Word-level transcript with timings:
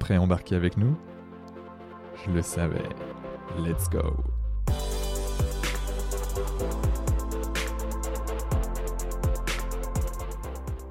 prêt 0.00 0.16
à 0.16 0.22
embarquer 0.22 0.56
avec 0.56 0.76
nous? 0.76 0.96
Je 2.24 2.32
le 2.32 2.42
savais. 2.42 2.88
Let's 3.58 3.88
go 3.88 4.00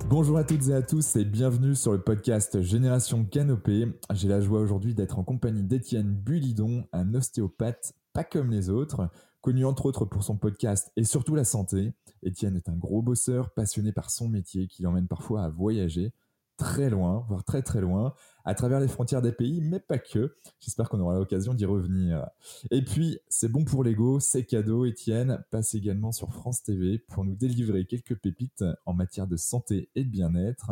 Bonjour 0.08 0.38
à 0.38 0.44
toutes 0.44 0.68
et 0.70 0.74
à 0.74 0.82
tous 0.82 1.16
et 1.18 1.26
bienvenue 1.26 1.76
sur 1.76 1.92
le 1.92 2.02
podcast 2.02 2.62
Génération 2.62 3.26
Canopée. 3.26 3.88
J'ai 4.14 4.28
la 4.28 4.42
joie 4.42 4.60
aujourd'hui 4.60 4.96
d'être 4.96 5.20
en 5.20 5.24
compagnie 5.24 5.64
d'Étienne 5.64 6.14
Bulidon, 6.14 6.86
un 6.94 7.14
ostéopathe 7.14 7.94
pas 8.14 8.24
comme 8.24 8.52
les 8.52 8.70
autres, 8.70 9.10
connu 9.42 9.66
entre 9.66 9.86
autres 9.86 10.06
pour 10.06 10.24
son 10.24 10.38
podcast 10.38 10.92
et 10.96 11.04
surtout 11.04 11.36
la 11.36 11.44
santé. 11.44 11.94
Étienne 12.24 12.56
est 12.56 12.70
un 12.70 12.76
gros 12.76 13.02
bosseur, 13.02 13.52
passionné 13.52 13.92
par 13.92 14.10
son 14.10 14.30
métier, 14.30 14.68
qui 14.68 14.84
l'emmène 14.84 15.08
parfois 15.08 15.44
à 15.44 15.50
voyager 15.50 16.12
très 16.60 16.90
loin, 16.90 17.26
voire 17.30 17.44
très 17.46 17.62
très 17.62 17.80
loin, 17.80 18.14
à 18.44 18.54
travers 18.54 18.82
les 18.82 18.90
frontières 18.90 19.22
des 19.22 19.32
pays, 19.32 19.62
mais 19.62 19.80
pas 19.80 19.98
que. 19.98 20.36
J'espère 20.60 20.90
qu'on 20.90 21.00
aura 21.00 21.16
l'occasion 21.16 21.54
d'y 21.54 21.66
revenir. 21.66 22.30
Et 22.70 22.84
puis, 22.84 23.18
c'est 23.30 23.48
bon 23.48 23.64
pour 23.64 23.84
l'ego, 23.84 24.20
c'est 24.20 24.44
cadeau. 24.44 24.86
Étienne 24.86 25.44
passe 25.50 25.74
également 25.74 26.12
sur 26.12 26.34
France 26.34 26.62
TV 26.62 27.00
pour 27.00 27.24
nous 27.24 27.36
délivrer 27.36 27.86
quelques 27.86 28.16
pépites 28.16 28.66
en 28.86 28.94
matière 28.94 29.26
de 29.26 29.38
santé 29.38 29.90
et 29.96 30.04
de 30.04 30.10
bien-être. 30.10 30.72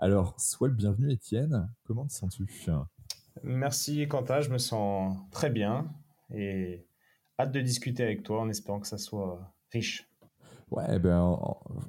Alors, 0.00 0.34
sois 0.38 0.68
le 0.68 0.74
bienvenu, 0.74 1.12
Étienne. 1.12 1.70
Comment 1.84 2.06
te 2.06 2.12
sens-tu? 2.12 2.46
Merci, 3.44 4.08
Quentin. 4.08 4.40
Je 4.40 4.50
me 4.50 4.58
sens 4.58 5.16
très 5.30 5.50
bien 5.50 5.88
et 6.34 6.84
hâte 7.38 7.52
de 7.52 7.60
discuter 7.60 8.02
avec 8.02 8.24
toi 8.24 8.40
en 8.40 8.48
espérant 8.48 8.80
que 8.80 8.88
ça 8.88 8.98
soit 8.98 9.54
riche. 9.70 10.07
Ouais, 10.70 10.84
eh 10.92 10.98
ben, 10.98 11.38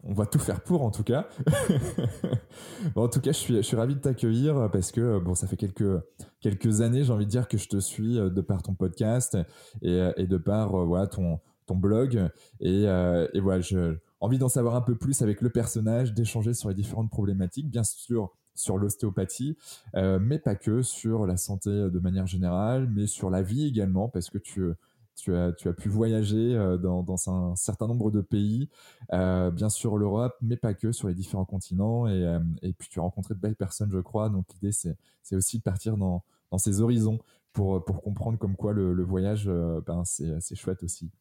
on 0.04 0.14
va 0.14 0.26
tout 0.26 0.40
faire 0.40 0.62
pour 0.62 0.84
en 0.84 0.92
tout 0.92 1.04
cas. 1.04 1.28
en 2.96 3.10
tout 3.10 3.20
cas, 3.20 3.34
je 3.34 3.38
suis, 3.38 3.56
je 3.58 3.62
suis 3.62 3.76
ravi 3.76 3.96
de 3.96 4.00
t'accueillir 4.00 4.70
parce 4.72 4.94
que 4.94 5.20
bon, 5.20 5.36
ça 5.36 5.48
fait 5.48 5.58
quelques, 5.58 6.02
quelques 6.40 6.80
années, 6.80 7.04
j'ai 7.04 7.12
envie 7.12 7.26
de 7.26 7.30
dire 7.30 7.50
que 7.50 7.58
je 7.58 7.68
te 7.68 7.78
suis 7.78 8.18
euh, 8.18 8.30
de 8.30 8.40
par 8.40 8.64
ton 8.64 8.76
podcast 8.76 9.38
et, 9.82 10.10
et 10.16 10.28
de 10.28 10.38
par 10.38 10.76
euh, 10.76 10.86
voilà, 10.86 11.08
ton, 11.08 11.40
ton 11.66 11.76
blog. 11.76 12.30
Et, 12.62 12.88
euh, 12.88 13.28
et 13.34 13.42
voilà, 13.42 13.60
j'ai 13.60 13.98
envie 14.22 14.38
d'en 14.38 14.50
savoir 14.50 14.76
un 14.76 14.82
peu 14.82 14.96
plus 14.96 15.22
avec 15.22 15.42
le 15.42 15.50
personnage, 15.50 16.14
d'échanger 16.14 16.54
sur 16.54 16.70
les 16.70 16.76
différentes 16.76 17.10
problématiques, 17.10 17.70
bien 17.70 17.84
sûr 17.84 18.32
sur 18.56 18.78
l'ostéopathie, 18.78 19.58
mais 19.94 20.38
pas 20.38 20.54
que, 20.54 20.82
sur 20.82 21.26
la 21.26 21.38
santé 21.38 21.70
de 21.70 22.00
manière 22.00 22.28
générale, 22.28 22.90
mais 22.94 23.08
sur 23.08 23.30
la 23.30 23.42
vie 23.42 23.66
également, 23.66 24.10
parce 24.10 24.30
que 24.30 24.38
tu 24.38 24.74
tu 25.20 25.36
as, 25.36 25.52
tu 25.54 25.68
as 25.68 25.74
pu 25.74 25.90
voyager 25.90 26.56
euh, 26.56 26.78
dans, 26.78 27.04
dans 27.04 27.30
un 27.30 27.56
certain 27.56 27.88
nombre 27.88 28.12
de 28.12 28.22
pays, 28.22 28.70
euh, 29.14 29.52
bien 29.52 29.70
sûr 29.70 29.98
l'Europe, 29.98 30.36
mais 30.42 30.58
pas 30.58 30.74
que, 30.74 30.92
sur 30.92 31.08
les 31.08 31.14
différents 31.14 31.46
continents. 31.46 32.08
Et, 32.08 32.24
euh, 32.26 32.40
et, 32.62 32.74
puis 32.74 32.90
tu 32.90 33.00
as 33.00 33.04
rencontré 33.04 33.36
de 33.36 33.40
belles 33.40 33.56
personnes, 33.56 33.92
je 33.92 34.00
crois. 34.00 34.30
Donc 34.30 34.46
l'idée, 34.54 34.72
c'est, 34.72 34.96
aussi 35.36 35.60
de 35.60 35.64
partir 35.64 35.98
dans, 35.98 36.24
dans 36.52 36.58
ces 36.58 36.82
horizons 36.82 37.20
pour, 37.54 37.84
pour 37.86 38.02
comprendre 38.02 38.38
comme 38.38 38.56
quoi 38.56 38.74
le, 38.74 39.04
voyage, 39.04 39.48
ben, 39.86 40.04
c'est, 40.06 40.56
chouette 40.56 40.82
aussi. 40.84 41.12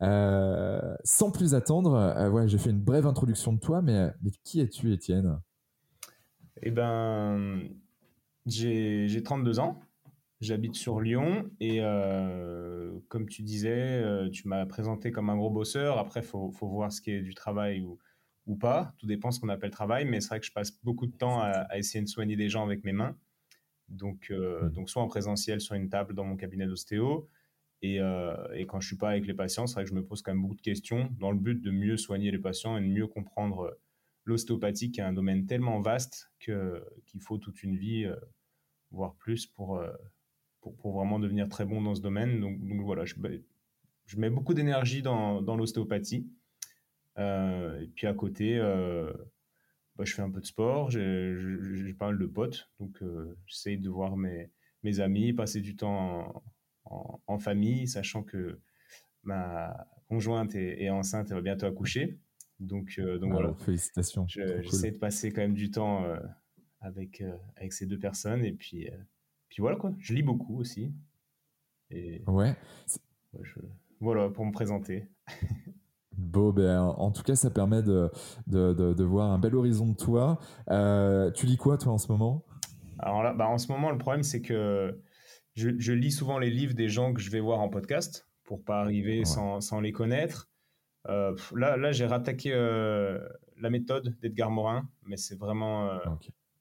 sans 0.00 1.30
plus 1.32 1.54
attendre, 1.54 2.30
ouais, 2.30 2.48
j'ai 2.48 2.58
fait 2.58 2.70
une 2.70 2.80
brève 2.80 3.06
introduction 3.06 3.52
de 3.52 3.58
toi, 3.58 3.82
mais, 3.82 4.12
mais 4.22 4.30
qui 4.44 4.60
es-tu, 4.60 4.92
Étienne? 4.92 5.40
Eh 6.62 6.70
ben, 6.70 7.68
j'ai 8.46 9.22
32 9.22 9.58
ans. 9.58 9.80
J'habite 10.40 10.76
sur 10.76 11.00
Lyon 11.00 11.50
et 11.58 11.78
euh, 11.80 12.96
comme 13.08 13.28
tu 13.28 13.42
disais, 13.42 13.72
euh, 13.72 14.30
tu 14.30 14.46
m'as 14.46 14.64
présenté 14.66 15.10
comme 15.10 15.30
un 15.30 15.36
gros 15.36 15.50
bosseur. 15.50 15.98
Après, 15.98 16.20
il 16.20 16.26
faut, 16.26 16.52
faut, 16.52 16.68
voir 16.68 16.92
ce 16.92 17.00
qui 17.00 17.10
est 17.10 17.22
du 17.22 17.34
travail 17.34 17.80
ou, 17.80 17.98
ou 18.46 18.54
pas. 18.54 18.94
Tout 18.98 19.06
dépend 19.06 19.32
ce 19.32 19.40
qu'on 19.40 19.48
appelle 19.48 19.72
travail, 19.72 20.04
mais 20.04 20.20
c'est 20.20 20.28
vrai 20.28 20.40
que 20.40 20.46
je 20.46 20.52
passe 20.52 20.80
beaucoup 20.84 21.08
de 21.08 21.16
temps 21.16 21.40
à, 21.40 21.76
essayer 21.76 22.04
de 22.04 22.08
soigner 22.08 22.36
des 22.36 22.48
gens 22.48 22.64
avec 22.64 22.84
mes 22.84 22.92
mains. 22.92 23.16
Donc, 23.88 24.28
euh, 24.30 24.66
mmh. 24.66 24.72
donc 24.74 24.90
soit 24.90 25.02
en 25.02 25.08
présentiel 25.08 25.60
sur 25.60 25.74
une 25.74 25.88
table 25.88 26.14
dans 26.14 26.24
mon 26.24 26.36
cabinet 26.36 26.66
d'ostéo. 26.66 27.28
Et, 27.82 27.96
et, 28.54 28.66
quand 28.66 28.80
je 28.80 28.88
suis 28.88 28.96
pas 28.96 29.10
avec 29.10 29.26
les 29.26 29.34
patients, 29.34 29.68
c'est 29.68 29.74
vrai 29.74 29.84
que 29.84 29.90
je 29.90 29.94
me 29.94 30.04
pose 30.04 30.20
quand 30.22 30.32
même 30.32 30.42
beaucoup 30.42 30.56
de 30.56 30.60
questions 30.60 31.10
dans 31.20 31.30
le 31.30 31.38
but 31.38 31.62
de 31.62 31.70
mieux 31.70 31.96
soigner 31.96 32.32
les 32.32 32.38
patients 32.38 32.76
et 32.76 32.80
de 32.80 32.86
mieux 32.86 33.06
comprendre 33.06 33.78
l'ostéopathie, 34.24 34.90
qui 34.90 34.98
est 34.98 35.04
un 35.04 35.12
domaine 35.12 35.46
tellement 35.46 35.80
vaste 35.80 36.32
qu'il 36.40 37.20
faut 37.20 37.38
toute 37.38 37.62
une 37.62 37.76
vie, 37.76 38.10
voire 38.90 39.14
plus, 39.14 39.46
pour 39.46 39.80
pour, 40.60 40.92
vraiment 40.92 41.18
devenir 41.18 41.48
très 41.48 41.64
bon 41.64 41.80
dans 41.80 41.94
ce 41.94 42.00
domaine. 42.00 42.40
Donc, 42.40 42.58
voilà, 42.84 43.04
je, 43.04 43.14
je, 44.06 44.16
mets 44.18 44.30
beaucoup 44.30 44.54
d'énergie 44.54 45.02
dans, 45.02 45.42
dans 45.42 45.56
l'ostéopathie. 45.56 46.28
Euh, 47.18 47.80
et 47.80 47.88
puis 47.88 48.06
à 48.06 48.14
côté, 48.14 48.58
euh, 48.58 49.12
bah, 49.96 50.04
je 50.04 50.14
fais 50.14 50.22
un 50.22 50.30
peu 50.30 50.40
de 50.40 50.46
sport, 50.46 50.90
j'ai 50.90 51.94
pas 51.98 52.06
mal 52.06 52.18
de 52.18 52.26
potes, 52.26 52.70
donc 52.78 53.02
euh, 53.02 53.36
j'essaye 53.46 53.78
de 53.78 53.88
voir 53.88 54.16
mes, 54.16 54.50
mes 54.84 55.00
amis, 55.00 55.32
passer 55.32 55.60
du 55.60 55.74
temps 55.74 56.44
en, 56.84 57.20
en, 57.26 57.38
famille, 57.38 57.88
sachant 57.88 58.22
que 58.22 58.60
ma 59.24 59.88
conjointe 60.08 60.54
est, 60.54 60.88
enceinte 60.90 61.30
et 61.30 61.34
va 61.34 61.40
bientôt 61.40 61.66
accoucher. 61.66 62.18
Donc, 62.60 63.00
donc 63.00 63.32
voilà. 63.32 63.54
Félicitations. 63.54 64.26
J'essaie 64.28 64.92
de 64.92 64.98
passer 64.98 65.30
quand 65.30 65.42
même 65.42 65.54
du 65.54 65.70
temps 65.70 66.06
avec, 66.80 67.22
avec 67.56 67.72
ces 67.72 67.86
deux 67.86 67.98
personnes 67.98 68.44
et 68.44 68.52
puis 68.52 68.88
puis 69.48 69.60
voilà 69.60 69.76
quoi, 69.76 69.92
je 69.98 70.14
lis 70.14 70.22
beaucoup 70.22 70.58
aussi. 70.58 70.92
Et 71.90 72.22
ouais. 72.26 72.56
Voilà, 74.00 74.28
pour 74.28 74.44
me 74.46 74.52
présenter. 74.52 75.08
Bon, 76.18 76.50
ben, 76.50 76.80
en 76.80 77.12
tout 77.12 77.22
cas, 77.22 77.36
ça 77.36 77.48
permet 77.48 77.80
de, 77.80 78.10
de, 78.48 78.72
de, 78.74 79.04
voir 79.04 79.30
un 79.30 79.38
bel 79.38 79.54
horizon 79.54 79.86
de 79.86 79.96
toi. 79.96 80.40
Euh, 80.68 81.30
tu 81.30 81.46
lis 81.46 81.56
quoi, 81.56 81.78
toi, 81.78 81.92
en 81.92 81.98
ce 81.98 82.10
moment? 82.10 82.44
Alors 82.98 83.22
là, 83.22 83.32
bah, 83.32 83.46
en 83.46 83.56
ce 83.56 83.70
moment, 83.70 83.92
le 83.92 83.98
problème, 83.98 84.24
c'est 84.24 84.42
que 84.42 85.00
je, 85.54 85.70
je, 85.78 85.92
lis 85.92 86.10
souvent 86.10 86.40
les 86.40 86.50
livres 86.50 86.74
des 86.74 86.88
gens 86.88 87.14
que 87.14 87.20
je 87.20 87.30
vais 87.30 87.38
voir 87.38 87.60
en 87.60 87.68
podcast 87.68 88.28
pour 88.42 88.64
pas 88.64 88.80
arriver 88.80 89.24
sans, 89.24 89.60
sans, 89.60 89.80
les 89.80 89.92
connaître. 89.92 90.50
Euh, 91.08 91.36
là, 91.54 91.76
là 91.76 91.92
j'ai 91.92 92.06
rattaqué 92.06 92.50
euh, 92.52 93.20
la 93.56 93.70
méthode 93.70 94.18
d'Edgar 94.20 94.50
Morin, 94.50 94.88
mais 95.04 95.16
c'est 95.16 95.38
vraiment 95.38 96.00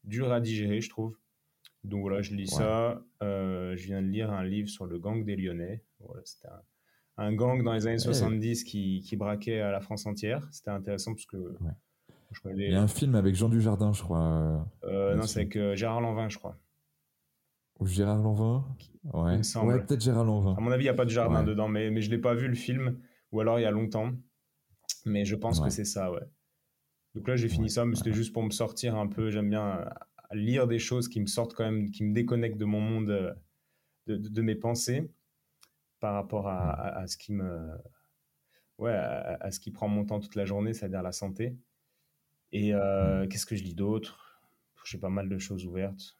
dur 0.03 0.31
à 0.31 0.39
digérer, 0.39 0.81
je 0.81 0.89
trouve. 0.89 1.17
Donc 1.83 2.01
voilà, 2.01 2.21
je 2.21 2.33
lis 2.33 2.47
ça. 2.47 3.01
Euh, 3.23 3.75
je 3.75 3.85
viens 3.85 4.01
de 4.01 4.07
lire 4.07 4.31
un 4.31 4.43
livre 4.43 4.69
sur 4.69 4.85
le 4.85 4.99
gang 4.99 5.23
des 5.23 5.35
Lyonnais. 5.35 5.83
Voilà, 5.99 6.21
c'était 6.25 6.49
un, 7.17 7.33
gang 7.33 7.63
dans 7.63 7.73
les 7.73 7.87
années 7.87 7.97
70 7.97 8.63
qui, 8.63 9.01
qui, 9.01 9.15
braquait 9.15 9.61
à 9.61 9.71
la 9.71 9.79
France 9.79 10.05
entière. 10.05 10.47
C'était 10.51 10.71
intéressant 10.71 11.13
parce 11.13 11.25
que. 11.25 11.55
Il 12.45 12.71
y 12.71 12.75
a 12.75 12.81
un 12.81 12.87
film 12.87 13.15
avec 13.15 13.35
Jean 13.35 13.47
Dujardin, 13.47 13.93
je 13.93 14.03
crois. 14.03 14.67
Euh, 14.83 15.15
non, 15.15 15.23
c'est 15.23 15.41
avec 15.41 15.55
euh, 15.55 15.75
Gérard 15.75 16.01
Lanvin, 16.01 16.27
je 16.27 16.37
crois. 16.37 16.57
Ou 17.79 17.87
Gérard 17.87 18.21
Lanvin 18.21 18.65
Ouais, 19.13 19.39
ouais 19.63 19.85
peut-être 19.85 20.01
Gérard 20.01 20.25
Lanvin. 20.25 20.55
À 20.57 20.59
mon 20.59 20.71
avis, 20.71 20.83
il 20.83 20.87
n'y 20.87 20.89
a 20.89 20.93
pas 20.93 21.05
de 21.05 21.09
jardin 21.09 21.43
dedans, 21.43 21.69
mais, 21.69 21.89
mais 21.89 22.01
je 22.01 22.09
ne 22.09 22.15
l'ai 22.15 22.21
pas 22.21 22.33
vu 22.33 22.47
le 22.49 22.55
film, 22.55 22.99
ou 23.31 23.39
alors 23.39 23.59
il 23.59 23.63
y 23.63 23.65
a 23.65 23.71
longtemps. 23.71 24.11
Mais 25.05 25.23
je 25.23 25.35
pense 25.35 25.61
que 25.61 25.69
c'est 25.69 25.85
ça, 25.85 26.11
ouais. 26.11 26.23
Donc 27.15 27.27
là, 27.27 27.35
j'ai 27.35 27.47
fini 27.47 27.69
ça, 27.69 27.85
mais 27.85 27.95
c'était 27.95 28.13
juste 28.13 28.33
pour 28.33 28.43
me 28.43 28.51
sortir 28.51 28.95
un 28.95 29.07
peu. 29.07 29.31
J'aime 29.31 29.49
bien 29.49 29.85
lire 30.31 30.67
des 30.67 30.79
choses 30.79 31.07
qui 31.07 31.19
me 31.19 31.25
sortent 31.25 31.53
quand 31.53 31.65
même, 31.65 31.91
qui 31.91 32.03
me 32.03 32.13
déconnectent 32.13 32.57
de 32.57 32.65
mon 32.65 32.81
monde, 32.81 33.09
euh, 33.09 33.33
de, 34.07 34.41
mes 34.41 34.55
pensées 34.55 35.09
par 35.99 36.13
rapport 36.13 36.47
à, 36.47 37.05
ce 37.07 37.17
qui 37.17 37.33
me, 37.33 37.71
ouais, 38.77 38.93
à, 38.93 39.51
ce 39.51 39.59
qui 39.59 39.71
prend 39.71 39.87
mon 39.87 40.05
temps 40.05 40.19
toute 40.19 40.35
la 40.35 40.45
journée, 40.45 40.73
c'est-à-dire 40.73 41.01
la 41.01 41.11
santé. 41.11 41.57
Et 42.51 42.73
euh, 42.73 43.27
qu'est-ce 43.27 43.45
que 43.45 43.55
je 43.55 43.63
lis 43.63 43.73
d'autre? 43.73 44.41
J'ai 44.85 44.99
pas 44.99 45.09
mal 45.09 45.27
de 45.27 45.37
choses 45.37 45.65
ouvertes 45.65 46.17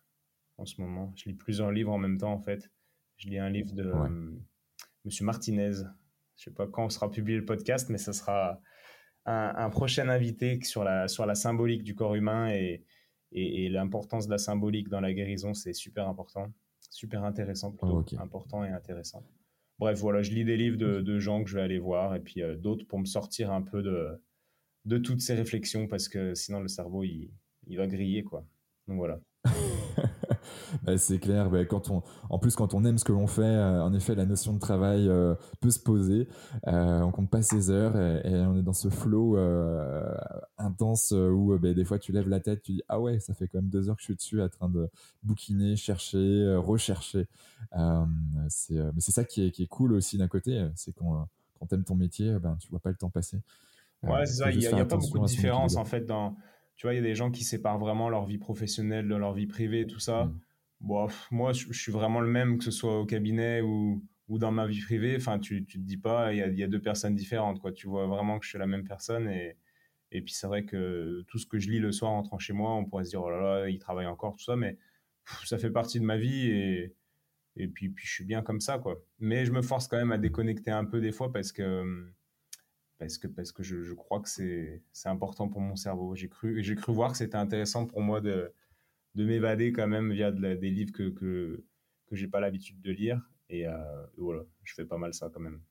en 0.58 0.66
ce 0.66 0.82
moment. 0.82 1.14
Je 1.16 1.30
lis 1.30 1.36
plusieurs 1.36 1.72
livres 1.72 1.92
en 1.92 1.98
même 1.98 2.18
temps, 2.18 2.34
en 2.34 2.40
fait. 2.40 2.70
Je 3.18 3.30
lis 3.30 3.38
un 3.38 3.50
livre 3.50 3.74
de 3.74 3.86
euh, 3.86 4.32
Monsieur 5.06 5.24
Martinez. 5.24 5.74
Je 6.36 6.44
sais 6.44 6.52
pas 6.52 6.68
quand 6.68 6.90
sera 6.90 7.10
publié 7.10 7.38
le 7.38 7.46
podcast, 7.46 7.90
mais 7.90 7.98
ça 7.98 8.12
sera 8.14 8.60
un, 9.26 9.54
un, 9.56 9.70
prochain 9.70 10.10
invité 10.10 10.62
sur 10.64 10.84
la, 10.84 11.08
sur 11.08 11.26
la 11.26 11.36
symbolique 11.36 11.84
du 11.84 11.96
corps 11.96 12.16
humain 12.16 12.50
et, 12.50 12.84
et, 13.32 13.70
l'importance 13.70 14.28
de 14.28 14.32
la 14.32 14.38
symbolique 14.38 14.90
dans 14.90 15.02
la 15.02 15.14
guérison, 15.14 15.54
c'est 15.54 15.74
super 15.74 16.08
important, 16.08 16.52
super 16.90 17.24
intéressant, 17.24 17.72
plutôt 17.72 18.04
important 18.20 18.64
et 18.64 18.70
intéressant. 18.70 19.24
bref, 19.80 20.00
voilà, 20.00 20.22
je 20.22 20.32
lis 20.32 20.46
des 20.46 20.58
livres 20.58 20.78
de, 20.78 21.20
gens 21.20 21.44
que 21.44 21.50
je 21.50 21.56
vais 21.56 21.64
aller 21.64 21.80
voir 21.80 22.16
et 22.16 22.20
puis 22.20 22.42
d'autres 22.58 22.86
pour 22.88 23.00
me 23.00 23.06
sortir 23.06 23.52
un 23.52 23.62
peu 23.62 23.82
de, 23.82 24.22
de 24.86 24.98
toutes 24.98 25.22
ces 25.22 25.36
réflexions 25.36 25.88
parce 25.88 26.08
que 26.08 26.34
sinon 26.34 26.62
le 26.62 26.68
cerveau 26.68 27.04
il, 27.04 27.30
il 27.68 27.78
va 27.78 27.88
griller 27.88 28.24
quoi. 28.24 28.46
Donc 28.88 28.98
voilà. 28.98 29.20
Bah, 30.84 30.98
c'est 30.98 31.20
clair. 31.20 31.50
Bah, 31.50 31.66
quand 31.66 31.90
on, 31.90 32.04
en 32.30 32.40
plus, 32.40 32.56
quand 32.56 32.74
on 32.74 32.84
aime 32.86 32.98
ce 32.98 33.06
que 33.06 33.12
l'on 33.12 33.28
fait, 33.28 33.42
euh, 33.42 33.84
en 33.84 33.94
effet, 33.94 34.16
la 34.16 34.26
notion 34.26 34.54
de 34.54 34.60
travail 34.60 35.08
euh, 35.08 35.36
peut 35.62 35.70
se 35.70 35.80
poser. 35.80 36.28
Euh, 36.68 37.02
on 37.02 37.12
compte 37.12 37.30
pas 37.30 37.42
ses 37.42 37.70
heures 37.70 37.98
et, 37.98 38.34
on 38.46 38.58
est 38.58 38.64
dans 38.64 38.74
ce 38.74 38.90
flow 38.90 39.38
intense 40.58 41.12
où 41.12 41.58
bah, 41.60 41.74
des 41.74 41.86
fois 41.86 42.00
tu 42.00 42.12
lèves 42.12 42.30
la 42.30 42.40
tête, 42.40 42.62
tu 42.64 42.74
dis 42.74 42.84
ah 42.88 43.00
ouais, 43.00 43.20
ça 43.20 43.34
fait 43.34 43.48
quand 43.48 43.60
même 43.60 43.70
deux 43.70 43.90
heures 43.90 43.96
que 43.96 44.02
je 44.02 44.06
suis 44.06 44.16
dessus, 44.16 44.42
en 44.42 44.50
train 44.50 44.70
de 44.70 44.90
bouquiner, 45.24 45.76
chercher, 45.76 46.56
rechercher. 46.58 47.28
c'est, 48.50 48.76
mais 48.76 49.00
c'est 49.00 49.12
ça 49.12 49.24
qui 49.24 49.46
est, 49.48 49.52
qui 49.52 49.64
est 49.64 49.68
cool 49.68 49.94
aussi 49.94 50.18
d'un 50.18 50.28
côté, 50.28 50.68
c'est 50.76 50.94
quand 50.94 51.28
quand 51.60 51.66
t'aimes 51.66 51.84
ton 51.84 51.96
métier, 51.96 52.38
ben 52.40 52.56
tu 52.60 52.70
vois 52.70 52.80
pas 52.80 52.90
le 52.90 52.96
temps 52.96 53.10
passer. 53.10 53.42
Ouais, 54.04 54.26
c'est 54.26 54.36
ça. 54.36 54.52
Il 54.52 54.60
n'y 54.60 54.68
a, 54.68 54.86
pas 54.86 54.98
beaucoup 54.98 55.20
de 55.20 55.26
différence 55.26 55.76
en 55.76 55.86
fait 55.86 56.02
dans 56.02 56.36
tu 56.78 56.86
vois, 56.86 56.94
il 56.94 56.98
y 56.98 57.00
a 57.00 57.04
des 57.04 57.16
gens 57.16 57.32
qui 57.32 57.44
séparent 57.44 57.80
vraiment 57.80 58.10
leur 58.10 58.26
vie 58.26 58.38
professionnelle 58.38 59.08
de 59.08 59.16
leur 59.16 59.34
vie 59.34 59.48
privée, 59.48 59.88
tout 59.88 60.00
ça. 60.00 60.26
Mm. 60.26 60.40
Bon, 60.82 61.08
moi, 61.32 61.52
je, 61.52 61.74
suis 61.74 61.92
vraiment 61.92 62.22
le 62.22 62.28
même, 62.28 62.60
que 62.60 62.64
ce 62.64 62.72
soit 62.72 63.00
au 63.00 63.06
cabinet 63.06 63.62
ou, 63.62 64.04
ou 64.30 64.38
dans 64.38 64.52
ma 64.52 64.68
vie 64.68 64.82
privée. 64.82 65.16
Enfin, 65.18 65.40
tu, 65.40 65.66
tu 65.66 65.80
te 65.80 65.84
dis 65.84 65.98
pas, 65.98 66.34
il 66.34 66.38
y 66.38 66.42
a, 66.44 66.48
y 66.50 66.64
a, 66.64 66.68
deux 66.68 66.82
personnes 66.82 67.16
différentes, 67.16 67.60
quoi. 67.60 67.72
Tu 67.72 67.88
vois 67.88 68.06
vraiment 68.06 68.38
que 68.38 68.46
je 68.46 68.52
suis 68.52 68.60
la 68.60 68.68
même 68.68 68.84
personne. 68.84 69.28
Et, 69.28 69.58
et 70.12 70.22
puis, 70.22 70.34
c'est 70.36 70.46
vrai 70.46 70.66
que 70.66 71.24
tout 71.28 71.40
ce 71.40 71.48
que 71.48 71.58
je 71.58 71.72
lis 71.72 71.80
le 71.80 71.92
soir 71.92 72.12
en 72.12 72.18
rentrant 72.18 72.38
chez 72.38 72.54
moi, 72.54 72.76
on 72.76 72.86
pourrait 72.86 73.06
se 73.06 73.10
dire, 73.10 73.24
oh 73.24 73.30
là 73.32 73.42
là, 73.42 73.70
il 73.70 73.80
travaille 73.80 74.06
encore, 74.06 74.36
tout 74.36 74.44
ça. 74.44 74.56
Mais 74.56 74.78
ça 75.46 75.58
fait 75.58 75.72
partie 75.72 76.00
de 76.00 76.06
ma 76.06 76.18
vie 76.18 76.52
et, 76.52 76.94
et 77.56 77.68
puis, 77.68 77.90
puis 77.90 78.06
je 78.06 78.14
suis 78.14 78.24
bien 78.24 78.44
comme 78.44 78.62
ça, 78.62 78.78
quoi. 78.78 79.02
Mais 79.20 79.46
je 79.46 79.52
me 79.52 79.64
force 79.64 79.88
quand 79.88 79.98
même 79.98 80.12
à 80.12 80.20
déconnecter 80.20 80.70
un 80.70 80.86
peu 80.86 81.02
des 81.02 81.12
fois 81.12 81.32
parce 81.34 81.52
que 81.52 82.08
parce 83.00 83.18
que, 83.18 83.28
parce 83.28 83.52
que 83.52 83.64
je, 83.64 83.94
crois 83.94 84.22
que 84.22 84.30
c'est 84.30 84.82
important 85.06 85.48
pour 85.48 85.62
mon 85.62 85.76
cerveau. 85.76 86.16
J'ai 86.16 86.30
cru, 86.30 86.62
cru 86.76 86.94
voir 86.94 87.12
que 87.12 87.18
c'était 87.18 87.38
intéressant 87.38 87.86
pour 87.86 88.02
moi 88.02 88.22
de, 88.22 88.52
de 89.16 89.26
m'évader 89.26 89.72
quand 89.72 89.88
même 89.88 90.12
via 90.12 90.32
des 90.32 90.70
livres 90.70 90.92
que, 90.92 91.10
que, 91.10 91.64
que 92.08 92.16
j'ai 92.16 92.28
pas 92.28 92.40
l'habitude 92.40 92.82
de 92.82 92.92
lire. 92.92 93.22
Et, 93.50 93.68
euh, 93.68 93.78
voilà, 94.18 94.44
je 94.64 94.74
fais 94.74 94.86
pas 94.86 94.98
mal 94.98 95.14
ça 95.14 95.30
quand 95.34 95.40
même. 95.40 95.62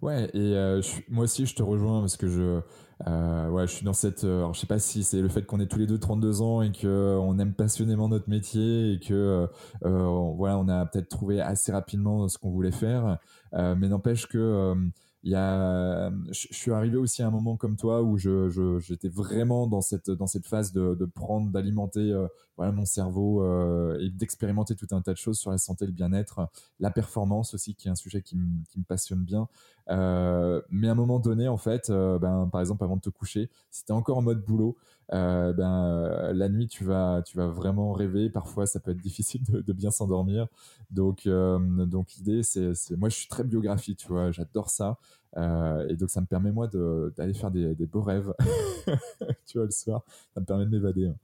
Ouais, 0.00 0.30
et 0.32 0.56
euh, 0.56 0.80
moi 1.10 1.24
aussi 1.24 1.44
je 1.44 1.54
te 1.54 1.62
rejoins 1.62 2.00
parce 2.00 2.16
que 2.16 2.28
je, 2.28 2.62
euh, 3.06 3.48
ouais, 3.50 3.66
je 3.66 3.72
suis 3.74 3.84
dans 3.84 3.92
cette. 3.92 4.24
alors 4.24 4.54
je 4.54 4.60
sais 4.60 4.66
pas 4.66 4.78
si 4.78 5.04
c'est 5.04 5.20
le 5.20 5.28
fait 5.28 5.44
qu'on 5.44 5.60
ait 5.60 5.66
tous 5.66 5.78
les 5.78 5.86
deux 5.86 5.98
32 5.98 6.40
ans 6.40 6.62
et 6.62 6.72
qu'on 6.72 7.38
aime 7.38 7.52
passionnément 7.52 8.08
notre 8.08 8.30
métier 8.30 8.94
et 8.94 9.00
que 9.00 9.46
voilà, 9.82 10.56
on 10.56 10.66
a 10.68 10.86
peut-être 10.86 11.10
trouvé 11.10 11.42
assez 11.42 11.72
rapidement 11.72 12.26
ce 12.28 12.38
qu'on 12.38 12.50
voulait 12.50 12.72
faire, 12.72 13.18
mais 13.52 13.88
n'empêche 13.88 14.26
que 14.26 14.74
il 15.22 15.32
y 15.32 15.34
a, 15.34 16.10
je, 16.30 16.46
suis 16.50 16.72
arrivé 16.72 16.96
aussi 16.96 17.22
à 17.22 17.26
un 17.26 17.30
moment 17.30 17.56
comme 17.56 17.76
toi 17.76 18.02
où 18.02 18.16
je, 18.16 18.78
j'étais 18.80 19.08
vraiment 19.08 19.66
dans 19.66 19.82
cette 19.82 20.10
dans 20.10 20.26
cette 20.26 20.46
phase 20.46 20.72
de, 20.72 20.94
de 20.94 21.04
prendre, 21.04 21.50
d'alimenter 21.50 22.10
euh, 22.12 22.26
voilà 22.56 22.72
mon 22.72 22.86
cerveau 22.86 23.42
euh, 23.44 23.98
et 24.00 24.08
d'expérimenter 24.08 24.74
tout 24.74 24.86
un 24.92 25.02
tas 25.02 25.12
de 25.12 25.18
choses 25.18 25.38
sur 25.38 25.50
la 25.50 25.58
santé, 25.58 25.84
le 25.84 25.92
bien-être, 25.92 26.48
la 26.78 26.90
performance 26.90 27.52
aussi, 27.52 27.74
qui 27.74 27.88
est 27.88 27.90
un 27.90 27.96
sujet 27.96 28.22
qui, 28.22 28.38
qui 28.70 28.78
me 28.78 28.84
passionne 28.84 29.22
bien. 29.22 29.48
Euh, 29.90 30.62
mais 30.70 30.88
à 30.88 30.92
un 30.92 30.94
moment 30.94 31.18
donné, 31.18 31.48
en 31.48 31.58
fait, 31.58 31.90
ben 31.90 32.48
par 32.50 32.62
exemple 32.62 32.84
avant 32.84 32.96
de 32.96 33.02
te 33.02 33.10
coucher, 33.10 33.50
si 33.70 33.84
t'es 33.84 33.92
encore 33.92 34.16
en 34.16 34.22
mode 34.22 34.42
boulot, 34.42 34.78
ben 35.10 36.32
la 36.32 36.48
nuit 36.48 36.68
tu 36.68 36.84
vas 36.84 37.22
tu 37.24 37.36
vas 37.36 37.48
vraiment 37.48 37.92
rêver. 37.92 38.30
Parfois, 38.30 38.66
ça 38.66 38.80
peut 38.80 38.92
être 38.92 39.00
difficile 39.00 39.42
de, 39.42 39.72
bien 39.72 39.90
s'endormir. 39.90 40.46
Donc 40.90 41.26
donc 41.26 42.12
l'idée 42.14 42.42
c'est 42.42 42.72
moi 42.96 43.08
je 43.08 43.16
suis 43.16 43.28
très 43.28 43.44
biographie, 43.44 43.96
tu 43.96 44.08
vois, 44.08 44.30
j'adore 44.32 44.70
ça. 44.70 44.98
Euh, 45.36 45.86
et 45.88 45.96
donc, 45.96 46.10
ça 46.10 46.20
me 46.20 46.26
permet, 46.26 46.52
moi, 46.52 46.68
d'aller 46.68 47.34
faire 47.34 47.50
des, 47.50 47.74
beaux 47.86 48.02
rêves, 48.02 48.32
tu 49.46 49.58
vois, 49.58 49.64
le 49.64 49.70
soir. 49.70 50.02
Ça 50.34 50.40
me 50.40 50.46
permet 50.46 50.64
de 50.64 50.70
m'évader. 50.70 51.06
Hein. 51.06 51.16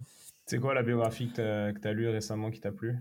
C'est 0.47 0.59
quoi 0.59 0.75
la 0.75 0.82
biographie 0.82 1.29
que 1.29 1.73
tu 1.73 1.89
as, 1.89 1.93
lue 1.93 2.09
récemment 2.09 2.50
qui 2.50 2.61
t'a 2.61 2.73
plu? 2.73 2.97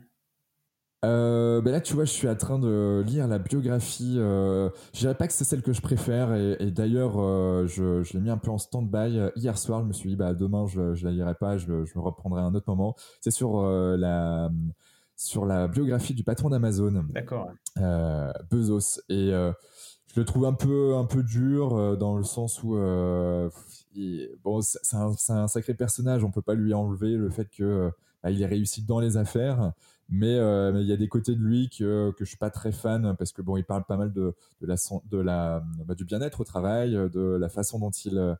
Euh, 1.03 1.61
ben 1.61 1.71
là, 1.71 1.81
tu 1.81 1.93
vois, 1.93 2.05
je 2.05 2.11
suis 2.11 2.27
en 2.27 2.35
train 2.35 2.57
de 2.57 3.03
lire 3.05 3.27
la 3.27 3.37
biographie. 3.37 4.15
Euh, 4.17 4.69
je 4.93 4.99
dirais 4.99 5.15
pas 5.15 5.27
que 5.27 5.33
c'est 5.33 5.43
celle 5.43 5.61
que 5.61 5.73
je 5.73 5.81
préfère, 5.81 6.33
et, 6.33 6.71
d'ailleurs, 6.71 7.19
euh, 7.19 7.67
je, 7.67 8.01
l'ai 8.13 8.21
mis 8.21 8.29
un 8.29 8.37
peu 8.37 8.49
en 8.49 8.57
stand-by 8.57 9.31
hier 9.35 9.57
soir. 9.57 9.81
Je 9.81 9.87
me 9.87 9.93
suis 9.93 10.09
dit, 10.09 10.15
bah 10.15 10.33
demain, 10.33 10.65
je, 10.67 10.81
ne 10.81 11.03
la 11.03 11.11
lirai 11.11 11.35
pas, 11.35 11.57
je, 11.57 11.85
je 11.85 11.97
me 11.97 12.01
reprendrai 12.01 12.41
à 12.41 12.45
un 12.45 12.55
autre 12.55 12.69
moment. 12.69 12.95
C'est 13.19 13.31
sur 13.31 13.61
la 13.63 14.49
sur 15.17 15.45
la 15.45 15.69
biographie 15.69 16.13
du 16.13 16.23
patron 16.23 16.49
d'Amazon. 16.49 17.05
D'accord. 17.13 17.49
Bezos 18.49 19.01
et 19.09 19.31
je 20.15 20.21
le 20.21 20.25
trouve 20.25 20.45
un 20.45 20.53
peu 20.53 20.95
un 20.95 21.03
peu 21.03 21.23
dur 21.23 21.75
euh, 21.75 21.95
dans 21.97 22.15
le 22.15 22.23
sens 22.23 22.63
où 22.63 22.77
euh, 22.77 23.49
bon 24.43 24.61
c'est 24.61 24.95
un, 24.95 25.11
un, 25.29 25.47
sacré 25.47 25.73
personnage 25.73 26.23
on 26.23 26.31
peut 26.31 26.41
pas 26.41 26.53
lui 26.53 26.73
enlever 26.73 27.15
le 27.17 27.29
fait 27.29 27.49
que 27.49 27.91
bah, 28.23 28.31
il 28.31 28.41
est 28.41 28.45
réussi 28.45 28.83
dans 28.83 29.01
les 29.01 29.17
affaires 29.17 29.73
mais 30.09 30.35
euh, 30.35 30.79
il 30.81 30.87
y 30.87 30.93
a 30.93 30.97
des 30.97 31.07
côtés 31.07 31.35
de 31.35 31.41
lui 31.41 31.69
que 31.69 32.11
que 32.11 32.25
je 32.25 32.29
suis 32.29 32.37
pas 32.37 32.51
très 32.51 32.71
fan 32.71 33.15
parce 33.17 33.31
que 33.31 33.41
bon 33.41 33.57
il 33.57 33.63
parle 33.63 33.85
pas 33.85 33.97
mal 33.97 34.13
de 34.13 34.35
de 34.61 34.67
la 34.67 34.75
de 35.09 35.17
la 35.17 35.63
bah, 35.85 35.95
du 35.95 36.05
bien-être 36.05 36.41
au 36.41 36.43
travail 36.43 36.91
de 36.91 37.37
la 37.39 37.49
façon 37.49 37.79
dont 37.79 37.91
il 37.91 38.37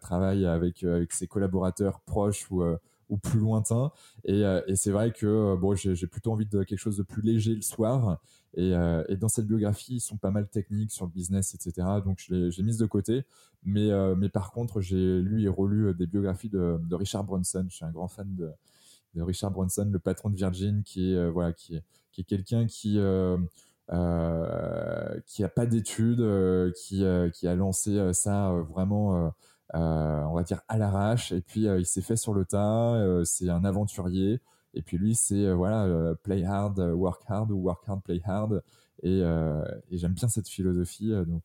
travaille 0.00 0.46
avec 0.46 0.84
avec 0.84 1.12
ses 1.12 1.26
collaborateurs 1.26 2.00
proches 2.00 2.50
ou 2.50 2.62
ou 3.08 3.16
plus 3.16 3.40
lointains 3.40 3.90
et, 4.24 4.42
et 4.66 4.76
c'est 4.76 4.90
vrai 4.90 5.12
que 5.12 5.56
bon 5.56 5.74
j'ai 5.74 6.06
plutôt 6.06 6.32
envie 6.32 6.46
de 6.46 6.62
quelque 6.64 6.78
chose 6.78 6.98
de 6.98 7.02
plus 7.02 7.22
léger 7.22 7.54
le 7.54 7.62
soir 7.62 8.20
euh, 8.58 9.04
et, 9.08 9.16
dans 9.16 9.28
cette 9.28 9.46
biographie, 9.46 9.96
ils 9.96 10.00
sont 10.00 10.16
pas 10.16 10.30
mal 10.30 10.48
techniques 10.48 10.90
sur 10.90 11.06
le 11.06 11.10
business, 11.10 11.54
etc. 11.54 11.86
Donc 12.04 12.18
je 12.18 12.34
l'ai 12.34 12.62
mise 12.62 12.78
de 12.78 12.86
côté. 12.86 13.24
Mais, 13.64 13.90
euh, 13.90 14.14
mais 14.16 14.28
par 14.28 14.52
contre, 14.52 14.80
j'ai 14.80 15.20
lu 15.20 15.42
et 15.42 15.48
relu 15.48 15.88
euh, 15.88 15.94
des 15.94 16.06
biographies 16.06 16.48
de, 16.48 16.78
Richard 16.92 17.24
Branson. 17.24 17.66
Je 17.68 17.76
suis 17.76 17.84
un 17.84 17.90
grand 17.90 18.08
fan 18.08 18.34
de, 18.34 18.50
Richard 19.16 19.50
Branson, 19.50 19.88
le 19.90 19.98
patron 19.98 20.30
de 20.30 20.36
Virgin, 20.36 20.82
qui 20.84 21.12
est, 21.12 21.30
voilà, 21.30 21.52
qui 21.52 21.76
est, 21.76 21.82
qui 22.12 22.20
est 22.22 22.24
quelqu'un 22.24 22.66
qui, 22.66 22.96
euh, 22.98 23.36
qui 25.26 25.44
a 25.44 25.48
pas 25.48 25.66
d'études, 25.66 26.24
qui, 26.76 27.04
qui 27.34 27.48
a 27.48 27.54
lancé 27.54 28.12
ça 28.12 28.52
vraiment, 28.70 29.32
on 29.74 30.34
va 30.34 30.42
dire, 30.42 30.62
à 30.68 30.78
l'arrache. 30.78 31.32
Et 31.32 31.40
puis, 31.40 31.62
il 31.62 31.86
s'est 31.86 32.02
fait 32.02 32.16
sur 32.16 32.34
le 32.34 32.44
tas. 32.44 33.22
c'est 33.24 33.48
un 33.48 33.64
aventurier. 33.64 34.40
Et 34.74 34.82
puis 34.82 34.98
lui, 34.98 35.14
c'est 35.14 35.46
euh, 35.46 35.54
voilà, 35.54 35.84
euh, 35.84 36.14
play 36.14 36.44
hard, 36.44 36.78
euh, 36.78 36.92
work 36.92 37.22
hard 37.26 37.50
ou 37.50 37.56
work 37.56 37.82
hard, 37.88 38.02
play 38.02 38.20
hard. 38.24 38.62
Et, 39.02 39.20
et 39.20 39.96
j'aime 39.96 40.12
bien 40.12 40.28
cette 40.28 40.48
philosophie. 40.48 41.10
donc, 41.26 41.44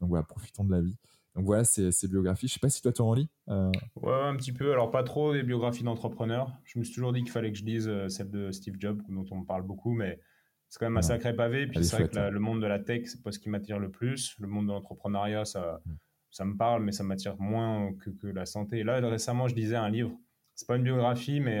donc 0.00 0.08
voilà, 0.08 0.24
profitons 0.24 0.64
de 0.64 0.72
la 0.72 0.80
vie. 0.80 0.96
Donc 1.38 1.46
voilà, 1.46 1.62
c'est 1.62 2.08
biographies. 2.08 2.48
Je 2.48 2.54
sais 2.54 2.60
pas 2.60 2.68
si 2.68 2.82
toi 2.82 2.92
tu 2.92 3.00
en 3.00 3.14
lis. 3.14 3.30
Ouais, 3.46 4.12
un 4.12 4.34
petit 4.36 4.52
peu. 4.52 4.72
Alors 4.72 4.90
pas 4.90 5.04
trop 5.04 5.32
des 5.32 5.44
biographies 5.44 5.84
d'entrepreneurs. 5.84 6.52
Je 6.64 6.80
me 6.80 6.84
suis 6.84 6.94
toujours 6.94 7.12
dit 7.12 7.22
qu'il 7.22 7.30
fallait 7.30 7.52
que 7.52 7.58
je 7.58 7.64
lise 7.64 7.90
celle 8.08 8.30
de 8.30 8.50
Steve 8.50 8.74
Jobs, 8.78 9.00
dont 9.08 9.24
on 9.30 9.36
me 9.36 9.44
parle 9.44 9.62
beaucoup, 9.62 9.92
mais 9.92 10.20
c'est 10.68 10.80
quand 10.80 10.86
même 10.86 10.96
un 10.96 11.02
sacré 11.02 11.34
pavé. 11.34 11.68
Puis 11.68 11.84
c'est 11.84 11.96
vrai 11.96 12.08
que 12.08 12.18
hein. 12.18 12.30
le 12.30 12.40
monde 12.40 12.60
de 12.60 12.66
la 12.66 12.80
tech, 12.80 13.02
c'est 13.06 13.22
pas 13.22 13.30
ce 13.30 13.38
qui 13.38 13.48
m'attire 13.50 13.78
le 13.78 13.88
plus. 13.90 14.36
Le 14.40 14.48
monde 14.48 14.66
de 14.66 14.72
l'entrepreneuriat, 14.72 15.44
ça, 15.44 15.80
mm. 15.86 15.92
ça 16.32 16.44
me 16.44 16.56
parle, 16.56 16.82
mais 16.82 16.90
ça 16.90 17.04
m'attire 17.04 17.36
moins 17.38 17.94
que, 17.94 18.10
que, 18.10 18.26
la 18.26 18.44
santé. 18.44 18.78
Et 18.80 18.84
là, 18.84 18.98
récemment, 19.08 19.46
je 19.46 19.54
lisais 19.54 19.76
un 19.76 19.88
livre. 19.88 20.12
C'est 20.56 20.66
pas 20.66 20.76
une 20.76 20.82
biographie, 20.82 21.38
mais 21.38 21.60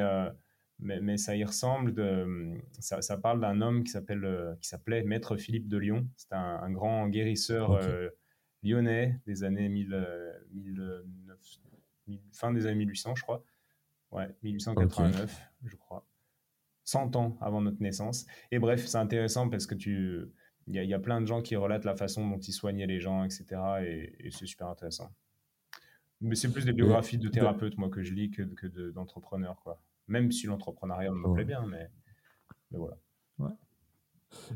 mais, 0.80 1.00
mais, 1.00 1.16
ça 1.16 1.36
y 1.36 1.44
ressemble. 1.44 1.92
De, 1.92 2.56
ça, 2.78 3.02
ça 3.02 3.16
parle 3.16 3.40
d'un 3.40 3.60
homme 3.60 3.82
qui 3.84 3.90
s'appelle, 3.90 4.24
euh, 4.24 4.54
qui 4.60 4.68
s'appelait 4.68 5.02
Maître 5.02 5.36
Philippe 5.36 5.68
de 5.68 5.76
Lyon. 5.76 6.08
C'est 6.16 6.32
un, 6.32 6.70
grand 6.70 7.08
guérisseur 7.08 7.72
euh, 7.72 8.08
lyonnais 8.62 9.20
des 9.26 9.44
années 9.44 9.68
1000, 9.68 9.92
euh, 9.92 11.02
fin 12.32 12.52
des 12.52 12.66
années 12.66 12.76
1800, 12.76 13.14
je 13.16 13.22
crois. 13.22 13.44
Ouais, 14.10 14.34
1889, 14.42 15.50
je 15.64 15.76
crois. 15.76 16.06
100 16.84 17.16
ans 17.16 17.36
avant 17.40 17.60
notre 17.60 17.82
naissance. 17.82 18.26
Et 18.50 18.58
bref, 18.58 18.86
c'est 18.86 18.96
intéressant 18.96 19.50
parce 19.50 19.66
que 19.66 19.74
tu, 19.74 20.24
il 20.66 20.82
y, 20.82 20.86
y, 20.86 20.94
a 20.94 20.98
plein 20.98 21.20
de 21.20 21.26
gens 21.26 21.42
qui 21.42 21.54
relatent 21.54 21.84
la 21.84 21.94
façon 21.94 22.26
dont 22.26 22.38
il 22.38 22.52
soignait 22.52 22.86
les 22.86 23.00
gens, 23.00 23.24
etc. 23.24 23.44
Et, 23.84 24.30
c'est 24.30 24.46
super 24.46 24.68
intéressant. 24.68 25.12
Mais 26.22 26.34
c'est 26.34 26.50
plus 26.50 26.64
des 26.64 26.72
biographies 26.72 27.18
de 27.18 27.28
thérapeutes, 27.28 27.76
moi, 27.76 27.90
que 27.90 28.02
je 28.02 28.14
lis 28.14 28.30
que, 28.30 28.42
que 28.42 28.90
d'entrepreneurs, 28.90 29.60
quoi 29.62 29.82
même 30.08 30.32
si 30.32 30.46
l'entrepreneuriat 30.46 31.12
me 31.12 31.32
plaît 31.34 31.44
bien, 31.44 31.64
mais, 31.66 31.90
voilà. 32.70 32.96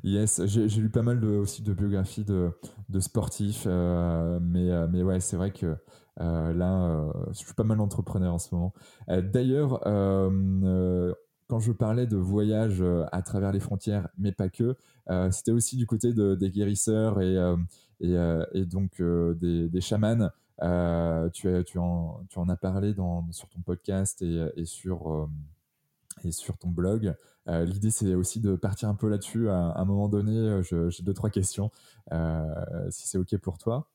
Yes, 0.04 0.44
j'ai 0.46 0.80
lu 0.80 0.90
pas 0.90 1.02
mal 1.02 1.20
de, 1.20 1.28
aussi 1.28 1.62
de 1.62 1.72
biographies 1.72 2.24
de, 2.24 2.52
sportifs, 3.00 3.64
euh, 3.66 4.38
mais, 4.40 4.70
euh, 4.70 4.86
mais 4.90 5.02
ouais, 5.02 5.20
c'est 5.20 5.36
vrai 5.36 5.50
que 5.50 5.76
euh, 6.20 6.52
là, 6.52 7.12
je 7.28 7.38
suis 7.38 7.54
pas 7.54 7.64
mal 7.64 7.80
entrepreneur 7.80 8.34
en 8.34 8.38
ce 8.38 8.54
moment. 8.54 8.72
D'ailleurs, 9.08 9.80
quand 11.48 11.58
je 11.58 11.72
parlais 11.72 12.06
de 12.06 12.16
voyage 12.16 12.82
à 13.12 13.22
travers 13.22 13.52
les 13.52 13.60
frontières, 13.60 14.08
mais 14.18 14.32
pas 14.32 14.48
que, 14.48 14.76
c'était 15.30 15.52
aussi 15.52 15.76
du 15.76 15.86
côté 15.86 16.12
de, 16.12 16.34
des 16.34 16.50
guérisseurs 16.50 17.20
et, 17.20 17.36
et, 18.00 18.66
donc 18.66 19.00
des, 19.00 19.68
des 19.68 19.80
chamans. 19.80 20.30
Tu, 21.32 21.48
as, 21.48 21.64
tu, 21.64 21.78
en, 21.78 22.20
tu 22.28 22.38
en 22.38 22.48
as 22.48 22.56
parlé 22.56 22.94
dans, 22.94 23.26
sur 23.30 23.48
ton 23.48 23.60
podcast 23.60 24.22
et, 24.22 24.46
et 24.56 24.64
sur, 24.64 25.28
et 26.24 26.32
sur 26.32 26.58
ton 26.58 26.68
blog. 26.68 27.14
L'idée, 27.46 27.90
c'est 27.90 28.14
aussi 28.14 28.40
de 28.40 28.54
partir 28.54 28.88
un 28.88 28.94
peu 28.94 29.08
là-dessus. 29.08 29.48
À, 29.48 29.74
un 29.76 29.84
moment 29.84 30.08
donné, 30.08 30.62
j'ai 30.62 31.02
deux, 31.02 31.14
trois 31.14 31.30
questions, 31.30 31.70
si 32.90 33.08
c'est 33.08 33.18
OK 33.18 33.36
pour 33.38 33.58
toi. 33.58 33.88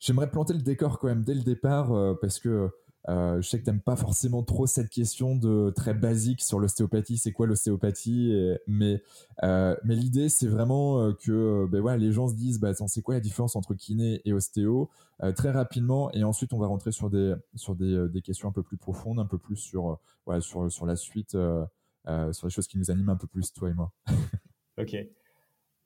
J'aimerais 0.00 0.30
planter 0.30 0.54
le 0.54 0.62
décor 0.62 0.98
quand 0.98 1.06
même 1.06 1.22
dès 1.22 1.34
le 1.34 1.42
départ, 1.42 1.92
parce 2.20 2.40
que 2.40 2.70
euh, 3.08 3.40
je 3.42 3.48
sais 3.48 3.58
que 3.58 3.64
tu 3.64 3.70
n'aimes 3.70 3.82
pas 3.82 3.96
forcément 3.96 4.42
trop 4.42 4.66
cette 4.66 4.88
question 4.88 5.36
de 5.36 5.70
très 5.76 5.92
basique 5.92 6.42
sur 6.42 6.58
l'ostéopathie, 6.58 7.18
c'est 7.18 7.32
quoi 7.32 7.46
l'ostéopathie, 7.46 8.54
mais, 8.66 9.02
euh, 9.42 9.76
mais 9.84 9.94
l'idée 9.94 10.28
c'est 10.28 10.46
vraiment 10.46 11.00
euh, 11.00 11.12
que 11.12 11.66
ben 11.70 11.80
voilà, 11.80 11.98
les 11.98 12.12
gens 12.12 12.28
se 12.28 12.34
disent 12.34 12.60
bah, 12.60 12.72
c'est 12.74 13.02
quoi 13.02 13.14
la 13.14 13.20
différence 13.20 13.56
entre 13.56 13.74
kiné 13.74 14.22
et 14.24 14.32
ostéo 14.32 14.90
très 15.36 15.50
rapidement 15.50 16.10
et 16.12 16.24
ensuite 16.24 16.52
on 16.52 16.58
va 16.58 16.66
rentrer 16.66 16.92
sur 16.92 17.08
des, 17.08 17.34
sur 17.54 17.76
des, 17.76 18.08
des 18.08 18.20
questions 18.20 18.48
un 18.48 18.52
peu 18.52 18.62
plus 18.62 18.76
profondes, 18.76 19.18
un 19.18 19.26
peu 19.26 19.38
plus 19.38 19.56
sur, 19.56 19.98
voilà, 20.26 20.40
sur, 20.40 20.70
sur 20.72 20.86
la 20.86 20.96
suite, 20.96 21.30
sur 21.30 22.46
les 22.46 22.50
choses 22.50 22.66
qui 22.66 22.78
nous 22.78 22.90
animent 22.90 23.10
un 23.10 23.16
peu 23.16 23.26
plus 23.26 23.52
toi 23.52 23.70
et 23.70 23.74
moi. 23.74 23.92
ok. 24.78 24.96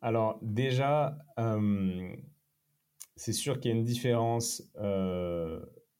Alors 0.01 0.39
déjà, 0.41 1.19
c'est 3.17 3.33
sûr 3.33 3.61
qu'il 3.61 3.71
y 3.71 3.75
a 3.75 3.77
une 3.77 3.85
différence 3.85 4.63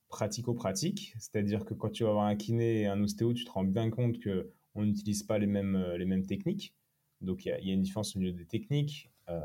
pratico-pratique, 0.09 1.15
c'est-à-dire 1.19 1.65
que 1.65 1.75
quand 1.75 1.91
tu 1.91 2.05
vas 2.05 2.11
avoir 2.11 2.27
un 2.27 2.37
kiné 2.37 2.83
et 2.83 2.87
un 2.87 3.03
ostéo, 3.03 3.35
tu 3.35 3.45
te 3.45 3.51
rends 3.51 3.65
bien 3.65 3.91
compte 3.91 4.19
que 4.19 4.51
on 4.75 4.85
n'utilise 4.85 5.23
pas 5.23 5.39
les 5.39 5.47
mêmes, 5.47 5.77
euh, 5.77 5.99
les 5.99 6.05
mêmes 6.05 6.27
techniques. 6.27 6.75
Donc 7.21 7.45
il 7.45 7.49
y, 7.49 7.71
a 7.71 7.75
une 7.75 7.83
différence 7.83 8.15
au 8.15 8.21
niveau 8.21 8.37
des 8.37 8.47
techniques. 8.47 9.11
Euh, 9.29 9.41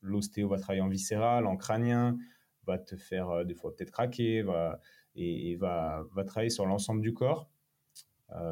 l'ostéo 0.00 0.48
va 0.48 0.58
travailler 0.58 0.80
en 0.80 0.88
viscéral, 0.88 1.46
en 1.46 1.56
crânien, 1.56 2.18
va 2.66 2.78
te 2.78 2.96
faire 2.96 3.28
euh, 3.30 3.44
des 3.44 3.54
fois 3.54 3.74
peut-être 3.74 3.90
craquer, 3.90 4.42
va, 4.42 4.80
et, 5.14 5.56
va, 5.56 6.04
va, 6.12 6.24
travailler 6.24 6.50
sur 6.50 6.64
l'ensemble 6.66 7.02
du 7.02 7.12
corps. 7.12 7.50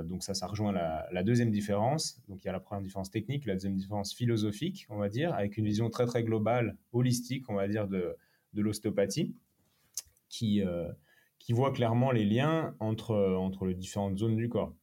donc 0.05 0.23
ça, 0.23 0.35
ça 0.35 0.47
rejoint 0.47 0.73
la, 0.73 1.23
deuxième 1.23 1.51
différence. 1.51 2.21
Donc 2.29 2.45
il 2.45 2.47
y 2.47 2.51
a 2.51 2.53
la 2.53 2.61
première 2.61 2.83
différence 2.83 3.11
technique, 3.11 3.47
la 3.47 3.55
deuxième 3.55 3.77
différence 3.77 4.13
philosophique, 4.13 4.87
on 4.91 4.99
va 4.99 5.09
dire, 5.09 5.33
avec 5.33 5.57
une 5.57 5.65
vision 5.65 5.89
très 5.89 6.05
très 6.05 6.23
globale, 6.23 6.77
holistique, 6.93 7.49
on 7.49 7.55
va 7.55 7.67
dire, 7.67 7.89
de, 7.89 8.15
de 8.53 8.61
l'ostéopathie, 8.61 9.35
qui, 10.29 10.63
qui 11.41 11.55
voit 11.55 11.73
clairement 11.73 12.13
les 12.13 12.25
liens 12.25 12.77
entre, 12.79 13.17
entre 13.17 13.65
les 13.65 13.75
différentes 13.75 14.19
zones 14.19 14.37
du 14.37 14.49
corps. 14.49 14.77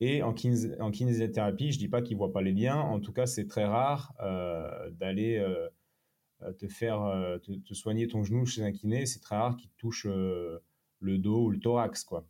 Et 0.00 0.20
en, 0.22 0.34
en 0.80 0.90
kinésithérapie, 0.90 1.70
je 1.70 1.78
dis 1.78 1.88
pas 1.88 2.02
qu'il 2.02 2.16
ne 2.16 2.18
voit 2.18 2.32
pas 2.32 2.42
les 2.42 2.52
liens, 2.52 2.76
en 2.76 2.98
tout 2.98 3.12
cas, 3.12 3.24
c'est 3.24 3.46
très 3.46 3.64
rare 3.64 4.12
euh, 4.20 4.90
d'aller 4.90 5.38
euh, 5.38 6.52
te 6.54 6.66
faire 6.66 7.02
euh, 7.02 7.38
te, 7.38 7.72
soigner 7.72 8.08
ton 8.08 8.24
genou 8.24 8.44
chez 8.44 8.64
un 8.64 8.72
kiné, 8.72 9.06
c'est 9.06 9.20
très 9.20 9.36
rare 9.36 9.56
qu'il 9.56 9.70
touche 9.78 10.06
le 10.06 11.18
dos 11.18 11.44
ou 11.44 11.50
le 11.50 11.60
thorax, 11.60 12.02
quoi. 12.02 12.26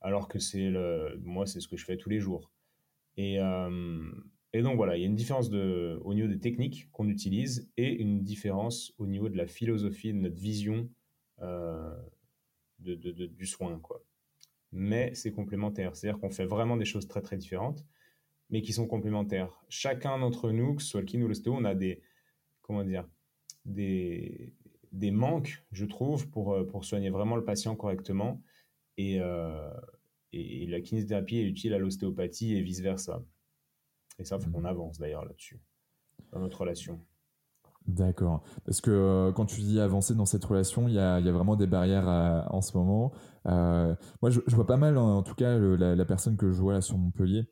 Alors 0.00 0.28
que 0.28 0.38
c'est 0.38 0.70
le, 0.70 1.18
moi, 1.24 1.44
c'est 1.44 1.58
ce 1.58 1.66
que 1.66 1.76
je 1.76 1.84
fais 1.84 1.96
tous 1.96 2.08
les 2.08 2.20
jours. 2.20 2.52
Et, 3.16 3.38
et 4.52 4.62
donc 4.62 4.76
voilà, 4.76 4.96
il 4.96 5.00
y 5.00 5.02
a 5.02 5.08
une 5.08 5.16
différence 5.16 5.50
de, 5.50 6.00
au 6.04 6.14
niveau 6.14 6.28
des 6.28 6.38
techniques 6.38 6.88
qu'on 6.92 7.08
utilise 7.08 7.68
et 7.76 8.00
une 8.00 8.22
différence 8.22 8.94
au 8.98 9.08
niveau 9.08 9.28
de 9.28 9.36
la 9.36 9.48
philosophie, 9.48 10.12
de 10.12 10.18
notre 10.18 10.38
vision 10.38 10.88
de, 12.78 12.94
du 12.94 13.46
soin, 13.46 13.78
quoi. 13.80 14.02
Mais 14.72 15.14
c'est 15.14 15.32
complémentaire, 15.32 15.96
c'est-à-dire 15.96 16.20
qu'on 16.20 16.30
fait 16.30 16.44
vraiment 16.44 16.76
des 16.76 16.84
choses 16.84 17.08
très 17.08 17.22
très 17.22 17.36
différentes, 17.36 17.86
mais 18.50 18.60
qui 18.60 18.72
sont 18.72 18.86
complémentaires. 18.86 19.50
Chacun 19.68 20.18
d'entre 20.18 20.50
nous, 20.50 20.74
que 20.74 20.82
ce 20.82 20.88
soit 20.88 21.00
le 21.00 21.06
kiné 21.06 21.24
ou 21.24 21.28
l'ostéo, 21.28 21.54
on 21.54 21.64
a 21.64 21.74
des, 21.74 22.02
comment 22.60 22.84
dire, 22.84 23.08
des, 23.64 24.54
des 24.92 25.10
manques, 25.10 25.64
je 25.72 25.86
trouve, 25.86 26.28
pour, 26.28 26.52
euh, 26.52 26.66
pour 26.66 26.84
soigner 26.84 27.10
vraiment 27.10 27.36
le 27.36 27.44
patient 27.44 27.76
correctement. 27.76 28.42
Et, 28.96 29.20
euh, 29.20 29.72
et 30.32 30.66
la 30.66 30.80
kinésithérapie 30.80 31.38
est 31.38 31.44
utile 31.44 31.72
à 31.72 31.78
l'ostéopathie 31.78 32.54
et 32.54 32.62
vice-versa. 32.62 33.24
Et 34.18 34.24
ça, 34.24 34.36
il 34.36 34.42
faut 34.42 34.50
mmh. 34.50 34.52
qu'on 34.52 34.64
avance 34.64 34.98
d'ailleurs 34.98 35.24
là-dessus, 35.24 35.60
dans 36.32 36.40
notre 36.40 36.60
relation. 36.60 37.00
D'accord. 37.88 38.44
Parce 38.66 38.82
que 38.82 38.90
euh, 38.90 39.32
quand 39.32 39.46
tu 39.46 39.62
dis 39.62 39.80
avancer 39.80 40.14
dans 40.14 40.26
cette 40.26 40.44
relation, 40.44 40.88
il 40.88 40.94
y 40.94 40.98
a, 40.98 41.20
vraiment 41.20 41.56
des 41.56 41.66
barrières 41.66 42.46
en 42.50 42.60
ce 42.60 42.76
moment. 42.76 43.12
Euh, 43.46 43.94
moi, 44.20 44.30
je, 44.30 44.40
vois 44.54 44.66
pas 44.66 44.76
mal, 44.76 44.98
en, 44.98 45.22
tout 45.22 45.34
cas, 45.34 45.56
la, 45.58 46.04
personne 46.04 46.36
que 46.36 46.52
je 46.52 46.60
vois 46.60 46.74
là 46.74 46.82
sur 46.82 46.98
Montpellier, 46.98 47.46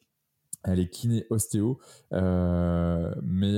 elle 0.62 0.78
est 0.78 0.90
kiné 0.90 1.24
ostéo, 1.30 1.78
euh, 2.12 3.14
mais 3.22 3.54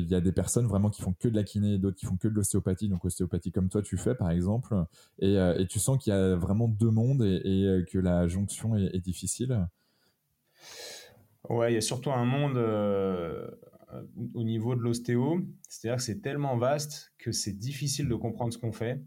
il 0.00 0.08
y 0.08 0.14
a 0.14 0.20
des 0.22 0.32
personnes 0.32 0.66
vraiment 0.66 0.88
qui 0.88 1.02
font 1.02 1.12
que 1.12 1.28
de 1.28 1.36
la 1.36 1.42
kiné, 1.42 1.76
d'autres 1.76 1.98
qui 1.98 2.06
font 2.06 2.16
que 2.16 2.28
de 2.28 2.34
l'ostéopathie, 2.34 2.88
donc 2.88 3.04
ostéopathie 3.04 3.52
comme 3.52 3.68
toi 3.68 3.82
tu 3.82 3.98
fais 3.98 4.14
par 4.14 4.30
exemple, 4.30 4.74
et, 5.18 5.36
tu 5.68 5.78
sens 5.78 5.98
qu'il 5.98 6.12
y 6.12 6.16
a 6.16 6.36
vraiment 6.36 6.68
deux 6.68 6.90
mondes 6.90 7.22
et, 7.22 7.84
que 7.90 7.98
la 7.98 8.28
jonction 8.28 8.76
est, 8.76 8.94
est, 8.94 9.00
difficile. 9.00 9.66
Ouais, 11.48 11.72
il 11.72 11.74
y 11.74 11.78
a 11.78 11.82
surtout 11.82 12.12
un 12.12 12.24
monde 12.24 12.56
euh, 12.56 13.50
au 14.34 14.44
niveau 14.44 14.74
de 14.74 14.80
l'ostéo, 14.80 15.40
c'est-à-dire 15.68 15.96
que 15.96 16.02
c'est 16.02 16.20
tellement 16.20 16.56
vaste 16.56 17.12
que 17.18 17.32
c'est 17.32 17.52
difficile 17.52 18.08
de 18.08 18.14
comprendre 18.14 18.52
ce 18.52 18.58
qu'on 18.58 18.72
fait. 18.72 19.02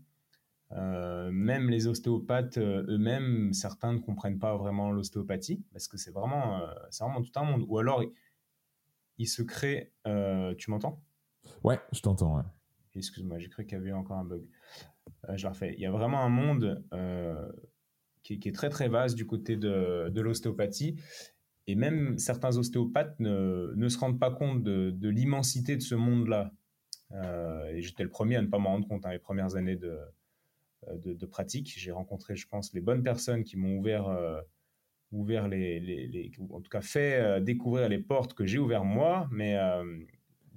Euh, 0.72 1.30
même 1.32 1.70
les 1.70 1.88
ostéopathes 1.88 2.58
euh, 2.58 2.86
eux-mêmes, 2.88 3.54
certains 3.54 3.94
ne 3.94 4.00
comprennent 4.00 4.40
pas 4.40 4.58
vraiment 4.58 4.92
l'ostéopathie 4.92 5.64
parce 5.72 5.88
que 5.88 5.98
c'est 5.98 6.12
vraiment, 6.12 6.62
c'est 6.90 7.04
vraiment 7.04 7.22
tout 7.22 7.32
un 7.36 7.44
monde. 7.44 7.66
Ou 7.68 7.78
alors, 7.78 8.04
il, 9.18 9.28
se 9.28 9.42
crée. 9.42 9.94
tu 10.58 10.72
m'entends? 10.72 11.02
Ouais, 11.64 11.80
je 11.92 12.02
t'entends. 12.02 12.44
Excuse-moi, 12.96 13.40
j'ai 13.40 13.50
cru 13.50 13.66
qu'il 13.66 13.78
y 13.78 13.82
avait 13.82 13.92
encore 13.92 14.18
un 14.18 14.26
bug. 14.26 14.44
je 15.34 15.48
refais. 15.48 15.74
Il 15.78 15.82
y 15.82 15.86
a 15.86 15.92
vraiment 15.92 16.22
un 16.22 16.30
monde 16.30 16.84
qui, 18.24 18.40
est 18.44 18.56
très 18.56 18.70
très 18.70 18.90
vaste 18.90 19.16
du 19.16 19.26
côté 19.26 19.56
de, 19.56 20.10
de 20.10 20.22
l'ostéopathie 20.22 20.96
et 21.68 21.76
même 21.76 22.18
certains 22.18 22.58
ostéopathes 22.58 23.20
ne, 23.20 23.90
se 23.90 23.98
rendent 23.98 24.20
pas 24.20 24.32
compte 24.32 24.64
de, 24.64 25.10
l'immensité 25.10 25.76
de 25.76 25.82
ce 25.82 25.96
monde-là. 25.96 26.52
Euh, 27.12 27.66
et 27.70 27.82
j'étais 27.82 28.04
le 28.04 28.10
premier 28.10 28.36
à 28.36 28.42
ne 28.42 28.48
pas 28.48 28.58
m'en 28.58 28.70
rendre 28.72 28.88
compte 28.88 29.06
hein, 29.06 29.12
les 29.12 29.20
premières 29.20 29.56
années 29.56 29.76
de, 29.76 30.00
de 30.94 31.26
pratique. 31.26 31.74
J'ai 31.78 31.92
rencontré, 31.92 32.36
je 32.36 32.48
pense, 32.48 32.74
les 32.74 32.82
bonnes 32.82 33.04
personnes 33.04 33.44
qui 33.44 33.58
m'ont 33.58 33.78
ouvert, 33.78 34.08
euh, 34.08 34.42
ouvert 35.12 35.48
les, 35.48 36.32
en 36.52 36.62
tout 36.62 36.70
cas 36.70 36.82
fait 36.82 37.20
euh, 37.20 37.40
découvrir 37.40 37.90
les 37.90 38.00
portes 38.00 38.34
que 38.34 38.46
j'ai 38.46 38.60
ouvertes 38.60 38.86
moi, 38.86 39.28
mais 39.32 39.58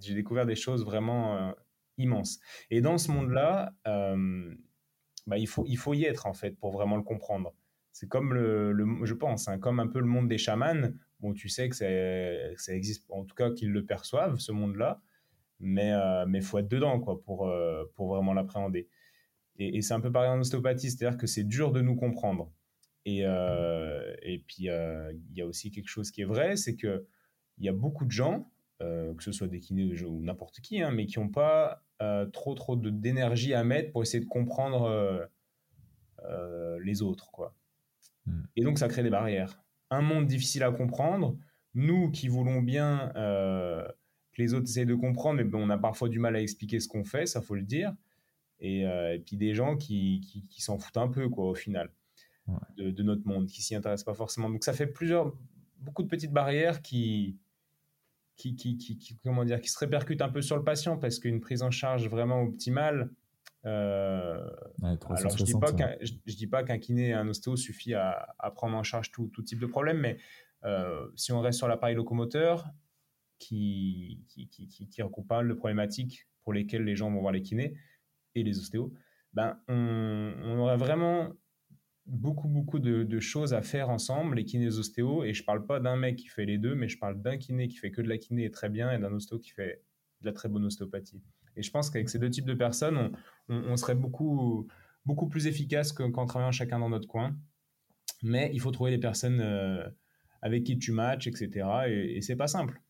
j'ai 0.01 0.15
découvert 0.15 0.47
des 0.47 0.57
choses 0.57 0.85
vraiment 0.85 1.55
immenses. 1.97 2.39
Et 2.71 2.81
dans 2.81 2.99
ce 2.99 3.11
monde-là, 3.11 3.73
bah, 5.27 5.39
il, 5.39 5.47
faut, 5.47 5.65
il 5.67 5.77
faut 5.77 5.95
y 5.95 6.05
être 6.05 6.27
en 6.27 6.35
fait 6.35 6.53
pour 6.59 6.73
vraiment 6.73 6.97
le 6.97 7.03
comprendre. 7.03 7.55
C'est 7.93 8.09
comme 8.09 8.33
le, 8.35 8.75
je 9.05 9.15
pense, 9.15 9.49
hein, 9.49 9.59
comme 9.59 9.81
un 9.81 9.89
peu 9.89 9.99
le 9.99 10.07
monde 10.07 10.29
des 10.29 10.39
chamans. 10.39 10.91
Bon, 11.21 11.33
tu 11.33 11.49
sais 11.49 11.69
que 11.69 11.75
ça, 11.77 12.73
existe, 12.73 13.05
en 13.11 13.25
tout 13.25 13.35
cas 13.35 13.51
qu'ils 13.51 13.73
le 13.73 13.85
perçoivent, 13.85 14.39
ce 14.39 14.53
monde-là, 14.53 15.01
mais 15.61 15.89
il 15.91 16.25
mais 16.29 16.41
faut 16.41 16.59
être 16.59 16.69
dedans 16.69 17.01
quoi 17.01 17.21
pour 17.23 17.49
euh, 17.49 17.85
pour 17.95 18.09
vraiment 18.15 18.35
l'appréhender. 18.35 18.89
Et, 19.61 19.83
c'est 19.83 19.95
un 19.95 20.01
peu 20.01 20.13
pareil 20.13 20.31
en 20.31 20.39
ostéopathie, 20.39 20.91
c'est-à-dire 20.91 21.19
que 21.19 21.27
c'est 21.27 21.43
dur 21.43 21.73
de 21.73 21.81
nous 21.81 21.97
comprendre. 21.97 22.53
Et, 23.05 23.23
euh, 23.25 24.15
et 24.23 24.39
puis 24.39 24.69
euh, 24.69 25.13
il 25.13 25.37
y 25.37 25.43
a 25.43 25.47
aussi 25.47 25.73
quelque 25.73 25.89
chose 25.89 26.13
qui 26.13 26.21
est 26.21 26.27
vrai, 26.27 26.57
c'est 26.57 26.77
que 26.77 27.07
il 27.59 27.65
y 27.65 27.69
a 27.69 27.73
beaucoup 27.73 28.05
de 28.05 28.13
gens, 28.13 28.49
que 28.79 29.17
ce 29.21 29.33
soit 29.33 29.49
des 29.49 29.59
kinés 29.59 30.05
ou 30.05 30.23
n'importe 30.23 30.61
qui, 30.61 30.81
hein, 30.81 30.93
mais 30.93 31.07
qui 31.07 31.19
n'ont 31.19 31.29
pas 31.29 31.83
trop 32.33 32.55
trop 32.55 32.77
d'énergie 32.77 33.53
à 33.53 33.65
mettre 33.65 33.91
pour 33.91 34.03
essayer 34.03 34.23
de 34.23 34.29
comprendre 34.29 35.29
les 36.81 37.03
autres, 37.03 37.33
quoi. 37.33 37.58
Mm. 38.29 38.43
Et 38.57 38.63
donc, 38.63 38.79
ça 38.79 38.89
crée 38.89 39.03
des 39.03 39.11
barrières. 39.11 39.61
Un 39.91 40.03
monde 40.03 40.27
difficile 40.27 40.63
à 40.63 40.71
comprendre. 40.71 41.37
Nous 41.75 42.11
qui 42.11 42.29
voulons 42.29 42.63
bien 42.63 43.13
euh, 43.17 43.87
que 44.33 44.43
les 44.43 44.55
autres 44.55 44.69
essayent 44.69 44.87
de 44.87 44.95
comprendre, 44.95 45.43
mais 45.43 45.51
on 45.55 45.71
a 45.71 45.79
parfois 45.79 46.09
du 46.09 46.19
mal 46.19 46.37
à 46.37 46.43
expliquer 46.43 46.81
ce 46.81 46.89
qu'on 46.89 47.05
fait, 47.05 47.27
ça 47.27 47.41
faut 47.41 47.55
le 47.55 47.63
dire. 47.63 47.95
Et, 48.61 48.87
euh, 48.87 49.19
puis 49.25 49.37
des 49.37 49.55
gens 49.55 49.77
qui, 49.77 50.21
qui, 50.51 50.63
s'en 50.63 50.79
foutent 50.79 50.97
un 50.97 51.09
peu, 51.09 51.29
quoi, 51.29 51.49
au 51.49 51.55
final, 51.55 51.91
de, 52.77 53.03
notre 53.03 53.27
monde, 53.27 53.47
qui 53.47 53.63
s'y 53.63 53.75
intéressent 53.75 54.05
pas 54.05 54.15
forcément. 54.15 54.51
Donc, 54.51 54.65
ça 54.65 54.73
fait 54.73 54.87
plusieurs, 54.87 55.37
beaucoup 55.79 56.03
de 56.03 56.09
petites 56.09 56.33
barrières 56.33 56.83
qui, 56.83 57.37
qui, 58.37 58.57
qui, 58.57 59.19
comment 59.23 59.45
dire, 59.45 59.61
qui 59.61 59.69
se 59.69 59.79
répercutent 59.79 60.23
un 60.23 60.31
peu 60.31 60.43
sur 60.43 60.57
le 60.57 60.65
patient 60.65 60.97
parce 60.97 61.19
qu'une 61.19 61.41
prise 61.41 61.63
en 61.63 61.71
charge 61.71 62.09
vraiment 62.09 62.43
optimale, 62.43 63.11
euh, 63.67 64.49
alors, 64.83 65.37
je 65.37 65.45
dis 65.45 65.59
pas 65.59 65.73
qu'un, 65.73 65.97
je, 66.01 66.37
dis 66.37 66.47
pas 66.47 66.63
qu'un 66.63 66.79
kiné 66.79 67.09
et 67.09 67.13
un 67.13 67.29
ostéo 67.29 67.57
suffit 67.57 67.95
à, 67.95 68.35
prendre 68.55 68.77
en 68.77 68.83
charge 68.83 69.11
tout, 69.11 69.29
tout, 69.29 69.43
type 69.43 69.59
de 69.59 69.67
problème, 69.67 69.99
mais 69.99 70.19
euh, 70.65 71.09
si 71.17 71.33
on 71.33 71.41
reste 71.41 71.59
sur 71.59 71.69
l'appareil 71.69 71.97
locomoteur, 71.97 72.67
qui, 73.39 74.25
qui, 74.29 74.49
qui, 74.49 74.69
qui, 74.69 75.03
regroupe 75.03 75.29
pas 75.29 75.37
mal 75.39 75.49
de 75.49 75.55
problématiques 75.55 76.29
pour 76.43 76.53
lesquelles 76.53 76.85
les 76.85 76.97
gens 76.97 77.11
vont 77.11 77.21
voir 77.21 77.33
les 77.33 77.43
kinés 77.43 77.75
et 78.35 78.43
les 78.43 78.59
ostéos, 78.59 78.93
ben, 79.33 79.61
on, 79.69 80.35
on 80.45 80.59
aurait 80.59 80.77
vraiment 80.77 81.33
beaucoup, 82.07 82.49
beaucoup 82.49 82.79
de, 82.79 83.05
de, 83.05 83.21
choses 83.21 83.55
à 83.55 83.63
faire 83.63 83.91
ensemble, 83.91 84.37
les 84.37 84.45
kinés 84.45 84.65
et 84.65 84.69
les 84.69 84.79
ostéos, 84.79 85.25
et 85.25 85.35
je 85.35 85.45
parle 85.45 85.67
pas 85.67 85.79
d'un 85.79 85.97
mec 85.97 86.17
qui 86.17 86.29
fait 86.29 86.47
les 86.47 86.59
deux, 86.59 86.75
mais 86.75 86.89
je 86.89 86.99
parle 86.99 87.21
d'un 87.21 87.37
kiné 87.37 87.69
qui 87.69 87.77
fait 87.77 87.91
que 87.91 88.03
de 88.03 88.09
la 88.09 88.19
kiné 88.19 88.45
et 88.45 88.51
très 88.51 88.69
bien, 88.69 88.91
et 88.91 88.99
d'un 88.99 89.13
ostéo 89.13 89.39
qui 89.39 89.51
fait 89.51 89.83
de 90.23 90.27
la 90.27 90.33
très 90.33 90.49
bonne 90.49 90.65
ostéopathie. 90.65 91.23
Et 91.57 91.63
je 91.63 91.71
pense 91.71 91.91
qu'avec 91.91 92.09
ces 92.09 92.19
deux 92.19 92.31
types 92.31 92.47
de 92.47 92.55
personnes, 92.55 92.97
on, 92.97 93.13
serait 93.77 93.95
beaucoup, 93.95 94.69
beaucoup 95.07 95.29
plus 95.29 95.47
efficace 95.47 95.93
qu'en 95.93 96.27
travaillant 96.27 96.53
chacun 96.53 96.79
dans 96.79 96.91
notre 96.91 97.09
coin. 97.09 97.37
Mais 98.23 98.51
il 98.53 98.61
faut 98.61 98.71
trouver 98.71 98.91
les 98.91 98.99
personnes 98.99 99.41
avec 100.43 100.65
qui 100.65 100.79
tu 100.79 100.93
matches, 100.93 101.27
etc. 101.27 101.67
Et, 101.89 102.17
et 102.17 102.23
c'est 102.23 102.37
pas 102.37 102.49
simple. 102.49 102.81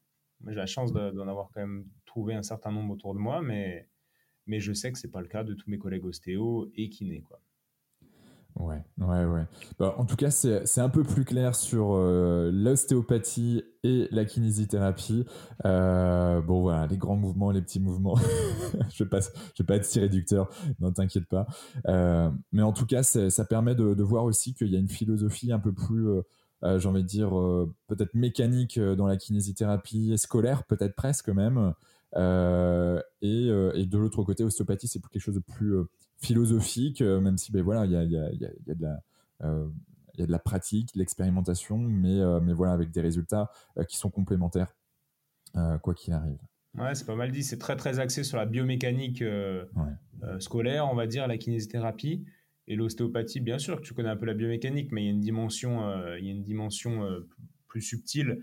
J'ai 0.47 0.55
la 0.55 0.67
chance 0.67 0.93
d'en 0.93 1.29
avoir 1.29 1.51
quand 1.53 1.61
même 1.61 1.87
trouvé 2.07 2.35
un 2.35 2.43
certain 2.43 2.71
nombre 2.71 2.95
autour 2.95 3.15
de 3.15 3.19
moi, 3.19 3.43
mais, 3.43 3.89
mais 4.47 4.61
je 4.61 4.73
sais 4.73 4.93
que 4.93 4.99
c'est 4.99 5.11
pas 5.11 5.21
le 5.21 5.29
cas 5.29 5.45
de 5.45 5.55
tous 5.55 5.69
mes 5.71 5.79
collègues 5.79 6.05
ostéo 6.05 6.71
et 6.75 6.89
kinés. 6.89 7.23
Quoi. 7.23 7.41
Ouais, 8.57 8.83
ouais, 8.99 9.25
ouais. 9.25 9.47
Bah, 9.79 9.95
en 9.99 10.05
tout 10.05 10.17
cas, 10.17 10.31
c'est 10.33 10.81
un 10.81 10.89
peu 10.89 11.05
plus 11.05 11.25
clair 11.25 11.55
sur 11.55 11.93
euh, 11.93 12.51
l'ostéopathie 12.53 13.63
et 13.85 14.09
la 14.11 14.25
kinésithérapie. 14.25 15.25
Euh, 15.65 16.41
bon, 16.41 16.63
voilà, 16.63 16.89
les 16.89 16.97
grands 16.97 17.17
mouvements, 17.17 17.53
les 17.53 17.63
petits 17.63 17.79
mouvements. 17.79 18.17
je 18.93 19.05
ne 19.05 19.09
vais, 19.09 19.65
pas 19.65 19.77
être 19.77 19.85
si 19.85 20.01
réducteur, 20.01 20.51
non, 20.81 20.93
t'inquiète 20.93 21.27
pas. 21.27 21.47
Euh, 21.87 22.31
mais 22.51 22.63
en 22.63 22.73
tout 22.73 22.85
cas, 22.85 23.05
ça 23.05 23.45
permet 23.45 23.77
de, 23.77 23.95
de 23.95 24.03
voir 24.03 24.25
aussi 24.25 24.55
qu'il 24.55 24.69
y 24.69 24.77
a 24.77 24.81
une 24.81 24.89
philosophie 24.89 25.53
un 25.53 25.61
peu 25.61 25.73
plus, 25.73 26.09
j'ai 26.65 26.89
envie 26.89 27.03
de 27.03 27.09
dire, 27.09 27.31
peut-être 27.87 28.15
mécanique 28.15 28.81
dans 28.81 29.07
la 29.07 29.17
kinésithérapie 29.17 30.19
scolaire, 30.19 30.65
peut-être 30.65 30.97
presque 30.97 31.29
même. 31.29 31.75
Et, 32.17 32.19
et, 33.21 33.87
de 33.87 33.99
l'autre 33.99 34.25
côté, 34.25 34.43
ostéopathie, 34.43 34.89
c'est 34.89 35.01
quelque 35.01 35.23
chose 35.23 35.37
de 35.37 35.41
plus 35.41 35.77
philosophique, 36.21 37.01
euh, 37.01 37.21
même 37.21 37.39
si 37.39 37.53
ben, 37.53 37.63
voilà, 37.63 37.85
il 37.85 37.93
y 37.93 37.97
a, 37.97 38.03
y, 38.03 38.17
a, 38.17 38.33
y, 38.33 38.45
a, 38.45 38.51
y 38.67 38.71
a, 38.71 38.75
de 38.75 38.83
la 38.83 39.03
euh, 39.45 39.69
il 40.15 40.21
y 40.21 40.23
a 40.25 40.27
de 40.27 40.33
la 40.33 40.41
pratique, 40.41 40.95
de 40.95 40.99
l'expérimentation, 40.99 41.79
mais, 41.79 42.19
euh, 42.19 42.41
mais 42.41 42.53
voilà, 42.53 42.73
avec 42.73 42.91
des 42.91 43.01
résultats 43.01 43.53
qui 43.89 43.97
sont 43.97 44.11
complémentaires, 44.11 44.75
quoi 45.81 45.95
qu'il 45.95 46.13
arrive. 46.13 46.41
Ouais, 46.75 46.93
c'est 46.97 47.05
pas 47.05 47.15
mal 47.15 47.31
dit. 47.31 47.45
C'est 47.45 47.59
très 47.59 47.77
très 47.77 48.01
axé 48.01 48.25
sur 48.25 48.37
la 48.37 48.45
biomécanique 48.45 49.23
scolaire, 50.41 50.89
on 50.91 50.97
va 50.97 51.07
dire, 51.07 51.29
la 51.29 51.39
kinésithérapie 51.39 52.27
et 52.67 52.75
l'ostéopathie. 52.75 53.39
Bien 53.39 53.61
sûr 53.61 53.77
que 53.77 53.83
tu 53.83 53.95
connais 53.95 54.09
un 54.09 54.17
peu 54.17 54.27
la 54.27 54.35
biomécanique, 54.35 54.91
mais 54.91 55.03
il 55.03 55.05
y 55.05 55.09
a 55.09 55.13
une 55.13 55.21
dimension, 55.21 55.89
il 56.17 56.25
y 56.25 56.29
a 56.31 56.33
une 56.33 56.43
dimension 56.43 57.09
plus 57.69 57.83
subtile 57.83 58.43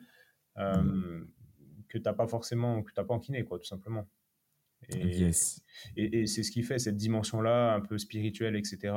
mm. 0.56 1.26
que 1.90 1.98
t'as 1.98 2.14
pas 2.14 2.28
forcément, 2.28 2.84
que 2.84 2.94
t'as 2.94 3.04
pas 3.04 3.16
en 3.16 3.20
kiné, 3.20 3.44
quoi, 3.44 3.60
tout 3.60 3.66
simplement. 3.66 4.08
Et, 4.90 5.32
et, 5.96 6.28
c'est 6.28 6.44
ce 6.44 6.52
qui 6.52 6.64
fait 6.64 6.80
cette 6.80 6.98
dimension-là, 6.98 7.74
un 7.74 7.82
peu 7.82 7.98
spirituelle, 7.98 8.56
etc., 8.56 8.94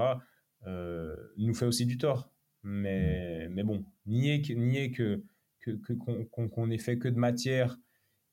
euh, 0.66 1.14
nous 1.36 1.54
fait 1.54 1.66
aussi 1.66 1.86
du 1.86 1.98
tort. 1.98 2.30
Mais, 2.62 3.48
mm. 3.48 3.52
mais 3.54 3.62
bon, 3.62 3.84
nier 4.06 4.42
que 4.42 4.52
nier 4.52 4.90
que 4.90 5.22
qu'on 6.48 6.70
ait 6.70 6.78
fait 6.78 6.98
que 6.98 7.08
de 7.08 7.18
matière 7.18 7.78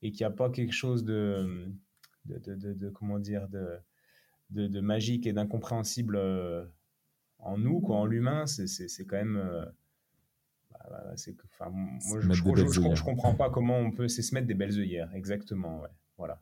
et 0.02 0.10
qu'il 0.10 0.26
n'y 0.26 0.32
a 0.32 0.34
pas 0.34 0.50
quelque 0.50 0.72
chose 0.72 1.04
de, 1.04 1.70
de, 2.24 2.54
de, 2.54 2.90
comment 2.90 3.18
dire 3.18 3.48
de, 3.48 3.78
de, 4.50 4.80
magique 4.80 5.26
et 5.26 5.32
d'incompréhensible 5.32 6.16
euh, 6.16 6.64
en 7.38 7.58
nous, 7.58 7.80
quoi, 7.80 7.96
en 7.96 8.06
l'humain, 8.06 8.46
c'est 8.46 9.04
quand 9.04 9.16
même. 9.16 9.36
Euh, 9.36 9.64
bah, 10.70 10.88
bah, 10.90 11.14
enfin, 11.44 11.70
moi, 11.70 12.20
je, 12.20 12.32
je, 12.32 12.94
je, 12.94 13.02
comprends 13.02 13.34
pas 13.34 13.50
comment 13.50 13.78
on 13.78 13.90
peut. 13.90 14.08
C'est 14.08 14.22
se 14.22 14.34
mettre 14.34 14.46
des 14.46 14.54
belles 14.54 14.78
œillères, 14.78 15.12
exactement. 15.14 15.80
Ouais, 15.80 15.90
voilà. 16.16 16.38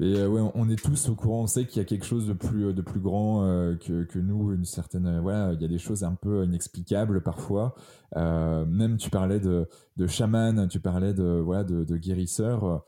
Mais 0.00 0.16
euh, 0.16 0.28
ouais, 0.28 0.50
on 0.54 0.68
est 0.68 0.82
tous 0.82 1.08
au 1.08 1.14
courant, 1.14 1.42
on 1.42 1.46
sait 1.46 1.66
qu'il 1.66 1.78
y 1.78 1.80
a 1.80 1.84
quelque 1.84 2.04
chose 2.04 2.26
de 2.26 2.32
plus, 2.32 2.72
de 2.72 2.82
plus 2.82 3.00
grand 3.00 3.44
euh, 3.44 3.76
que, 3.76 4.04
que, 4.04 4.18
nous, 4.18 4.52
une 4.52 4.64
certaine, 4.64 5.06
euh, 5.06 5.20
voilà, 5.20 5.52
il 5.52 5.60
y 5.60 5.64
a 5.64 5.68
des 5.68 5.78
choses 5.78 6.04
un 6.04 6.14
peu 6.14 6.44
inexplicables 6.44 7.22
parfois. 7.22 7.74
même 8.14 8.96
tu 8.96 9.10
parlais 9.10 9.40
de, 9.40 9.68
de 9.96 10.06
chaman, 10.06 10.68
tu 10.68 10.80
parlais 10.80 11.14
de, 11.14 11.24
voilà, 11.24 11.64
de, 11.64 11.84
de 11.84 11.96
guérisseur. 11.96 12.84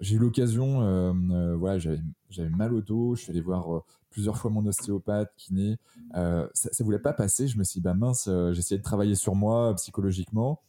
j'ai 0.00 0.16
eu 0.16 0.18
l'occasion, 0.18 1.14
voilà, 1.58 1.78
j'avais 1.78 2.50
mal 2.50 2.72
au 2.74 2.80
dos, 2.80 3.14
je 3.14 3.22
suis 3.22 3.30
allé 3.30 3.40
voir 3.40 3.84
plusieurs 4.10 4.36
fois 4.36 4.50
mon 4.50 4.66
ostéopathe, 4.66 5.30
kiné. 5.36 5.78
ça, 6.14 6.48
ça 6.52 6.84
voulait 6.84 6.98
pas 6.98 7.12
passer. 7.12 7.48
Je 7.48 7.58
me 7.58 7.64
suis 7.64 7.80
dit, 7.80 7.84
bah 7.84 7.94
mince, 7.94 8.28
j'essayais 8.52 8.78
de 8.78 8.84
travailler 8.84 9.14
sur 9.14 9.34
moi 9.34 9.74
psychologiquement. 9.76 10.62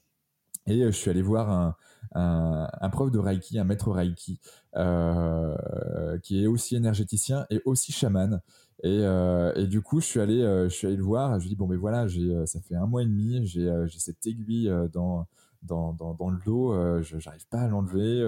Et 0.68 0.84
je 0.84 0.92
suis 0.92 1.10
allé 1.10 1.24
voir 1.24 1.50
un, 1.50 1.76
un, 2.13 2.89
prof 2.89 3.12
de 3.12 3.20
Reiki, 3.20 3.58
un 3.60 3.63
maître 3.63 3.91
Reiki, 3.91 4.39
euh, 4.75 6.18
qui 6.20 6.44
est 6.44 6.48
aussi 6.48 6.75
énergéticien 6.75 7.46
et 7.50 7.61
aussi 7.66 7.92
chaman. 7.92 8.42
Et, 8.83 9.00
euh, 9.03 9.66
du 9.68 9.81
coup, 9.81 10.01
je 10.01 10.05
suis 10.05 10.20
allé, 10.20 10.42
euh, 10.42 10.70
je 10.70 10.75
suis 10.75 10.87
allé 10.87 10.96
le 10.96 11.03
voir. 11.03 11.40
Je 11.40 11.44
lui 11.44 11.50
dit 11.50 11.55
bon, 11.55 11.68
mais 11.68 11.75
voilà, 11.75 12.07
ça 12.46 12.59
fait 12.61 12.75
un 12.75 12.87
mois 12.87 13.03
et 13.03 13.05
demi, 13.05 13.46
j'ai, 13.46 13.70
cette 13.98 14.25
aiguille 14.25 14.72
dans, 14.92 15.27
dans, 15.64 15.94
dans, 15.94 16.14
dans 16.16 16.29
le 16.29 16.40
dos, 16.46 16.74
je 17.01 17.20
j'arrive 17.20 17.48
pas 17.48 17.61
à 17.61 17.68
l'enlever. 17.68 18.20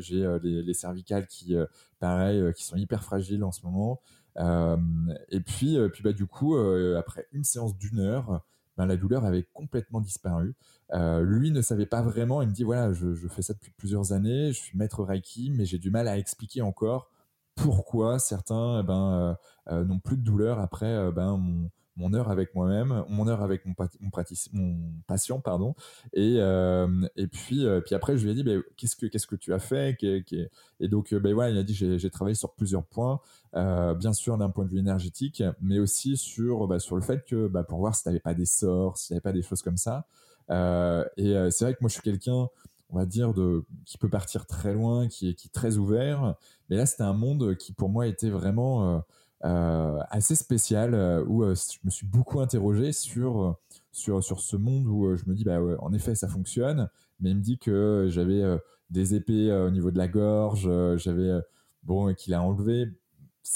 j'ai 0.00 0.38
les, 0.42 0.62
les, 0.62 0.74
cervicales 0.74 1.26
qui, 1.26 1.54
pareil, 2.00 2.52
qui 2.54 2.64
sont 2.64 2.76
hyper 2.76 3.02
fragiles 3.02 3.44
en 3.44 3.52
ce 3.52 3.64
moment. 3.64 4.00
et 5.30 5.40
puis, 5.40 5.78
puis 5.92 6.02
bah, 6.02 6.12
du 6.12 6.26
coup, 6.26 6.56
après 6.56 7.26
une 7.32 7.44
séance 7.44 7.76
d'une 7.76 8.00
heure, 8.00 8.42
ben, 8.76 8.86
la 8.86 8.96
douleur 8.96 9.24
avait 9.24 9.44
complètement 9.54 10.00
disparu. 10.00 10.54
Euh, 10.92 11.22
lui 11.22 11.50
ne 11.50 11.62
savait 11.62 11.86
pas 11.86 12.02
vraiment. 12.02 12.42
Il 12.42 12.48
me 12.48 12.52
dit 12.52 12.64
voilà, 12.64 12.92
je, 12.92 13.14
fais 13.28 13.42
ça 13.42 13.54
depuis 13.54 13.72
plusieurs 13.72 14.12
années, 14.12 14.52
je 14.52 14.58
suis 14.58 14.76
maître 14.76 15.02
Reiki, 15.02 15.50
mais 15.50 15.64
j'ai 15.64 15.78
du 15.78 15.90
mal 15.90 16.08
à 16.08 16.18
expliquer 16.18 16.62
encore 16.62 17.10
pourquoi 17.54 18.18
certains 18.18 18.80
eh 18.80 18.86
ben, 18.86 19.38
euh, 19.70 19.72
euh, 19.72 19.84
n'ont 19.84 19.98
plus 19.98 20.16
de 20.16 20.22
douleur 20.22 20.60
après 20.60 21.10
ben, 21.12 21.36
mon, 21.36 21.70
mon 21.96 22.12
heure 22.14 22.30
avec 22.30 22.54
moi-même, 22.54 23.04
mon 23.08 23.26
heure 23.26 23.42
avec 23.42 23.64
mon, 23.66 23.74
mon, 24.00 24.10
mon 24.52 24.76
patient, 25.06 25.40
pardon. 25.40 25.74
Et, 26.12 26.36
et 26.36 27.26
puis, 27.26 27.66
puis 27.84 27.94
après, 27.94 28.16
je 28.16 28.24
lui 28.24 28.32
ai 28.32 28.34
dit, 28.34 28.44
ben, 28.44 28.62
qu'est-ce 28.76 28.96
que 28.96 29.06
que 29.06 29.36
tu 29.36 29.52
as 29.52 29.58
fait? 29.58 29.96
Et 30.80 30.88
donc, 30.88 31.14
ben 31.14 31.34
voilà, 31.34 31.50
il 31.50 31.58
a 31.58 31.62
dit, 31.62 31.74
j'ai 31.74 32.10
travaillé 32.10 32.34
sur 32.34 32.52
plusieurs 32.54 32.84
points, 32.84 33.20
bien 33.54 34.12
sûr 34.12 34.36
d'un 34.38 34.50
point 34.50 34.64
de 34.64 34.70
vue 34.70 34.78
énergétique, 34.78 35.42
mais 35.60 35.78
aussi 35.78 36.16
sur 36.16 36.66
bah, 36.68 36.78
sur 36.78 36.96
le 36.96 37.02
fait 37.02 37.24
que 37.24 37.48
bah, 37.48 37.64
pour 37.64 37.78
voir 37.78 37.94
si 37.94 38.02
tu 38.02 38.08
n'avais 38.08 38.20
pas 38.20 38.34
des 38.34 38.46
sorts, 38.46 38.98
si 38.98 39.08
tu 39.08 39.12
n'avais 39.12 39.22
pas 39.22 39.32
des 39.32 39.42
choses 39.42 39.62
comme 39.62 39.76
ça. 39.76 40.06
Euh, 40.50 41.04
et 41.16 41.36
euh, 41.36 41.50
c'est 41.50 41.64
vrai 41.64 41.74
que 41.74 41.78
moi, 41.80 41.88
je 41.88 41.94
suis 41.94 42.02
quelqu'un, 42.02 42.48
on 42.90 42.96
va 42.96 43.06
dire, 43.06 43.34
de, 43.34 43.64
qui 43.84 43.98
peut 43.98 44.08
partir 44.08 44.46
très 44.46 44.72
loin, 44.72 45.08
qui 45.08 45.30
est, 45.30 45.34
qui 45.34 45.48
est 45.48 45.52
très 45.52 45.76
ouvert. 45.76 46.34
Mais 46.70 46.76
là, 46.76 46.86
c'était 46.86 47.02
un 47.02 47.12
monde 47.12 47.56
qui, 47.56 47.72
pour 47.72 47.88
moi, 47.88 48.06
était 48.06 48.30
vraiment 48.30 48.96
euh, 48.96 49.00
assez 49.42 50.34
spécial, 50.34 50.94
où 51.28 51.44
je 51.44 51.78
me 51.84 51.90
suis 51.90 52.06
beaucoup 52.06 52.40
interrogé 52.40 52.92
sur, 52.92 53.56
sur, 53.92 54.22
sur 54.22 54.40
ce 54.40 54.56
monde 54.56 54.86
où 54.86 55.14
je 55.16 55.24
me 55.26 55.34
dis, 55.34 55.44
bah, 55.44 55.60
en 55.80 55.92
effet, 55.92 56.14
ça 56.14 56.28
fonctionne. 56.28 56.88
Mais 57.20 57.30
il 57.30 57.36
me 57.36 57.42
dit 57.42 57.58
que 57.58 58.06
j'avais 58.08 58.42
des 58.90 59.14
épées 59.14 59.52
au 59.52 59.70
niveau 59.70 59.90
de 59.90 59.98
la 59.98 60.08
gorge, 60.08 60.68
j'avais 60.96 61.40
bon 61.82 62.12
qu'il 62.14 62.34
a 62.34 62.42
enlevé 62.42 62.92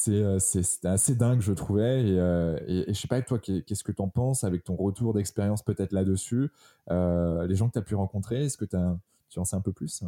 euh, 0.09 0.39
c'est 0.39 0.85
assez 0.85 1.15
dingue, 1.15 1.41
je 1.41 1.53
trouvais. 1.53 2.03
Et, 2.09 2.19
euh, 2.19 2.59
et, 2.67 2.93
je 2.95 3.01
sais 3.01 3.09
pas, 3.09 3.21
toi, 3.23 3.39
qu'est-ce 3.39 3.85
que 3.85 3.93
tu 3.93 4.03
en 4.03 4.09
penses 4.09 4.45
avec 4.45 4.65
ton 4.65 4.77
retour 4.77 5.15
d'expérience 5.15 5.63
peut-être 5.63 5.93
là-dessus 5.93 6.51
euh, 6.91 7.47
Les 7.47 7.57
gens 7.57 7.69
que 7.69 7.75
tu 7.75 7.79
as 7.79 7.83
pu 7.83 7.95
rencontrer, 7.95 8.45
est-ce 8.45 8.57
que 8.57 8.65
tu 8.65 9.39
en 9.39 9.45
sais 9.45 9.57
un 9.57 9.61
peu 9.61 9.73
plus? 9.73 10.05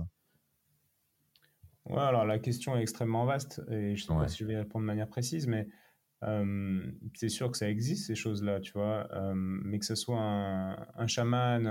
Ouais, 1.86 2.00
alors 2.00 2.24
la 2.24 2.38
question 2.38 2.76
est 2.76 2.82
extrêmement 2.82 3.24
vaste 3.24 3.60
et 3.70 3.96
je 3.96 4.04
sais 4.04 4.14
pas 4.14 4.28
si 4.28 4.38
je 4.38 4.44
vais 4.44 4.56
répondre 4.56 4.82
de 4.84 4.86
manière 4.86 5.08
précise, 5.08 5.46
mais 5.46 5.68
c'est 7.14 7.28
sûr 7.28 7.50
que 7.50 7.56
ça 7.56 7.68
existe 7.68 8.06
ces 8.06 8.14
choses-là, 8.14 8.60
tu 8.60 8.72
vois. 8.72 9.08
mais 9.34 9.78
que 9.78 9.84
ce 9.84 9.96
soit 9.96 10.20
un, 10.20 11.06
chaman, 11.08 11.66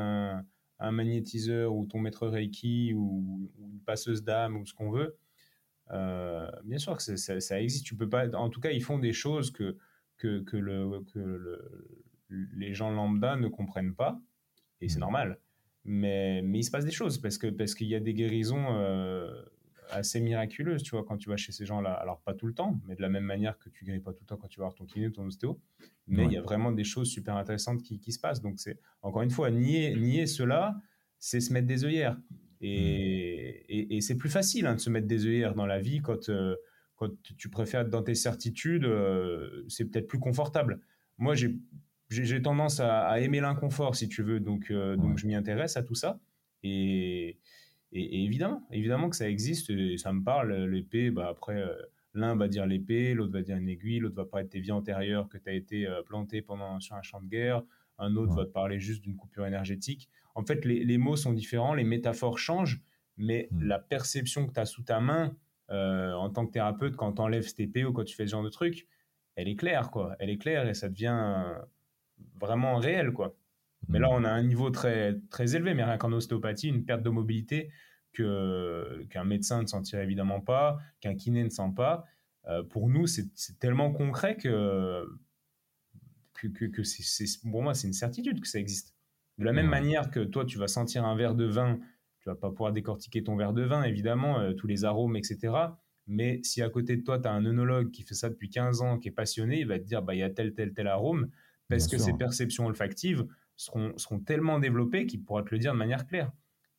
un, 0.80 0.92
magnétiseur 0.92 1.74
ou 1.74 1.86
ton 1.86 2.00
maître 2.00 2.28
Reiki 2.28 2.94
ou, 2.94 3.50
ou 3.58 3.70
une 3.72 3.80
passeuse 3.82 4.24
d'âme 4.24 4.58
ou 4.58 4.66
ce 4.66 4.74
qu'on 4.74 4.92
veut, 4.92 5.18
euh, 5.92 6.50
bien 6.64 6.78
sûr 6.78 6.96
que 6.96 7.16
ça, 7.16 7.62
existe. 7.62 7.86
Tu 7.86 7.96
peux 7.96 8.10
pas. 8.10 8.30
En 8.36 8.50
tout 8.50 8.62
cas, 8.62 8.72
ils 8.72 8.84
font 8.84 9.00
des 9.00 9.14
choses 9.14 9.52
que 9.52 9.78
que, 10.18 10.42
que, 10.42 10.56
le, 10.56 11.04
que 11.14 11.20
le, 11.20 12.06
les 12.30 12.76
gens 12.76 12.92
lambda 12.92 13.38
ne 13.38 13.48
comprennent 13.48 13.96
pas, 13.96 14.22
et 14.80 14.88
c'est 14.88 14.98
mmh. 14.98 15.02
normal. 15.02 15.40
Mais, 15.84 16.44
mais 16.44 16.60
il 16.60 16.64
se 16.64 16.70
passe 16.70 16.86
des 16.86 16.92
choses 16.92 17.18
parce 17.18 17.40
que 17.40 17.48
parce 17.48 17.74
qu'il 17.74 17.88
y 17.88 17.96
a 17.96 18.00
des 18.00 18.14
guérisons 18.14 18.68
euh, 18.70 19.34
assez 19.92 20.20
miraculeuses, 20.20 20.84
tu 20.84 20.92
vois, 20.92 21.04
quand 21.04 21.18
tu 21.18 21.30
vas 21.30 21.38
chez 21.38 21.52
ces 21.52 21.66
gens-là. 21.66 21.94
Alors 21.94 22.22
pas 22.22 22.34
tout 22.34 22.48
le 22.48 22.54
temps, 22.54 22.80
mais 22.88 22.96
de 22.96 23.02
la 23.02 23.10
même 23.10 23.26
manière 23.26 23.58
que 23.58 23.70
tu 23.70 23.86
guéris 23.86 24.00
pas 24.00 24.14
tout 24.14 24.22
le 24.22 24.28
temps 24.28 24.38
quand 24.38 24.48
tu 24.48 24.60
vas 24.60 24.66
voir 24.66 24.76
ton 24.76 24.86
kiné 24.86 25.12
ton 25.12 25.26
ostéo. 25.26 25.60
Mais 26.08 26.26
il 26.26 26.32
y 26.32 26.38
a 26.38 26.42
vraiment 26.42 26.72
des 26.72 26.84
choses 26.84 27.10
super 27.10 27.36
intéressantes 27.36 27.82
qui, 27.84 28.00
qui 28.00 28.12
se 28.12 28.20
passent. 28.20 28.42
Donc 28.42 28.60
c'est 28.60 28.80
encore 29.02 29.22
une 29.22 29.30
fois 29.30 29.52
nier 29.52 29.96
nier 29.96 30.28
cela, 30.28 30.76
c'est 31.20 31.40
se 31.40 31.54
mettre 31.54 31.68
des 31.68 31.86
œillères. 31.86 32.18
Mm. 32.62 32.66
Et, 32.66 33.96
et, 33.98 34.02
c'est 34.02 34.18
plus 34.18 34.30
facile 34.30 34.68
hein, 34.68 34.76
de 34.76 34.80
se 34.80 34.90
mettre 34.90 35.08
des 35.08 35.26
œillères 35.26 35.56
dans 35.56 35.66
la 35.66 35.80
vie 35.80 36.00
quand, 36.00 36.30
euh, 36.30 36.56
quand 36.96 37.10
tu 37.38 37.50
préfères 37.50 37.82
être 37.82 37.90
dans 37.90 38.04
tes 38.04 38.16
certitudes. 38.16 38.86
Euh, 38.86 39.64
c'est 39.68 39.86
peut-être 39.86 40.08
plus 40.08 40.20
confortable. 40.20 40.80
Moi, 41.18 41.36
j'ai 41.36 42.42
tendance 42.42 42.80
à, 42.80 43.20
aimer 43.20 43.40
l'inconfort, 43.40 43.96
si 43.96 44.08
tu 44.08 44.22
veux. 44.22 44.40
Donc, 44.40 44.70
euh, 44.70 44.96
donc 44.96 45.18
je 45.18 45.26
m'y 45.26 45.36
intéresse 45.36 45.78
à 45.78 45.84
tout 45.84 45.96
ça. 45.96 46.20
Et, 46.64 47.40
et, 47.92 48.24
évidemment, 48.24 48.68
évidemment 48.72 49.10
que 49.10 49.16
ça 49.16 49.30
existe. 49.30 49.70
Et 49.70 49.98
ça 49.98 50.14
me 50.14 50.24
parle. 50.24 50.54
L'épée, 50.66 51.12
bah, 51.12 51.28
après, 51.30 51.64
l'un 52.14 52.36
va 52.36 52.48
dire 52.48 52.66
l'épée, 52.66 53.14
l'autre 53.14 53.34
va 53.34 53.42
dire 53.42 53.58
une 53.58 53.70
aiguille, 53.70 54.00
l'autre 54.00 54.16
va 54.16 54.26
parler 54.26 54.46
de 54.46 54.50
tes 54.50 54.60
vies 54.60 54.72
antérieures 54.72 55.30
que 55.30 55.38
tu 55.38 55.50
as 55.50 55.54
été 55.54 55.88
planté 56.06 56.42
pendant, 56.42 56.80
sur 56.80 56.96
un 56.96 57.02
champ 57.02 57.22
de 57.22 57.28
guerre. 57.28 57.64
Un 57.98 58.16
autre 58.16 58.34
va 58.34 58.46
te 58.46 58.52
parler 58.52 58.80
juste 58.80 59.04
d'une 59.04 59.16
coupure 59.16 59.46
énergétique 59.46 60.10
en 60.36 60.44
fait, 60.44 60.66
les, 60.66 60.98
mots 60.98 61.16
sont 61.16 61.34
différents, 61.34 61.74
les 61.74 61.84
métaphores 61.84 62.40
changent, 62.40 62.82
mais 63.18 63.48
hmm. 63.52 63.64
la 63.64 63.80
perception 63.80 64.48
que 64.48 64.54
tu 64.54 64.60
as 64.60 64.66
sous 64.66 64.84
ta 64.84 65.00
main 65.00 65.36
euh, 65.70 66.14
en 66.14 66.30
tant 66.30 66.46
que 66.46 66.52
thérapeute 66.52 66.96
quand 66.96 67.14
tu 67.14 67.22
enlèves 67.22 67.54
tes 67.54 67.86
ou 67.86 67.94
quand 67.94 68.04
tu 68.04 68.16
fais 68.16 68.26
ce 68.26 68.32
genre 68.32 68.44
de 68.44 68.50
truc, 68.50 68.88
elle 69.36 69.48
est 69.48 69.56
claire, 69.56 69.92
quoi. 69.92 70.16
Elle 70.20 70.30
est 70.30 70.38
claire 70.38 70.68
et 70.68 70.74
ça 70.74 70.90
devient 70.90 71.56
vraiment 72.40 72.78
réel, 72.78 73.12
quoi. 73.12 73.36
Mais 73.88 74.00
là, 74.00 74.10
on 74.12 74.24
a 74.24 74.30
un 74.30 74.44
niveau 74.44 74.70
très, 74.70 75.20
très 75.30 75.56
élevé, 75.56 75.74
mais 75.74 75.84
rien 75.84 75.98
qu'en 75.98 76.12
ostéopathie, 76.12 76.70
une 76.70 76.86
perte 76.86 77.04
de 77.04 77.10
mobilité 77.10 77.72
que, 78.14 79.06
qu'un 79.10 79.24
médecin 79.24 79.62
ne 79.62 79.68
sentirait 79.68 80.04
évidemment 80.04 80.42
pas, 80.42 80.78
qu'un 81.00 81.16
kiné 81.16 81.44
ne 81.44 81.50
sent 81.50 81.72
pas. 81.76 82.06
Euh, 82.48 82.64
pour 82.64 82.90
nous, 82.90 83.08
c'est, 83.08 83.30
tellement 83.60 83.92
concret 83.92 84.38
que, 84.38 85.06
que, 86.34 86.48
que, 86.48 86.84
c'est, 86.84 87.26
pour 87.50 87.62
moi, 87.62 87.74
c'est 87.74 87.88
une 87.88 87.94
certitude 87.94 88.42
que 88.42 88.48
ça 88.48 88.60
existe. 88.60 88.96
De 89.38 89.46
la 89.46 89.54
même 89.54 89.68
manière 89.68 90.12
que 90.12 90.20
toi, 90.20 90.46
tu 90.46 90.58
vas 90.58 90.68
sentir 90.68 91.06
un 91.06 91.16
verre 91.16 91.36
de 91.36 91.46
vin, 91.46 91.80
tu 92.20 92.30
vas 92.30 92.36
pas 92.36 92.50
pouvoir 92.50 92.72
décortiquer 92.72 93.24
ton 93.24 93.36
verre 93.36 93.54
de 93.54 93.64
vin, 93.64 93.84
évidemment, 93.84 94.40
euh, 94.40 94.54
tous 94.54 94.68
les 94.68 94.86
arômes, 94.86 95.16
etc. 95.16 95.54
Mais 96.08 96.40
si 96.44 96.62
à 96.62 96.70
côté 96.70 96.98
de 96.98 97.04
toi, 97.04 97.20
tu 97.20 97.28
as 97.28 97.32
un 97.32 97.46
œnologue 97.46 97.92
qui 97.92 98.04
fait 98.04 98.16
ça 98.16 98.30
depuis 98.30 98.50
15 98.50 98.82
ans, 98.82 99.00
qui 99.00 99.08
est 99.08 99.12
passionné, 99.12 99.60
il 99.60 99.68
va 99.68 99.80
te 99.80 99.86
dire, 99.86 100.02
bah, 100.02 100.14
il 100.14 100.20
y 100.20 100.24
a 100.24 100.30
tel, 100.30 100.54
tel, 100.54 100.74
tel 100.74 100.88
arôme, 100.88 101.30
parce 101.70 101.88
que 101.88 101.98
ces 101.98 102.14
perceptions 102.14 102.66
olfactives 102.66 103.26
seront, 103.62 103.98
seront 103.98 104.20
tellement 104.20 104.60
développées 104.60 105.06
qu'il 105.06 105.24
pourra 105.24 105.44
te 105.44 105.50
le 105.52 105.60
dire 105.60 105.74
de 105.74 105.78
manière 105.78 106.08
claire. 106.08 106.32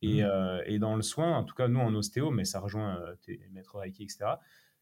Et, 0.03 0.23
mmh. 0.23 0.27
euh, 0.27 0.63
et, 0.67 0.79
dans 0.81 0.97
le 0.97 1.03
soin, 1.03 1.37
en 1.37 1.45
tout 1.45 1.55
cas 1.55 1.69
nous 1.69 1.79
en 1.79 1.95
ostéo, 1.95 2.31
mais 2.31 2.45
ça 2.45 2.59
rejoint 2.59 2.97
euh, 2.97 3.15
tes 3.23 3.41
maîtres 3.53 3.79
Reiki, 3.79 4.03
etc., 4.03 4.25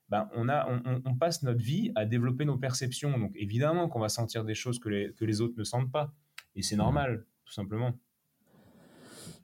ben, 0.08 0.28
on, 0.34 0.48
a, 0.48 0.66
on, 0.68 1.02
on, 1.04 1.14
passe 1.14 1.44
notre 1.44 1.62
vie 1.62 1.92
à 1.94 2.04
développer 2.04 2.44
nos 2.44 2.56
perceptions. 2.56 3.16
Donc 3.16 3.30
évidemment 3.36 3.88
qu'on 3.88 4.00
va 4.00 4.08
sentir 4.08 4.44
des 4.44 4.56
choses 4.56 4.80
que 4.80 4.88
les, 4.88 5.12
que 5.12 5.24
les 5.24 5.40
autres 5.40 5.54
ne 5.56 5.62
sentent 5.62 5.92
pas. 5.92 6.12
Et 6.56 6.62
c'est 6.62 6.74
mmh. 6.74 6.78
normal, 6.78 7.26
tout 7.44 7.52
simplement. 7.52 7.96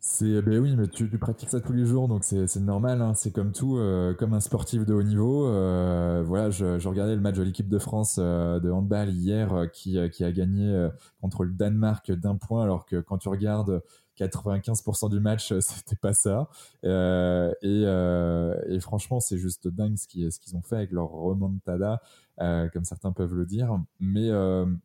C'est 0.09 0.41
ben 0.41 0.61
oui, 0.61 0.77
mais 0.77 0.87
tu, 0.87 1.09
pratiques 1.19 1.51
ça 1.51 1.61
tous 1.61 1.73
les 1.73 1.85
jours, 1.85 2.07
donc 2.07 2.23
c'est 2.23 2.57
normal. 2.61 3.03
Hein. 3.03 3.15
C'est 3.17 3.33
comme 3.33 3.51
tout, 3.51 3.77
euh, 3.77 4.15
comme 4.15 4.35
un 4.35 4.41
sportif 4.41 4.87
de 4.87 4.95
haut 4.95 5.03
niveau. 5.03 5.49
Euh, 5.49 6.23
voilà, 6.25 6.49
je, 6.49 6.79
je, 6.79 6.89
regardais 6.89 7.17
le 7.17 7.21
match 7.21 7.35
de 7.35 7.43
l'équipe 7.43 7.69
de 7.69 7.79
France 7.81 8.19
euh, 8.21 8.61
de 8.61 8.71
handball 8.71 9.11
hier, 9.11 9.67
qui, 9.73 9.99
qui 10.11 10.23
a 10.23 10.31
gagné 10.31 10.89
contre 11.21 11.43
le 11.43 11.53
Danemark 11.55 12.13
d'un 12.13 12.37
point, 12.37 12.63
alors 12.63 12.87
que 12.87 13.01
quand 13.01 13.19
tu 13.19 13.29
regardes 13.29 13.83
95% 14.17 15.11
du 15.11 15.19
match, 15.19 15.53
c'était 15.59 15.97
pas 15.97 16.13
ça. 16.13 16.51
Et, 16.85 17.83
et, 17.83 18.81
franchement, 18.81 19.19
c'est 19.19 19.39
juste 19.39 19.67
dingue 19.67 19.97
ce 19.97 20.07
qu'ils 20.07 20.57
ont 20.57 20.63
fait 20.63 20.77
avec 20.77 20.93
leur 20.93 21.11
remontada. 21.11 22.01
Euh, 22.43 22.69
comme 22.69 22.85
certains 22.85 23.13
peuvent 23.13 23.35
le 23.35 23.47
dire. 23.47 23.77
Mais, 23.99 24.31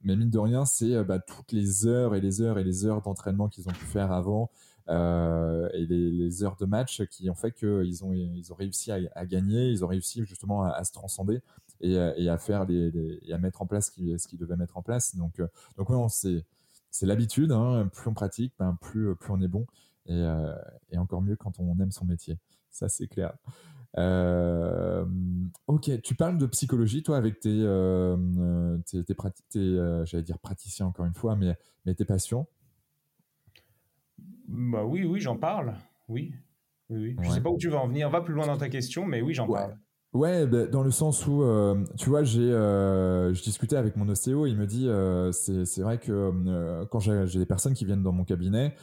mais 0.04 0.16
mine 0.16 0.30
de 0.30 0.40
rien, 0.40 0.66
c'est 0.66 1.04
bah, 1.04 1.20
toutes 1.20 1.52
les 1.52 1.86
heures 1.86 2.16
et 2.16 2.22
les 2.22 2.42
heures 2.42 2.58
et 2.58 2.64
les 2.64 2.86
heures 2.86 3.02
d'entraînement 3.02 3.50
qu'ils 3.50 3.68
ont 3.68 3.74
pu 3.74 3.86
faire 3.86 4.12
avant, 4.12 4.50
euh, 4.92 5.70
et 5.74 5.86
les, 5.86 6.44
heures 6.44 6.58
de 6.58 6.66
match 6.66 7.04
qui 7.06 7.30
ont 7.30 7.36
fait 7.36 7.52
qu'ils 7.52 8.04
ont, 8.04 8.12
ils 8.14 8.52
ont 8.52 8.56
réussi 8.56 8.92
à, 8.92 9.26
gagner, 9.26 9.70
ils 9.70 9.86
ont 9.86 9.88
réussi 9.88 10.26
justement 10.26 10.64
à, 10.64 10.84
se 10.84 10.92
transcender 10.92 11.42
et, 11.80 11.98
à 11.98 12.38
faire 12.38 12.66
les, 12.66 13.22
à 13.32 13.38
mettre 13.38 13.62
en 13.62 13.66
place 13.66 13.86
ce 13.86 13.92
qu'ils 13.92 14.18
qu 14.18 14.38
devaient 14.38 14.58
mettre 14.58 14.78
en 14.78 14.82
place. 14.82 15.16
Donc, 15.16 15.40
euh, 15.40 15.48
donc 15.78 15.90
non, 15.90 16.10
c'est 16.10 16.46
c'est 16.90 17.06
l'habitude. 17.06 17.54
Hein. 17.54 17.90
Plus 17.94 18.10
on 18.10 18.14
pratique, 18.14 18.54
ben 18.60 18.78
plus 18.82 19.16
plus 19.16 19.32
on 19.32 19.42
est 19.42 19.48
bon 19.48 19.66
et, 20.08 20.14
euh, 20.14 20.54
et, 20.90 20.98
encore 20.98 21.22
mieux 21.22 21.38
quand 21.38 21.60
on 21.60 21.80
aime 21.80 21.92
son 21.92 22.06
métier. 22.06 22.38
Ça 22.70 22.90
c'est 22.90 23.08
clair. 23.08 23.34
ok, 25.68 26.02
tu 26.02 26.16
parles 26.16 26.38
de 26.38 26.48
psychologie, 26.48 27.02
toi, 27.02 27.16
avec 27.16 27.40
tes, 27.40 27.66
tes, 28.88 29.16
tes, 29.50 30.04
j'allais 30.06 30.24
dire 30.24 30.40
praticiens 30.40 30.88
encore 30.88 31.06
une 31.06 31.14
fois, 31.14 31.38
mais, 31.38 31.58
mais 31.86 31.96
tes 31.96 32.06
patients. 32.06 32.48
Bah 34.52 34.84
oui, 34.84 35.06
oui, 35.06 35.20
j'en 35.20 35.38
parle. 35.38 35.74
Oui. 36.08 36.34
oui, 36.90 37.16
Je 37.22 37.30
sais 37.30 37.42
pas 37.42 37.50
où 37.50 37.58
tu 37.58 37.70
vas 37.70 37.80
en 37.80 37.88
venir. 37.88 38.10
Va 38.10 38.22
plus 38.22 38.34
loin 38.34 38.48
dans 38.48 38.58
ta 38.58 38.70
question, 38.70 39.06
mais 39.06 39.22
oui, 39.22 39.34
j'en 39.34 39.48
parle. 39.48 39.78
Ouais, 40.14 40.46
bah, 40.46 40.68
dans 40.68 40.84
le 40.84 40.92
sens 40.92 41.26
où, 41.26 41.42
euh, 41.42 41.86
tu 41.98 42.10
vois, 42.10 42.24
j'ai, 42.24 42.42
euh, 42.42 43.34
je 43.34 43.42
discutais 43.42 43.78
avec 43.78 43.96
mon 43.96 44.10
ostéo, 44.10 44.46
il 44.46 44.58
me 44.58 44.68
dit, 44.68 44.90
euh, 44.90 45.32
c'est, 45.32 45.82
vrai 45.82 46.00
que 46.00 46.84
quand 46.92 47.00
j'ai, 47.00 47.26
des 47.40 47.46
personnes 47.46 47.74
qui 47.74 47.86
viennent 47.86 48.04
dans 48.04 48.12
mon 48.12 48.26
cabinet, 48.26 48.76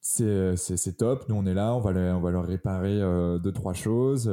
c'est, 0.00 0.56
c'est, 0.56 0.96
top, 0.96 1.28
nous 1.28 1.36
on 1.36 1.46
est 1.46 1.54
là, 1.54 1.74
on 1.76 1.80
va, 1.80 1.90
on 2.16 2.20
va 2.20 2.30
leur 2.32 2.46
réparer 2.46 2.98
deux, 3.40 3.52
trois 3.52 3.74
choses, 3.74 4.28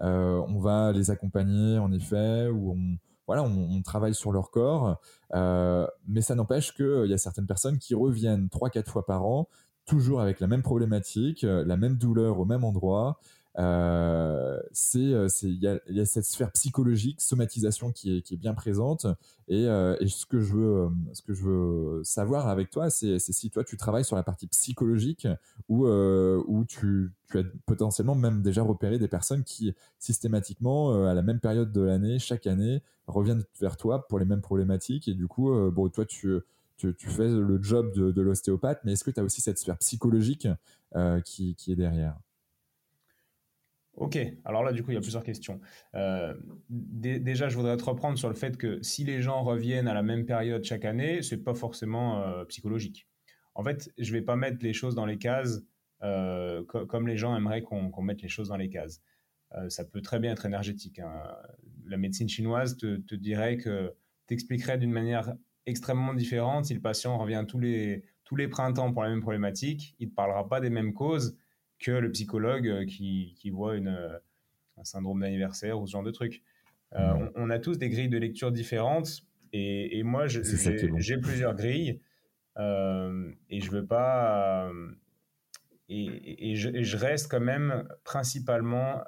on 0.00 0.58
va 0.60 0.92
les 0.92 1.10
accompagner 1.10 1.78
en 1.78 1.90
effet, 1.90 2.48
ou 2.48 2.72
on, 2.72 2.98
voilà, 3.26 3.42
on, 3.42 3.82
travaille 3.82 4.14
sur 4.14 4.32
leur 4.32 4.50
corps, 4.50 5.00
euh, 5.34 5.86
mais 6.06 6.20
ça 6.20 6.34
n'empêche 6.34 6.74
qu'il 6.74 7.06
y 7.06 7.14
a 7.14 7.18
certaines 7.18 7.46
personnes 7.46 7.78
qui 7.78 7.94
reviennent 7.94 8.48
trois, 8.48 8.70
quatre 8.70 8.90
fois 8.90 9.06
par 9.06 9.24
an, 9.24 9.48
toujours 9.86 10.20
avec 10.20 10.40
la 10.40 10.46
même 10.46 10.62
problématique, 10.62 11.44
euh, 11.44 11.64
la 11.64 11.76
même 11.76 11.96
douleur 11.96 12.38
au 12.38 12.44
même 12.44 12.64
endroit, 12.64 13.18
euh, 13.56 14.60
c'est 14.72 14.98
euh, 14.98 15.28
il 15.42 15.62
y 15.62 16.00
a, 16.00 16.06
cette 16.06 16.24
sphère 16.24 16.50
psychologique 16.52 17.20
somatisation 17.20 17.92
qui 17.92 18.16
est, 18.16 18.36
bien 18.36 18.52
présente. 18.52 19.06
Et, 19.46 19.66
euh, 19.68 19.96
et, 20.00 20.08
ce 20.08 20.26
que 20.26 20.40
je 20.40 20.54
veux 20.54 20.88
ce 21.12 21.22
que 21.22 21.34
je 21.34 21.44
veux 21.44 22.02
savoir 22.02 22.48
avec 22.48 22.70
toi 22.70 22.90
c'est 22.90 23.18
si 23.18 23.50
toi 23.50 23.62
tu 23.62 23.76
travailles 23.76 24.04
sur 24.04 24.16
la 24.16 24.22
partie 24.22 24.48
psychologique 24.48 25.28
ou 25.68 25.86
euh, 25.86 26.42
tu, 26.66 27.12
as 27.34 27.42
potentiellement 27.66 28.14
même 28.14 28.42
déjà 28.42 28.62
repéré 28.62 28.98
des 28.98 29.08
personnes 29.08 29.44
qui 29.44 29.74
systématiquement 29.98 31.06
à 31.06 31.14
la 31.14 31.22
même 31.22 31.40
période 31.40 31.72
de 31.72 31.80
l'année 31.80 32.18
chaque 32.18 32.46
année 32.46 32.82
reviennent 33.06 33.44
vers 33.60 33.76
toi 33.76 34.08
pour 34.08 34.18
les 34.18 34.24
mêmes 34.24 34.40
problématiques. 34.40 35.08
Et 35.08 35.14
du 35.14 35.28
coup 35.28 35.52
toi 35.90 36.04
tu 36.06 36.42
fais 36.78 37.28
le 37.28 37.62
job 37.62 37.92
de, 37.94 38.20
l'ostéopathe, 38.20 38.80
mais 38.84 38.94
est-ce 38.94 39.04
que 39.04 39.10
tu 39.12 39.20
as 39.20 39.22
aussi 39.22 39.40
cette 39.40 39.58
sphère 39.58 39.78
psychologique 39.78 40.48
qui 41.24 41.56
est 41.68 41.76
derrière? 41.76 42.16
Ok, 43.96 44.18
alors 44.44 44.64
là, 44.64 44.72
du 44.72 44.82
coup, 44.82 44.90
il 44.90 44.94
y 44.94 44.96
a 44.96 45.00
plusieurs 45.00 45.22
questions. 45.22 45.60
Euh, 45.94 46.34
déjà, 46.68 47.48
je 47.48 47.56
voudrais 47.56 47.76
te 47.76 47.84
reprendre 47.84 48.18
sur 48.18 48.28
le 48.28 48.34
fait 48.34 48.56
que 48.56 48.82
si 48.82 49.04
les 49.04 49.22
gens 49.22 49.44
reviennent 49.44 49.86
à 49.86 49.94
la 49.94 50.02
même 50.02 50.26
période 50.26 50.64
chaque 50.64 50.84
année, 50.84 51.22
c'est 51.22 51.44
pas 51.44 51.54
forcément 51.54 52.22
euh, 52.22 52.44
psychologique. 52.46 53.06
En 53.54 53.62
fait, 53.62 53.92
je 53.98 54.12
vais 54.12 54.22
pas 54.22 54.34
mettre 54.34 54.58
les 54.62 54.72
choses 54.72 54.96
dans 54.96 55.06
les 55.06 55.18
cases 55.18 55.62
euh, 56.02 56.64
comme 56.64 57.06
les 57.06 57.16
gens 57.16 57.36
aimeraient 57.36 57.62
qu'on 57.62 58.02
mette 58.02 58.20
les 58.20 58.28
choses 58.28 58.48
dans 58.48 58.56
les 58.56 58.68
cases. 58.68 59.00
ça 59.68 59.84
peut 59.84 60.02
très 60.02 60.18
bien 60.18 60.32
être 60.32 60.44
énergétique. 60.44 60.98
Hein. 60.98 61.22
La 61.86 61.96
médecine 61.96 62.28
chinoise 62.28 62.76
te, 62.76 62.96
te 62.96 63.14
dirait 63.14 63.56
que 63.56 63.94
t'expliquerait 64.26 64.76
d'une 64.76 64.90
manière 64.90 65.34
extrêmement 65.66 66.14
différente 66.14 66.66
si 66.66 66.74
le 66.74 66.80
patient 66.80 67.16
revient 67.16 67.44
tous 67.46 67.60
les, 67.60 68.02
tous 68.24 68.36
les 68.36 68.48
printemps 68.48 68.92
pour 68.92 69.02
la 69.04 69.10
même 69.10 69.20
problématique. 69.20 69.94
Il 70.00 70.08
ne 70.08 70.14
parlera 70.14 70.48
pas 70.48 70.60
des 70.60 70.70
mêmes 70.70 70.92
causes 70.92 71.38
que 71.78 71.90
le 71.90 72.10
psychologue 72.10 72.68
euh, 72.68 72.84
qui, 72.84 73.34
qui 73.36 73.50
voit 73.50 73.76
une, 73.76 73.88
euh, 73.88 74.18
un 74.76 74.84
syndrome 74.84 75.20
d'anniversaire 75.20 75.80
ou 75.80 75.86
ce 75.86 75.92
genre 75.92 76.02
de 76.02 76.10
truc. 76.10 76.42
Euh, 76.94 77.14
mmh. 77.14 77.32
on, 77.36 77.50
a 77.50 77.58
tous 77.58 77.78
des 77.78 77.88
grilles 77.88 78.08
de 78.08 78.18
lecture 78.18 78.52
différentes 78.52 79.22
et, 79.52 79.98
et 79.98 80.02
moi 80.04 80.26
j'ai 80.28 81.18
plusieurs 81.18 81.54
grilles 81.54 82.00
et 82.56 83.60
je 83.60 83.70
veux 83.72 83.84
pas 83.84 84.70
et, 85.88 86.52
et, 86.52 86.54
je, 86.54 86.96
reste 86.96 87.28
quand 87.28 87.40
même 87.40 87.88
principalement 88.04 89.02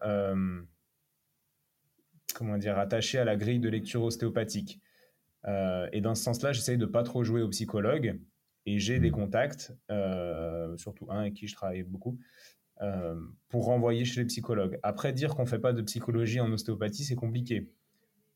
comment 2.35 2.59
dire 2.59 2.77
attaché 2.77 3.19
à 3.19 3.25
la 3.25 3.37
grille 3.37 3.61
de 3.61 3.69
lecture 3.69 4.03
ostéopathique 4.03 4.81
et 5.47 6.01
dans 6.01 6.17
ce 6.17 6.25
sens-là 6.25 6.53
j'essaye 6.53 6.79
de 6.79 6.87
pas 6.87 7.05
trop 7.05 7.23
jouer 7.23 7.43
au 7.43 7.49
psychologue 7.51 8.19
et 8.65 8.81
j'ai 8.81 8.99
des 8.99 9.11
mmh. 9.11 9.15
contacts 9.15 9.73
surtout 10.77 11.07
un 11.09 11.21
avec 11.21 11.35
qui 11.35 11.47
je 11.47 11.55
travaille 11.55 11.85
beaucoup 11.85 12.19
euh, 12.83 13.15
pour 13.49 13.65
renvoyer 13.67 14.05
chez 14.05 14.21
les 14.21 14.27
psychologues. 14.27 14.79
Après, 14.83 15.13
dire 15.13 15.35
qu'on 15.35 15.43
ne 15.43 15.49
fait 15.49 15.59
pas 15.59 15.73
de 15.73 15.83
psychologie 15.83 16.41
en 16.41 16.53
ostéopathie, 16.53 17.05
c'est 17.05 17.15
compliqué. 17.15 17.71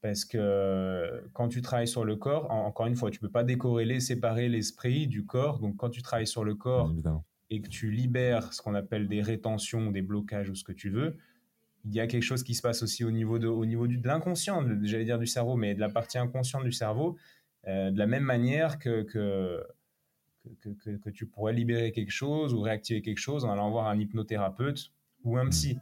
Parce 0.01 0.25
que 0.25 1.29
quand 1.35 1.49
tu 1.49 1.61
travailles 1.61 1.89
sur 1.89 2.05
le 2.05 2.17
corps, 2.17 2.51
encore 2.51 2.87
une 2.87 2.97
fois, 2.97 3.11
tu 3.11 3.19
ne 3.19 3.29
peux 3.29 3.33
pas 3.33 3.45
décorréler, 3.45 4.01
séparer 4.01 4.49
l'esprit 4.49 5.07
du 5.07 5.27
corps. 5.27 5.59
Donc, 5.59 5.77
quand 5.77 5.91
tu 5.91 6.01
travailles 6.01 6.27
sur 6.27 6.43
le 6.43 6.55
corps 6.55 6.91
et 7.51 7.61
que 7.61 7.69
tu 7.69 7.91
libères 7.91 8.53
ce 8.55 8.63
qu'on 8.63 8.75
appelle 8.75 9.09
des 9.09 9.21
rétentions, 9.21 9.91
des 9.91 10.01
blocages 10.01 10.49
ou 10.49 10.55
ce 10.55 10.65
que 10.65 10.73
tu 10.73 10.89
veux, 10.89 11.17
il 11.85 11.95
y 11.95 12.01
a 12.01 12.07
quelque 12.07 12.23
chose 12.23 12.43
qui 12.43 12.55
se 12.55 12.63
passe 12.63 12.83
aussi 12.83 13.05
au 13.05 13.11
niveau 13.11 13.39
de, 13.39 13.47
au 13.47 13.67
niveau 13.67 13.87
de 13.87 14.07
l'inconscient, 14.07 14.65
j'allais 14.83 15.05
dire 15.05 15.19
du 15.19 15.27
cerveau, 15.27 15.57
mais 15.57 15.75
de 15.75 15.81
la 15.81 15.89
partie 15.89 16.19
inconsciente 16.19 16.65
du 16.65 16.73
cerveau, 16.73 17.17
euh, 17.67 17.91
de 17.91 17.99
la 17.99 18.07
même 18.07 18.23
manière 18.23 18.79
que, 18.79 19.03
que 19.03 19.63
que, 20.63 20.97
que, 20.97 21.11
tu 21.11 21.27
pourrais 21.27 21.53
libérer 21.53 21.93
quelque 21.93 22.11
chose 22.11 22.55
ou 22.55 22.61
réactiver 22.61 23.03
quelque 23.03 23.19
chose 23.19 23.45
en 23.45 23.51
allant 23.51 23.71
voir 23.71 23.89
un 23.89 23.99
hypnothérapeute 23.99 24.93
ou 25.25 25.37
un 25.37 25.49
psy. 25.49 25.79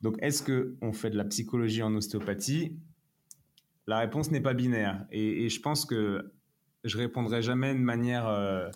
Donc, 0.00 0.16
est-ce 0.20 0.42
qu'on 0.42 0.92
fait 0.92 1.10
de 1.10 1.16
la 1.16 1.24
psychologie 1.24 1.82
en 1.82 1.94
ostéopathie? 1.94 2.76
La 3.86 3.98
réponse 3.98 4.30
n'est 4.30 4.40
pas 4.40 4.54
binaire. 4.54 5.06
Et, 5.10 5.48
je 5.48 5.60
pense 5.60 5.84
que 5.84 6.32
je 6.84 6.98
répondrai 6.98 7.42
jamais 7.42 7.74
de 7.74 7.80
manière 7.80 8.26
euh, 8.26 8.68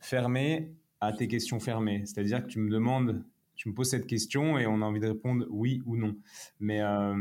fermée 0.00 0.72
à 1.00 1.12
tes 1.12 1.28
questions 1.28 1.60
fermées. 1.60 2.02
C'est-à-dire 2.04 2.42
que 2.42 2.48
tu 2.48 2.58
me 2.58 2.70
demandes, 2.70 3.24
tu 3.56 3.68
me 3.68 3.74
poses 3.74 3.90
cette 3.90 4.06
question 4.06 4.58
et 4.58 4.66
on 4.66 4.82
a 4.82 4.84
envie 4.84 5.00
de 5.00 5.08
répondre 5.08 5.46
oui 5.50 5.82
ou 5.86 5.96
non. 5.96 6.16
Mais, 6.60 6.80
euh, 6.82 7.14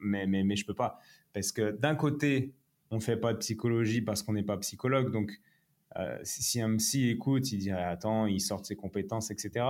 mais, 0.00 0.26
mais, 0.26 0.42
mais 0.42 0.56
je 0.56 0.64
peux 0.64 0.74
pas. 0.74 0.98
Parce 1.32 1.52
que 1.52 1.72
d'un 1.72 1.94
côté, 1.94 2.54
on 2.90 3.00
fait 3.00 3.16
pas 3.16 3.32
de 3.32 3.38
psychologie 3.38 4.00
parce 4.00 4.22
qu'on 4.22 4.32
n'est 4.32 4.42
pas 4.42 4.56
psychologue. 4.58 5.12
Donc, 5.12 5.32
euh, 5.98 6.18
si 6.22 6.60
un 6.60 6.76
psy 6.76 7.10
écoute, 7.10 7.52
il 7.52 7.58
dirait 7.58 7.84
attends, 7.84 8.26
il 8.26 8.40
sort 8.40 8.60
de 8.60 8.66
ses 8.66 8.76
compétences, 8.76 9.30
etc. 9.30 9.66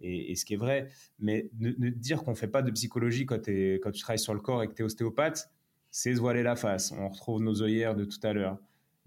Et, 0.00 0.36
ce 0.36 0.44
qui 0.44 0.54
est 0.54 0.58
vrai, 0.58 0.88
mais 1.18 1.50
ne, 1.58 1.88
dire 1.90 2.22
qu'on 2.22 2.36
fait 2.36 2.46
pas 2.48 2.62
de 2.62 2.70
psychologie 2.70 3.26
quand, 3.26 3.42
tu 3.42 3.80
travailles 4.00 4.18
sur 4.18 4.34
le 4.34 4.40
corps 4.40 4.62
et 4.62 4.68
que 4.68 4.74
tu 4.74 4.82
es 4.82 4.84
ostéopathe, 4.84 5.50
c'est 5.90 6.14
se 6.14 6.20
voiler 6.20 6.44
la 6.44 6.54
face. 6.54 6.92
On 6.92 7.08
retrouve 7.08 7.42
nos 7.42 7.62
œillères 7.62 7.96
de 7.96 8.04
tout 8.04 8.20
à 8.22 8.32
l'heure. 8.32 8.58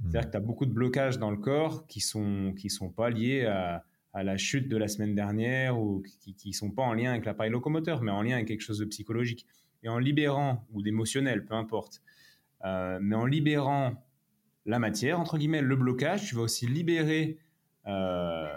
C'est-à-dire 0.02 0.28
que 0.28 0.32
tu 0.32 0.38
as 0.38 0.41
beaucoup 0.41 0.65
de 0.65 0.74
blocages 0.74 1.17
dans 1.17 1.32
le 1.32 1.38
corps 1.38 1.88
qui 1.88 2.02
sont, 2.02 2.54
qui 2.58 2.69
sont 2.69 2.89
pas 2.89 3.10
liés 3.10 3.45
à, 3.45 3.86
à 4.13 4.24
la 4.24 4.38
chute 4.38 4.67
de 4.67 4.78
la 4.78 4.88
semaine 4.88 5.15
dernière 5.15 5.80
ou 5.80 6.02
qui 6.02 6.50
ne 6.50 6.54
sont 6.54 6.71
pas 6.71 6.84
en 6.84 6.93
lien 6.93 7.12
avec 7.12 7.26
l'appareil 7.26 7.52
locomoteur, 7.52 8.02
mais 8.02 8.12
en 8.12 8.21
lien 8.21 8.36
avec 8.36 8.47
quelque 8.47 8.62
chose 8.62 8.80
de 8.80 8.86
psychologique. 8.86 9.45
Et 9.84 9.89
en 9.89 9.97
libérant, 9.97 10.67
ou 10.71 10.82
d'émotionnel, 10.82 11.45
peu 11.45 11.54
importe, 11.54 12.02
euh, 12.65 13.00
mais 13.02 13.15
en 13.15 13.26
libérant 13.26 14.04
la 14.65 14.80
matière, 14.80 15.19
entre 15.19 15.38
guillemets, 15.38 15.62
le 15.62 15.76
blocage, 15.76 16.28
tu 16.28 16.36
vas 16.36 16.41
aussi 16.41 16.67
libérer 16.67 17.38
euh, 17.88 18.47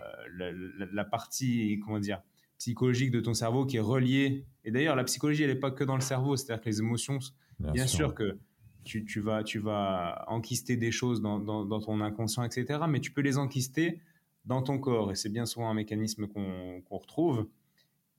la, 0.92 1.04
partie, 1.04 1.80
comment 1.84 1.98
dire, 1.98 2.22
psychologique 2.58 3.10
de 3.10 3.20
ton 3.20 3.34
cerveau 3.34 3.64
qui 3.66 3.76
est 3.76 3.80
reliée. 3.80 4.44
Et 4.64 4.70
d'ailleurs, 4.70 4.96
la 4.96 5.04
psychologie, 5.04 5.42
elle 5.42 5.50
n'est 5.50 5.56
pas 5.56 5.70
que 5.70 5.84
dans 5.84 5.94
le 5.94 6.02
cerveau, 6.02 6.36
c'est-à-dire 6.36 6.62
que 6.62 6.68
les 6.68 6.80
émotions, 6.80 7.18
bien, 7.58 7.86
sûr. 7.86 8.14
que 8.14 8.38
tu, 8.84 9.04
tu, 9.04 9.20
vas, 9.20 9.42
tu 9.42 9.58
vas 9.58 10.24
enquister 10.28 10.76
des 10.76 10.92
choses 10.92 11.22
dans, 11.22 11.38
dans, 11.38 11.80
ton 11.80 12.00
inconscient, 12.00 12.44
etc., 12.44 12.80
mais 12.88 13.00
tu 13.00 13.12
peux 13.12 13.22
les 13.22 13.38
enquister 13.38 14.00
dans 14.44 14.62
ton 14.62 14.78
corps. 14.78 15.10
Et 15.10 15.14
c'est 15.14 15.30
bien 15.30 15.46
souvent 15.46 15.70
un 15.70 15.74
mécanisme 15.74 16.26
qu'on 16.26 16.82
retrouve. 16.90 17.48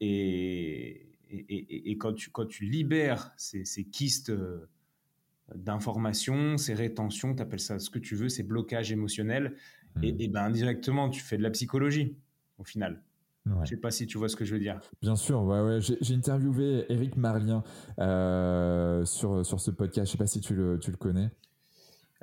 Et, 0.02 1.08
et, 1.30 1.92
et, 1.92 1.98
quand, 1.98 2.14
tu, 2.14 2.30
quand 2.32 2.46
tu 2.46 2.66
libères 2.66 3.32
ces, 3.38 3.64
ces 3.64 3.84
kystes 3.86 4.32
euh, 4.32 4.68
d'informations, 5.54 6.58
ces 6.58 6.74
rétentions, 6.74 7.36
tu 7.36 7.42
appelles 7.42 7.60
ça 7.60 7.78
ce 7.80 7.90
que 7.90 8.00
tu 8.00 8.16
veux, 8.16 8.30
ces 8.30 8.44
blocages 8.44 8.92
émotionnels, 8.92 9.54
mmh. 9.96 10.04
et, 10.04 10.28
ben 10.28 10.44
indirectement, 10.44 11.10
tu 11.10 11.22
fais 11.22 11.38
de 11.38 11.44
la 11.44 11.52
psychologie 11.52 12.18
au 12.58 12.64
final. 12.64 13.02
Je 13.46 13.52
ne 13.52 13.66
sais 13.66 13.78
pas 13.78 13.92
si 13.92 14.08
tu 14.08 14.18
vois 14.18 14.28
ce 14.28 14.36
que 14.36 14.44
je 14.44 14.56
veux 14.56 14.60
dire. 14.60 14.82
Bien 15.04 15.16
sûr, 15.16 15.44
ouais, 15.44 15.62
ouais. 15.62 15.80
J'ai 15.80 16.16
interviewé 16.16 16.86
Eric 16.90 17.16
Marlien 17.16 17.64
euh, 18.00 19.06
sur, 19.06 19.46
sur 19.46 19.60
ce 19.60 19.70
podcast. 19.70 20.08
Je 20.08 20.14
ne 20.14 20.18
sais 20.18 20.18
pas 20.18 20.26
si 20.26 20.42
tu 20.42 20.56
le, 20.56 20.80
tu 20.80 20.90
le 20.90 20.98
connais. 20.98 21.30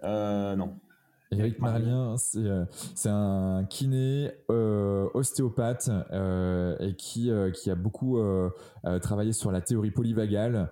Euh, 0.03 0.57
non. 0.57 0.81
Eric 1.33 1.59
Marlien, 1.61 2.15
euh, 2.37 2.67
c'est 2.95 3.09
un 3.09 3.65
kiné, 3.69 4.33
euh, 4.51 5.09
ostéopathe 5.15 5.91
euh, 6.13 6.77
et 6.79 6.95
qui, 6.95 7.31
qui 7.55 7.71
a 7.71 7.75
beaucoup 7.75 8.21
travaillé 9.01 9.33
sur 9.33 9.51
la 9.51 9.61
théorie 9.61 9.91
polyvagale. 9.91 10.71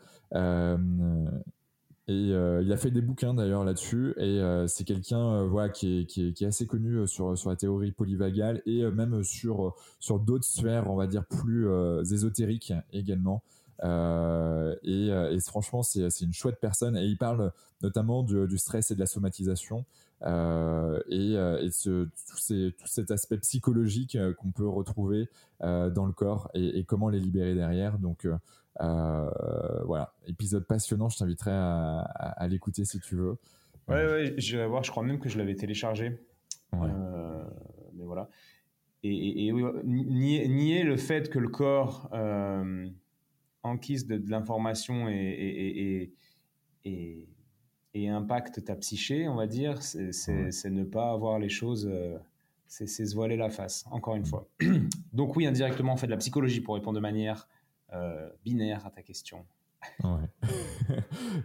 Et 2.10 2.62
il 2.62 2.72
a 2.72 2.76
fait 2.76 2.90
des 2.90 3.02
bouquins 3.02 3.34
d'ailleurs 3.34 3.64
là-dessus. 3.64 4.14
Et 4.18 4.40
c'est 4.66 4.84
quelqu'un 4.84 5.44
voilà, 5.44 5.68
qui 5.68 6.00
est, 6.00 6.06
qui, 6.06 6.26
est, 6.28 6.46
assez 6.46 6.66
connu 6.66 7.06
sur, 7.06 7.38
sur 7.38 7.50
la 7.50 7.56
théorie 7.56 7.92
polyvagale 7.92 8.62
et 8.66 8.82
même 8.90 9.22
sur, 9.22 9.74
sur 9.98 10.18
d'autres 10.18 10.44
sphères, 10.44 10.90
on 10.90 10.96
va 10.96 11.06
dire, 11.06 11.24
plus 11.24 11.68
ésotériques 12.12 12.72
également. 12.92 13.42
et, 13.82 15.38
franchement, 15.46 15.82
c'est 15.82 16.20
une 16.20 16.32
chouette 16.32 16.58
personne. 16.60 16.96
Et 16.96 17.04
il 17.04 17.16
parle 17.16 17.52
notamment 17.82 18.22
du, 18.22 18.58
stress 18.58 18.90
et 18.90 18.94
de 18.94 19.00
la 19.00 19.06
somatisation. 19.06 19.84
Euh, 20.22 21.00
et, 21.08 21.34
euh, 21.36 21.62
et 21.62 21.70
tout, 21.70 22.06
cet 22.84 23.10
aspect 23.10 23.38
psychologique 23.38 24.16
euh, 24.16 24.34
qu'on 24.34 24.50
peut 24.50 24.68
retrouver 24.68 25.28
dans 25.60 26.06
le 26.06 26.12
corps 26.12 26.50
et, 26.54 26.78
et, 26.78 26.84
comment 26.84 27.10
les 27.10 27.20
libérer 27.20 27.54
derrière. 27.54 27.98
Donc 27.98 28.26
voilà, 28.78 30.14
épisode 30.26 30.66
passionnant, 30.66 31.08
je 31.08 31.18
t'inviterai 31.18 31.52
à, 31.52 32.00
à, 32.00 32.48
l'écouter 32.48 32.84
si 32.84 33.00
tu 33.00 33.16
veux. 33.16 33.36
Ouais, 33.88 34.06
ouais, 34.06 34.34
je 34.38 34.56
vais 34.56 34.66
voir, 34.66 34.84
je 34.84 34.90
crois 34.90 35.02
même 35.02 35.18
que 35.18 35.28
je 35.28 35.38
l'avais 35.38 35.54
téléchargé. 35.54 36.20
Ouais. 36.72 36.88
mais 37.94 38.04
voilà. 38.04 38.28
Et, 39.02 39.46
et, 39.46 39.52
nier, 39.84 40.46
nier, 40.48 40.82
le 40.84 40.96
fait 40.96 41.30
que 41.30 41.38
le 41.38 41.48
corps 41.48 42.10
euh, 42.12 42.86
enquise 43.62 44.06
de, 44.06 44.18
de 44.18 44.30
l'information 44.30 45.08
et, 45.08 46.12
et, 46.84 47.26
et 47.94 48.08
impacte 48.08 48.64
ta 48.64 48.76
psyché, 48.76 49.28
on 49.28 49.34
va 49.34 49.46
dire, 49.46 49.82
c'est 49.82 50.70
ne 50.70 50.84
pas 50.84 51.10
avoir 51.10 51.38
les 51.38 51.48
choses, 51.48 51.88
euh, 51.90 52.18
c'est 52.66 52.86
se 52.86 53.14
voiler 53.14 53.36
la 53.36 53.50
face, 53.50 53.84
encore 53.90 54.14
une 54.14 54.24
fois. 54.24 54.48
Donc 55.12 55.36
oui, 55.36 55.46
indirectement, 55.46 55.94
on 55.94 55.96
fait 55.96 56.06
de 56.06 56.12
la 56.12 56.18
psychologie 56.18 56.60
pour 56.60 56.74
répondre 56.74 56.96
de 56.96 57.00
manière 57.00 57.48
euh, 57.48 57.59
binaire 58.44 58.86
à 58.86 58.90
ta 58.90 59.02
question. 59.02 59.44
Ouais. 60.04 60.48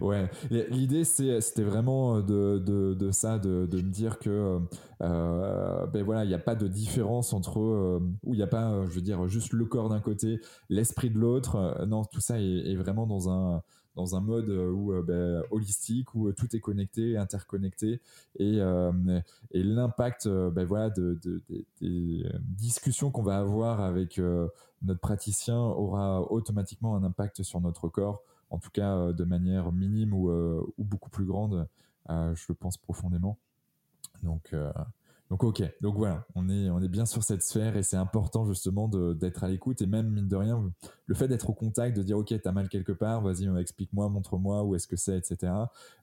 ouais. 0.00 0.30
L'idée, 0.70 1.04
c'était 1.04 1.62
vraiment 1.62 2.20
de, 2.20 2.58
de, 2.58 2.94
de, 2.94 3.10
ça, 3.10 3.38
de, 3.38 3.66
de 3.66 3.76
me 3.78 3.90
dire 3.90 4.18
que, 4.18 4.60
euh, 5.02 5.86
ben 5.86 6.02
voilà, 6.02 6.24
il 6.24 6.28
n'y 6.28 6.34
a 6.34 6.38
pas 6.38 6.54
de 6.54 6.68
différence 6.68 7.32
entre, 7.32 8.00
où 8.22 8.34
il 8.34 8.36
n'y 8.36 8.42
a 8.42 8.46
pas, 8.46 8.84
je 8.86 8.94
veux 8.94 9.00
dire, 9.00 9.26
juste 9.26 9.52
le 9.52 9.64
corps 9.64 9.88
d'un 9.88 10.00
côté, 10.00 10.40
l'esprit 10.68 11.10
de 11.10 11.18
l'autre. 11.18 11.86
non, 11.86 12.04
tout 12.04 12.20
ça 12.20 12.40
est, 12.40 12.74
vraiment 12.76 13.06
dans 13.06 13.30
un, 13.30 13.62
dans 13.96 14.14
un 14.14 14.20
mode 14.20 14.50
euh, 14.50 14.70
où 14.70 14.92
euh, 14.92 15.02
ben, 15.02 15.42
holistique 15.50 16.14
où 16.14 16.28
euh, 16.28 16.32
tout 16.32 16.54
est 16.54 16.60
connecté, 16.60 17.16
interconnecté 17.16 18.00
et, 18.38 18.60
l'impact 19.52 20.28
ben, 20.28 20.64
voilà 20.64 20.90
de, 20.90 21.18
des 21.80 22.24
discussions 22.40 23.10
qu'on 23.10 23.22
va 23.22 23.38
avoir 23.38 23.80
avec 23.80 24.20
notre 24.82 25.00
praticien 25.00 25.56
aura 25.56 26.20
automatiquement 26.30 26.94
un 26.94 27.02
impact 27.02 27.42
sur 27.42 27.60
notre 27.60 27.88
corps, 27.88 28.22
en 28.50 28.58
tout 28.58 28.70
cas 28.70 29.12
de 29.12 29.24
manière 29.24 29.72
minime 29.72 30.12
ou, 30.12 30.30
ou 30.30 30.84
beaucoup 30.84 31.10
plus 31.10 31.24
grande, 31.24 31.66
je 32.08 32.44
le 32.48 32.54
pense 32.54 32.76
profondément. 32.76 33.38
Donc, 34.22 34.54
donc 35.30 35.42
ok, 35.42 35.62
donc 35.80 35.96
voilà, 35.96 36.24
on 36.36 36.48
est, 36.48 36.70
on 36.70 36.80
est 36.80 36.88
bien 36.88 37.04
sur 37.04 37.24
cette 37.24 37.42
sphère 37.42 37.76
et 37.76 37.82
c'est 37.82 37.96
important 37.96 38.46
justement 38.46 38.88
d'être 38.88 39.42
à 39.42 39.48
l'écoute 39.48 39.82
et 39.82 39.86
même 39.86 40.08
mine 40.08 40.28
de 40.28 40.36
rien, 40.36 40.70
le 41.06 41.14
fait 41.14 41.26
d'être 41.26 41.50
au 41.50 41.52
contact, 41.52 41.96
de 41.96 42.02
dire 42.02 42.16
ok, 42.16 42.32
t'as 42.40 42.52
mal 42.52 42.68
quelque 42.68 42.92
part, 42.92 43.22
vas-y, 43.22 43.48
explique-moi, 43.58 44.08
montre-moi 44.08 44.62
où 44.62 44.76
est-ce 44.76 44.86
que 44.86 44.96
c'est, 44.96 45.16
etc. 45.16 45.52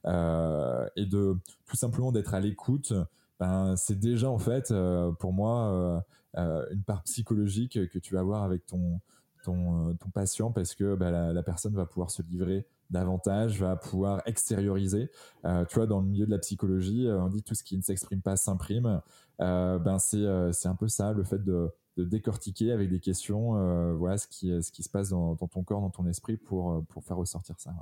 Euh, 0.04 0.86
et 0.96 1.06
de 1.06 1.38
tout 1.64 1.76
simplement 1.76 2.12
d'être 2.12 2.34
à 2.34 2.40
l'écoute, 2.40 2.92
ben, 3.40 3.76
c'est 3.76 3.98
déjà 3.98 4.30
en 4.30 4.38
fait 4.38 4.70
euh, 4.70 5.12
pour 5.12 5.32
moi 5.32 5.70
euh, 5.72 6.00
euh, 6.36 6.66
une 6.70 6.82
part 6.82 7.02
psychologique 7.02 7.88
que 7.88 7.98
tu 7.98 8.14
vas 8.14 8.20
avoir 8.20 8.42
avec 8.42 8.66
ton, 8.66 9.00
ton, 9.42 9.94
ton 9.96 10.10
patient 10.10 10.52
parce 10.52 10.74
que 10.74 10.94
ben, 10.94 11.32
la 11.32 11.42
personne 11.42 11.74
va 11.74 11.86
pouvoir 11.86 12.10
se 12.10 12.22
livrer 12.22 12.66
davantage, 12.94 13.60
va 13.60 13.76
pouvoir 13.76 14.22
extérioriser. 14.24 15.10
Euh, 15.44 15.66
tu 15.66 15.74
vois, 15.74 15.86
dans 15.86 16.00
le 16.00 16.06
milieu 16.06 16.24
de 16.24 16.30
la 16.30 16.38
psychologie, 16.38 17.06
euh, 17.06 17.20
on 17.20 17.28
dit 17.28 17.42
tout 17.42 17.54
ce 17.54 17.62
qui 17.62 17.76
ne 17.76 17.82
s'exprime 17.82 18.22
pas 18.22 18.36
s'imprime. 18.36 19.02
Euh, 19.40 19.78
ben 19.78 19.98
c'est 19.98 20.24
c'est 20.52 20.68
un 20.68 20.76
peu 20.76 20.88
ça, 20.88 21.12
le 21.12 21.24
fait 21.24 21.44
de, 21.44 21.68
de 21.96 22.04
décortiquer 22.04 22.72
avec 22.72 22.88
des 22.88 23.00
questions, 23.00 23.94
voilà 23.96 24.16
ce 24.16 24.28
qui 24.28 24.62
ce 24.62 24.72
qui 24.72 24.82
se 24.82 24.88
passe 24.88 25.10
dans, 25.10 25.34
dans, 25.34 25.48
ton 25.48 25.62
corps, 25.62 25.80
dans 25.80 25.90
ton 25.90 26.06
esprit 26.06 26.36
pour 26.36 26.84
pour 26.88 27.04
faire 27.04 27.16
ressortir 27.16 27.56
ça. 27.58 27.74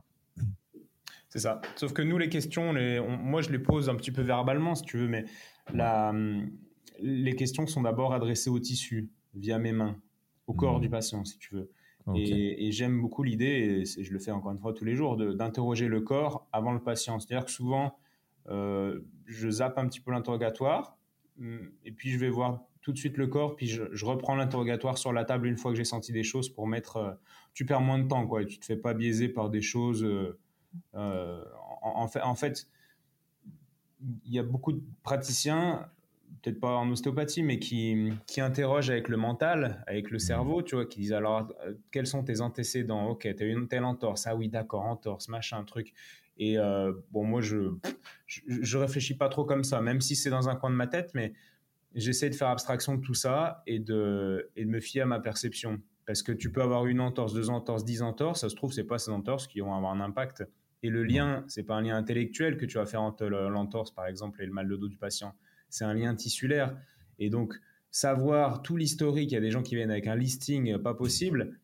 C'est 1.29 1.39
ça. 1.39 1.63
Sauf 1.77 1.95
que 1.95 2.03
nous, 2.03 2.19
les 2.19 2.29
questions, 2.29 2.75
les, 2.75 3.01
moi, 3.01 3.41
je 3.41 3.51
les 3.51 3.59
pose 3.59 3.89
un 3.89 3.95
petit 3.95 4.11
peu 4.11 4.21
verbalement, 4.21 4.75
si 4.75 4.83
tu 4.83 4.99
veux, 4.99 5.09
mais 5.09 5.25
la, 5.73 6.13
les 7.01 7.35
questions 7.37 7.67
sont 7.67 7.81
d'abord 7.81 8.13
adressées 8.13 8.51
au 8.51 8.59
tissu, 8.59 9.11
via 9.35 9.59
mes 9.59 9.73
mains, 9.73 9.97
au 10.47 10.53
corps 10.53 10.79
mmh. 10.79 10.83
du 10.83 10.91
patient, 10.91 11.25
si 11.25 11.39
tu 11.39 11.55
veux. 11.55 11.71
Et, 12.15 12.73
j'aime 12.73 13.01
beaucoup 13.01 13.23
l'idée, 13.23 13.85
et 13.97 14.03
je 14.03 14.13
le 14.13 14.19
fais 14.19 14.31
encore 14.31 14.53
une 14.53 14.59
fois 14.59 14.73
tous 14.73 14.85
les 14.85 14.95
jours, 14.95 15.17
d'interroger 15.17 15.89
le 15.89 16.01
corps 16.01 16.49
avant 16.53 16.73
le 16.73 16.81
patient. 16.81 17.21
C'est-à-dire 17.21 17.45
que 17.45 17.51
souvent, 17.51 17.97
euh, 18.49 19.01
je 19.27 19.49
zappe 19.49 19.79
un 19.79 19.87
petit 19.87 20.01
peu 20.01 20.11
l'interrogatoire, 20.11 20.97
mm, 21.39 21.59
et 21.85 21.93
puis 21.93 22.11
je 22.11 22.19
vais 22.19 22.29
voir 22.29 22.61
tout 22.81 22.93
de 22.93 22.99
suite 22.99 23.17
le 23.17 23.29
corps, 23.29 23.55
puis 23.55 23.69
je, 23.69 24.05
reprends 24.05 24.35
l'interrogatoire 24.35 24.99
sur 24.99 25.13
la 25.13 25.25
table 25.25 25.47
une 25.47 25.57
fois 25.57 25.71
que 25.71 25.77
j'ai 25.77 25.85
senti 25.85 26.13
des 26.13 26.25
choses 26.25 26.49
pour 26.49 26.67
mettre. 26.67 26.97
Euh, 26.97 27.13
tu 27.55 27.65
perds 27.65 27.83
moins 27.83 27.99
de 27.99 28.09
temps, 28.09 28.27
quoi, 28.27 28.43
et 28.43 28.47
tu 28.47 28.59
te 28.59 28.65
fais 28.65 28.77
pas 28.77 28.95
biaiser 28.95 29.29
par 29.29 29.51
des 29.51 29.63
choses. 29.63 30.05
Euh, 30.95 31.45
en, 31.83 32.09
fait, 32.09 32.23
en 32.23 32.35
fait, 32.35 32.67
il 34.25 34.33
y 34.33 34.39
a 34.39 34.43
beaucoup 34.43 34.73
de 34.73 34.83
praticiens 35.03 35.89
peut-être 36.41 36.61
pas 36.61 36.77
en 36.77 36.91
ostéopathie, 36.91 37.43
mais 37.43 37.59
qui, 37.59 38.11
qui 38.27 38.41
interroge 38.41 38.91
avec 38.91 39.09
le 39.09 39.17
mental, 39.17 39.85
avec 39.87 40.11
le 40.11 40.19
cerveau, 40.19 40.63
tu 40.63 40.75
vois, 40.75 40.87
qui 40.87 41.01
disent 41.01 41.13
alors, 41.13 41.53
euh, 41.67 41.75
quels 41.91 42.07
sont 42.07 42.23
tes 42.23 42.41
antécédents? 42.41 43.09
Ok, 43.09 43.23
tu 43.23 43.43
as 43.43 43.47
eu 43.47 43.53
une 43.53 43.69
telle 43.69 43.85
entorse, 43.85 44.27
ah 44.27 44.35
oui, 44.35 44.49
d'accord, 44.49 44.85
entorse, 44.85 45.29
machin, 45.29 45.63
truc. 45.65 45.93
Et 46.39 46.59
euh, 46.59 46.93
bon, 47.11 47.25
moi, 47.25 47.41
je, 47.41 47.75
je, 48.27 48.79
réfléchis 48.79 49.17
pas 49.17 49.29
trop 49.29 49.45
comme 49.45 49.65
ça, 49.65 49.81
même 49.81 50.01
si 50.01 50.17
c'est 50.17 50.31
dans 50.31 50.49
un 50.49 50.57
coin 50.57 50.71
de 50.71 50.75
ma 50.75 50.87
tête, 50.87 51.11
mais 51.15 51.35
j'essaie 51.95 52.31
de 52.31 52.35
faire 52.35 52.49
abstraction 52.49 52.97
de 52.97 53.01
tout 53.03 53.15
ça 53.15 53.63
et 53.67 53.79
de, 53.79 54.51
et 54.57 54.65
de 54.65 54.71
me 54.71 54.81
fier 54.81 55.03
à 55.03 55.07
ma 55.07 55.21
perception. 55.21 55.81
Parce 56.07 56.23
que 56.23 56.33
tu 56.33 56.51
peux 56.51 56.63
avoir 56.63 56.87
une 56.87 57.01
entorse, 57.01 57.33
deux 57.33 57.51
entorses, 57.51 57.85
dix 57.85 58.03
entorses, 58.03 58.41
ça 58.41 58.49
se 58.49 58.57
trouve, 58.57 58.73
c'est 58.73 58.85
pas 58.85 58.99
ces 58.99 59.11
entorses 59.11 59.47
qui 59.47 59.61
vont 59.61 59.75
avoir 59.75 59.93
un 59.93 60.01
impact. 60.01 60.45
Et 60.83 60.89
le 60.89 61.05
lien, 61.05 61.45
c'est 61.47 61.63
pas 61.63 61.77
un 61.77 61.83
lien 61.83 61.97
intellectuel 61.97 62.57
que 62.57 62.67
tu 62.67 62.79
vas 62.79 62.87
faire 62.87 63.03
entre 63.03 63.27
l'entorse, 63.27 63.93
par 63.93 64.07
exemple, 64.07 64.43
et 64.43 64.47
le 64.47 64.53
mal 64.53 64.69
de 64.69 64.75
dos 64.75 64.89
du 64.89 64.97
patient 64.97 65.33
c'est 65.73 65.85
un 65.85 65.95
lien 65.95 66.15
tissulaire. 66.15 66.77
Et 67.19 67.31
donc, 67.31 67.55
savoir 67.91 68.63
tout 68.63 68.77
l'historique, 68.77 69.33
il 69.33 69.35
y 69.35 69.39
a 69.39 69.41
des 69.41 69.51
gens 69.51 69.63
qui 69.63 69.75
viennent 69.75 69.91
avec 69.91 70.07
un 70.07 70.15
listing 70.15 70.79
pas 70.79 70.95
possible, 70.95 71.59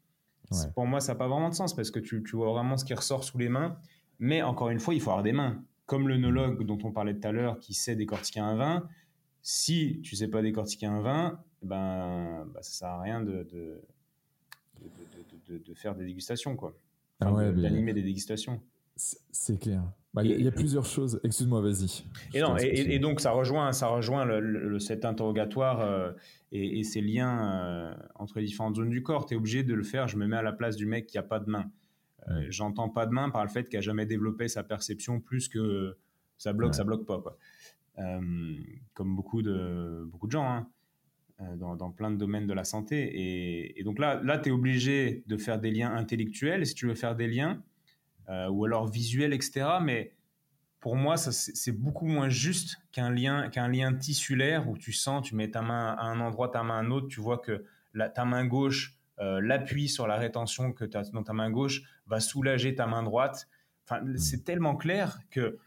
pour 0.75 0.87
moi, 0.87 1.01
ça 1.01 1.13
n'a 1.13 1.19
pas 1.19 1.29
vraiment 1.29 1.51
de 1.51 1.55
sens 1.55 1.75
parce 1.75 1.91
que 1.91 1.99
tu, 1.99 2.23
vois 2.33 2.51
vraiment 2.53 2.79
ce 2.79 2.85
qui 2.85 2.95
ressort 2.95 3.23
sous 3.23 3.39
les 3.39 3.51
mains. 3.51 3.79
Mais 4.19 4.43
encore 4.43 4.71
une 4.71 4.81
fois, 4.81 4.95
il 4.95 5.01
faut 5.01 5.11
avoir 5.11 5.23
des 5.23 5.33
mains. 5.33 5.63
Comme 5.85 6.09
le 6.09 6.17
nologue 6.17 6.65
dont 6.65 6.79
on 6.85 6.91
parlait 6.91 7.15
tout 7.15 7.29
à 7.29 7.33
l'heure 7.33 7.59
qui 7.59 7.75
sait 7.75 7.97
décortiquer 7.97 8.41
un 8.41 8.57
vin, 8.57 8.89
si 9.43 10.01
tu 10.03 10.17
sais 10.17 10.29
pas 10.29 10.41
décortiquer 10.41 10.87
un 10.87 11.01
vin, 11.01 11.41
ben, 11.63 12.47
ben 12.53 12.63
ça 12.63 12.73
sert 12.73 12.89
à 12.89 13.03
rien 13.03 13.21
de, 13.21 13.47
de, 13.53 15.59
de, 15.59 15.75
faire 15.75 15.95
des 15.95 16.07
dégustations, 16.07 16.57
quoi. 16.57 16.75
Ah 17.21 17.31
d'animer 17.53 17.93
des 17.93 18.03
dégustations. 18.03 18.63
C'est 18.97 19.59
clair. 19.59 19.83
Bah, 20.15 20.23
il 20.25 20.43
y, 20.43 20.49
a 20.49 20.51
plusieurs 20.53 20.87
choses. 20.87 21.21
Excuse-moi, 21.23 21.61
vas-y. 21.61 22.03
Et, 22.33 22.41
non, 22.41 22.57
et, 22.57 22.99
donc 22.99 23.21
ça 23.21 23.31
rejoint, 23.31 23.73
ça 23.73 23.89
rejoint 23.89 24.25
le, 24.25 24.79
cet 24.79 25.05
interrogatoire 25.05 25.81
euh, 25.81 26.13
et, 26.51 26.83
ces 26.83 27.03
liens 27.03 27.63
euh, 27.63 27.95
entre 28.15 28.39
les 28.41 28.47
différentes 28.47 28.77
zones 28.77 28.89
du 28.89 29.03
corps. 29.03 29.27
Tu 29.27 29.35
es 29.35 29.37
obligé 29.37 29.63
de 29.65 29.75
le 29.75 29.83
faire. 29.83 30.09
Je 30.09 30.17
me 30.17 30.27
mets 30.27 30.37
à 30.37 30.43
la 30.43 30.53
place 30.53 30.77
du 30.77 30.87
mec 30.87 31.07
qui 31.07 31.19
a 31.19 31.23
pas 31.23 31.41
de 31.41 31.51
main. 31.51 31.71
Euh, 32.29 32.47
j'entends 32.49 32.89
pas 32.89 33.05
de 33.05 33.13
main 33.13 33.29
par 33.29 33.45
le 33.45 33.51
fait 33.51 33.69
qu'il 33.69 33.79
a 33.79 33.83
jamais 33.83 34.07
développé 34.07 34.49
sa 34.49 34.63
perception 34.63 35.21
plus 35.21 35.49
que 35.49 35.97
ça 36.39 36.53
bloque, 36.55 36.75
ça 36.75 36.85
bloque 36.85 37.05
pas. 37.05 37.21
Quoi. 37.21 37.37
comme 38.95 39.15
beaucoup 39.15 39.43
de, 39.43 40.05
beaucoup 40.11 40.27
de 40.27 40.33
gens. 40.33 40.49
Hein, 40.49 40.69
dans, 41.57 41.77
dans, 41.77 41.93
plein 41.93 42.11
de 42.11 42.17
domaines 42.17 42.49
de 42.49 42.53
la 42.53 42.65
santé. 42.65 43.77
Et, 43.79 43.85
donc 43.85 44.01
là, 44.01 44.21
là 44.25 44.39
tu 44.39 44.49
es 44.49 44.53
obligé 44.53 45.23
de 45.29 45.37
faire 45.37 45.61
des 45.61 45.71
liens 45.71 45.95
intellectuels. 45.95 46.67
Si 46.67 46.75
tu 46.75 46.89
veux 46.89 46.97
faire 46.97 47.15
des 47.15 47.29
liens, 47.29 47.63
euh, 48.29 48.49
ou 48.49 48.65
alors 48.65 48.87
visuel, 48.87 49.33
etc. 49.33 49.67
Mais 49.83 50.15
pour 50.81 50.97
moi, 50.97 51.17
c'est 51.17 51.73
beaucoup 51.73 52.07
moins 52.07 52.29
juste 52.29 52.77
qu'un 52.93 53.11
lien, 53.11 53.49
qu'un 53.49 53.69
lien 53.69 53.93
tissulaire 53.95 54.69
où 54.69 54.77
tu 54.77 54.93
sens, 54.93 55.27
tu 55.27 55.35
mets 55.35 55.51
ta 55.51 55.63
main 55.63 55.97
à 55.99 56.05
un 56.05 56.21
endroit, 56.21 56.49
ta 56.49 56.63
main 56.63 56.75
à 56.75 56.83
un 56.83 56.91
autre, 56.91 57.09
tu 57.09 57.21
vois 57.21 57.39
que 57.39 57.65
la, 57.95 58.09
ta 58.09 58.25
main 58.25 58.47
gauche, 58.47 58.99
euh, 59.19 59.41
l'appui 59.41 59.89
sur 59.89 60.07
la 60.07 60.17
rétention 60.17 60.73
que 60.73 60.85
tu 60.85 60.97
as 60.97 61.11
dans 61.11 61.25
ta 61.25 61.33
main 61.33 61.51
gauche 61.51 61.83
va 62.07 62.21
soulager 62.21 62.75
ta 62.75 62.87
main 62.87 63.03
droite. 63.03 63.49
Enfin, 63.85 64.03
mmh. 64.03 64.19
c'est 64.19 64.45
tellement 64.45 64.77
clair 64.77 65.19
que, 65.31 65.59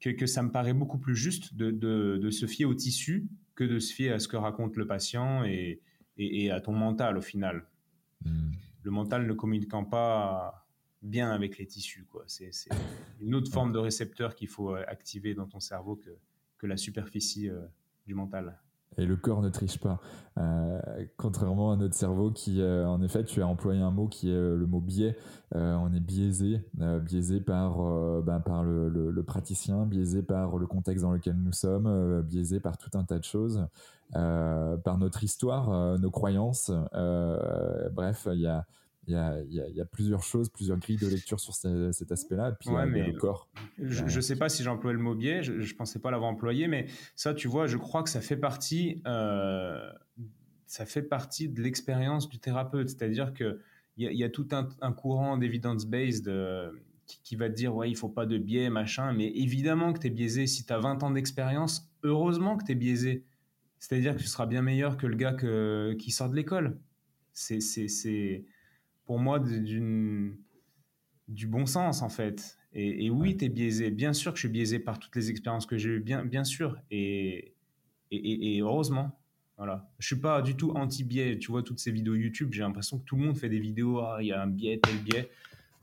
que, 0.00 0.26
ça 0.26 0.42
me 0.42 0.50
paraît 0.50 0.72
beaucoup 0.72 0.98
plus 0.98 1.14
juste 1.14 1.54
de, 1.54 1.70
de, 1.70 2.30
se 2.30 2.46
fier 2.46 2.64
au 2.64 2.74
tissu 2.74 3.28
que 3.54 3.64
de 3.64 3.78
se 3.78 3.92
fier 3.92 4.12
à 4.12 4.18
ce 4.18 4.26
que 4.26 4.36
raconte 4.36 4.76
le 4.76 4.86
patient 4.86 5.44
et, 5.44 5.80
et, 6.16 6.50
à 6.50 6.60
ton 6.60 6.72
mental 6.72 7.16
au 7.16 7.22
final. 7.22 7.66
Mmh. 8.24 8.50
Le 8.82 8.90
mental 8.90 9.26
ne 9.26 9.32
communiquant 9.32 9.84
pas 9.84 10.65
bien 11.02 11.30
avec 11.30 11.58
les 11.58 11.66
tissus. 11.66 12.06
C'est, 12.26 12.50
une 13.20 13.34
autre 13.34 13.50
forme 13.50 13.72
de 13.72 13.78
récepteur 13.78 14.34
qu'il 14.34 14.48
faut 14.48 14.74
euh, 14.74 14.82
activer 14.86 15.34
dans 15.34 15.46
ton 15.46 15.60
cerveau 15.60 15.96
que, 15.96 16.10
la 16.66 16.76
superficie 16.76 17.48
euh, 17.48 17.60
du 18.08 18.14
mental. 18.14 18.58
Et 18.98 19.06
le 19.06 19.14
corps 19.14 19.40
ne 19.40 19.50
triche 19.50 19.78
pas. 19.78 20.00
Euh, 20.36 20.80
contrairement 21.16 21.70
à 21.70 21.76
notre 21.76 21.94
cerveau 21.94 22.32
qui, 22.32 22.60
en 22.62 23.00
effet, 23.02 23.24
tu 23.24 23.40
as 23.40 23.46
employé 23.46 23.80
un 23.80 23.92
mot 23.92 24.08
qui 24.08 24.30
est 24.30 24.34
le 24.34 24.66
mot 24.66 24.80
biais. 24.80 25.16
on 25.52 25.92
est 25.92 26.00
biaisé, 26.00 26.62
biaisé 27.02 27.40
par, 27.40 27.76
ben, 28.22 28.42
le, 28.62 29.22
praticien, 29.22 29.84
biaisé 29.86 30.22
par 30.22 30.56
le 30.56 30.66
contexte 30.66 31.04
dans 31.04 31.12
lequel 31.12 31.36
nous 31.36 31.52
sommes, 31.52 32.22
biaisé 32.22 32.58
par 32.58 32.78
tout 32.78 32.90
un 32.94 33.04
tas 33.04 33.18
de 33.18 33.24
choses, 33.24 33.68
par 34.12 34.98
notre 34.98 35.22
histoire, 35.22 35.98
nos 35.98 36.10
croyances. 36.10 36.72
bref, 37.92 38.28
il 38.32 38.40
y 38.40 38.46
a 38.46 38.66
il 39.08 39.14
y, 39.74 39.80
a, 39.80 39.84
plusieurs 39.84 40.22
choses, 40.22 40.48
plusieurs 40.48 40.78
grilles 40.78 40.96
de 40.96 41.06
lecture 41.06 41.38
sur 41.38 41.54
cet 41.54 42.10
aspect-là. 42.10 42.50
Et 42.50 42.52
puis, 42.58 42.70
mais 42.88 43.06
le 43.06 43.12
corps. 43.12 43.48
Je 43.78 44.02
ne 44.02 44.20
sais 44.20 44.36
pas 44.36 44.48
si 44.48 44.64
j'ai 44.64 44.68
employé 44.68 44.96
le 44.96 45.02
mot 45.02 45.14
biais, 45.14 45.42
je 45.44 45.52
ne 45.52 45.76
pensais 45.76 46.00
pas 46.00 46.10
l'avoir 46.10 46.30
employé, 46.30 46.66
mais 46.66 46.86
ça, 47.14 47.32
tu 47.32 47.46
vois, 47.46 47.66
je 47.66 47.76
crois 47.76 48.02
que 48.02 48.10
ça 48.10 48.20
fait 48.20 48.36
partie, 48.36 49.00
euh, 49.06 49.92
ça 50.66 50.86
fait 50.86 51.02
partie 51.02 51.48
de 51.48 51.62
l'expérience 51.62 52.28
du 52.28 52.40
thérapeute. 52.40 52.88
C'est-à-dire 52.88 53.32
qu'il 53.32 53.58
y, 53.96 54.06
y, 54.06 54.24
a 54.24 54.28
tout 54.28 54.48
un, 54.50 54.92
courant 54.92 55.38
d'evidence-based 55.38 56.26
euh, 56.26 56.72
qui, 57.22 57.36
va 57.36 57.48
te 57.48 57.54
dire, 57.54 57.76
ouais, 57.76 57.88
il 57.88 57.96
faut 57.96 58.08
pas 58.08 58.26
de 58.26 58.38
biais, 58.38 58.70
machin, 58.70 59.12
mais 59.12 59.28
évidemment 59.36 59.92
que 59.92 60.00
tu 60.00 60.08
es 60.08 60.10
biaisé. 60.10 60.48
Si 60.48 60.66
tu 60.66 60.72
as 60.72 60.78
20 60.78 61.04
ans 61.04 61.12
d'expérience, 61.12 61.92
heureusement 62.02 62.56
que 62.56 62.64
tu 62.64 62.72
es 62.72 62.74
biaisé. 62.74 63.24
C'est-à-dire 63.78 64.16
que 64.16 64.20
tu 64.20 64.26
seras 64.26 64.46
bien 64.46 64.62
meilleur 64.62 64.96
que 64.96 65.06
le 65.06 65.14
gars 65.16 65.36
qui 65.96 66.10
sort 66.10 66.28
de 66.28 66.34
l'école. 66.34 66.80
C'est 67.32 67.60
pour 69.06 69.18
moi 69.18 69.38
d'une 69.38 70.36
du 71.28 71.46
bon 71.46 71.66
sens 71.66 72.02
en 72.02 72.08
fait. 72.08 72.58
Et, 72.78 73.08
oui, 73.08 73.38
tu 73.38 73.46
es 73.46 73.48
biaisé. 73.48 73.90
Bien 73.90 74.12
sûr 74.12 74.32
que 74.32 74.36
je 74.36 74.40
suis 74.40 74.52
biaisé 74.52 74.78
par 74.78 74.98
toutes 74.98 75.16
les 75.16 75.30
expériences 75.30 75.64
que 75.64 75.78
j'ai 75.78 75.88
eues, 75.88 76.00
bien, 76.00 76.26
bien 76.26 76.44
sûr. 76.44 76.76
Et, 76.90 77.54
et, 78.10 78.60
heureusement. 78.60 79.18
Voilà. 79.56 79.90
Je 79.98 80.08
suis 80.08 80.20
pas 80.20 80.42
du 80.42 80.56
tout 80.56 80.72
anti-biais. 80.72 81.38
Tu 81.38 81.50
vois, 81.50 81.62
toutes 81.62 81.78
ces 81.78 81.90
vidéos 81.90 82.14
YouTube, 82.14 82.52
j'ai 82.52 82.60
l'impression 82.60 82.98
que 82.98 83.04
tout 83.04 83.16
le 83.16 83.24
monde 83.24 83.36
fait 83.38 83.48
des 83.48 83.60
vidéos, 83.60 84.00
ah, 84.00 84.18
il 84.20 84.26
y 84.26 84.32
a 84.32 84.42
un 84.42 84.46
biais, 84.46 84.78
tel 84.82 84.98
biais. 84.98 85.30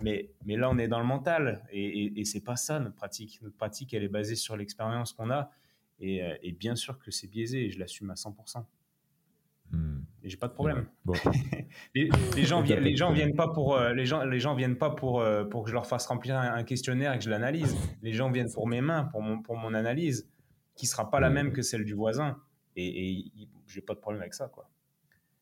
Mais, 0.03 0.29
mais 0.45 0.55
là, 0.55 0.69
on 0.69 0.77
est 0.77 0.87
dans 0.87 0.99
le 0.99 1.05
mental. 1.05 1.63
Et, 1.71 2.19
et, 2.19 2.25
c'est 2.25 2.43
pas 2.43 2.57
ça 2.57 2.79
notre 2.79 2.95
pratique. 2.95 3.39
Notre 3.41 3.57
pratique, 3.57 3.95
elle 3.95 4.03
est 4.03 4.09
basée 4.09 4.35
sur 4.35 4.55
l'expérience 4.55 5.13
qu'on 5.13 5.31
a. 5.31 5.49
Et, 5.99 6.21
et 6.43 6.51
bien 6.51 6.75
sûr 6.75 6.99
que 6.99 7.09
c'est 7.09 7.27
biaisé 7.27 7.65
et 7.65 7.69
je 7.71 7.79
l'assume 7.79 8.11
à 8.11 8.13
100%. 8.13 8.63
J'ai 10.23 10.37
pas 10.37 10.47
de 10.47 10.53
problème. 10.53 10.85
les, 11.95 12.09
gens 12.45 12.61
viennent, 12.61 12.83
les 12.83 12.95
gens 12.95 13.11
viennent 13.11 13.35
pas 13.35 13.49
pour 13.49 13.75
euh, 13.75 13.93
les 13.93 14.05
gens, 14.05 14.23
les 14.23 14.39
gens 14.39 14.55
viennent 14.55 14.77
pas 14.77 14.91
pour 14.91 15.19
euh, 15.19 15.43
pour 15.43 15.63
que 15.63 15.69
je 15.69 15.73
leur 15.73 15.85
fasse 15.85 16.05
remplir 16.05 16.37
un, 16.37 16.63
questionnaire 16.63 17.13
et 17.13 17.17
que 17.17 17.25
je 17.25 17.29
l'analyse. 17.29 17.75
Les 18.01 18.13
gens 18.13 18.31
viennent 18.31 18.51
pour 18.51 18.67
mes 18.67 18.79
mains, 18.79 19.03
pour 19.05 19.21
mon 19.21 19.41
pour 19.41 19.57
mon 19.57 19.73
analyse, 19.73 20.29
qui 20.75 20.85
sera 20.85 21.09
pas 21.09 21.19
la 21.19 21.29
même 21.29 21.51
que 21.51 21.61
celle 21.61 21.83
du 21.83 21.93
voisin. 21.93 22.37
Et, 22.75 23.19
et 23.19 23.31
j'ai 23.67 23.81
pas 23.81 23.93
de 23.95 23.99
problème 23.99 24.21
avec 24.21 24.33
ça, 24.33 24.47
quoi. 24.47 24.69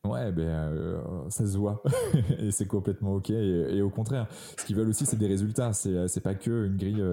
Ouais, 0.04 0.32
ben 0.32 0.42
euh, 0.42 1.30
ça 1.30 1.46
se 1.46 1.56
voit 1.56 1.80
et 2.40 2.50
c'est 2.50 2.66
complètement 2.66 3.14
ok. 3.14 3.30
Et, 3.30 3.80
au 3.82 3.90
contraire, 3.90 4.26
ce 4.58 4.64
qu'ils 4.64 4.74
veulent 4.74 4.88
aussi, 4.88 5.06
c'est 5.06 5.16
des 5.16 5.28
résultats. 5.28 5.72
C'est 5.72 6.08
c'est 6.08 6.20
pas 6.20 6.34
que 6.34 6.66
une 6.66 6.76
grille 6.76 7.04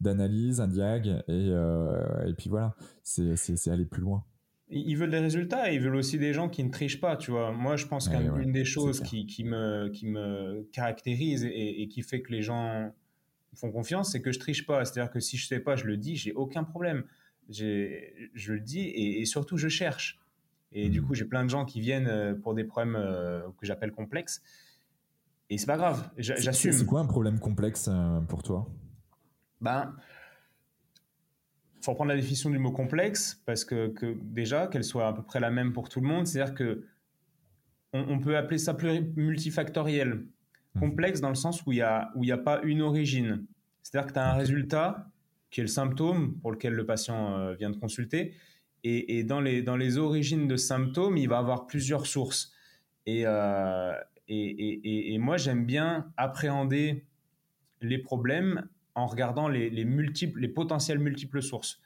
d'analyse, 0.00 0.62
un 0.62 0.68
diag 0.68 1.24
et 1.28 1.48
et 1.50 2.34
puis 2.38 2.48
voilà. 2.48 2.74
C'est 3.02 3.36
c'est 3.36 3.70
aller 3.70 3.84
plus 3.84 4.00
loin 4.00 4.24
ils 4.70 4.96
veulent 4.96 5.10
des 5.10 5.18
résultats 5.18 5.70
et 5.70 5.76
ils 5.76 5.80
veulent 5.80 5.96
aussi 5.96 6.18
des 6.18 6.32
gens 6.32 6.48
qui 6.48 6.62
ne 6.62 6.70
trichent 6.70 7.00
pas, 7.00 7.16
tu 7.16 7.30
vois. 7.30 7.52
Moi, 7.52 7.76
je 7.76 7.86
pense 7.86 8.08
qu'une 8.08 8.52
des 8.52 8.64
choses 8.64 9.00
qui, 9.00 9.26
qui, 9.26 9.44
me, 9.44 9.88
qui 9.88 10.06
me 10.06 10.68
caractérise 10.72 11.44
et, 11.44 11.88
qui 11.88 12.02
fait 12.02 12.20
que 12.20 12.32
les 12.32 12.42
gens 12.42 12.92
font 13.54 13.72
confiance, 13.72 14.12
c'est 14.12 14.20
que 14.20 14.30
je 14.30 14.38
triche 14.38 14.66
pas. 14.66 14.84
C'est-à-dire 14.84 15.10
que 15.10 15.20
si 15.20 15.36
je 15.36 15.46
sais 15.46 15.60
pas, 15.60 15.76
je 15.76 15.86
le 15.86 15.96
dis, 15.96 16.16
j'ai 16.16 16.32
aucun 16.32 16.64
problème. 16.64 17.04
Je 17.48 18.52
le 18.52 18.60
dis 18.60 18.80
et, 18.80 19.24
surtout, 19.24 19.56
je 19.56 19.68
cherche. 19.68 20.20
Et 20.72 20.90
du 20.90 21.00
mmh. 21.00 21.04
coup, 21.06 21.14
j'ai 21.14 21.24
plein 21.24 21.44
de 21.44 21.48
gens 21.48 21.64
qui 21.64 21.80
viennent 21.80 22.08
euh, 22.08 22.34
pour 22.34 22.52
des 22.52 22.62
problèmes 22.62 22.94
euh, 22.94 23.40
que 23.58 23.64
j'appelle 23.64 23.90
complexes. 23.90 24.42
Et 25.48 25.56
c'est 25.56 25.64
pas 25.64 25.78
grave, 25.78 26.10
j'assume. 26.18 26.72
C'est 26.72 26.84
quoi 26.84 27.00
un 27.00 27.06
problème 27.06 27.38
complexe 27.38 27.88
euh, 27.88 28.20
pour 28.20 28.42
toi? 28.42 28.68
Ben, 29.62 29.94
faut 31.80 31.92
reprendre 31.92 32.10
la 32.10 32.16
définition 32.16 32.50
du 32.50 32.58
mot 32.58 32.72
complexe 32.72 33.42
parce 33.46 33.64
que, 33.64 33.92
déjà 34.22 34.66
qu'elle 34.66 34.84
soit 34.84 35.08
à 35.08 35.12
peu 35.12 35.22
près 35.22 35.40
la 35.40 35.50
même 35.50 35.72
pour 35.72 35.88
tout 35.88 36.00
le 36.00 36.06
monde, 36.06 36.26
c'est-à-dire 36.26 36.54
que 36.54 36.84
on, 37.94 38.18
peut 38.18 38.36
appeler 38.36 38.58
ça 38.58 38.76
multifactoriel. 39.16 40.26
Mmh. 40.74 40.80
Complexe 40.80 41.20
dans 41.20 41.30
le 41.30 41.34
sens 41.34 41.64
où 41.64 41.72
il 41.72 41.76
n'y 41.76 41.82
a, 41.82 42.12
où 42.14 42.30
a 42.30 42.36
pas 42.36 42.60
une 42.62 42.82
origine. 42.82 43.46
C'est-à-dire 43.82 44.08
que 44.08 44.12
tu 44.12 44.18
as 44.18 44.30
un 44.30 44.34
résultat 44.34 45.10
qui 45.50 45.60
est 45.60 45.64
le 45.64 45.68
symptôme 45.68 46.38
pour 46.40 46.52
lequel 46.52 46.74
le 46.74 46.84
patient 46.84 47.38
euh, 47.38 47.54
vient 47.54 47.70
de 47.70 47.76
consulter. 47.76 48.34
Et, 48.84 49.24
dans, 49.24 49.40
les, 49.40 49.60
dans 49.60 49.76
les 49.76 49.98
origines 49.98 50.46
de 50.46 50.56
symptômes, 50.56 51.16
il 51.16 51.28
va 51.28 51.38
avoir 51.38 51.66
plusieurs 51.66 52.06
sources. 52.06 52.52
Et, 53.06 53.22
euh, 53.26 53.92
et, 54.28 55.18
moi, 55.18 55.36
j'aime 55.36 55.66
bien 55.66 56.12
appréhender 56.16 57.04
les 57.82 57.98
problèmes 57.98 58.68
en 58.98 59.06
regardant 59.06 59.48
les, 59.48 59.84
multiples, 59.84 60.40
les 60.40 60.48
potentielles 60.48 60.98
multiples 60.98 61.40
sources. 61.40 61.80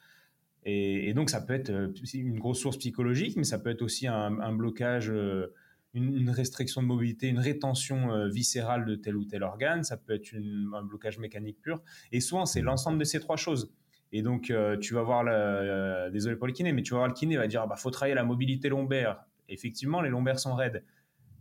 Et, 0.65 1.13
donc, 1.15 1.31
ça 1.31 1.41
peut 1.41 1.55
être 1.55 1.71
euh, 1.71 1.93
une 2.15 2.39
grosse 2.39 2.61
source 2.61 2.77
psychologique, 2.79 3.37
mais 3.37 3.45
ça 3.45 3.59
peut 3.59 3.71
être 3.71 3.83
aussi 3.83 4.07
un, 4.07 4.53
blocage, 4.53 5.11
euh, 5.11 5.53
une, 5.93 6.31
restriction 6.31 6.83
de 6.83 6.87
mobilité, 6.87 7.29
une 7.29 7.41
rétention 7.41 8.13
euh, 8.13 8.29
viscérale 8.29 8.85
de 8.85 8.95
tel 8.95 9.17
ou 9.17 9.25
tel 9.25 9.43
organe. 9.43 9.83
Ça 9.83 9.97
peut 9.97 10.15
être 10.15 10.33
un 10.75 10.83
blocage 10.83 11.19
mécanique 11.19 11.61
pur. 11.61 11.83
Et 12.13 12.21
souvent, 12.21 12.47
c'est 12.47 12.63
l'ensemble 12.63 12.99
de 12.99 13.05
ces 13.05 13.21
trois 13.21 13.37
choses. 13.37 13.73
Et 14.13 14.23
donc, 14.23 14.53
tu 14.83 14.95
vas 14.95 15.03
voir, 15.03 15.25
le, 15.25 16.11
désolé 16.11 16.37
pour 16.37 16.47
le 16.47 16.53
kiné, 16.53 16.73
mais 16.73 16.83
tu 16.83 16.93
vas 16.93 16.99
voir 16.99 17.09
le 17.09 17.15
kiné, 17.15 17.39
va 17.39 17.47
dire, 17.47 17.67
bah, 17.67 17.77
faut 17.77 17.91
travailler 17.91 18.15
la 18.15 18.25
mobilité 18.25 18.69
lombaire. 18.69 19.25
Effectivement, 19.49 20.03
les 20.03 20.11
lombaires 20.11 20.39
sont 20.39 20.55
raides. 20.55 20.85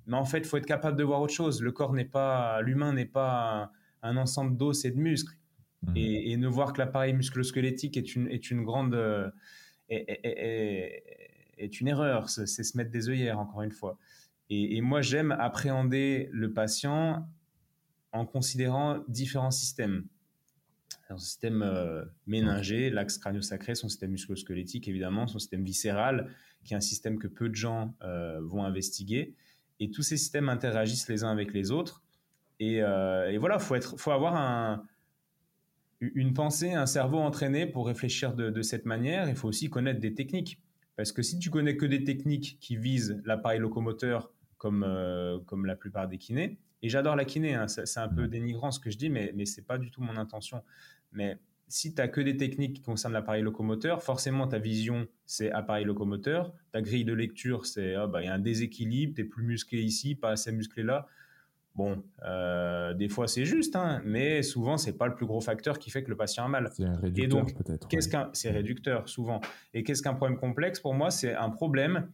Mais 0.07 0.15
en 0.15 0.23
fait, 0.23 0.45
faut 0.45 0.55
être 0.55 0.65
capable 0.65 0.97
de 0.97 1.03
voir 1.03 1.21
autre 1.21 1.33
chose. 1.33 1.61
Le 1.61 1.73
corps 1.73 1.91
n'est 1.91 2.05
pas, 2.05 2.61
l'humain 2.61 2.93
n'est 2.93 3.05
pas 3.05 3.71
un 4.03 4.17
ensemble 4.17 4.57
d'os 4.57 4.85
et 4.85 4.91
de 4.91 4.97
muscles. 4.97 5.35
Mhm. 5.83 5.93
Et, 5.95 6.37
ne 6.37 6.47
voir 6.47 6.73
que 6.73 6.79
l'appareil 6.79 7.13
musculosquelettique 7.13 7.97
est 7.97 8.15
une, 8.15 8.27
est 8.27 8.51
une 8.51 8.63
grande. 8.63 8.93
Euh, 8.93 9.29
est, 9.89 11.01
une 11.79 11.87
erreur. 11.87 12.29
C'est 12.29 12.45
se 12.45 12.77
mettre 12.77 12.91
des 12.91 13.09
œillères, 13.09 13.39
encore 13.39 13.61
une 13.61 13.71
fois. 13.71 13.97
Et, 14.49 14.81
moi, 14.81 15.01
j'aime 15.01 15.31
appréhender 15.31 16.29
le 16.31 16.51
patient 16.53 17.27
en 18.11 18.25
considérant 18.25 19.03
différents 19.07 19.51
systèmes. 19.51 20.05
Son 21.07 21.17
système 21.17 21.61
euh, 21.61 22.05
méningé, 22.25 22.89
l'axe 22.89 23.17
crânio-sacré, 23.17 23.75
son 23.75 23.89
système 23.89 24.11
musculosquelettique, 24.11 24.87
évidemment, 24.87 25.27
son 25.27 25.39
système 25.39 25.63
viscéral, 25.63 26.29
qui 26.63 26.73
est 26.73 26.77
un 26.77 26.81
système 26.81 27.19
que 27.19 27.27
peu 27.27 27.49
de 27.49 27.55
gens 27.55 27.95
euh, 28.01 28.39
vont 28.41 28.63
investiguer. 28.63 29.35
Et 29.79 29.91
tous 29.91 30.03
ces 30.03 30.17
systèmes 30.17 30.47
interagissent 30.47 31.09
les 31.09 31.23
uns 31.23 31.31
avec 31.31 31.53
les 31.53 31.71
autres. 31.71 32.03
Et, 32.59 32.75
et 32.75 33.37
voilà, 33.39 33.55
il 33.55 33.61
faut, 33.61 33.97
faut 33.97 34.11
avoir 34.11 34.35
un, 34.35 34.85
une 36.01 36.33
pensée, 36.33 36.73
un 36.73 36.85
cerveau 36.85 37.19
entraîné 37.19 37.65
pour 37.65 37.87
réfléchir 37.87 38.33
de, 38.33 38.61
cette 38.61 38.85
manière, 38.85 39.29
il 39.29 39.35
faut 39.35 39.47
aussi 39.47 39.69
connaître 39.69 39.99
des 39.99 40.13
techniques. 40.13 40.59
Parce 40.97 41.11
que 41.11 41.21
si 41.21 41.39
tu 41.39 41.49
connais 41.49 41.77
que 41.77 41.85
des 41.85 42.03
techniques 42.03 42.57
qui 42.59 42.75
visent 42.75 43.21
l'appareil 43.23 43.59
locomoteur, 43.59 44.31
comme, 44.57 44.85
comme 45.47 45.65
la 45.65 45.75
plupart 45.75 46.07
des 46.07 46.19
kinés. 46.19 46.59
Et 46.83 46.89
j'adore 46.89 47.15
la 47.15 47.25
kiné, 47.25 47.55
hein. 47.55 47.67
c'est 47.67 47.99
un 47.99 48.07
peu 48.07 48.27
dénigrant 48.27 48.69
ce 48.69 48.79
que 48.79 48.91
je 48.91 48.97
dis, 48.97 49.09
mais, 49.09 49.31
mais 49.35 49.45
ce 49.45 49.59
n'est 49.59 49.65
pas 49.65 49.79
du 49.79 49.89
tout 49.89 50.01
mon 50.01 50.17
intention. 50.17 50.61
Mais 51.11 51.39
si 51.67 51.95
tu 51.95 52.01
n'as 52.01 52.07
que 52.07 52.21
des 52.21 52.37
techniques 52.37 52.73
qui 52.73 52.81
concernent 52.81 53.13
l'appareil 53.13 53.41
locomoteur, 53.41 54.03
forcément 54.03 54.47
ta 54.47 54.59
vision, 54.59 55.07
c'est 55.25 55.51
appareil 55.51 55.85
locomoteur. 55.85 56.53
Ta 56.71 56.81
grille 56.81 57.05
de 57.05 57.13
lecture, 57.13 57.65
c'est 57.65 57.95
ah, 57.95 58.05
bah, 58.05 58.21
il 58.21 58.25
y 58.25 58.29
a 58.29 58.33
un 58.33 58.39
déséquilibre, 58.39 59.15
tu 59.15 59.21
es 59.21 59.23
plus 59.23 59.43
musclé 59.43 59.81
ici, 59.81 60.13
pas 60.13 60.29
assez 60.29 60.51
musclé 60.51 60.83
là. 60.83 61.07
Bon, 61.75 62.03
euh, 62.23 62.93
des 62.93 63.07
fois 63.07 63.27
c'est 63.27 63.45
juste, 63.45 63.77
hein, 63.77 64.01
mais 64.03 64.43
souvent 64.43 64.77
c'est 64.77 64.97
pas 64.97 65.07
le 65.07 65.15
plus 65.15 65.25
gros 65.25 65.39
facteur 65.39 65.79
qui 65.79 65.89
fait 65.89 66.03
que 66.03 66.09
le 66.09 66.17
patient 66.17 66.43
a 66.43 66.47
mal. 66.49 66.69
C'est 66.73 66.85
réducteur 66.85 67.45
peut-être. 67.45 67.87
Qu'est-ce 67.87 68.09
qu'un, 68.09 68.29
c'est 68.33 68.51
réducteur 68.51 69.07
souvent. 69.07 69.39
Et 69.73 69.83
qu'est-ce 69.83 70.01
qu'un 70.01 70.13
problème 70.13 70.37
complexe? 70.37 70.79
Pour 70.81 70.93
moi, 70.93 71.11
c'est 71.11 71.33
un 71.33 71.49
problème 71.49 72.09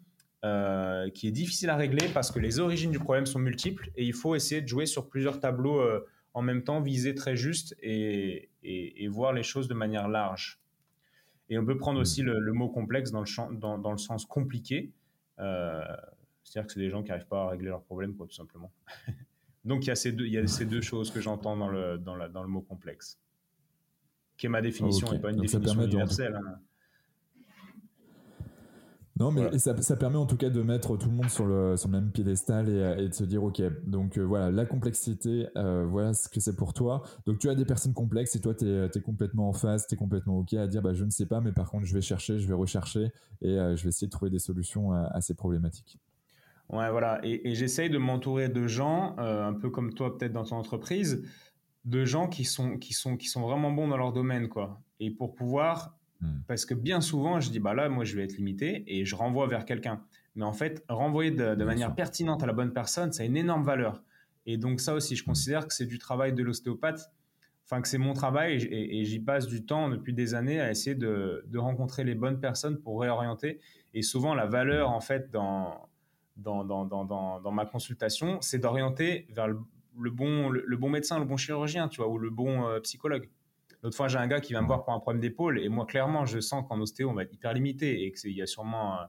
euh, 0.45 1.10
qui 1.10 1.28
est 1.28 1.32
difficile 1.32 1.72
à 1.72 1.76
régler 1.76 2.08
parce 2.14 2.30
que 2.30 2.39
les 2.39 2.60
origines 2.60 2.91
du 2.91 2.99
problème 2.99 3.26
sont 3.26 3.39
multiples 3.39 3.89
et 3.95 4.05
il 4.05 4.14
faut 4.14 4.36
essayer 4.36 4.62
de 4.62 4.68
jouer 4.68 4.86
sur 4.86 5.10
plusieurs 5.10 5.39
tableaux 5.39 5.82
euh, 5.82 6.05
en 6.36 6.43
même 6.43 6.64
temps, 6.64 6.80
viser 6.80 7.16
très 7.16 7.36
juste 7.36 7.76
et, 7.82 8.51
et, 8.62 9.08
voir 9.08 9.34
les 9.34 9.41
choses 9.41 9.68
de 9.68 9.74
manière 9.74 10.08
large. 10.08 10.60
Et 11.49 11.58
on 11.58 11.66
peut 11.66 11.78
prendre 11.78 11.99
aussi 11.99 12.22
le, 12.22 12.53
mot 12.53 12.70
complexe 12.70 13.10
dans 13.10 13.22
le, 13.22 13.26
champ, 13.26 13.51
dans, 13.51 13.80
dans 13.80 13.91
le 13.91 13.97
sens 13.97 14.28
compliqué. 14.28 14.91
Euh, 15.39 15.84
c'est-à-dire 16.43 16.68
que 16.68 16.74
c'est 16.74 16.80
des 16.80 16.91
gens 16.91 17.01
qui 17.01 17.10
n'arrivent 17.10 17.28
pas 17.28 17.45
à 17.45 17.49
régler 17.49 17.70
leurs 17.70 17.82
problèmes, 17.82 18.16
quoi, 18.16 18.28
tout 18.28 18.36
simplement. 18.36 18.72
Donc 19.68 19.86
il 19.86 19.89
y 19.89 19.91
a 19.91 19.95
ces 19.95 20.11
deux, 20.11 20.26
il 20.26 20.34
y 20.34 20.38
a 20.38 20.47
ces 20.47 20.65
deux 20.65 20.82
choses 20.82 21.11
que 21.11 21.22
j'entends 21.22 21.57
dans 21.57 21.70
le, 21.70 21.97
dans, 21.97 22.15
la, 22.15 22.30
dans 22.30 22.41
le 22.41 22.49
mot 22.49 22.61
complexe, 22.61 23.20
qui 24.38 24.45
est 24.45 24.49
ma 24.49 24.61
définition 24.61 25.11
et 25.13 25.20
pas 25.20 25.32
une 25.32 25.41
définition 25.41 25.84
universelle. 25.84 26.36
Hein. 26.36 26.59
Non, 29.20 29.32
mais 29.32 29.57
ça, 29.57 29.76
ça, 29.82 29.95
permet 29.95 30.18
en 30.18 30.28
tout 30.28 30.38
cas 30.38 30.49
de 30.49 30.61
mettre 30.61 30.95
tout 30.95 31.09
le 31.09 31.15
monde 31.15 31.30
sur 31.30 31.45
le, 31.47 31.76
sur 31.76 31.89
le 31.89 31.99
même 31.99 32.11
piédestal 32.11 32.70
et, 32.70 33.03
et, 33.03 33.09
de 33.09 33.13
se 33.13 33.24
dire, 33.24 33.43
OK, 33.43 33.61
donc 33.88 34.18
euh, 34.18 34.22
voilà, 34.22 34.51
la 34.51 34.65
complexité, 34.65 35.47
euh, 35.57 35.86
voilà 35.89 36.13
ce 36.13 36.30
que 36.30 36.39
c'est 36.39 36.55
pour 36.55 36.74
toi. 36.74 37.01
Donc 37.26 37.39
tu 37.39 37.49
as 37.49 37.55
des 37.55 37.65
personnes 37.65 37.93
complexes 37.93 38.36
et 38.36 38.41
toi, 38.41 38.53
tu 38.53 38.68
es, 38.68 39.01
complètement 39.01 39.49
en 39.49 39.53
phase, 39.53 39.88
tu 39.88 39.95
es 39.95 39.97
complètement 39.97 40.38
OK 40.39 40.53
à 40.53 40.68
dire, 40.68 40.84
bah, 40.84 40.93
je 40.93 41.03
ne 41.03 41.09
sais 41.09 41.26
pas, 41.26 41.41
mais 41.41 41.51
par 41.51 41.72
contre, 41.72 41.86
je 41.86 41.93
vais 41.95 42.01
chercher, 42.01 42.38
je 42.38 42.47
vais 42.47 42.53
rechercher 42.53 43.11
et 43.41 43.57
euh, 43.57 43.76
je 43.76 43.84
vais 43.84 43.89
essayer 43.89 44.07
de 44.07 44.11
trouver 44.11 44.30
des 44.30 44.39
solutions 44.39 44.91
à, 44.91 45.20
ces 45.22 45.34
problématiques. 45.34 45.97
Ouais, 46.70 46.89
voilà. 46.91 47.20
Et, 47.24 47.49
et 47.49 47.55
j'essaye 47.55 47.89
de 47.89 47.97
m'entourer 47.97 48.49
de 48.49 48.68
gens, 48.68 49.15
un 49.18 49.53
peu 49.53 49.70
comme 49.70 49.93
toi 49.93 50.18
peut-être 50.18 50.34
dans 50.34 50.43
ton 50.43 50.57
entreprise, 50.57 51.24
de 51.86 52.03
gens 52.05 52.28
qui 52.28 52.43
sont, 52.43 52.78
qui, 52.78 52.93
sont, 52.93 53.15
qui 53.15 53.28
sont 53.28 53.41
vraiment 53.41 53.72
bons 53.72 53.88
dans 53.88 53.97
leur 53.97 54.11
domaine, 54.11 54.49
quoi. 54.49 54.82
Et 54.99 55.11
pour 55.11 55.36
pouvoir 55.36 55.97
Hmm. 56.22 56.39
Parce 56.47 56.65
que 56.65 56.74
bien 56.74 57.01
souvent, 57.01 57.39
je 57.39 57.49
dis, 57.49 57.59
bah 57.59 57.74
là, 57.74 57.89
moi, 57.89 58.03
je 58.03 58.15
vais 58.15 58.24
être 58.24 58.38
limité 58.38 58.84
et 58.88 59.05
je 59.05 59.15
renvoie 59.15 59.47
vers 59.47 59.65
quelqu'un. 59.65 60.01
Mais 60.36 60.45
en 60.45 60.53
fait, 60.53 60.84
renvoyer 60.89 61.32
de, 61.32 61.63
manière 61.63 61.95
pertinente 61.95 62.43
à 62.43 62.45
la 62.45 62.53
bonne 62.53 62.74
personne, 62.74 63.11
ça 63.11 63.24
a 63.24 63.26
une 63.26 63.38
énorme 63.38 63.63
valeur. 63.63 64.03
Et 64.45 64.57
donc, 64.57 64.80
ça 64.80 64.93
aussi, 64.93 65.15
je 65.15 65.24
hmm. 65.24 65.28
considère 65.28 65.68
que 65.68 65.74
c'est 65.74 65.86
du 65.86 65.99
travail 65.99 66.34
de 66.34 66.43
l'ostéopathe, 66.43 67.11
enfin, 67.65 67.82
que 67.82 67.88
c'est 67.88 67.97
mon 67.97 68.13
travail 68.13 68.63
et, 68.63 69.03
j'y 69.03 69.20
passe 69.20 69.47
du 69.47 69.65
temps 69.65 69.89
depuis 69.89 70.13
des 70.13 70.34
années 70.34 70.59
à 70.59 70.72
essayer 70.72 70.95
de, 70.95 71.43
rencontrer 71.55 72.03
les 72.03 72.15
bonnes 72.15 72.39
personnes 72.39 72.80
pour 72.80 73.01
réorienter. 73.01 73.59
Et 73.93 74.01
souvent, 74.01 74.34
la 74.34 74.45
valeur, 74.45 74.89
en 74.89 75.01
fait, 75.01 75.32
dans, 75.32 75.86
dans, 76.38 77.51
ma 77.51 77.65
consultation, 77.65 78.39
c'est 78.41 78.59
d'orienter 78.59 79.27
vers 79.29 79.47
le, 79.47 80.09
bon, 80.11 80.89
médecin, 80.89 81.19
le 81.19 81.25
bon 81.25 81.38
chirurgien, 81.38 81.88
tu 81.88 81.97
vois, 81.97 82.09
ou 82.09 82.17
le 82.17 82.29
bon 82.29 82.67
euh, 82.67 82.79
psychologue. 82.79 83.29
L'autre 83.83 83.95
fois, 83.95 84.07
j'ai 84.07 84.17
un 84.17 84.27
gars 84.27 84.39
qui 84.39 84.53
vient 84.53 84.61
me 84.61 84.67
voir 84.67 84.83
pour 84.83 84.93
un 84.93 84.99
problème 84.99 85.21
d'épaule 85.21 85.59
et 85.59 85.69
moi, 85.69 85.85
clairement, 85.85 86.25
je 86.25 86.39
sens 86.39 86.65
qu'en 86.67 86.79
ostéo, 86.79 87.09
on 87.09 87.13
va 87.13 87.23
être 87.23 87.33
hyper 87.33 87.53
limité 87.53 88.05
et 88.05 88.11
qu'il 88.11 88.31
y 88.31 88.41
a 88.41 88.47
sûrement 88.47 88.99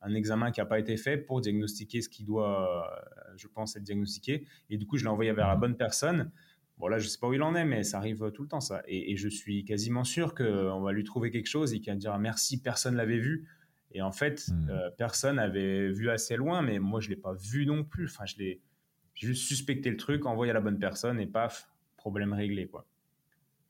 un, 0.00 0.14
examen 0.14 0.50
qui 0.50 0.60
n'a 0.60 0.66
pas 0.66 0.78
été 0.78 0.98
fait 0.98 1.16
pour 1.16 1.40
diagnostiquer 1.40 2.02
ce 2.02 2.10
qui 2.10 2.24
doit, 2.24 2.86
euh, 2.86 3.34
je 3.36 3.48
pense, 3.48 3.76
être 3.76 3.82
diagnostiqué. 3.82 4.46
Et 4.68 4.76
du 4.76 4.86
coup, 4.86 4.98
je 4.98 5.04
l'ai 5.04 5.10
envoyé 5.10 5.32
vers 5.32 5.48
la 5.48 5.56
bonne 5.56 5.76
personne. 5.76 6.30
Bon, 6.76 6.88
là, 6.88 6.98
je 6.98 7.06
sais 7.06 7.18
pas 7.18 7.28
où 7.28 7.32
il 7.32 7.42
en 7.42 7.54
est, 7.54 7.64
mais 7.64 7.84
ça 7.84 7.98
arrive 7.98 8.30
tout 8.32 8.42
le 8.42 8.48
temps, 8.48 8.60
ça. 8.60 8.82
Et, 8.86 9.16
je 9.16 9.28
suis 9.28 9.64
quasiment 9.64 10.04
sûr 10.04 10.34
qu'on 10.34 10.80
va 10.80 10.92
lui 10.92 11.04
trouver 11.04 11.30
quelque 11.30 11.46
chose 11.46 11.72
et 11.72 11.80
qu'il 11.80 11.92
va 11.92 11.96
dire 11.96 12.18
merci, 12.18 12.60
personne 12.60 12.94
ne 12.94 12.98
l'avait 12.98 13.18
vu. 13.18 13.46
Et 13.94 14.02
en 14.02 14.12
fait, 14.12 14.48
hmm. 14.48 14.68
euh, 14.68 14.90
personne 14.96 15.36
n'avait 15.36 15.90
vu 15.90 16.10
assez 16.10 16.36
loin, 16.36 16.62
mais 16.62 16.78
moi, 16.78 17.00
je 17.00 17.08
ne 17.08 17.14
l'ai 17.14 17.20
pas 17.20 17.32
vu 17.32 17.64
non 17.64 17.84
plus. 17.84 18.06
Enfin, 18.06 18.26
je 18.26 18.36
l'ai 18.36 18.60
juste 19.14 19.44
suspecté 19.44 19.90
le 19.90 19.96
truc, 19.96 20.26
envoyé 20.26 20.50
à 20.50 20.54
la 20.54 20.60
bonne 20.60 20.78
personne 20.78 21.20
et 21.20 21.26
paf, 21.26 21.70
problème 21.96 22.32
réglé, 22.32 22.66
quoi. 22.66 22.86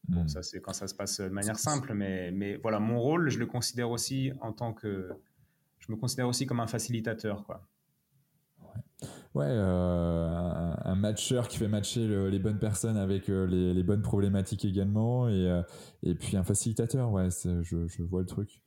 Bon, 0.08 0.24
hmm. 0.24 0.28
ça, 0.28 0.42
c'est 0.42 0.60
quand 0.60 0.72
ça 0.72 0.86
se 0.86 0.94
passe 0.94 1.20
de 1.20 1.28
manière 1.28 1.58
simple, 1.58 1.94
mais, 1.94 2.30
mais 2.30 2.56
voilà, 2.56 2.80
mon 2.80 3.00
rôle, 3.00 3.30
je 3.30 3.38
le 3.38 3.46
considère 3.46 3.90
aussi 3.90 4.32
en 4.40 4.52
tant 4.52 4.72
que. 4.72 5.10
Je 5.78 5.92
me 5.92 5.96
considère 5.96 6.28
aussi 6.28 6.46
comme 6.46 6.60
un 6.60 6.66
facilitateur, 6.66 7.44
quoi. 7.44 7.68
Ouais, 9.34 9.46
euh, 9.48 10.74
un, 10.84 10.94
matcheur 10.94 11.48
qui 11.48 11.58
fait 11.58 11.66
matcher 11.66 12.06
les 12.30 12.38
bonnes 12.38 12.60
personnes 12.60 12.96
avec 12.96 13.28
euh, 13.28 13.46
les, 13.46 13.82
bonnes 13.82 14.02
problématiques 14.02 14.64
également, 14.64 15.28
et, 15.28 15.50
euh, 15.50 15.62
et 16.04 16.14
puis 16.14 16.36
un 16.36 16.44
facilitateur, 16.44 17.10
ouais, 17.10 17.28
je, 17.30 17.62
je, 17.62 18.02
vois 18.02 18.20
le 18.20 18.26
truc. 18.26 18.62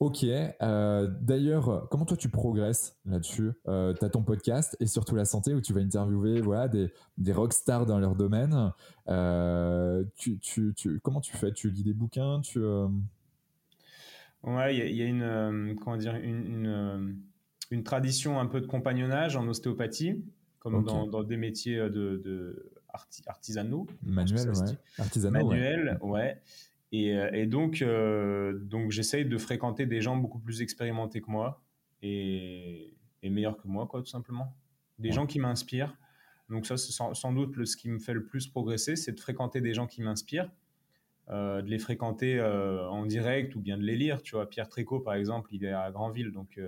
Ok. 0.00 0.24
Euh, 0.24 1.08
d'ailleurs, 1.20 1.88
comment 1.90 2.04
toi 2.04 2.16
tu 2.16 2.28
progresses 2.28 2.96
là-dessus? 3.04 3.50
Euh, 3.66 3.94
Tu 3.94 4.04
as 4.04 4.10
ton 4.10 4.22
podcast 4.22 4.76
et 4.78 4.86
surtout 4.86 5.16
la 5.16 5.24
santé 5.24 5.54
où 5.54 5.60
tu 5.60 5.72
vas 5.72 5.80
interviewer 5.80 6.40
voilà, 6.40 6.68
des, 6.68 6.92
des 7.16 7.32
rockstars 7.32 7.84
dans 7.84 7.98
leur 7.98 8.14
domaine. 8.14 8.72
Euh, 9.08 10.04
tu, 10.16 10.38
tu, 10.38 10.72
tu, 10.76 11.00
comment 11.00 11.20
tu 11.20 11.36
fais? 11.36 11.52
Tu 11.52 11.70
lis 11.70 11.82
des 11.82 11.94
bouquins? 11.94 12.40
Tu, 12.40 12.60
euh 12.60 12.86
Ouais, 14.44 14.76
il 14.76 14.94
y, 14.94 15.02
a 15.02 15.04
une, 15.04 15.76
comment 15.82 15.96
dire, 15.96 16.14
une, 16.14 17.18
une, 17.72 17.82
tradition 17.82 18.38
un 18.38 18.46
peu 18.46 18.60
de 18.60 18.66
compagnonnage 18.66 19.34
en 19.34 19.48
ostéopathie, 19.48 20.22
comme 20.60 20.84
dans, 20.84 21.08
dans, 21.08 21.24
des 21.24 21.36
métiers 21.36 21.76
de, 21.76 22.22
de 22.24 22.70
artisanaux. 23.26 23.88
Manuel, 24.00 24.48
ouais. 24.50 24.78
Artisanaux, 24.96 25.48
Manuel, 25.48 25.98
ouais. 26.02 26.40
Euh, 26.40 26.40
et, 26.92 27.46
donc, 27.46 27.82
euh, 27.82 28.58
donc 28.58 28.90
j'essaye 28.90 29.26
de 29.26 29.36
fréquenter 29.36 29.86
des 29.86 30.00
gens 30.00 30.16
beaucoup 30.16 30.38
plus 30.38 30.62
expérimentés 30.62 31.20
que 31.20 31.30
moi 31.30 31.62
et, 32.02 32.94
meilleurs 33.22 33.58
que 33.58 33.68
moi, 33.68 33.86
quoi, 33.86 34.00
tout 34.00 34.08
simplement. 34.08 34.56
Des 34.98 35.12
gens 35.12 35.26
qui 35.26 35.38
m'inspirent. 35.38 35.96
Donc 36.48 36.64
ça, 36.64 36.78
c'est 36.78 36.92
sans, 36.92 37.32
doute 37.32 37.56
le, 37.56 37.66
ce 37.66 37.76
qui 37.76 37.90
me 37.90 37.98
fait 37.98 38.14
le 38.14 38.24
plus 38.24 38.46
progresser, 38.46 38.96
c'est 38.96 39.12
de 39.12 39.20
fréquenter 39.20 39.60
des 39.60 39.74
gens 39.74 39.86
qui 39.86 40.00
m'inspirent, 40.00 40.50
euh, 41.28 41.60
de 41.60 41.68
les 41.68 41.78
fréquenter 41.78 42.40
en 42.40 43.04
direct 43.04 43.54
ou 43.54 43.60
bien 43.60 43.76
de 43.76 43.82
les 43.82 43.96
lire. 43.96 44.22
Tu 44.22 44.34
vois, 44.34 44.48
Pierre 44.48 44.68
Tricot, 44.68 45.00
par 45.00 45.14
exemple, 45.14 45.54
il 45.54 45.64
est 45.64 45.72
à 45.72 45.90
Granville, 45.90 46.32
donc 46.32 46.58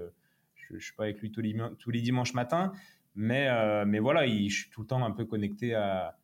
je 0.54 0.74
ne 0.74 0.78
suis 0.78 0.92
pas 0.92 1.04
avec 1.04 1.20
lui 1.20 1.32
tous 1.32 1.40
les, 1.40 1.56
tous 1.78 1.90
les 1.90 2.02
dimanches 2.02 2.34
matins, 2.34 2.72
mais, 3.14 3.48
mais 3.86 4.00
voilà, 4.00 4.26
je 4.26 4.54
suis 4.54 4.70
tout 4.70 4.82
le 4.82 4.86
temps 4.86 5.02
un 5.02 5.12
peu 5.12 5.24
connecté 5.24 5.74
à, 5.74 6.18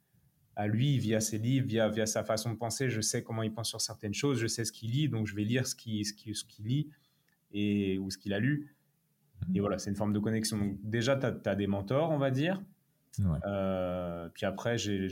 à 0.57 0.67
lui 0.67 0.99
via 0.99 1.21
ses 1.21 1.39
livres, 1.39 1.67
via, 1.67 1.89
via 1.89 2.07
sa 2.07 2.25
façon 2.25 2.51
de 2.51 2.57
penser. 2.57 2.89
Je 2.89 3.03
sais 3.03 3.23
comment 3.23 3.43
il 3.43 3.53
pense 3.53 3.69
sur 3.69 3.81
certaines 3.81 4.15
choses, 4.15 4.39
je 4.39 4.47
sais 4.47 4.65
ce 4.65 4.73
qu'il 4.73 4.91
lit, 4.91 5.09
donc 5.09 5.27
je 5.27 5.37
vais 5.37 5.45
lire 5.45 5.67
ce 5.67 5.75
qu'il 5.75 6.05
ce 6.05 6.15
qui, 6.15 6.35
ce 6.35 6.45
lit 6.61 6.91
et, 7.53 7.99
ou 7.99 8.11
ce 8.11 8.19
qu'il 8.19 8.33
a 8.33 8.41
lu. 8.41 8.75
Et 9.55 9.61
voilà, 9.61 9.79
c'est 9.79 9.91
une 9.91 9.97
forme 9.97 10.15
de 10.15 10.19
connexion. 10.19 10.57
Donc 10.57 10.79
déjà, 10.83 11.15
tu 11.15 11.49
as, 11.49 11.55
des 11.55 11.67
mentors, 11.67 12.11
on 12.11 12.19
va 12.19 12.31
dire. 12.31 12.63
Euh, 13.47 14.29
puis 14.31 14.47
après, 14.47 14.79
j'ai 14.79 15.09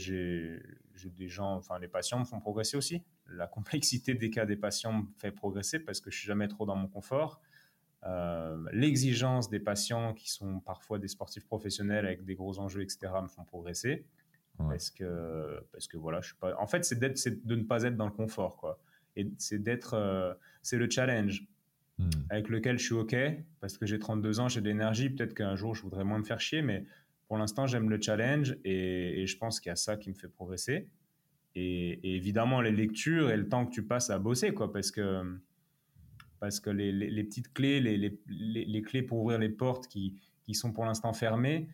des 1.05 1.27
gens, 1.27 1.55
enfin 1.55 1.77
les 1.79 1.87
patients 1.87 2.19
me 2.19 2.25
font 2.25 2.39
progresser 2.39 2.75
aussi. 2.75 3.03
La 3.27 3.47
complexité 3.47 4.15
des 4.15 4.31
cas 4.31 4.45
des 4.45 4.55
patients 4.55 4.93
me 4.93 5.05
fait 5.17 5.31
progresser 5.31 5.79
parce 5.79 6.01
que 6.01 6.09
je 6.09 6.17
suis 6.17 6.27
jamais 6.27 6.47
trop 6.47 6.65
dans 6.65 6.75
mon 6.75 6.87
confort. 6.87 7.39
Euh, 8.03 8.63
l'exigence 8.71 9.49
des 9.49 9.59
patients 9.59 10.13
qui 10.13 10.29
sont 10.29 10.59
parfois 10.59 10.97
des 10.99 11.07
sportifs 11.07 11.45
professionnels 11.45 12.05
avec 12.05 12.23
des 12.23 12.35
gros 12.35 12.59
enjeux, 12.59 12.81
etc., 12.81 13.13
me 13.21 13.27
font 13.27 13.43
progresser. 13.43 14.05
Parce 14.57 14.89
que, 14.89 15.59
parce 15.71 15.87
que 15.87 15.97
voilà, 15.97 16.21
je 16.21 16.27
suis 16.27 16.35
pas. 16.35 16.55
En 16.59 16.67
fait, 16.67 16.85
c'est 16.85 16.99
de 16.99 17.55
ne 17.55 17.63
pas 17.63 17.83
être 17.83 17.97
dans 17.97 18.05
le 18.05 18.11
confort, 18.11 18.57
quoi. 18.57 18.79
Et 19.15 19.29
c'est 19.37 19.61
d'être, 19.61 19.93
euh, 19.93 20.33
c'est 20.61 20.77
le 20.77 20.89
challenge 20.89 21.45
hmm. 21.97 22.09
avec 22.29 22.49
lequel 22.49 22.77
je 22.77 22.85
suis 22.85 22.93
ok, 22.93 23.15
parce 23.59 23.77
que 23.77 23.85
j'ai 23.85 23.99
32 23.99 24.39
ans, 24.39 24.49
j'ai 24.49 24.61
de 24.61 24.67
l'énergie. 24.67 25.09
Peut-être 25.09 25.33
qu'un 25.33 25.55
jour, 25.55 25.75
je 25.75 25.81
voudrais 25.81 26.03
moins 26.03 26.19
me 26.19 26.23
faire 26.23 26.39
chier, 26.39 26.61
mais 26.61 26.85
pour 27.27 27.37
l'instant, 27.37 27.67
j'aime 27.67 27.89
le 27.89 27.99
challenge 28.01 28.57
et, 28.63 29.25
je 29.25 29.37
pense 29.37 29.59
qu'il 29.59 29.69
y 29.69 29.73
a 29.73 29.75
ça 29.75 29.97
qui 29.97 30.09
me 30.09 30.15
fait 30.15 30.27
progresser. 30.27 30.87
Et, 31.55 32.15
évidemment, 32.15 32.61
les 32.61 32.71
lectures 32.71 33.29
et 33.31 33.37
le 33.37 33.47
temps 33.47 33.65
que 33.65 33.71
tu 33.71 33.83
passes 33.83 34.09
à 34.09 34.19
bosser, 34.19 34.53
quoi, 34.53 34.71
parce 34.71 34.91
que 34.91 35.39
parce 36.39 36.59
que 36.59 36.69
les, 36.69 36.91
les, 36.91 37.23
petites 37.23 37.53
clés, 37.53 37.79
les, 37.79 37.97
les, 38.27 38.81
clés 38.83 39.01
pour 39.01 39.19
ouvrir 39.19 39.39
les 39.39 39.49
portes 39.49 39.87
qui, 39.87 40.13
qui 40.43 40.53
sont 40.53 40.73
pour 40.73 40.85
l'instant 40.85 41.11
fermées, 41.13 41.69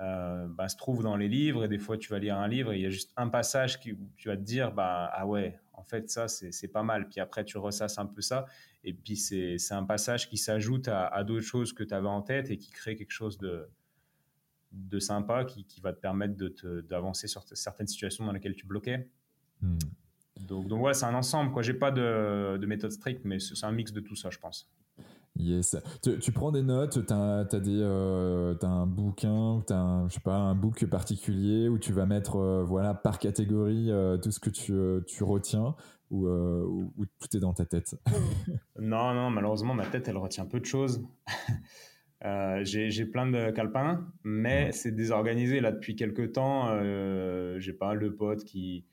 euh, 0.00 0.46
bah, 0.48 0.68
se 0.68 0.76
trouve 0.76 1.02
dans 1.02 1.16
les 1.16 1.28
livres 1.28 1.64
et 1.64 1.68
des 1.68 1.78
fois 1.78 1.98
tu 1.98 2.08
vas 2.08 2.18
lire 2.18 2.38
un 2.38 2.48
livre 2.48 2.72
et 2.72 2.76
il 2.76 2.82
y 2.82 2.86
a 2.86 2.90
juste 2.90 3.12
un 3.16 3.28
passage 3.28 3.78
qui, 3.78 3.92
où 3.92 4.10
tu 4.16 4.28
vas 4.28 4.36
te 4.36 4.42
dire 4.42 4.72
bah 4.72 5.10
ah 5.12 5.26
ouais 5.26 5.60
en 5.74 5.82
fait 5.82 6.08
ça 6.08 6.26
c'est 6.26 6.68
pas 6.68 6.82
mal. 6.82 7.08
Puis 7.08 7.20
après 7.20 7.44
tu 7.44 7.58
ressasses 7.58 7.98
un 7.98 8.06
peu 8.06 8.22
ça 8.22 8.46
et 8.82 8.94
puis 8.94 9.16
c'est 9.16 9.58
un 9.72 9.84
passage 9.84 10.30
qui 10.30 10.38
s'ajoute 10.38 10.88
à, 10.88 11.22
d'autres 11.22 11.44
choses 11.44 11.74
que 11.74 11.84
tu 11.84 11.92
avais 11.92 12.08
en 12.08 12.22
tête 12.22 12.50
et 12.50 12.56
qui 12.56 12.70
crée 12.70 12.96
quelque 12.96 13.10
chose 13.10 13.36
de, 13.36 13.68
de 14.72 14.98
sympa 14.98 15.44
qui, 15.44 15.66
qui 15.66 15.82
va 15.82 15.92
te 15.92 16.00
permettre 16.00 16.34
d'avancer 16.88 17.28
sur 17.28 17.44
certaines 17.46 17.86
situations 17.86 18.24
dans 18.24 18.32
lesquelles 18.32 18.56
tu 18.56 18.66
bloquais. 18.66 19.06
Hmm. 19.60 19.76
donc, 20.40 20.66
donc 20.66 20.82
ouais 20.82 20.94
c'est 20.94 21.04
un 21.04 21.14
ensemble 21.14 21.52
quoi. 21.52 21.60
J'ai 21.60 21.74
pas 21.74 21.90
de, 21.90 22.56
de 22.56 22.66
méthode 22.66 22.92
stricte 22.92 23.26
mais 23.26 23.38
c'est 23.38 23.66
un 23.66 23.72
mix 23.72 23.92
de 23.92 24.00
tout 24.00 24.16
ça 24.16 24.30
je 24.30 24.38
pense 24.38 24.70
Yes. 25.40 25.76
Tu, 26.02 26.32
prends 26.32 26.52
des 26.52 26.62
notes, 26.62 27.06
tu 27.06 27.12
as, 27.12 27.46
euh, 27.54 28.54
un 28.62 28.86
bouquin, 28.86 29.62
tu 29.66 29.72
as 29.72 30.04
je 30.08 30.14
sais 30.14 30.20
pas, 30.20 30.36
un 30.36 30.54
book 30.54 30.84
particulier 30.86 31.68
où 31.68 31.78
tu 31.78 31.92
vas 31.92 32.06
mettre 32.06 32.36
euh, 32.36 32.62
voilà, 32.62 32.94
par 32.94 33.18
catégorie 33.18 33.90
euh, 33.90 34.18
tout 34.18 34.30
ce 34.30 34.38
que 34.38 34.50
tu, 34.50 34.72
tu 35.06 35.24
retiens 35.24 35.74
ou, 36.10 36.26
tout 37.20 37.36
est 37.36 37.40
dans 37.40 37.54
ta 37.54 37.64
tête 37.64 37.94
Non, 38.78 39.14
non, 39.14 39.30
malheureusement, 39.30 39.74
ma 39.74 39.86
tête, 39.86 40.08
elle 40.08 40.16
retient 40.16 40.44
peu 40.44 40.60
de 40.60 40.66
choses. 40.66 41.02
j'ai 42.62 43.06
plein 43.06 43.30
de 43.30 43.50
calepins, 43.50 44.06
mais 44.24 44.72
c'est 44.72 44.92
désorganisé 44.92 45.60
là 45.60 45.72
depuis 45.72 45.96
quelques 45.96 46.32
temps. 46.32 46.78
j'ai 47.58 47.72
pas 47.72 47.94
le 47.94 48.14
pote 48.14 48.44
qui 48.44 48.84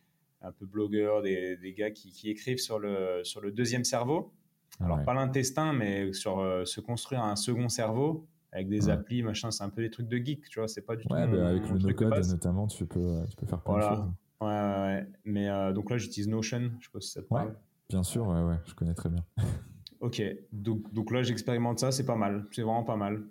un 0.42 0.52
peu 0.52 0.66
blogueur, 0.66 1.22
des, 1.22 1.58
des 1.58 1.74
gars 1.74 1.92
qui, 1.92 2.12
qui, 2.12 2.30
écrivent 2.30 2.60
sur 2.60 2.80
le, 2.80 3.22
sur 3.24 3.42
le 3.42 3.52
deuxième 3.52 3.84
cerveau. 3.84 4.32
Alors, 4.80 5.04
pas 5.04 5.14
l'intestin, 5.14 5.74
mais 5.74 6.14
sur 6.14 6.40
euh, 6.40 6.66
se 6.66 6.80
construire 6.80 7.24
un 7.24 7.36
second 7.36 7.70
cerveau 7.70 8.28
avec 8.52 8.70
des 8.70 8.90
applis, 8.90 9.24
machin, 9.24 9.52
c'est 9.52 9.64
un 9.64 9.70
peu 9.70 9.82
des 9.82 9.90
trucs 9.90 10.08
de 10.08 10.18
geek, 10.18 10.48
tu 10.50 10.60
vois, 10.60 10.68
c'est 10.68 10.82
pas 10.82 10.96
du 10.96 11.06
tout. 11.06 11.14
Ouais, 11.14 11.28
bah, 11.28 11.50
avec 11.50 11.68
le 11.70 11.78
no-code 11.78 12.26
notamment, 12.28 12.68
tu 12.68 12.86
peux, 12.86 13.24
tu 13.30 13.36
peux 13.36 13.46
faire 13.46 13.62
plein 13.62 13.78
de 13.78 13.82
choses. 13.82 14.06
Ouais, 14.40 14.48
ouais, 14.48 14.48
ouais. 14.48 15.08
Mais 15.26 15.50
euh, 15.50 15.74
donc 15.74 15.90
là, 15.90 15.98
j'utilise 15.98 16.28
Notion, 16.28 16.72
je 16.80 16.86
sais 16.86 16.92
pas 16.92 17.02
si 17.02 17.12
ça 17.12 17.22
te 17.22 17.28
parle. 17.28 17.56
bien 17.90 18.04
sûr, 18.04 18.28
ouais, 18.28 18.42
ouais, 18.42 18.58
je 18.66 18.74
connais 18.74 18.94
très 18.94 19.10
bien. 19.10 19.24
ok, 20.00 20.22
donc, 20.52 20.94
donc 20.94 21.12
là, 21.12 21.24
j'expérimente 21.24 21.80
ça, 21.80 21.92
c'est 21.92 22.06
pas 22.06 22.16
mal, 22.16 22.46
c'est 22.52 22.62
vraiment 22.62 22.84
pas 22.84 22.98
mal. 22.98 23.24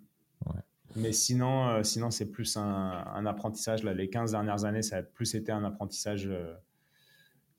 Ouais. 0.47 0.61
Mais 0.97 1.13
sinon, 1.13 1.69
euh, 1.69 1.83
sinon 1.83 2.11
c'est 2.11 2.31
plus 2.31 2.57
un, 2.57 2.63
un, 2.63 3.27
apprentissage. 3.27 3.83
Là, 3.83 3.95
les 3.95 4.09
15 4.09 4.33
dernières 4.33 4.65
années, 4.65 4.83
ça 4.83 4.99
a 4.99 5.03
plus 5.03 5.35
été 5.35 5.53
un 5.53 5.65
apprentissage, 5.65 6.31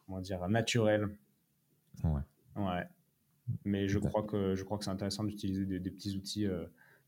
comment 0.06 0.20
dire, 0.20 0.48
naturel. 0.48 1.10
Ouais. 2.04 2.22
Ouais. 2.56 2.84
Mais 3.66 3.88
je 3.88 4.00
crois 4.00 4.24
que 4.24 4.56
je 4.56 4.64
crois 4.64 4.78
que 4.78 4.84
c'est 4.84 4.92
intéressant 4.92 5.24
d'utiliser 5.24 5.66
des, 5.66 5.92
petits 5.92 6.16
outils 6.16 6.46
euh, 6.46 6.66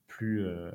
plus 0.08 0.46
euh, 0.46 0.72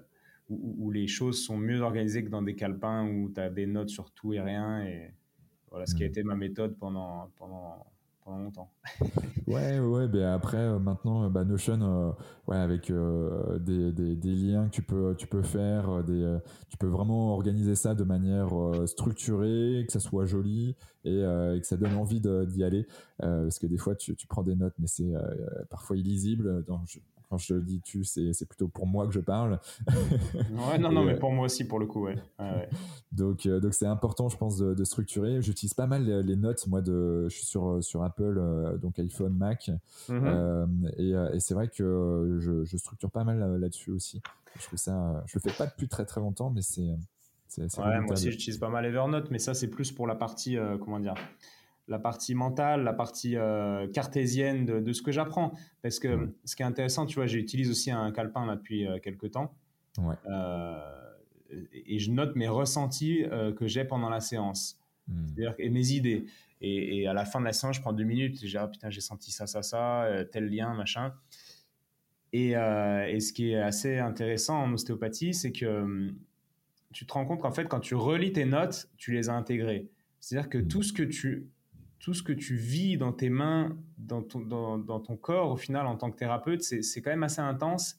où, 0.48 0.90
les 0.90 1.06
choses 1.06 1.42
sont 1.42 1.56
mieux 1.56 1.80
organisées 1.80 2.24
que 2.24 2.28
dans 2.28 2.42
des 2.42 2.54
calepins 2.54 3.08
où 3.08 3.30
tu 3.30 3.40
as 3.40 3.50
des 3.50 3.66
notes 3.66 3.88
sur 3.88 4.10
tout 4.10 4.34
et 4.34 4.40
rien 4.40 4.84
et 4.84 5.14
voilà 5.70 5.86
ce 5.86 5.94
qui 5.94 6.02
a 6.02 6.06
été 6.06 6.22
ma 6.22 6.36
méthode 6.36 6.76
pendant 6.78 7.30
pendant 7.36 7.86
pendant 8.24 8.44
longtemps. 8.44 8.70
ouais, 9.46 9.78
ouais, 9.78 10.08
ben 10.08 10.24
après, 10.24 10.58
euh, 10.58 10.78
maintenant, 10.78 11.28
bah, 11.30 11.44
Notion, 11.44 12.14
ouais, 12.46 12.56
avec 12.56 12.90
des, 13.60 13.92
des, 13.92 14.34
liens 14.34 14.66
que 14.66 14.74
tu 14.74 14.82
peux, 14.82 15.14
tu 15.16 15.26
peux 15.26 15.42
faire, 15.42 16.02
des, 16.04 16.38
tu 16.68 16.76
peux 16.76 16.86
vraiment 16.86 17.34
organiser 17.34 17.74
ça 17.74 17.94
de 17.94 18.04
manière 18.04 18.50
structurée, 18.86 19.84
que 19.86 19.92
ça 19.92 20.00
soit 20.00 20.26
joli, 20.26 20.76
euh, 21.06 21.56
et, 21.56 21.60
que 21.60 21.66
ça 21.66 21.76
donne 21.76 21.94
envie 21.94 22.20
d'y 22.20 22.64
aller. 22.64 22.86
Euh, 23.22 23.44
parce 23.44 23.58
que 23.58 23.66
des 23.66 23.78
fois, 23.78 23.94
tu, 23.94 24.16
tu, 24.16 24.26
prends 24.26 24.42
des 24.42 24.56
notes, 24.56 24.74
mais 24.78 24.86
c'est 24.86 25.14
euh, 25.14 25.20
parfois 25.70 25.96
illisible. 25.96 26.64
Quand 27.28 27.38
je 27.38 27.54
dis 27.54 27.80
tu, 27.80 28.04
c'est 28.04 28.46
plutôt 28.46 28.68
pour 28.68 28.86
moi 28.86 29.06
que 29.06 29.12
je 29.12 29.20
parle. 29.20 29.58
ouais, 29.88 30.78
non, 30.78 30.92
non, 30.92 31.04
mais 31.04 31.16
pour 31.16 31.32
moi 31.32 31.46
aussi, 31.46 31.64
pour 31.64 31.78
le 31.78 31.86
coup, 31.86 32.04
ouais. 32.04 32.16
donc, 33.12 33.46
donc 33.46 33.74
c'est 33.74 33.86
important, 33.86 34.28
je 34.28 34.36
pense, 34.36 34.58
de, 34.58 34.84
structurer. 34.84 35.40
J'utilise 35.42 35.74
pas 35.74 35.86
mal 35.86 36.04
les, 36.04 36.36
notes. 36.36 36.66
Moi, 36.66 36.82
de, 36.82 37.28
je 37.28 37.34
suis 37.34 37.46
sur, 37.46 37.82
sur 37.82 38.02
Apple, 38.02 38.78
donc 38.80 38.98
iPhone, 38.98 39.36
Mac. 39.36 39.70
Mm-hmm. 40.08 40.92
et, 40.98 41.36
et 41.36 41.40
c'est 41.40 41.54
vrai 41.54 41.68
que 41.68 42.38
je, 42.40 42.64
je, 42.64 42.76
structure 42.76 43.10
pas 43.10 43.24
mal 43.24 43.58
là-dessus 43.58 43.90
aussi. 43.90 44.22
Je 44.58 44.76
ça, 44.76 45.24
je 45.26 45.38
le 45.38 45.40
fais 45.40 45.56
pas 45.56 45.66
depuis 45.66 45.88
très 45.88 46.04
très 46.04 46.20
longtemps, 46.20 46.50
mais 46.50 46.62
c'est 46.62 46.96
ouais, 47.58 48.00
moi 48.00 48.12
aussi, 48.12 48.30
j'utilise 48.30 48.58
pas 48.58 48.68
mal 48.68 48.84
Evernote, 48.84 49.30
mais 49.30 49.38
ça, 49.38 49.54
c'est 49.54 49.68
plus 49.68 49.92
pour 49.92 50.06
la 50.06 50.14
partie, 50.14 50.56
euh, 50.56 50.76
comment 50.78 51.00
dire, 51.00 51.14
la 51.88 51.98
partie 51.98 52.34
mentale, 52.34 52.82
la 52.82 52.92
partie 52.92 53.36
euh, 53.36 53.86
cartésienne 53.88 54.64
de, 54.64 54.92
ce 54.92 55.02
que 55.02 55.12
j'apprends. 55.12 55.52
Parce 55.82 55.98
que 55.98 56.34
ce 56.44 56.56
qui 56.56 56.62
est 56.62 56.66
intéressant, 56.66 57.06
tu 57.06 57.16
vois, 57.16 57.26
j'utilise 57.26 57.70
aussi 57.70 57.90
un 57.90 58.10
calepin 58.12 58.46
là 58.46 58.56
depuis 58.56 58.86
euh, 58.86 58.98
quelques 58.98 59.30
temps. 59.32 59.54
Ouais. 59.98 60.16
et 61.86 62.00
je 62.00 62.10
note 62.10 62.34
mes 62.34 62.48
ressentis 62.48 63.24
que 63.56 63.68
j'ai 63.68 63.84
pendant 63.84 64.08
la 64.08 64.18
séance. 64.18 64.80
Hmm. 65.06 65.26
C'est-à-dire 65.26 65.54
et 65.58 65.70
mes 65.70 65.92
idées. 65.92 66.26
Et, 66.60 67.06
à 67.06 67.12
la 67.12 67.24
fin 67.24 67.38
de 67.38 67.44
la 67.44 67.52
séance, 67.52 67.76
je 67.76 67.80
prends 67.80 67.92
deux 67.92 68.04
minutes 68.04 68.42
et 68.42 68.46
je 68.46 68.52
dis, 68.52 68.56
ah, 68.56 68.66
putain, 68.66 68.90
j'ai 68.90 69.02
senti 69.02 69.30
ça, 69.30 69.46
ça, 69.46 69.62
ça, 69.62 70.08
tel 70.32 70.48
lien, 70.48 70.74
machin. 70.74 71.12
Et, 72.32 72.52
et, 72.52 73.20
ce 73.20 73.32
qui 73.32 73.52
est 73.52 73.60
assez 73.60 73.98
intéressant 73.98 74.62
en 74.62 74.72
ostéopathie, 74.72 75.32
c'est 75.32 75.52
que 75.52 75.66
hum, 75.66 76.16
tu 76.94 77.06
te 77.06 77.12
rends 77.12 77.26
compte 77.26 77.40
qu'en 77.40 77.52
fait, 77.52 77.66
quand 77.66 77.80
tu 77.80 77.94
relis 77.94 78.32
tes 78.32 78.46
notes, 78.46 78.88
tu 78.96 79.12
les 79.12 79.28
as 79.28 79.34
intégrées. 79.34 79.90
C'est-à-dire 80.20 80.48
que 80.48 80.58
tout 80.58 80.82
ce 80.82 80.92
que 80.92 81.02
tu, 81.02 81.50
tout 82.04 82.12
ce 82.12 82.22
que 82.22 82.34
tu 82.34 82.54
vis 82.54 82.98
dans 82.98 83.14
tes 83.14 83.30
mains, 83.30 83.78
dans 83.96 84.20
ton, 84.20 84.40
dans, 84.40 85.00
ton 85.00 85.16
corps, 85.16 85.50
au 85.50 85.56
final, 85.56 85.86
en 85.86 85.96
tant 85.96 86.10
que 86.10 86.18
thérapeute, 86.18 86.60
c'est 86.60 87.00
quand 87.00 87.08
même 87.08 87.22
assez 87.22 87.40
intense. 87.40 87.96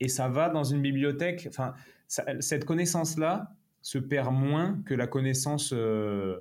Et 0.00 0.08
ça 0.08 0.28
va 0.28 0.50
dans 0.50 0.64
une 0.64 0.82
bibliothèque. 0.82 1.46
Enfin, 1.48 1.72
cette 2.06 2.66
connaissance-là 2.66 3.54
se 3.80 3.96
perd 3.96 4.34
moins 4.34 4.82
que 4.84 4.92
la 4.92 5.06
connaissance 5.06 5.72
euh, 5.72 6.40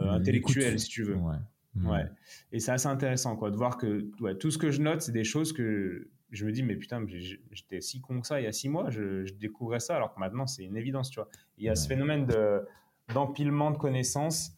euh, 0.00 0.10
intellectuelle, 0.10 0.78
si 0.78 0.88
tu 0.88 1.02
veux. 1.02 1.16
Ouais. 1.16 1.34
ouais. 1.82 2.06
Et 2.52 2.60
c'est 2.60 2.70
assez 2.70 2.86
intéressant, 2.86 3.34
quoi, 3.34 3.50
de 3.50 3.56
voir 3.56 3.76
que 3.76 4.08
tout 4.34 4.52
ce 4.52 4.58
que 4.58 4.70
je 4.70 4.80
note, 4.80 5.02
c'est 5.02 5.10
des 5.10 5.24
choses 5.24 5.52
que 5.52 6.08
je 6.30 6.46
me 6.46 6.52
dis, 6.52 6.62
mais 6.62 6.76
putain, 6.76 7.04
j'étais 7.50 7.80
si 7.80 8.00
con 8.00 8.20
que 8.20 8.28
ça 8.28 8.40
il 8.40 8.44
y 8.44 8.46
a 8.46 8.52
six 8.52 8.68
mois, 8.68 8.90
je, 8.90 9.28
découvrais 9.32 9.80
ça, 9.80 9.96
alors 9.96 10.14
que 10.14 10.20
maintenant, 10.20 10.46
c'est 10.46 10.62
une 10.62 10.76
évidence, 10.76 11.10
tu 11.10 11.18
vois. 11.18 11.28
Il 11.56 11.64
y 11.64 11.68
a 11.68 11.74
ce 11.74 11.88
phénomène 11.88 12.28
d'empilement 13.12 13.72
de, 13.72 13.76
connaissances 13.76 14.52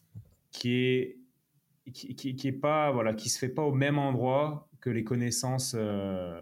qui 0.51 0.75
est, 0.75 1.20
qui, 1.91 2.15
qui, 2.15 2.47
est 2.47 2.51
pas, 2.51 2.91
voilà, 2.91 3.13
qui 3.13 3.29
se 3.29 3.39
fait 3.39 3.49
pas 3.49 3.63
au 3.63 3.73
même 3.73 3.97
endroit 3.97 4.69
que 4.79 4.89
les 4.89 5.03
connaissances 5.03 5.75
euh, 5.77 6.41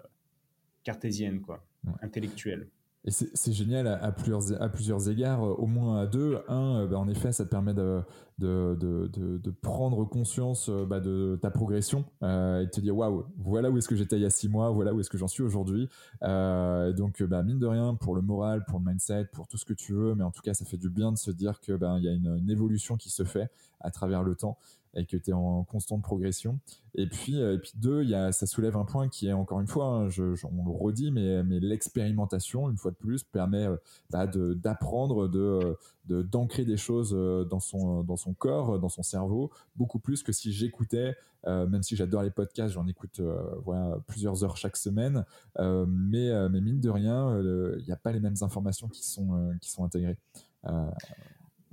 cartésiennes, 0.83 1.41
quoi, 1.41 1.63
intellectuelles. 2.01 2.67
Et 3.05 3.11
c'est 3.11 3.53
génial 3.53 3.87
à, 3.87 4.11
plusieurs, 4.11 4.61
à 4.61 4.67
plusieurs 4.67 5.09
égards, 5.09 5.41
au 5.41 5.65
moins 5.67 6.01
à 6.01 6.05
deux. 6.05 6.39
Un, 6.49 6.81
euh, 6.81 6.87
bah, 6.87 6.99
en 6.99 7.07
effet, 7.07 7.31
ça 7.31 7.45
te 7.45 7.49
permet 7.49 7.73
de, 7.73 8.01
de, 8.39 8.75
de, 8.79 9.37
de, 9.37 9.51
prendre 9.51 10.03
conscience 10.03 10.67
euh, 10.69 10.85
bah, 10.85 10.99
de 10.99 11.39
ta 11.41 11.49
progression 11.49 12.03
euh, 12.23 12.61
et 12.61 12.65
de 12.65 12.69
te 12.69 12.81
dire 12.81 12.95
waouh, 12.97 13.25
voilà 13.37 13.71
où 13.71 13.77
est-ce 13.77 13.87
que 13.87 13.95
j'étais 13.95 14.17
il 14.17 14.23
y 14.23 14.25
a 14.25 14.29
six 14.29 14.49
mois, 14.49 14.69
voilà 14.71 14.93
où 14.93 14.99
est-ce 14.99 15.09
que 15.09 15.17
j'en 15.17 15.29
suis 15.29 15.43
aujourd'hui. 15.43 15.87
Euh, 16.23 16.91
donc, 16.91 17.23
bah, 17.23 17.41
mine 17.41 17.57
de 17.57 17.67
rien, 17.67 17.95
pour 17.95 18.15
le 18.15 18.21
moral, 18.21 18.65
pour 18.65 18.79
le 18.79 18.85
mindset, 18.85 19.29
pour 19.31 19.47
tout 19.47 19.57
ce 19.57 19.63
que 19.63 19.73
tu 19.73 19.93
veux, 19.93 20.13
mais 20.13 20.25
en 20.25 20.31
tout 20.31 20.41
cas, 20.41 20.53
ça 20.53 20.65
fait 20.65 20.77
du 20.77 20.89
bien 20.89 21.13
de 21.13 21.17
se 21.17 21.31
dire 21.31 21.61
que 21.61 21.71
ben 21.71 21.99
y 21.99 22.09
a 22.09 22.11
une, 22.11 22.35
une 22.37 22.49
évolution 22.49 22.97
qui 22.97 23.09
se 23.09 23.23
fait 23.23 23.49
à 23.79 23.91
travers 23.91 24.23
le 24.23 24.35
temps 24.35 24.57
et 24.95 25.05
que 25.05 25.17
tu 25.17 25.29
es 25.29 25.33
en 25.33 25.63
constante 25.63 26.01
progression. 26.01 26.59
Et 26.95 27.07
puis, 27.07 27.39
et 27.39 27.59
puis 27.59 27.71
deux, 27.75 28.03
y 28.03 28.15
a, 28.15 28.31
ça 28.31 28.45
soulève 28.47 28.75
un 28.75 28.85
point 28.85 29.09
qui 29.09 29.27
est 29.27 29.33
encore 29.33 29.59
une 29.61 29.67
fois, 29.67 29.85
hein, 29.85 30.09
on 30.17 30.65
le 30.65 30.71
redit, 30.71 31.11
mais, 31.11 31.43
l'expérimentation, 31.59 32.69
une 32.69 32.77
fois 32.77 32.91
de 32.91 32.95
plus, 32.95 33.23
permet 33.23 33.67
bah, 34.09 34.25
d'apprendre, 34.27 35.27
de, 35.27 35.77
d'ancrer 36.07 36.65
des 36.65 36.77
choses 36.77 37.11
dans 37.49 37.59
son, 37.59 38.03
dans 38.03 38.17
son 38.17 38.33
corps, 38.33 38.79
dans 38.79 38.89
son 38.89 39.03
cerveau, 39.03 39.51
beaucoup 39.75 39.99
plus 39.99 40.23
que 40.23 40.31
si 40.31 40.51
j'écoutais, 40.51 41.15
euh, 41.47 41.67
même 41.67 41.83
si 41.83 41.95
j'adore 41.95 42.23
les 42.23 42.31
podcasts, 42.31 42.73
j'en 42.73 42.87
écoute 42.87 43.19
euh, 43.19 43.97
plusieurs 44.07 44.43
heures 44.43 44.57
chaque 44.57 44.75
semaine, 44.75 45.25
euh, 45.57 45.85
mais, 45.87 46.29
mais 46.49 46.61
mine 46.61 46.79
de 46.79 46.89
rien, 46.89 47.39
il 47.39 47.83
n'y 47.85 47.91
a 47.91 47.97
pas 47.97 48.11
les 48.11 48.19
mêmes 48.19 48.35
informations 48.41 48.87
qui 48.87 49.05
sont, 49.05 49.55
qui 49.61 49.69
sont 49.69 49.83
intégrées. 49.83 50.17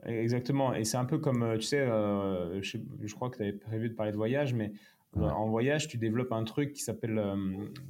Exactement, 0.07 0.72
et 0.74 0.84
c'est 0.84 0.96
un 0.96 1.04
peu 1.04 1.18
comme, 1.18 1.57
tu 1.59 1.62
sais, 1.62 1.84
je, 1.84 3.14
crois 3.14 3.28
que 3.28 3.36
tu 3.36 3.42
avais 3.42 3.52
prévu 3.52 3.88
de 3.88 3.94
parler 3.94 4.12
de 4.12 4.16
voyage, 4.16 4.54
mais 4.54 4.72
En 5.14 5.46
voyage, 5.48 5.88
tu 5.88 5.98
développes 5.98 6.32
un 6.32 6.44
truc 6.44 6.72
qui 6.72 6.82
s'appelle 6.82 7.20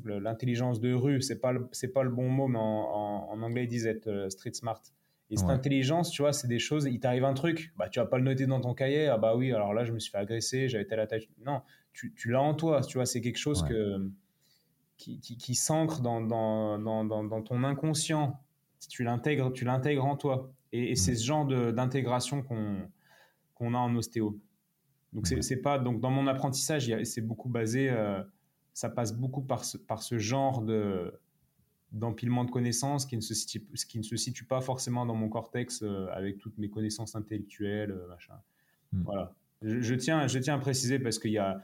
l'intelligence 0.04 0.80
de 0.80 0.94
rue. 0.94 1.20
C'est 1.20 1.40
pas 1.40 1.52
c'est 1.72 1.92
pas 1.92 2.04
le 2.04 2.10
bon 2.10 2.28
mot, 2.28 2.48
mais 2.48 2.58
en, 2.58 3.28
en 3.30 3.42
anglais 3.42 3.64
ils 3.64 3.68
disent 3.68 3.86
être 3.86 4.28
street 4.30 4.54
smart. 4.54 4.80
Et 5.30 5.36
cette 5.36 5.50
intelligence, 5.50 6.10
tu 6.10 6.22
vois, 6.22 6.32
c'est 6.32 6.46
des 6.46 6.60
choses, 6.60 6.84
il 6.84 7.00
t'arrive 7.00 7.24
un 7.24 7.34
truc, 7.34 7.72
bah, 7.76 7.88
tu 7.88 7.98
vas 7.98 8.06
pas 8.06 8.18
le 8.18 8.22
noter 8.22 8.46
dans 8.46 8.60
ton 8.60 8.74
cahier, 8.74 9.08
ah 9.08 9.18
bah 9.18 9.34
oui, 9.34 9.52
alors 9.52 9.74
là, 9.74 9.84
je 9.84 9.92
me 9.92 9.98
suis 9.98 10.12
fait 10.12 10.18
agresser, 10.18 10.68
j'avais 10.68 10.84
telle 10.84 11.00
attaque. 11.00 11.28
Non, 11.44 11.62
tu, 11.92 12.14
tu 12.14 12.30
l'as 12.30 12.42
en 12.42 12.54
toi, 12.54 12.80
tu 12.82 12.98
vois, 12.98 13.06
c'est 13.06 13.20
quelque 13.20 13.38
chose 13.38 13.64
que, 13.64 14.08
qui, 14.96 15.18
qui, 15.18 15.36
qui 15.36 15.56
s'ancre 15.56 16.00
dans, 16.00 16.20
dans, 16.20 16.78
dans, 16.78 17.24
dans, 17.24 17.42
ton 17.42 17.64
inconscient. 17.64 18.40
Tu 18.88 19.02
l'intègres, 19.02 19.52
tu 19.52 19.64
l'intègres 19.64 20.04
en 20.04 20.16
toi. 20.16 20.52
Et, 20.72 20.96
c'est 20.96 21.14
ce 21.14 21.24
genre 21.24 21.46
d'intégration 21.46 22.42
qu'on 22.42 22.90
qu'on 23.54 23.72
a 23.72 23.78
en 23.78 23.94
ostéo. 23.96 24.38
Donc, 25.14 25.26
c'est 25.26 25.56
pas, 25.56 25.78
donc 25.78 26.00
dans 26.00 26.10
mon 26.10 26.26
apprentissage, 26.26 26.92
c'est 27.04 27.22
beaucoup 27.22 27.48
basé, 27.48 27.88
euh, 27.88 28.22
ça 28.74 28.90
passe 28.90 29.16
beaucoup 29.16 29.40
par 29.40 29.64
ce, 29.64 29.78
par 29.78 30.02
ce 30.02 30.18
genre 30.18 30.60
de, 30.60 31.10
d'empilement 31.92 32.44
de 32.44 32.50
connaissances 32.50 33.06
qui 33.06 33.16
ne, 33.16 33.22
se 33.22 33.34
situe, 33.34 33.64
qui 33.88 33.98
ne 33.98 34.02
se 34.02 34.16
situe 34.16 34.44
pas 34.44 34.60
forcément 34.60 35.06
dans 35.06 35.14
mon 35.14 35.28
cortex 35.28 35.82
euh, 35.82 36.06
avec 36.12 36.38
toutes 36.38 36.58
mes 36.58 36.68
connaissances 36.68 37.14
intellectuelles, 37.14 37.92
euh, 37.92 38.08
machin. 38.08 38.34
Hmm. 38.92 39.02
Voilà. 39.04 39.34
Je, 39.62 39.94
tiens, 39.94 40.26
je 40.26 40.38
tiens 40.38 40.56
à 40.56 40.58
préciser 40.58 40.98
parce 40.98 41.18
qu'il 41.18 41.30
y 41.30 41.38
a, 41.38 41.62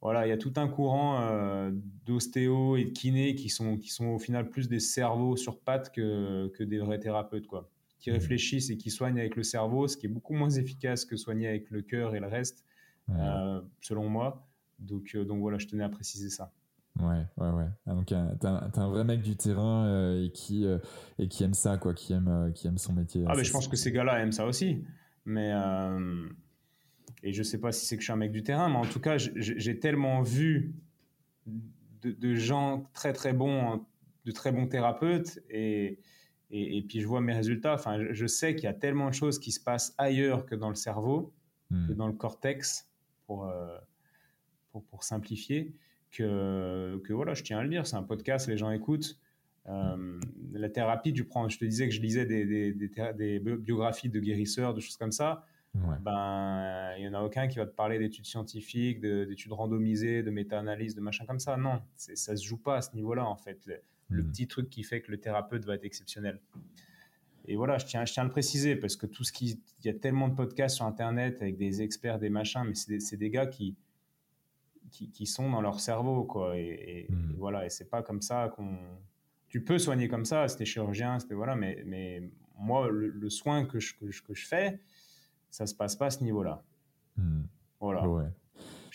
voilà, 0.00 0.26
il 0.26 0.30
y 0.30 0.32
a 0.32 0.38
tout 0.38 0.52
un 0.56 0.68
courant 0.68 1.20
euh, 1.20 1.70
d'ostéo 2.06 2.76
et 2.76 2.84
de 2.84 2.90
kiné 2.90 3.34
qui 3.34 3.50
sont, 3.50 3.76
qui 3.76 3.90
sont 3.90 4.06
au 4.06 4.18
final 4.18 4.48
plus 4.48 4.68
des 4.68 4.80
cerveaux 4.80 5.36
sur 5.36 5.60
pattes 5.60 5.92
que, 5.92 6.48
que 6.54 6.64
des 6.64 6.78
vrais 6.78 6.98
thérapeutes, 6.98 7.46
quoi. 7.46 7.68
Qui 7.98 8.10
hmm. 8.10 8.14
réfléchissent 8.14 8.70
et 8.70 8.76
qui 8.76 8.90
soignent 8.90 9.18
avec 9.18 9.36
le 9.36 9.42
cerveau, 9.42 9.88
ce 9.88 9.96
qui 9.96 10.06
est 10.06 10.10
beaucoup 10.10 10.34
moins 10.34 10.50
efficace 10.50 11.04
que 11.04 11.16
soigner 11.16 11.48
avec 11.48 11.70
le 11.70 11.82
cœur 11.82 12.14
et 12.14 12.20
le 12.20 12.26
reste, 12.26 12.64
selon 13.80 14.08
moi. 14.08 14.46
Donc, 14.78 15.16
donc 15.16 15.40
voilà, 15.40 15.58
je 15.58 15.66
tenais 15.66 15.84
à 15.84 15.88
préciser 15.88 16.28
ça. 16.28 16.52
Ouais, 17.00 17.24
ouais, 17.36 17.50
ouais. 17.50 17.68
Ah, 17.86 17.94
donc, 17.94 18.06
t'es 18.06 18.14
un, 18.14 18.70
un, 18.74 18.88
vrai 18.88 19.04
mec 19.04 19.22
du 19.22 19.36
terrain 19.36 20.14
et, 20.14 20.30
qui, 20.30 20.66
et 21.18 21.28
qui 21.28 21.44
aime 21.44 21.54
ça, 21.54 21.78
quoi, 21.78 21.94
qui 21.94 22.12
aime, 22.12 22.52
qui 22.54 22.66
aime 22.66 22.78
son 22.78 22.92
métier. 22.92 23.24
Ah, 23.26 23.34
mais 23.36 23.44
je 23.44 23.52
pense 23.52 23.68
que 23.68 23.76
ces 23.76 23.92
gars-là 23.92 24.20
aiment 24.20 24.32
ça 24.32 24.46
aussi. 24.46 24.84
Mais. 25.24 25.52
et 27.22 27.32
je 27.32 27.42
sais 27.42 27.58
pas 27.58 27.72
si 27.72 27.86
c'est 27.86 27.96
que 27.96 28.02
je 28.02 28.06
suis 28.06 28.12
un 28.12 28.16
mec 28.16 28.32
du 28.32 28.42
terrain, 28.42 28.68
mais 28.68 28.76
en 28.76 28.86
tout 28.86 29.00
cas, 29.00 29.16
j'ai 29.18 29.78
tellement 29.78 30.22
vu 30.22 30.74
de, 32.02 32.12
de, 32.12 32.34
gens 32.34 32.88
très, 32.92 33.12
très 33.12 33.32
bons, 33.32 33.84
de 34.24 34.32
très 34.32 34.52
bons 34.52 34.66
thérapeutes 34.66 35.40
et 35.50 35.98
et, 36.50 36.82
puis 36.82 37.00
je 37.00 37.06
vois 37.06 37.20
mes 37.20 37.34
résultats. 37.34 37.74
Enfin, 37.74 37.98
je, 38.10 38.26
sais 38.26 38.54
qu'il 38.54 38.64
y 38.64 38.68
a 38.68 38.74
tellement 38.74 39.08
de 39.08 39.14
choses 39.14 39.38
qui 39.38 39.52
se 39.52 39.60
passent 39.60 39.94
ailleurs 39.98 40.46
que 40.46 40.54
dans 40.54 40.68
le 40.68 40.74
cerveau, 40.74 41.32
que 41.70 41.92
hmm. 41.92 41.94
dans 41.94 42.06
le 42.06 42.12
cortex, 42.12 42.88
pour, 43.26 43.46
euh, 43.46 43.76
pour, 44.70 44.84
pour, 44.84 45.02
simplifier, 45.02 45.74
que, 46.12 47.00
que 47.04 47.12
voilà, 47.12 47.34
je 47.34 47.42
tiens 47.42 47.58
à 47.58 47.62
le 47.62 47.68
dire. 47.68 47.86
C'est 47.86 47.96
un 47.96 48.04
podcast, 48.04 48.46
les 48.46 48.56
gens 48.56 48.70
écoutent. 48.70 49.18
Euh, 49.68 50.20
la 50.52 50.68
thérapie, 50.68 51.12
tu 51.12 51.24
prends, 51.24 51.48
je 51.48 51.58
te 51.58 51.64
disais 51.64 51.88
que 51.88 51.94
je 51.94 52.00
lisais 52.00 52.24
des, 52.24 52.44
des, 52.44 52.72
des, 52.72 53.40
biographies 53.40 54.08
de 54.08 54.20
guérisseurs, 54.20 54.74
de 54.74 54.80
choses 54.80 54.96
comme 54.96 55.12
ça. 55.12 55.44
Ben, 56.00 56.94
il 56.96 57.02
n'y 57.02 57.08
en 57.08 57.12
a 57.12 57.22
aucun 57.22 57.48
qui 57.48 57.58
va 57.58 57.66
te 57.66 57.74
parler 57.74 57.98
d'études 57.98 58.24
scientifiques, 58.24 58.98
d'études 59.00 59.52
randomisées, 59.52 60.22
de 60.22 60.30
méta-analyse, 60.30 60.94
de 60.94 61.02
machin 61.02 61.26
comme 61.26 61.40
ça. 61.40 61.58
Non, 61.58 61.82
ça 61.96 62.34
se 62.34 62.42
joue 62.42 62.56
pas 62.56 62.76
à 62.76 62.82
ce 62.82 62.94
niveau-là, 62.94 63.26
en 63.26 63.36
fait 63.36 63.66
le 63.66 63.82
hmm. 64.10 64.30
petit 64.30 64.46
truc 64.46 64.70
qui 64.70 64.82
fait 64.82 65.00
que 65.00 65.10
le 65.10 65.18
thérapeute 65.18 65.64
va 65.64 65.74
être 65.74 65.84
exceptionnel. 65.84 66.40
Et 67.48 67.56
voilà, 67.56 67.78
je 67.78 67.86
tiens, 67.86 68.04
je 68.04 68.12
tiens 68.12 68.22
à 68.22 68.26
le 68.26 68.32
préciser 68.32 68.76
parce 68.76 68.96
que 68.96 69.06
tout 69.06 69.22
ce 69.22 69.32
qui, 69.32 69.60
il 69.80 69.86
y 69.86 69.88
a 69.88 69.94
tellement 69.94 70.28
de 70.28 70.34
podcasts 70.34 70.76
sur 70.76 70.84
Internet 70.84 71.40
avec 71.40 71.56
des 71.56 71.80
experts, 71.80 72.18
des 72.18 72.30
machins, 72.30 72.64
mais 72.64 72.74
c'est 72.74 73.16
des, 73.16 73.30
gars 73.30 73.46
qui, 73.46 73.76
qui, 74.90 75.26
sont 75.26 75.50
dans 75.50 75.60
leur 75.60 75.78
cerveau, 75.80 76.24
quoi. 76.24 76.58
Et, 76.58 77.06
hmm. 77.08 77.34
voilà, 77.38 77.64
et 77.64 77.70
c'est 77.70 77.88
pas 77.88 78.02
comme 78.02 78.22
ça 78.22 78.52
qu'on. 78.56 78.78
Tu 79.48 79.62
peux 79.62 79.78
soigner 79.78 80.08
comme 80.08 80.24
ça, 80.24 80.48
c'était 80.48 80.64
chirurgien, 80.64 81.20
c'était 81.20 81.34
voilà, 81.34 81.54
mais, 81.54 81.82
mais 81.86 82.30
moi, 82.58 82.88
le, 82.90 83.30
soin 83.30 83.64
que 83.64 83.78
je, 83.78 83.94
que 83.94 84.34
je, 84.34 84.46
fais, 84.46 84.80
ça 85.50 85.66
se 85.66 85.74
passe 85.74 85.94
pas 85.94 86.06
à 86.06 86.10
ce 86.10 86.24
niveau-là. 86.24 86.64
Hmm. 87.16 87.42
Voilà. 87.78 88.08
Ouais. 88.08 88.28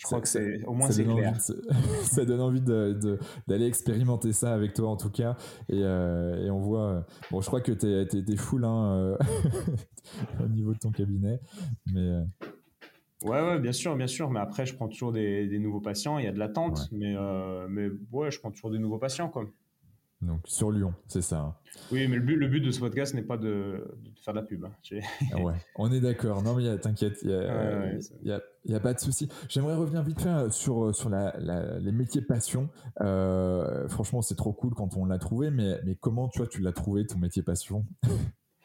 Je 0.02 0.08
crois 0.08 0.20
que 0.20 0.26
c'est 0.26 0.64
au 0.64 0.72
moins 0.72 0.90
c'est 0.90 1.04
clair. 1.04 1.36
ça 2.02 2.24
donne 2.24 2.40
envie 2.40 2.60
d'aller 2.60 3.66
expérimenter 3.66 4.32
ça 4.32 4.52
avec 4.52 4.74
toi 4.74 4.88
en 4.88 4.96
tout 4.96 5.10
cas. 5.10 5.36
Et, 5.68 5.80
euh, 5.80 6.44
et 6.44 6.50
on 6.50 6.58
voit. 6.58 6.88
Euh, 6.88 7.00
bon, 7.30 7.40
je 7.40 7.46
crois 7.46 7.60
que 7.60 7.70
tu 7.70 7.86
es, 7.86 8.32
es, 8.32 8.36
full 8.36 8.64
hein, 8.64 8.94
euh, 8.96 9.16
au 10.44 10.48
niveau 10.48 10.74
de 10.74 10.78
ton 10.78 10.90
cabinet. 10.90 11.38
Mais. 11.92 12.18
Ouais, 13.22 13.40
ouais, 13.40 13.60
bien 13.60 13.70
sûr, 13.70 13.94
bien 13.94 14.08
sûr. 14.08 14.28
Mais 14.28 14.40
après, 14.40 14.66
je 14.66 14.74
prends 14.74 14.88
toujours 14.88 15.12
des, 15.12 15.46
des 15.46 15.60
nouveaux 15.60 15.80
patients. 15.80 16.18
Il 16.18 16.24
y 16.24 16.28
a 16.28 16.32
de 16.32 16.38
l'attente. 16.40 16.88
Mais, 16.90 17.14
mais 17.68 17.88
ouais, 18.10 18.32
je 18.32 18.40
prends 18.40 18.50
toujours 18.50 18.72
des 18.72 18.80
nouveaux 18.80 18.98
patients. 18.98 19.28
Quoi. 19.28 19.44
Donc 20.22 20.40
sur 20.44 20.70
Lyon, 20.70 20.94
c'est 21.08 21.20
ça. 21.20 21.40
Hein. 21.40 21.54
Oui, 21.90 22.06
mais 22.06 22.16
le 22.16 22.22
but, 22.22 22.36
le 22.36 22.46
but 22.46 22.60
de 22.60 22.70
ce 22.70 22.78
podcast 22.78 23.12
n'est 23.14 23.22
pas 23.22 23.36
de, 23.36 23.84
faire 24.22 24.32
de 24.34 24.38
la 24.38 24.44
pub. 24.44 24.64
Hein. 24.64 24.72
Ah 25.32 25.40
ouais, 25.40 25.54
on 25.76 25.90
est 25.92 26.00
d'accord. 26.00 26.42
Non, 26.42 26.54
mais 26.54 26.78
t'inquiète, 26.78 27.18
il 27.22 27.28
n'y 28.24 28.30
a, 28.30 28.40
y 28.66 28.74
a, 28.74 28.80
pas 28.80 28.94
de 28.94 29.00
souci. 29.00 29.28
J'aimerais 29.48 29.74
revenir 29.74 30.02
vite 30.02 30.20
fait 30.20 30.28
euh, 30.28 30.50
sur, 30.50 30.84
euh, 30.84 30.92
sur 30.92 31.08
la, 31.08 31.34
les 31.80 31.92
métiers 31.92 32.22
passion. 32.22 32.68
Euh, 33.00 33.88
franchement, 33.88 34.22
c'est 34.22 34.36
trop 34.36 34.52
cool 34.52 34.74
quand 34.74 34.96
on 34.96 35.06
l'a 35.06 35.18
trouvé, 35.18 35.50
mais, 35.50 35.80
mais 35.84 35.96
comment 35.96 36.28
tu, 36.28 36.38
vois, 36.38 36.46
tu 36.46 36.60
l'as 36.60 36.72
trouvé, 36.72 37.06
ton 37.06 37.18
métier 37.18 37.42
passion? 37.42 37.84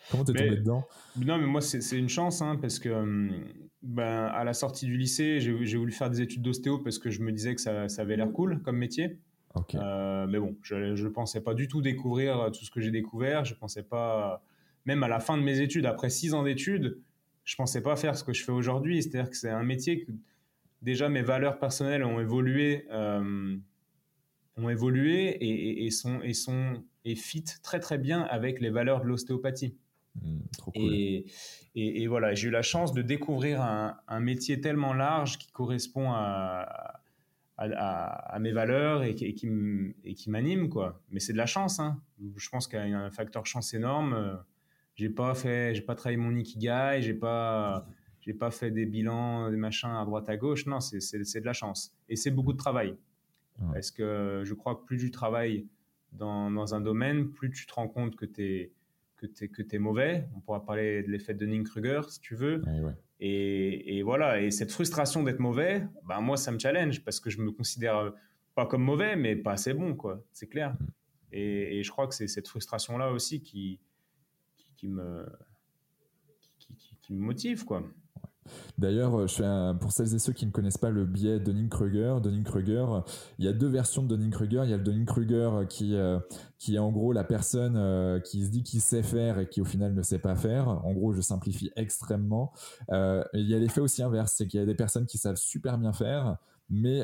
Comment 0.09 0.23
t'es 0.23 0.31
tombé 0.31 0.55
dedans? 0.55 0.87
Non, 1.17 1.37
mais 1.37 1.47
moi, 1.47 1.59
c'est 1.59 1.99
une 1.99 2.07
chance, 2.07 2.41
hein, 2.41 2.57
parce 2.61 2.79
que 2.79 3.29
ben, 3.81 4.27
à 4.27 4.45
la 4.45 4.53
sortie 4.53 4.85
du 4.85 4.95
lycée, 4.95 5.41
j'ai 5.41 5.77
voulu 5.77 5.91
faire 5.91 6.09
des 6.09 6.21
études 6.21 6.41
d'ostéo 6.41 6.77
parce 6.77 6.97
que 6.97 7.09
je 7.09 7.21
me 7.21 7.33
disais 7.33 7.53
que 7.55 7.59
ça, 7.59 7.89
ça 7.89 8.03
avait 8.03 8.15
l'air 8.15 8.31
cool 8.31 8.61
comme 8.61 8.77
métier. 8.77 9.19
Euh, 9.75 10.27
mais 10.27 10.39
bon, 10.39 10.57
je 10.61 10.75
ne 10.75 11.09
pensais 11.09 11.41
pas 11.41 11.53
du 11.53 11.67
tout 11.67 11.81
découvrir 11.81 12.51
tout 12.51 12.65
ce 12.65 12.71
que 12.71 12.81
j'ai 12.81 12.91
découvert. 12.91 13.45
Je 13.45 13.55
pensais 13.55 13.83
pas, 13.83 14.43
même 14.85 15.03
à 15.03 15.07
la 15.07 15.19
fin 15.19 15.37
de 15.37 15.43
mes 15.43 15.59
études, 15.59 15.85
après 15.85 16.09
six 16.09 16.33
ans 16.33 16.43
d'études, 16.43 16.99
je 17.43 17.55
pensais 17.55 17.81
pas 17.81 17.95
faire 17.95 18.17
ce 18.17 18.23
que 18.23 18.33
je 18.33 18.43
fais 18.43 18.51
aujourd'hui. 18.51 19.01
C'est-à-dire 19.01 19.29
que 19.29 19.37
c'est 19.37 19.49
un 19.49 19.63
métier 19.63 20.03
que 20.03 20.11
déjà 20.81 21.09
mes 21.09 21.21
valeurs 21.21 21.59
personnelles 21.59 22.03
ont 22.03 22.19
évolué, 22.19 22.85
euh, 22.91 23.57
ont 24.57 24.69
évolué 24.69 25.29
et, 25.29 25.85
et, 25.85 25.91
sont 25.91 26.21
et 26.21 26.33
sont 26.33 26.83
et 27.05 27.15
fit 27.15 27.45
très 27.63 27.79
très 27.79 27.97
bien 27.97 28.21
avec 28.21 28.59
les 28.59 28.69
valeurs 28.69 29.01
de 29.01 29.05
l'ostéopathie. 29.05 29.77
Mmh, 30.21 30.39
et, 30.73 31.25
et, 31.75 32.07
voilà, 32.07 32.33
j'ai 32.33 32.47
eu 32.47 32.51
la 32.51 32.63
chance 32.63 32.91
de 32.91 33.03
découvrir 33.03 33.61
un, 33.61 33.97
un, 34.07 34.19
métier 34.19 34.59
tellement 34.59 34.93
large 34.93 35.37
qui 35.37 35.51
correspond 35.51 36.11
à, 36.11 36.65
à, 36.67 36.96
mes 38.39 38.51
valeurs 38.51 39.03
et, 39.03 39.11
et 39.11 39.33
qui 39.33 40.29
m'anime 40.29 40.69
quoi. 40.69 41.01
Mais 41.09 41.19
c'est 41.19 41.33
de 41.33 41.37
la 41.37 41.45
chance. 41.45 41.79
Hein. 41.79 42.01
Je 42.35 42.49
pense 42.49 42.67
qu'il 42.67 42.79
y 42.79 42.93
a 42.93 42.99
un 42.99 43.11
facteur 43.11 43.45
chance 43.45 43.73
énorme. 43.73 44.43
J'ai 44.95 45.09
pas 45.09 45.33
fait, 45.35 45.75
j'ai 45.75 45.81
pas 45.81 45.95
travaillé 45.95 46.17
mon 46.17 46.35
ikigai, 46.35 46.99
j'ai 47.01 47.13
pas, 47.13 47.87
j'ai 48.21 48.33
pas 48.33 48.51
fait 48.51 48.71
des 48.71 48.85
bilans, 48.85 49.49
des 49.49 49.57
machins 49.57 49.89
à 49.89 50.05
droite 50.05 50.27
à 50.29 50.37
gauche. 50.37 50.65
Non, 50.65 50.79
c'est 50.79 50.99
de 50.99 51.45
la 51.45 51.53
chance. 51.53 51.93
Et 52.09 52.15
c'est 52.15 52.31
beaucoup 52.31 52.53
de 52.53 52.57
travail. 52.57 52.95
Parce 53.73 53.91
que 53.91 54.43
je 54.45 54.53
crois 54.53 54.75
que 54.75 54.85
plus 54.85 54.97
tu 54.97 55.09
travailles 55.09 55.67
dans, 56.11 56.51
dans 56.51 56.75
un 56.75 56.81
domaine, 56.81 57.29
plus 57.31 57.51
tu 57.51 57.65
te 57.65 57.73
rends 57.73 57.87
compte 57.87 58.15
que 58.15 58.25
tu 58.25 58.43
es 58.43 58.71
que 59.17 59.25
tu 59.25 59.49
que 59.49 59.63
es 59.75 59.79
mauvais. 59.79 60.27
On 60.35 60.39
pourra 60.41 60.63
parler 60.63 61.01
de 61.01 61.09
l'effet 61.09 61.33
de 61.33 61.39
Dunning-Kruger 61.39 62.01
si 62.09 62.19
tu 62.19 62.35
veux. 62.35 62.61
Et, 63.19 63.97
et, 63.97 64.03
voilà, 64.03 64.41
et 64.41 64.51
cette 64.51 64.71
frustration 64.71 65.23
d'être 65.23 65.39
mauvais, 65.39 65.87
ben 66.03 66.21
moi 66.21 66.37
ça 66.37 66.51
me 66.51 66.59
challenge 66.59 67.03
parce 67.03 67.19
que 67.19 67.31
je 67.31 67.41
me 67.41 67.51
considère 67.51 68.13
pas 68.57 68.65
comme 68.65 68.83
mauvais, 68.83 69.15
mais 69.15 69.35
pas 69.35 69.51
assez 69.51 69.71
bon, 69.73 69.95
quoi. 69.95 70.23
C'est 70.33 70.47
clair. 70.47 70.73
Mm. 70.73 70.87
Et, 71.33 71.77
et, 71.77 71.83
je 71.83 71.91
crois 71.91 72.07
que 72.07 72.15
c'est 72.15 72.27
cette 72.27 72.47
frustration-là 72.47 73.11
aussi 73.11 73.41
qui, 73.41 73.79
qui, 74.57 74.67
qui 74.75 74.87
me, 74.87 75.27
qui, 76.57 76.97
qui, 76.99 77.13
me 77.13 77.19
motive, 77.19 77.65
quoi. 77.65 77.83
D'ailleurs, 78.77 79.15
euh, 79.17 79.73
pour 79.73 79.91
celles 79.91 80.13
et 80.13 80.19
ceux 80.19 80.33
qui 80.33 80.45
ne 80.45 80.51
connaissent 80.51 80.77
pas 80.77 80.89
le 80.89 81.05
biais 81.05 81.39
Dunning-Kruger, 81.39 82.17
Dunning-Kruger, 82.21 82.85
il 83.39 83.45
y 83.45 83.47
a 83.47 83.53
deux 83.53 83.67
versions 83.67 84.03
de 84.03 84.15
Dunning-Kruger. 84.15 84.61
Il 84.63 84.69
y 84.69 84.73
a 84.73 84.77
le 84.77 84.83
Dunning-Kruger 84.83 85.65
qui, 85.67 85.95
euh, 85.95 86.19
qui 86.59 86.75
est 86.75 86.79
en 86.79 86.91
gros 86.91 87.13
la 87.13 87.23
personne 87.23 87.75
euh, 87.75 88.19
qui 88.19 88.45
se 88.45 88.51
dit 88.51 88.63
qu'il 88.63 88.81
sait 88.81 89.03
faire 89.03 89.39
et 89.39 89.47
qui 89.47 89.61
au 89.61 89.65
final 89.65 89.93
ne 89.93 90.01
sait 90.01 90.19
pas 90.19 90.35
faire. 90.35 90.67
En 90.67 90.93
gros, 90.93 91.13
je 91.13 91.21
simplifie 91.21 91.71
extrêmement. 91.75 92.51
il 92.89 93.47
y 93.49 93.55
a 93.55 93.59
l'effet 93.59 93.81
aussi 93.81 94.03
inverse, 94.03 94.33
c'est 94.37 94.47
qu'il 94.47 94.59
y 94.59 94.63
a 94.63 94.65
des 94.65 94.75
personnes 94.75 95.05
qui 95.05 95.17
savent 95.17 95.35
super 95.35 95.77
bien 95.77 95.93
faire, 95.93 96.37
mais 96.69 97.03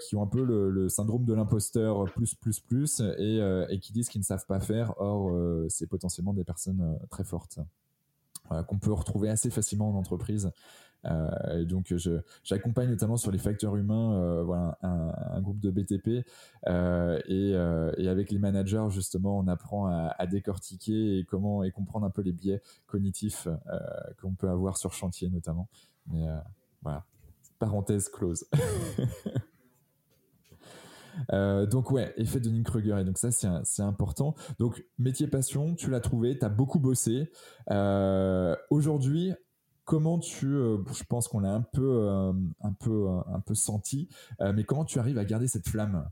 qui 0.00 0.16
ont 0.16 0.22
un 0.22 0.26
peu 0.26 0.44
le, 0.44 0.88
syndrome 0.88 1.24
de 1.24 1.34
l'imposteur 1.34 2.04
plus 2.12 2.34
plus 2.34 2.60
plus 2.60 3.00
et, 3.18 3.40
et 3.68 3.78
qui 3.78 3.92
disent 3.92 4.08
qu'ils 4.08 4.20
ne 4.20 4.24
savent 4.24 4.46
pas 4.46 4.60
faire. 4.60 4.94
Or, 4.98 5.32
c'est 5.68 5.86
potentiellement 5.86 6.32
des 6.32 6.44
personnes 6.44 6.98
très 7.10 7.24
fortes. 7.24 7.58
Euh, 8.52 8.62
qu'on 8.64 8.78
peut 8.78 8.92
retrouver 8.92 9.28
assez 9.28 9.50
facilement 9.50 9.90
en 9.90 9.94
entreprise. 9.94 10.50
Euh, 11.06 11.64
donc 11.64 11.94
j'accompagne 12.44 12.90
notamment 12.90 13.16
sur 13.16 13.30
les 13.30 13.38
facteurs 13.38 13.74
humains 13.74 14.20
euh, 14.20 14.42
voilà 14.42 14.76
un, 14.82 15.40
groupe 15.40 15.58
de 15.58 15.70
BTP 15.70 16.26
et, 16.66 18.06
avec 18.06 18.30
les 18.30 18.38
managers 18.38 18.84
justement 18.90 19.38
on 19.38 19.48
apprend 19.48 19.86
à, 19.86 20.26
décortiquer 20.26 21.18
et 21.18 21.24
comment 21.24 21.62
et 21.62 21.70
comprendre 21.70 22.04
un 22.04 22.10
peu 22.10 22.20
les 22.20 22.32
biais 22.32 22.60
cognitifs 22.86 23.48
qu'on 24.20 24.34
peut 24.34 24.50
avoir 24.50 24.76
sur 24.76 24.92
chantier 24.92 25.30
notamment. 25.30 25.68
Mais 26.08 26.26
voilà. 26.82 27.04
Parenthèse 27.58 28.08
close 28.08 28.46
Euh, 31.32 31.66
donc 31.66 31.90
ouais, 31.90 32.12
effet 32.16 32.40
de 32.40 32.62
Kruger. 32.62 32.98
Et 33.00 33.04
donc 33.04 33.18
ça, 33.18 33.30
c'est 33.30 33.82
important. 33.82 34.34
Donc 34.58 34.84
métier 34.98 35.26
passion, 35.26 35.74
tu 35.74 35.90
l'as 35.90 36.00
trouvé, 36.00 36.38
tu 36.38 36.44
as 36.44 36.48
beaucoup 36.48 36.78
bossé. 36.78 37.30
Euh, 37.70 38.56
aujourd'hui, 38.70 39.32
comment 39.84 40.18
tu, 40.18 40.46
euh, 40.46 40.78
je 40.92 41.04
pense 41.04 41.28
qu'on 41.28 41.40
l'a 41.40 41.52
un 41.52 41.62
peu, 41.62 42.32
un 42.60 42.72
peu, 42.72 43.08
un 43.08 43.40
peu 43.40 43.54
senti, 43.54 44.08
mais 44.40 44.64
comment 44.64 44.84
tu 44.84 44.98
arrives 44.98 45.18
à 45.18 45.24
garder 45.24 45.48
cette 45.48 45.68
flamme? 45.68 46.08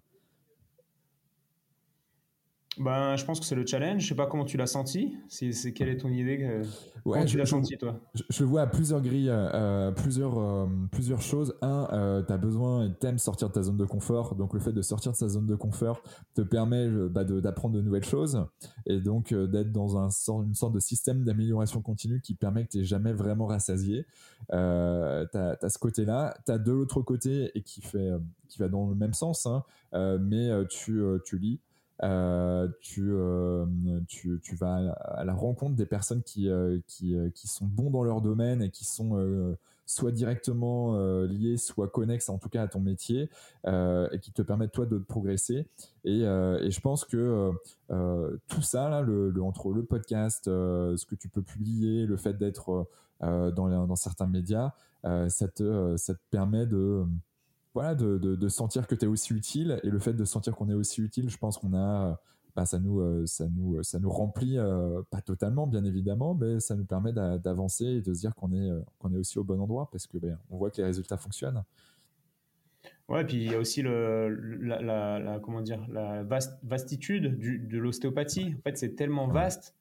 Ben, 2.80 3.16
je 3.16 3.24
pense 3.24 3.40
que 3.40 3.46
c'est 3.46 3.54
le 3.54 3.66
challenge. 3.66 4.02
Je 4.02 4.08
sais 4.08 4.14
pas 4.14 4.26
comment 4.26 4.44
tu 4.44 4.56
l'as 4.56 4.66
senti. 4.66 5.16
C'est, 5.28 5.72
quelle 5.72 5.88
est 5.88 5.98
ton 5.98 6.10
idée 6.10 6.38
euh, 6.42 6.64
Comment 7.04 7.24
tu 7.24 7.36
l'as 7.36 7.46
senti, 7.46 7.76
toi? 7.76 8.00
je, 8.14 8.42
le 8.42 8.48
vois 8.48 8.62
à 8.62 8.66
plusieurs 8.66 9.00
grilles, 9.00 9.30
euh, 9.30 9.50
euh, 9.54 9.90
plusieurs, 9.90 10.68
plusieurs 10.90 11.22
choses. 11.22 11.54
Un, 11.62 12.22
tu 12.26 12.32
as 12.32 12.36
besoin 12.36 12.86
et 12.86 12.94
t'aimes 12.94 13.18
sortir 13.18 13.48
de 13.48 13.54
ta 13.54 13.62
zone 13.62 13.76
de 13.76 13.84
confort. 13.84 14.34
Donc, 14.34 14.54
le 14.54 14.60
fait 14.60 14.72
de 14.72 14.82
sortir 14.82 15.12
de 15.12 15.16
sa 15.16 15.28
zone 15.28 15.46
de 15.46 15.54
confort 15.54 16.02
te 16.34 16.42
permet 16.42 16.88
bah, 17.08 17.24
d'apprendre 17.24 17.74
de 17.74 17.82
nouvelles 17.82 18.04
choses 18.04 18.46
et 18.86 19.00
donc 19.00 19.34
d'être 19.34 19.72
dans 19.72 19.96
un, 19.98 20.08
une 20.42 20.54
sorte 20.54 20.74
de 20.74 20.80
système 20.80 21.24
d'amélioration 21.24 21.82
continue 21.82 22.20
qui 22.20 22.34
permet 22.34 22.64
que 22.64 22.70
tu 22.70 22.84
jamais 22.84 23.12
vraiment 23.12 23.46
rassasié. 23.46 24.06
tu 24.50 24.56
as, 24.56 25.68
ce 25.68 25.78
côté-là. 25.78 26.36
Tu 26.46 26.52
as 26.52 26.58
de 26.58 26.72
l'autre 26.72 27.02
côté 27.02 27.50
et 27.54 27.62
qui, 27.62 27.80
fait, 27.80 28.10
qui 28.48 28.58
va 28.58 28.68
dans 28.68 28.88
le 28.88 28.94
même 28.94 29.14
sens, 29.14 29.46
hein, 29.46 29.64
mais 30.20 30.50
tu, 30.68 31.02
tu 31.24 31.38
lis 31.38 31.60
tu, 32.80 33.12
tu, 34.06 34.40
tu, 34.42 34.56
vas 34.56 34.92
à 34.92 35.24
la 35.24 35.34
rencontre 35.34 35.76
des 35.76 35.86
personnes 35.86 36.22
qui, 36.22 36.48
qui, 36.86 37.16
qui, 37.34 37.48
sont 37.48 37.66
bons 37.66 37.90
dans 37.90 38.04
leur 38.04 38.20
domaine 38.20 38.62
et 38.62 38.70
qui 38.70 38.84
sont 38.84 39.56
soit 39.88 40.12
directement 40.12 40.96
euh, 40.96 41.26
lié, 41.26 41.56
soit 41.56 41.88
connexe 41.88 42.28
en 42.28 42.38
tout 42.38 42.50
cas 42.50 42.62
à 42.62 42.68
ton 42.68 42.78
métier 42.78 43.30
euh, 43.66 44.06
et 44.12 44.20
qui 44.20 44.30
te 44.30 44.42
permettent 44.42 44.72
toi 44.72 44.84
de 44.84 44.98
progresser. 44.98 45.66
Et, 46.04 46.24
euh, 46.24 46.62
et 46.62 46.70
je 46.70 46.80
pense 46.80 47.04
que 47.04 47.50
tout 48.48 48.62
ça, 48.62 48.90
là, 48.90 49.00
le, 49.00 49.32
entre 49.42 49.72
le 49.72 49.82
podcast, 49.82 50.44
ce 50.44 51.06
que 51.06 51.14
tu 51.14 51.28
peux 51.28 51.42
publier, 51.42 52.04
le 52.04 52.16
fait 52.18 52.34
d'être 52.34 52.86
dans, 53.20 53.50
dans, 53.50 53.96
certains 53.96 54.26
médias, 54.26 54.72
ça, 55.02 55.48
te, 55.48 55.96
ça 55.96 56.14
te 56.14 56.20
permet 56.30 56.66
de 56.66 57.04
voilà, 57.78 57.94
de, 57.94 58.18
de, 58.18 58.34
de, 58.34 58.48
sentir 58.48 58.88
que 58.88 58.96
tu 58.96 59.04
es 59.04 59.08
aussi 59.08 59.32
utile. 59.32 59.78
Et 59.84 59.88
le 59.88 60.00
fait 60.00 60.12
de 60.12 60.24
sentir 60.24 60.56
qu'on 60.56 60.68
est 60.68 60.74
aussi 60.74 61.00
utile, 61.00 61.30
je 61.30 61.38
pense 61.38 61.58
qu'on 61.58 61.74
a 61.74 62.20
bah, 62.56 62.66
ça, 62.66 62.80
nous, 62.80 62.98
euh, 62.98 63.24
ça, 63.24 63.46
nous, 63.48 63.76
euh, 63.76 63.84
ça 63.84 64.00
nous 64.00 64.10
remplit, 64.10 64.58
euh, 64.58 65.00
pas 65.10 65.20
totalement 65.20 65.68
bien 65.68 65.84
évidemment, 65.84 66.34
mais 66.34 66.58
ça 66.58 66.74
nous 66.74 66.84
permet 66.84 67.12
d'avancer 67.12 67.84
et 67.84 68.00
de 68.00 68.12
se 68.12 68.18
dire 68.18 68.34
qu'on 68.34 68.52
est, 68.52 68.68
qu'on 68.98 69.14
est 69.14 69.16
aussi 69.16 69.38
au 69.38 69.44
bon 69.44 69.60
endroit 69.60 69.88
parce 69.92 70.08
que 70.08 70.18
ben, 70.18 70.36
on 70.50 70.56
voit 70.56 70.72
que 70.72 70.78
les 70.78 70.84
résultats 70.84 71.16
fonctionnent. 71.16 71.62
Ouais, 73.08 73.24
puis 73.24 73.36
il 73.36 73.52
y 73.52 73.54
a 73.54 73.60
aussi 73.60 73.80
le, 73.80 74.28
la, 74.60 75.20
la, 75.20 75.38
comment 75.38 75.60
dire, 75.60 75.86
la 75.88 76.24
vastitude 76.64 77.38
du, 77.38 77.60
de 77.60 77.78
l'ostéopathie. 77.78 78.56
En 78.58 78.62
fait, 78.62 78.76
c'est 78.76 78.96
tellement 78.96 79.28
vaste 79.28 79.76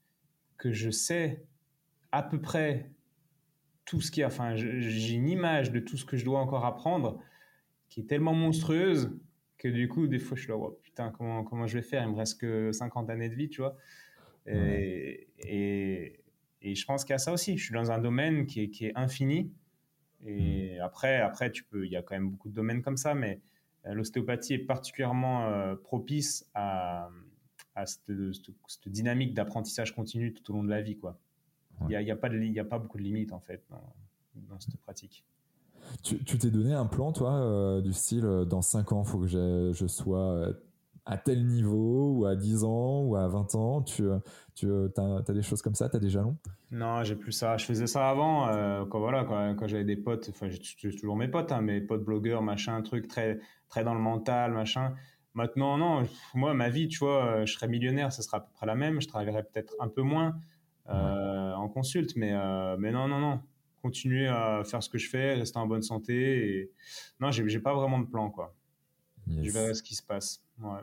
que 0.60 0.72
je 0.72 0.92
sais 0.92 1.48
à 2.12 2.22
peu 2.22 2.40
près 2.40 2.92
tout 3.86 4.02
ce 4.02 4.12
qu'il 4.12 4.22
y 4.22 4.24
a. 4.24 4.28
Enfin, 4.28 4.56
j'ai 4.56 5.14
une 5.16 5.30
image 5.30 5.72
de 5.72 5.80
tout 5.80 5.98
ce 5.98 6.06
que 6.06 6.16
je 6.16 6.24
dois 6.24 6.40
encore 6.40 6.64
apprendre 6.64 7.20
qui 7.90 8.02
est 8.02 8.06
tellement 8.06 8.34
monstrueuse 8.34 9.12
que 9.58 9.68
du 9.68 9.88
coup, 9.88 10.08
des 10.08 10.20
fois, 10.20 10.38
je 10.38 10.44
suis 10.44 10.52
là, 10.52 10.58
oh, 10.58 10.80
putain, 10.84 11.12
comment, 11.12 11.44
comment 11.44 11.68
je 11.68 11.78
vais 11.78 11.84
faire? 11.84 12.04
Il 12.04 12.12
me 12.12 12.16
reste 12.16 12.40
que 12.40 12.72
50 12.72 13.10
années 13.10 13.30
de 13.30 13.36
vie, 13.36 13.50
tu 13.50 13.62
vois. 13.62 13.76
Et, 14.46 15.28
et, 15.40 16.24
et, 16.62 16.76
je 16.76 16.86
pense 16.86 17.04
qu'il 17.04 17.12
y 17.12 17.16
a 17.16 17.20
ça 17.20 17.34
aussi. 17.34 17.58
Je 17.58 17.66
suis 17.66 17.74
dans 17.74 17.92
un 17.92 18.00
domaine 18.00 18.46
qui 18.46 18.62
est, 18.62 18.70
qui 18.70 18.86
est 18.86 18.94
infini. 18.96 19.52
Et 20.26 20.78
mm. 20.78 20.82
après, 20.82 21.18
après, 21.18 21.52
tu 21.52 21.64
peux, 21.64 21.86
il 21.86 21.92
y 21.92 21.98
a 21.98 22.02
quand 22.02 22.16
même 22.16 22.30
beaucoup 22.30 22.50
de 22.50 22.54
domaines 22.54 22.82
comme 22.82 22.98
ça, 22.98 23.14
mais 23.14 23.42
euh, 23.86 23.94
l'ostéopathie 23.94 24.54
est 24.54 24.60
particulièrement 24.60 25.48
euh, 25.48 25.76
propice 25.76 26.50
à, 26.54 27.10
à 27.76 27.86
cette, 27.86 28.12
cette, 28.68 28.90
dynamique 28.90 29.34
d'apprentissage 29.34 29.94
continu 29.94 30.34
tout 30.34 30.50
au 30.52 30.56
long 30.56 30.64
de 30.64 30.70
la 30.70 30.82
vie, 30.82 30.98
quoi. 30.98 31.20
Il 31.82 31.88
n'y 31.88 31.96
a, 31.96 32.02
y 32.02 32.10
a, 32.10 32.16
pas 32.16 32.30
de, 32.30 32.40
y 32.40 32.60
a 32.60 32.66
pas 32.66 32.80
beaucoup 32.80 32.98
de 32.98 33.04
limites, 33.04 33.34
en 33.34 33.40
fait, 33.40 33.64
dans, 33.70 33.94
dans 34.50 34.60
cette 34.60 34.78
pratique. 34.78 35.24
Tu 36.04 36.38
t'es 36.38 36.50
donné 36.50 36.74
un 36.74 36.86
plan, 36.86 37.12
toi, 37.12 37.34
euh, 37.34 37.82
du 37.82 37.94
style, 37.94 38.26
euh, 38.26 38.46
dans 38.46 38.62
5 38.62 38.92
ans, 38.92 39.04
il 39.06 39.10
faut 39.10 39.20
que 39.20 39.28
je 39.28 39.88
sois 39.88 40.32
euh, 40.32 40.54
à 41.06 41.18
tel 41.18 41.46
niveau, 41.46 42.14
ou 42.14 42.26
à 42.26 42.36
10 42.36 42.64
ans, 42.64 43.02
ou 43.02 43.16
à 43.16 43.28
20 43.28 43.56
ans 43.56 43.82
Tu, 43.82 44.04
tu 44.56 44.68
as, 44.72 45.34
des 45.34 45.42
choses 45.42 45.62
comme 45.62 45.76
ça 45.76 45.90
Tu 45.90 45.98
as 45.98 46.00
des 46.00 46.10
jalons? 46.10 46.38
Non, 46.72 47.04
j'ai 47.04 47.16
plus 47.16 47.32
ça. 47.32 47.58
Je 47.58 47.66
faisais 47.66 47.88
ça 47.88 48.10
avant, 48.10 48.48
quand, 48.88 49.00
voilà, 49.00 49.24
quand, 49.24 49.68
j'avais 49.68 49.86
des 49.86 49.96
potes, 49.96 50.30
enfin, 50.30 50.48
j'ai 50.50 50.92
toujours 50.92 51.16
mes 51.16 51.28
potes, 51.28 51.52
hein, 51.52 51.62
mes 51.62 51.82
potes 51.82 52.04
blogueurs, 52.04 52.42
machin, 52.42 52.82
truc 52.82 53.08
très, 53.08 53.40
très 53.70 53.84
dans 53.84 53.94
le 53.94 54.02
mental, 54.02 54.54
machin. 54.54 54.94
Maintenant, 55.34 55.78
non, 55.78 56.04
moi, 56.34 56.54
ma 56.54 56.70
vie, 56.70 56.88
tu 56.88 57.00
vois, 57.00 57.46
je 57.46 57.54
serais 57.54 57.68
millionnaire, 57.68 58.12
ça 58.12 58.22
sera 58.22 58.38
à 58.38 58.40
peu 58.42 58.52
près 58.54 58.66
la 58.66 58.76
même. 58.76 59.02
Je 59.02 59.08
travaillerais 59.08 59.44
peut-être 59.44 59.76
un 59.80 59.88
peu 59.88 60.02
moins 60.02 60.36
en 60.88 61.68
consulte, 61.70 62.16
mais, 62.16 62.34
mais 62.78 62.92
non, 62.92 63.08
non, 63.08 63.20
non 63.20 63.40
continuer 63.88 64.28
à 64.28 64.64
faire 64.66 64.84
ce 64.84 64.90
que 64.90 64.98
je 64.98 65.10
fais, 65.10 65.34
rester 65.34 65.58
en 65.58 65.66
bonne 65.66 65.82
santé. 65.82 66.14
Et... 66.60 66.72
Non, 67.22 67.32
j'ai 67.32 67.60
pas 67.60 67.74
vraiment 67.74 68.00
de 68.00 68.06
plan, 68.06 68.30
quoi. 68.30 68.54
Je 69.28 69.50
verrai 69.50 69.74
ce 69.74 69.84
qui 69.84 69.96
se 69.96 70.04
passe. 70.04 70.44
Ouais. 70.62 70.80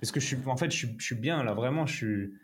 Parce 0.00 0.12
que 0.12 0.20
je 0.20 0.26
suis, 0.26 0.36
en 0.46 0.56
fait, 0.56 0.70
je 0.70 0.76
suis, 0.76 0.94
je 0.98 1.04
suis 1.04 1.14
bien, 1.14 1.42
là, 1.42 1.54
vraiment, 1.54 1.86
je 1.86 1.94
suis, 1.94 2.34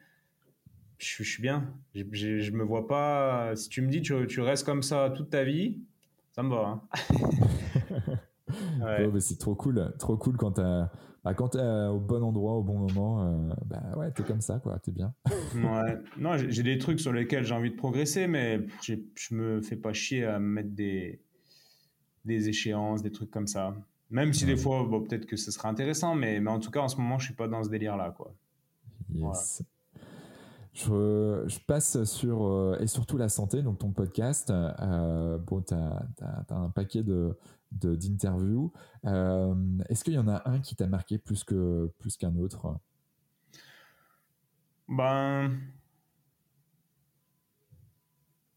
je, 0.99 1.23
suis 1.23 1.43
bien. 1.43 1.75
Je, 1.95 2.39
je, 2.41 2.51
me 2.53 2.63
vois 2.63 2.87
pas. 2.87 3.55
Si 3.57 3.69
tu 3.69 3.83
me 3.83 3.89
dis, 3.89 4.01
tu, 4.01 4.27
tu 4.27 4.41
restes 4.41 4.65
comme 4.65 4.83
ça 4.83 5.13
toute 5.15 5.29
ta 5.29 5.45
vie, 5.45 5.83
ça 6.33 6.43
me 6.43 6.51
va. 6.51 6.83
Hein. 8.83 9.07
ouais. 9.13 9.21
c'est 9.21 9.39
trop 9.39 9.55
cool, 9.55 9.95
trop 9.99 10.17
cool 10.17 10.37
quand 10.37 10.53
tu 10.53 10.63
as 10.63 10.91
bah, 11.25 11.35
quand 11.35 11.49
t'es 11.49 11.59
au 11.59 11.99
bon 11.99 12.23
endroit, 12.23 12.55
au 12.55 12.63
bon 12.63 12.79
moment, 12.79 13.23
euh, 13.23 13.53
bah 13.67 13.83
ouais, 13.97 14.11
t'es 14.11 14.23
comme 14.23 14.41
ça, 14.41 14.59
quoi, 14.59 14.79
t'es 14.79 14.91
bien. 14.91 15.13
ouais. 15.55 15.99
Non, 16.17 16.37
j'ai 16.37 16.63
des 16.63 16.79
trucs 16.79 17.01
sur 17.01 17.13
lesquels 17.13 17.45
j'ai 17.45 17.55
envie 17.55 17.71
de 17.71 17.77
progresser, 17.77 18.27
mais 18.27 18.61
je 18.83 19.35
me 19.35 19.61
fais 19.61 19.77
pas 19.77 19.93
chier 19.93 20.25
à 20.25 20.39
mettre 20.39 20.71
des, 20.71 21.21
des 22.25 22.49
échéances, 22.49 23.03
des 23.03 23.13
trucs 23.13 23.31
comme 23.31 23.47
ça. 23.47 23.75
Même 24.11 24.33
si 24.33 24.45
des 24.47 24.57
fois, 24.57 24.85
bon, 24.85 25.03
peut-être 25.03 25.27
que 25.27 25.37
ce 25.37 25.51
sera 25.51 25.69
intéressant, 25.69 26.15
mais, 26.15 26.41
mais 26.41 26.51
en 26.51 26.59
tout 26.59 26.71
cas, 26.71 26.81
en 26.81 26.89
ce 26.89 26.97
moment, 26.97 27.19
je 27.19 27.27
suis 27.27 27.35
pas 27.35 27.49
dans 27.49 27.63
ce 27.63 27.69
délire-là, 27.69 28.11
quoi. 28.17 28.35
Yes. 29.13 29.63
Je, 30.73 31.45
je, 31.47 31.59
passe 31.67 32.05
sur, 32.05 32.45
euh, 32.45 32.79
et 32.81 32.87
surtout 32.87 33.19
la 33.19 33.29
santé, 33.29 33.63
donc 33.63 33.79
ton 33.79 33.91
podcast. 33.91 34.51
Euh, 34.51 35.37
bon, 35.39 35.61
tu 35.63 35.75
as, 35.75 36.07
as, 36.23 36.55
un 36.55 36.71
paquet 36.71 37.03
de, 37.03 37.37
d'interviews. 37.73 38.73
Euh, 39.05 39.55
est-ce 39.89 40.05
qu'il 40.05 40.15
y 40.15 40.19
en 40.19 40.29
a 40.29 40.49
un 40.49 40.61
qui 40.61 40.77
t'a 40.77 40.87
marqué 40.87 41.19
plus 41.19 41.45
que 41.45 41.91
plus 41.99 42.17
qu'un 42.17 42.37
autre? 42.37 42.79
Ben, 44.89 45.53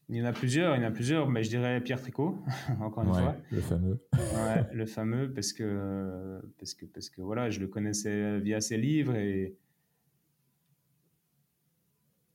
il 0.10 0.18
y 0.18 0.22
en 0.22 0.26
a 0.26 0.34
plusieurs, 0.34 0.76
il 0.76 0.82
y 0.82 0.86
en 0.86 0.90
a 0.90 0.92
plusieurs, 0.92 1.30
mais 1.30 1.44
je 1.44 1.50
dirais 1.50 1.82
Pierre 1.82 2.02
Tricot, 2.02 2.44
encore 2.82 3.04
une 3.04 3.14
fois. 3.14 3.36
Le 3.52 3.62
fameux. 3.62 4.00
ouais, 4.14 4.66
le 4.74 4.86
fameux, 4.86 5.34
parce 5.34 5.54
que, 5.54 6.42
parce 6.58 6.74
que, 6.74 6.86
parce 6.86 7.10
que 7.10 7.22
voilà, 7.22 7.50
je 7.50 7.60
le 7.60 7.68
connaissais 7.68 8.40
via 8.40 8.62
ses 8.62 8.78
livres 8.78 9.16
et 9.16 9.56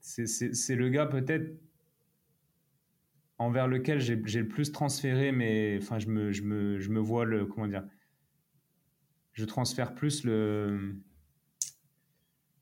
c'est 0.01 0.75
le 0.75 0.89
gars 0.89 1.05
peut-être 1.05 1.55
envers 3.39 3.67
lequel 3.67 3.99
j'ai 3.99 4.15
le 4.15 4.47
plus 4.47 4.71
transféré, 4.71 5.31
mais 5.31 5.79
enfin, 5.81 5.97
je 5.97 6.07
me, 6.07 6.31
je, 6.31 6.43
me, 6.43 6.79
je 6.79 6.89
me 6.89 6.99
vois 6.99 7.25
le. 7.25 7.45
Comment 7.45 7.67
dire 7.67 7.85
Je 9.33 9.45
transfère 9.45 9.95
plus 9.95 10.23
le. 10.23 10.95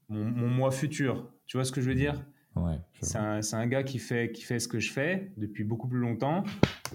Mon, 0.08 0.24
mon 0.24 0.48
moi 0.48 0.72
futur. 0.72 1.30
Tu 1.48 1.58
vois 1.58 1.66
ce 1.66 1.72
que 1.72 1.82
je 1.82 1.90
veux 1.90 1.96
dire? 1.96 2.24
Ouais, 2.56 2.80
C'est 3.02 3.18
un, 3.18 3.42
un, 3.54 3.68
gars 3.68 3.84
qui 3.84 4.00
fait, 4.00 4.32
qui 4.32 4.42
fait 4.42 4.60
ce 4.60 4.68
que 4.68 4.80
je 4.80 4.92
fais 4.92 5.32
depuis 5.38 5.64
beaucoup 5.64 5.88
plus 5.88 6.00
longtemps 6.00 6.44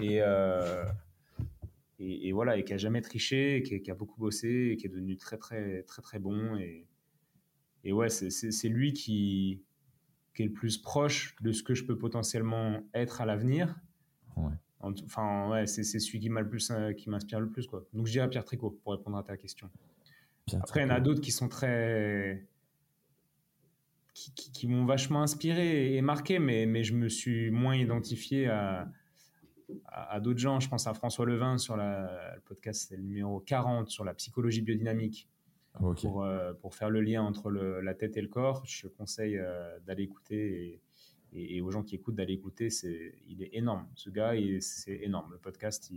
et, 0.00 0.20
euh, 0.20 0.84
et, 2.00 2.28
et, 2.28 2.32
voilà, 2.32 2.56
et 2.56 2.64
qui 2.64 2.72
a 2.72 2.78
jamais 2.78 3.00
triché, 3.00 3.56
et 3.56 3.62
qui, 3.62 3.80
qui, 3.80 3.90
a 3.90 3.94
beaucoup 3.94 4.18
bossé, 4.18 4.70
et 4.72 4.76
qui 4.76 4.86
est 4.86 4.88
devenu 4.88 5.16
très, 5.16 5.36
très, 5.36 5.82
très, 5.84 6.02
très 6.02 6.18
bon. 6.18 6.56
Et, 6.56 6.88
et 7.84 7.92
ouais, 7.92 8.08
c'est 8.08 8.68
lui 8.68 8.92
qui 8.92 9.62
qui 10.34 10.42
est 10.42 10.46
le 10.46 10.52
plus 10.52 10.78
proche 10.78 11.36
de 11.42 11.52
ce 11.52 11.62
que 11.62 11.74
je 11.74 11.84
peux 11.84 11.96
potentiellement 11.96 12.82
être 12.94 13.20
à 13.20 13.26
l'avenir. 13.26 13.74
Enfin, 14.80 15.48
ouais, 15.48 15.66
c'est 15.66 15.84
celui 15.84 16.18
qui 16.18 16.28
m'a 16.28 16.40
le 16.40 16.48
plus, 16.48 16.70
euh, 16.70 16.92
qui 16.92 17.08
m'inspire 17.08 17.38
le 17.38 17.48
plus, 17.48 17.68
quoi. 17.68 17.86
Donc, 17.92 18.06
je 18.06 18.12
dirais 18.12 18.28
Pierre 18.28 18.44
Tricot 18.44 18.70
pour 18.82 18.92
répondre 18.92 19.16
à 19.16 19.22
ta 19.22 19.36
question. 19.36 19.70
Après, 20.54 20.80
il 20.80 20.82
y 20.82 20.86
en 20.86 20.94
a 20.94 20.98
d'autres 20.98 21.20
qui 21.20 21.30
sont 21.30 21.48
très, 21.48 22.48
qui, 24.12 24.32
qui, 24.32 24.66
m'ont 24.66 24.84
vachement 24.84 25.22
inspiré 25.22 25.94
et 25.94 26.02
marqué, 26.02 26.40
mais, 26.40 26.66
mais 26.66 26.82
je 26.82 26.94
me 26.94 27.08
suis 27.08 27.52
moins 27.52 27.76
identifié 27.76 28.48
à, 28.48 28.88
à, 29.86 30.18
d'autres 30.18 30.40
gens. 30.40 30.58
Je 30.58 30.68
pense 30.68 30.88
à 30.88 30.94
François 30.94 31.26
Levin 31.26 31.58
sur 31.58 31.76
la, 31.76 32.34
le 32.34 32.40
podcast, 32.40 32.86
c'est 32.88 32.96
le 32.96 33.04
numéro 33.04 33.38
40 33.38 33.88
sur 33.88 34.04
la 34.04 34.14
psychologie 34.14 34.62
biodynamique. 34.62 35.28
Pour, 35.78 36.22
euh, 36.22 36.52
pour, 36.52 36.74
faire 36.74 36.90
le 36.90 37.00
lien 37.00 37.22
entre 37.22 37.50
le, 37.50 37.80
la 37.80 37.94
tête 37.94 38.16
et 38.16 38.22
le 38.22 38.28
corps, 38.28 38.62
je 38.66 38.88
conseille 38.88 39.38
euh, 39.38 39.78
d'aller 39.86 40.02
écouter 40.02 40.80
et, 41.32 41.56
et, 41.56 41.60
aux 41.62 41.70
gens 41.70 41.82
qui 41.82 41.94
écoutent 41.94 42.14
d'aller 42.14 42.34
écouter. 42.34 42.68
C'est, 42.68 43.14
il 43.26 43.42
est 43.42 43.50
énorme. 43.54 43.86
Ce 43.94 44.10
gars, 44.10 44.34
c'est 44.60 45.00
énorme. 45.02 45.32
Le 45.32 45.38
podcast, 45.38 45.90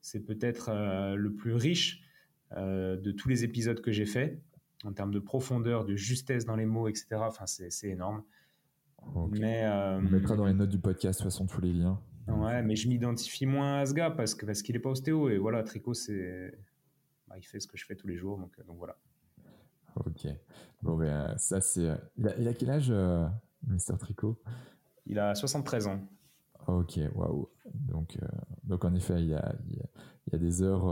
c'est 0.00 0.20
peut-être 0.20 0.70
euh, 0.70 1.14
le 1.14 1.32
plus 1.32 1.54
riche 1.54 2.02
de 2.50 3.10
tous 3.12 3.28
les 3.28 3.44
épisodes 3.44 3.80
que 3.82 3.92
j'ai 3.92 4.06
fait 4.06 4.40
en 4.82 4.92
termes 4.92 5.12
de 5.12 5.18
profondeur, 5.18 5.84
de 5.84 5.96
justesse 5.96 6.46
dans 6.46 6.56
les 6.56 6.64
mots, 6.64 6.88
etc. 6.88 7.06
Enfin, 7.16 7.46
c'est 7.46 7.88
énorme. 7.88 8.22
Mais, 9.30 9.68
On 9.68 10.00
mettra 10.00 10.34
dans 10.34 10.46
les 10.46 10.54
notes 10.54 10.70
du 10.70 10.78
podcast, 10.78 11.20
de 11.20 11.24
toute 11.24 11.32
façon, 11.32 11.46
tous 11.46 11.60
les 11.60 11.72
liens. 11.72 12.00
Ouais, 12.26 12.62
mais 12.62 12.74
je 12.74 12.88
m'identifie 12.88 13.46
moins 13.46 13.80
à 13.80 13.86
ce 13.86 13.94
gars 13.94 14.10
parce 14.10 14.34
que 14.34 14.44
parce 14.44 14.62
qu'il 14.62 14.76
est 14.76 14.80
pas 14.80 14.90
ostéo 14.90 15.28
et 15.30 15.38
voilà, 15.38 15.62
Tricot, 15.62 15.94
c'est 15.94 16.52
bah, 17.28 17.36
il 17.38 17.46
fait 17.46 17.60
ce 17.60 17.66
que 17.66 17.76
je 17.76 17.84
fais 17.84 17.94
tous 17.94 18.06
les 18.06 18.16
jours. 18.16 18.38
Donc, 18.38 18.52
euh, 18.58 18.64
donc 18.64 18.78
voilà. 18.78 18.96
Ok. 19.96 20.26
Bon, 20.82 20.96
ben, 20.96 21.06
euh, 21.06 21.36
ça, 21.38 21.60
c'est. 21.60 21.86
Euh, 21.86 21.96
il, 22.16 22.48
a, 22.48 22.54
quel 22.54 22.70
âge, 22.70 22.92
Mister 23.66 23.94
Tricot? 23.98 24.40
Il 25.06 25.18
a 25.18 25.34
73 25.34 25.86
ans. 25.86 26.00
Ok, 26.68 27.00
waouh. 27.14 27.48
Donc, 27.74 28.18
donc, 28.64 28.84
en 28.84 28.94
effet, 28.94 29.14
il 29.22 29.28
y 29.28 29.34
a, 29.34 29.54
il 29.70 30.32
y 30.32 30.36
a 30.36 30.38
des 30.38 30.62
heures 30.62 30.84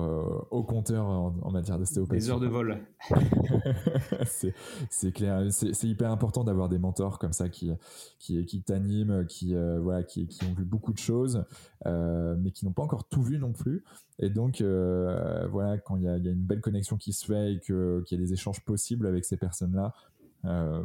au 0.50 0.62
compteur 0.62 1.04
en, 1.06 1.50
matière 1.50 1.78
d'ostéopathie. 1.78 2.18
Des 2.18 2.30
heures 2.30 2.40
de 2.40 2.46
vol. 2.46 2.78
c'est 4.24 5.12
clair. 5.12 5.46
C'est 5.50 5.84
hyper 5.84 6.10
important 6.10 6.44
d'avoir 6.44 6.70
des 6.70 6.78
mentors 6.78 7.18
comme 7.18 7.34
ça 7.34 7.50
qui, 7.50 7.72
qui, 8.18 8.42
qui 8.46 8.62
t'animent, 8.62 9.26
qui, 9.26 9.54
voilà, 9.54 10.02
qui, 10.02 10.26
qui, 10.26 10.46
ont 10.46 10.54
vu 10.54 10.64
beaucoup 10.64 10.94
de 10.94 10.98
choses, 10.98 11.44
mais 11.84 12.50
qui 12.52 12.64
n'ont 12.64 12.72
pas 12.72 12.82
encore 12.82 13.06
tout 13.06 13.22
vu 13.22 13.38
non 13.38 13.52
plus. 13.52 13.84
Et 14.18 14.30
donc, 14.30 14.62
voilà, 14.62 15.76
quand 15.76 15.96
il 15.96 16.04
y 16.04 16.08
a, 16.08 16.16
y 16.16 16.28
a, 16.28 16.32
une 16.32 16.44
belle 16.44 16.62
connexion 16.62 16.96
qui 16.96 17.12
se 17.12 17.26
fait 17.26 17.52
et 17.52 17.60
qu'il 17.60 18.04
y 18.10 18.14
a 18.14 18.18
des 18.18 18.32
échanges 18.32 18.64
possibles 18.64 19.06
avec 19.06 19.26
ces 19.26 19.36
personnes-là, 19.36 19.92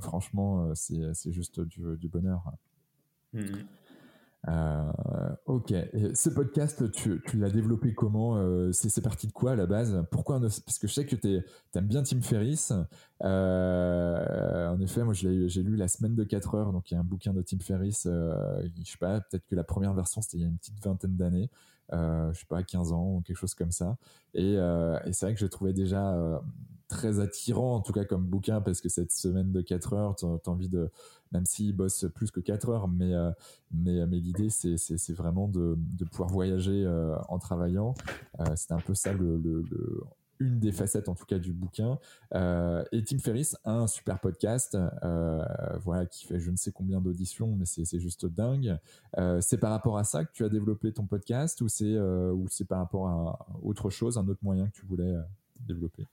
franchement, 0.02 0.76
c'est 0.76 1.32
juste 1.32 1.62
du, 1.62 1.96
du 1.98 2.10
bonheur. 2.10 2.44
Mmh. 3.34 3.46
Euh, 4.48 5.36
ok. 5.46 5.72
ce 6.16 6.30
podcast, 6.30 6.92
tu, 6.92 7.22
l'as 7.36 7.50
développé 7.50 7.94
comment 7.94 8.38
euh, 8.38 8.72
C'est 8.72 9.02
parti 9.02 9.28
de 9.28 9.32
quoi 9.32 9.52
à 9.52 9.56
la 9.56 9.68
base? 9.68 10.04
Pourquoi 10.12 10.40
Parce 10.40 10.80
que 10.80 10.88
je 10.88 10.94
sais 10.94 11.06
que 11.06 11.16
tu 11.16 11.44
aimes 11.76 11.88
bien 11.88 12.04
Tim 12.04 12.22
Ferriss. 12.22 12.74
Euh, 13.24 14.68
en 14.70 14.80
effet, 14.80 15.04
moi 15.04 15.14
j'ai 15.14 15.64
lu 15.64 15.76
La 15.76 15.88
semaine 15.88 16.16
de 16.16 16.24
4 16.24 16.56
heures, 16.56 16.74
donc 16.74 16.90
il 16.92 16.96
y 16.96 16.98
a 16.98 17.00
un 17.00 17.04
bouquin 17.04 17.34
de 17.34 17.42
Tim 17.42 17.60
Ferriss. 17.60 18.08
je 18.08 18.70
sais 18.84 18.98
pas, 19.00 19.22
peut-être 19.22 19.46
que 19.46 19.56
la 19.56 19.64
première 19.64 19.94
version 19.94 20.22
c'était 20.22 20.38
il 20.38 20.42
y 20.42 20.46
a 20.46 20.48
une 20.48 20.58
petite 20.58 20.84
vingtaine 20.84 21.16
d'années. 21.16 21.50
je 21.92 22.32
sais 22.34 22.46
pas, 22.48 22.64
15 22.64 22.94
ans 22.94 23.16
ou 23.16 23.22
quelque 23.22 23.38
chose 23.38 23.54
comme 23.54 23.72
ça. 23.72 23.98
Et 24.34 24.58
c'est 25.12 25.26
vrai 25.26 25.34
que 25.34 25.40
je 25.40 25.48
trouvais 25.48 25.74
déjà 25.74 26.42
très 26.92 27.20
attirant, 27.20 27.76
en 27.76 27.82
tout 27.82 27.94
cas 27.94 28.04
comme 28.04 28.26
bouquin, 28.26 28.62
parce 28.62 28.82
que 28.82 28.90
cette 28.90 29.14
semaine 29.14 29.52
de 29.52 29.62
4 29.62 29.94
heures, 29.94 30.16
tu 30.16 30.26
as 30.26 30.50
envie 30.50 30.68
de, 30.68 30.92
même 31.32 31.46
s'il 31.46 31.74
bosse 31.76 32.06
plus 32.14 32.30
que 32.32 32.42
4 32.42 32.70
heures, 32.70 32.88
mais, 32.88 33.14
euh, 33.14 33.32
mais, 33.72 34.06
mais 34.06 34.20
l'idée, 34.20 34.50
c'est 34.50 35.14
vraiment 35.14 35.48
de, 35.48 35.76
de, 35.78 36.06
pouvoir 36.06 36.30
voyager 36.30 36.84
euh, 36.86 37.16
en 37.30 37.40
travaillant. 37.40 37.96
Euh, 38.40 38.46
c'est 38.56 38.74
un 38.74 38.80
peu 38.80 38.94
ça 38.94 39.14
le, 39.14 39.38
le, 39.38 39.64
une 40.40 40.60
des 40.60 40.74
facettes 40.74 41.08
en 41.08 41.16
tout 41.16 41.26
cas 41.26 41.40
du 41.40 41.54
bouquin. 41.54 41.98
et 42.34 43.04
Tim 43.06 43.20
Ferriss 43.20 43.56
un 43.64 43.88
super 43.88 44.20
podcast, 44.20 44.78
voilà, 45.84 46.06
qui 46.08 46.26
fait 46.26 46.40
je 46.40 46.52
ne 46.52 46.58
sais 46.58 46.72
combien 46.72 47.00
d'auditions, 47.00 47.56
mais 47.56 47.66
c'est 47.66 48.00
juste 48.00 48.26
dingue. 48.26 48.78
c'est 49.40 49.60
par 49.60 49.72
rapport 49.72 49.98
à 49.98 50.04
ça 50.04 50.26
que 50.26 50.32
tu 50.34 50.44
as 50.44 50.50
développé 50.50 50.92
ton 50.92 51.06
podcast 51.06 51.62
ou 51.62 51.70
c'est 51.70 52.66
par 52.68 52.80
rapport 52.80 53.08
à 53.08 53.48
autre 53.64 53.90
chose, 53.90 54.18
un 54.18 54.28
autre 54.28 54.44
moyen 54.44 54.68
que 54.68 54.74
tu 54.74 54.86
voulais 54.86 55.16
développer? 55.60 56.08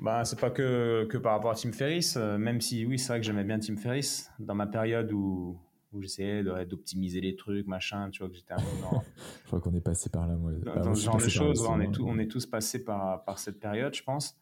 Bah, 0.00 0.24
c'est 0.24 0.40
pas 0.40 0.50
que, 0.50 1.06
que 1.10 1.18
par 1.18 1.32
rapport 1.32 1.50
à 1.50 1.54
Tim 1.54 1.72
Ferriss, 1.72 2.16
euh, 2.16 2.38
même 2.38 2.60
si 2.62 2.86
oui, 2.86 2.98
c'est 2.98 3.08
vrai 3.08 3.20
que 3.20 3.26
j'aimais 3.26 3.44
bien 3.44 3.58
Tim 3.58 3.76
Ferriss. 3.76 4.30
Dans 4.38 4.54
ma 4.54 4.66
période 4.66 5.12
où, 5.12 5.58
où 5.92 6.00
j'essayais 6.00 6.42
d'optimiser 6.64 7.20
les 7.20 7.36
trucs, 7.36 7.66
machin, 7.66 8.08
tu 8.10 8.20
vois, 8.20 8.30
que 8.30 8.36
j'étais 8.36 8.54
un 8.54 8.56
peu 8.56 8.80
dans. 8.80 9.02
je 9.42 9.46
crois 9.46 9.60
qu'on 9.60 9.74
est 9.74 9.82
passé 9.82 10.08
par 10.08 10.26
là, 10.26 10.36
moi. 10.36 10.52
Dans, 10.52 10.90
ah, 10.90 10.94
ce 10.94 11.04
genre 11.04 11.18
de 11.18 11.28
choses, 11.28 11.66
on, 11.66 11.80
est 11.80 12.00
on 12.00 12.18
est 12.18 12.28
tous 12.28 12.46
passés 12.46 12.82
par, 12.82 13.24
par 13.24 13.38
cette 13.38 13.60
période, 13.60 13.94
je 13.94 14.02
pense. 14.02 14.38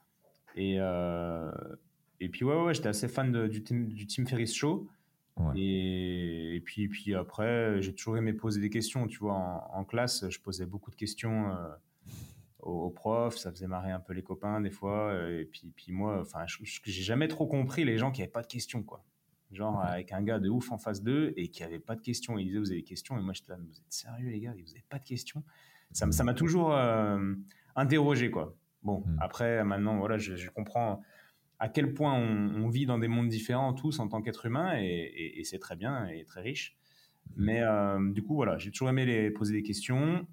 Et, 0.54 0.76
euh, 0.78 1.50
et 2.20 2.28
puis, 2.28 2.44
ouais, 2.44 2.62
ouais, 2.62 2.74
j'étais 2.74 2.88
assez 2.88 3.08
fan 3.08 3.32
de, 3.32 3.48
du, 3.48 3.60
du 3.60 4.06
Tim 4.06 4.26
Ferriss 4.26 4.54
Show. 4.54 4.88
Et, 5.54 6.56
et, 6.56 6.60
puis, 6.60 6.88
puis 6.88 7.14
après, 7.14 7.80
j'ai 7.80 7.94
toujours 7.94 8.16
aimé 8.16 8.32
poser 8.32 8.60
des 8.60 8.70
questions. 8.70 9.06
Tu 9.06 9.18
vois, 9.18 9.34
en, 9.34 9.70
en, 9.72 9.84
classe, 9.84 10.28
je 10.28 10.40
posais 10.40 10.66
beaucoup 10.66 10.90
de 10.90 10.96
questions. 10.96 11.50
Euh, 11.50 11.68
aux, 12.60 12.90
profs, 12.90 13.36
ça 13.36 13.50
faisait 13.50 13.66
marrer 13.66 13.90
un 13.90 14.00
peu 14.00 14.12
les 14.12 14.22
copains 14.22 14.60
des 14.60 14.70
fois. 14.70 15.12
Euh, 15.12 15.40
et 15.40 15.44
puis, 15.44 15.72
puis 15.74 15.92
moi, 15.92 16.20
enfin, 16.20 16.44
j'ai 16.46 17.02
jamais 17.02 17.28
trop 17.28 17.46
compris 17.46 17.84
les 17.84 17.98
gens 17.98 18.10
qui 18.10 18.22
avaient 18.22 18.30
pas 18.30 18.42
de 18.42 18.46
questions, 18.46 18.82
quoi. 18.82 19.04
Genre 19.50 19.82
avec 19.82 20.12
un 20.12 20.22
gars 20.22 20.38
de 20.38 20.50
ouf 20.50 20.70
en 20.72 20.78
face 20.78 21.02
d'eux 21.02 21.32
et 21.36 21.48
qui 21.48 21.64
avait 21.64 21.78
pas 21.78 21.96
de 21.96 22.02
questions. 22.02 22.38
Il 22.38 22.46
disait 22.46 22.58
vous 22.58 22.70
avez 22.70 22.80
des 22.80 22.84
questions 22.84 23.18
et 23.18 23.22
moi 23.22 23.32
j'étais 23.32 23.52
là, 23.52 23.58
vous 23.58 23.78
êtes 23.78 23.92
sérieux 23.92 24.28
les 24.28 24.40
gars, 24.40 24.52
vous 24.52 24.72
avez 24.72 24.84
pas 24.90 24.98
de 24.98 25.04
questions. 25.04 25.42
Ça 25.92 26.22
m'a 26.22 26.34
toujours 26.34 26.74
euh, 26.74 27.34
interrogé 27.74 28.30
quoi. 28.30 28.54
Bon 28.82 29.04
hmm. 29.06 29.16
après 29.20 29.64
maintenant 29.64 29.96
voilà, 29.96 30.18
je, 30.18 30.50
comprends 30.50 31.00
à 31.58 31.70
quel 31.70 31.94
point 31.94 32.12
on, 32.12 32.68
vit 32.68 32.84
dans 32.84 32.98
des 32.98 33.08
mondes 33.08 33.28
différents 33.28 33.72
tous 33.72 34.00
en 34.00 34.08
tant 34.08 34.20
qu'être 34.20 34.44
humain 34.44 34.74
et, 34.78 35.40
c'est 35.44 35.58
très 35.58 35.76
bien 35.76 36.06
et 36.08 36.24
très 36.24 36.42
riche. 36.42 36.76
Hmm. 37.30 37.44
Mais 37.44 37.62
euh, 37.62 38.12
du 38.12 38.22
coup 38.22 38.34
voilà, 38.34 38.58
j'ai 38.58 38.70
toujours 38.70 38.90
aimé 38.90 39.06
les, 39.06 39.30
poser 39.30 39.54
des 39.54 39.62
questions 39.62 40.26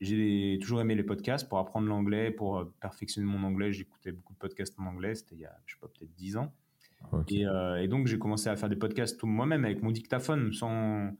j'ai 0.00 0.58
toujours 0.62 0.80
aimé 0.80 0.94
les 0.94 1.02
podcasts 1.02 1.48
pour 1.48 1.58
apprendre 1.58 1.86
l'anglais, 1.86 2.30
pour 2.30 2.58
euh, 2.58 2.74
perfectionner 2.80 3.26
mon 3.26 3.42
anglais. 3.44 3.72
J'écoutais 3.72 4.12
beaucoup 4.12 4.32
de 4.32 4.38
podcasts 4.38 4.78
en 4.78 4.86
anglais, 4.86 5.14
c'était 5.14 5.34
il 5.34 5.42
y 5.42 5.46
a, 5.46 5.54
je 5.66 5.74
sais 5.74 5.80
pas, 5.80 5.88
peut-être 5.88 6.14
10 6.14 6.38
ans. 6.38 6.52
Euh, 7.14 7.76
et, 7.76 7.88
donc, 7.88 8.06
j'ai 8.06 8.18
commencé 8.18 8.48
à 8.48 8.56
faire 8.56 8.68
des 8.68 8.76
podcasts 8.76 9.22
moi-même 9.22 9.64
avec 9.64 9.82
mon 9.82 9.90
dictaphone, 9.90 10.52
sans, 10.52 11.10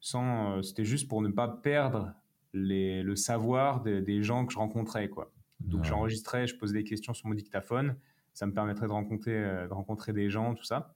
sans, 0.00 0.58
euh, 0.58 0.62
c'était 0.62 0.84
juste 0.84 1.08
pour 1.08 1.22
ne 1.22 1.28
pas 1.28 1.48
perdre 1.48 2.14
les, 2.52 3.02
le 3.02 3.16
savoir 3.16 3.82
des, 3.82 4.22
gens 4.22 4.44
que 4.46 4.52
je 4.52 4.58
rencontrais, 4.58 5.08
quoi. 5.08 5.32
Donc, 5.60 5.84
j'enregistrais, 5.84 6.46
je 6.46 6.56
posais 6.56 6.74
des 6.74 6.84
questions 6.84 7.14
sur 7.14 7.28
mon 7.28 7.34
dictaphone. 7.34 7.96
Ça 8.34 8.46
me 8.46 8.52
permettrait 8.52 8.86
de 8.86 8.92
rencontrer, 8.92 9.32
de 9.32 9.72
rencontrer 9.72 10.12
des 10.12 10.30
gens, 10.30 10.54
tout 10.54 10.64
ça. 10.64 10.94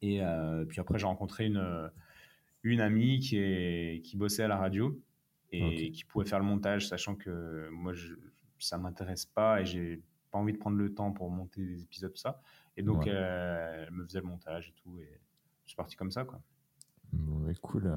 Et 0.00 0.22
puis 0.68 0.80
après, 0.80 0.98
j'ai 0.98 1.06
rencontré 1.06 1.46
une, 1.46 1.90
une 2.62 2.80
amie 2.80 3.20
qui, 3.20 3.36
est, 3.36 4.02
qui 4.02 4.16
bossait 4.16 4.44
à 4.44 4.48
la 4.48 4.56
radio 4.56 4.98
et 5.52 5.90
qui 5.92 6.04
pouvait 6.04 6.26
faire 6.26 6.38
le 6.38 6.44
montage, 6.44 6.88
sachant 6.88 7.14
que 7.14 7.68
moi, 7.70 7.92
je, 7.92 8.14
ça 8.58 8.78
m'intéresse 8.78 9.26
pas 9.26 9.60
et 9.60 9.64
j'ai 9.64 10.02
pas 10.30 10.38
envie 10.38 10.52
de 10.52 10.58
prendre 10.58 10.76
le 10.76 10.92
temps 10.92 11.12
pour 11.12 11.30
monter 11.30 11.64
des 11.64 11.82
épisodes, 11.82 12.12
tout 12.12 12.20
ça. 12.20 12.40
Et 12.76 12.82
donc, 12.82 13.06
euh, 13.06 13.84
elle 13.86 13.92
me 13.92 14.04
faisait 14.04 14.20
le 14.20 14.26
montage 14.26 14.68
et 14.68 14.72
tout, 14.82 14.98
et 14.98 15.20
c'est 15.66 15.76
parti 15.76 15.96
comme 15.96 16.10
ça, 16.10 16.24
quoi. 16.24 16.40
Bon, 17.12 17.50
cool. 17.62 17.96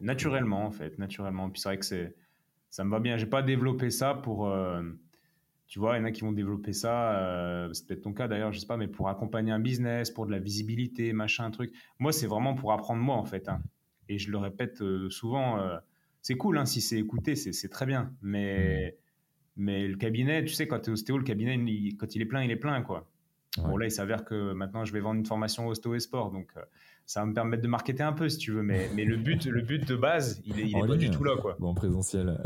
naturellement, 0.00 0.64
en 0.64 0.70
fait, 0.70 0.98
naturellement. 0.98 1.50
Puis 1.50 1.60
c'est 1.60 1.68
vrai 1.68 1.78
que 1.78 1.84
c'est, 1.84 2.14
ça 2.70 2.84
me 2.84 2.90
va 2.90 3.00
bien. 3.00 3.16
J'ai 3.16 3.26
pas 3.26 3.42
développé 3.42 3.90
ça 3.90 4.14
pour, 4.14 4.46
euh, 4.46 4.82
tu 5.66 5.78
vois, 5.78 5.96
il 5.96 6.00
y 6.00 6.02
en 6.02 6.06
a 6.06 6.12
qui 6.12 6.22
vont 6.22 6.32
développer 6.32 6.72
ça, 6.72 7.18
euh, 7.18 7.72
c'est 7.72 7.86
peut-être 7.86 8.02
ton 8.02 8.14
cas 8.14 8.28
d'ailleurs, 8.28 8.52
je 8.52 8.60
sais 8.60 8.66
pas, 8.66 8.76
mais 8.76 8.88
pour 8.88 9.08
accompagner 9.08 9.52
un 9.52 9.58
business, 9.60 10.10
pour 10.10 10.24
de 10.24 10.30
la 10.30 10.38
visibilité, 10.38 11.12
machin, 11.12 11.50
truc. 11.50 11.74
Moi, 11.98 12.12
c'est 12.12 12.28
vraiment 12.28 12.54
pour 12.54 12.72
apprendre 12.72 13.02
moi, 13.02 13.16
en 13.16 13.24
fait. 13.24 13.48
Hein. 13.48 13.60
Et 14.08 14.18
je 14.18 14.30
le 14.30 14.38
répète 14.38 14.82
souvent 15.10 15.58
c'est 16.24 16.36
cool, 16.36 16.56
hein, 16.56 16.64
si 16.64 16.80
c'est 16.80 16.96
écouté, 16.96 17.36
c'est 17.36 17.68
très 17.68 17.84
bien. 17.84 18.10
Mais, 18.22 18.96
mais 19.58 19.86
le 19.86 19.96
cabinet, 19.96 20.42
tu 20.42 20.54
sais, 20.54 20.66
quand 20.66 20.80
tu 20.80 20.88
es 20.88 20.92
ostéo, 20.94 21.18
le 21.18 21.22
cabinet, 21.22 21.54
quand 21.98 22.16
il 22.16 22.22
est 22.22 22.24
plein, 22.24 22.42
il 22.42 22.50
est 22.50 22.56
plein, 22.56 22.80
quoi. 22.80 23.06
Bon, 23.58 23.76
là, 23.76 23.84
il 23.84 23.90
s'avère 23.90 24.24
que 24.24 24.54
maintenant, 24.54 24.86
je 24.86 24.92
vais 24.94 25.00
vendre 25.00 25.20
une 25.20 25.26
formation 25.26 25.68
ostéo 25.68 25.94
et 25.94 26.00
sport. 26.00 26.32
Donc, 26.32 26.48
euh, 26.56 26.62
ça 27.04 27.20
va 27.20 27.26
me 27.26 27.34
permettre 27.34 27.62
de 27.62 27.68
marketer 27.68 28.02
un 28.02 28.14
peu, 28.14 28.30
si 28.30 28.38
tu 28.38 28.52
veux. 28.52 28.62
Mais, 28.62 28.88
mais 28.94 29.04
le, 29.04 29.18
but, 29.18 29.44
le 29.44 29.60
but 29.60 29.86
de 29.86 29.96
base, 29.96 30.42
il 30.46 30.58
est, 30.58 30.68
il 30.70 30.76
est 30.78 30.86
pas 30.86 30.96
du 30.96 31.10
tout 31.10 31.24
là, 31.24 31.36
quoi. 31.36 31.56
Ou 31.60 31.66
en 31.66 31.74
présentiel. 31.74 32.42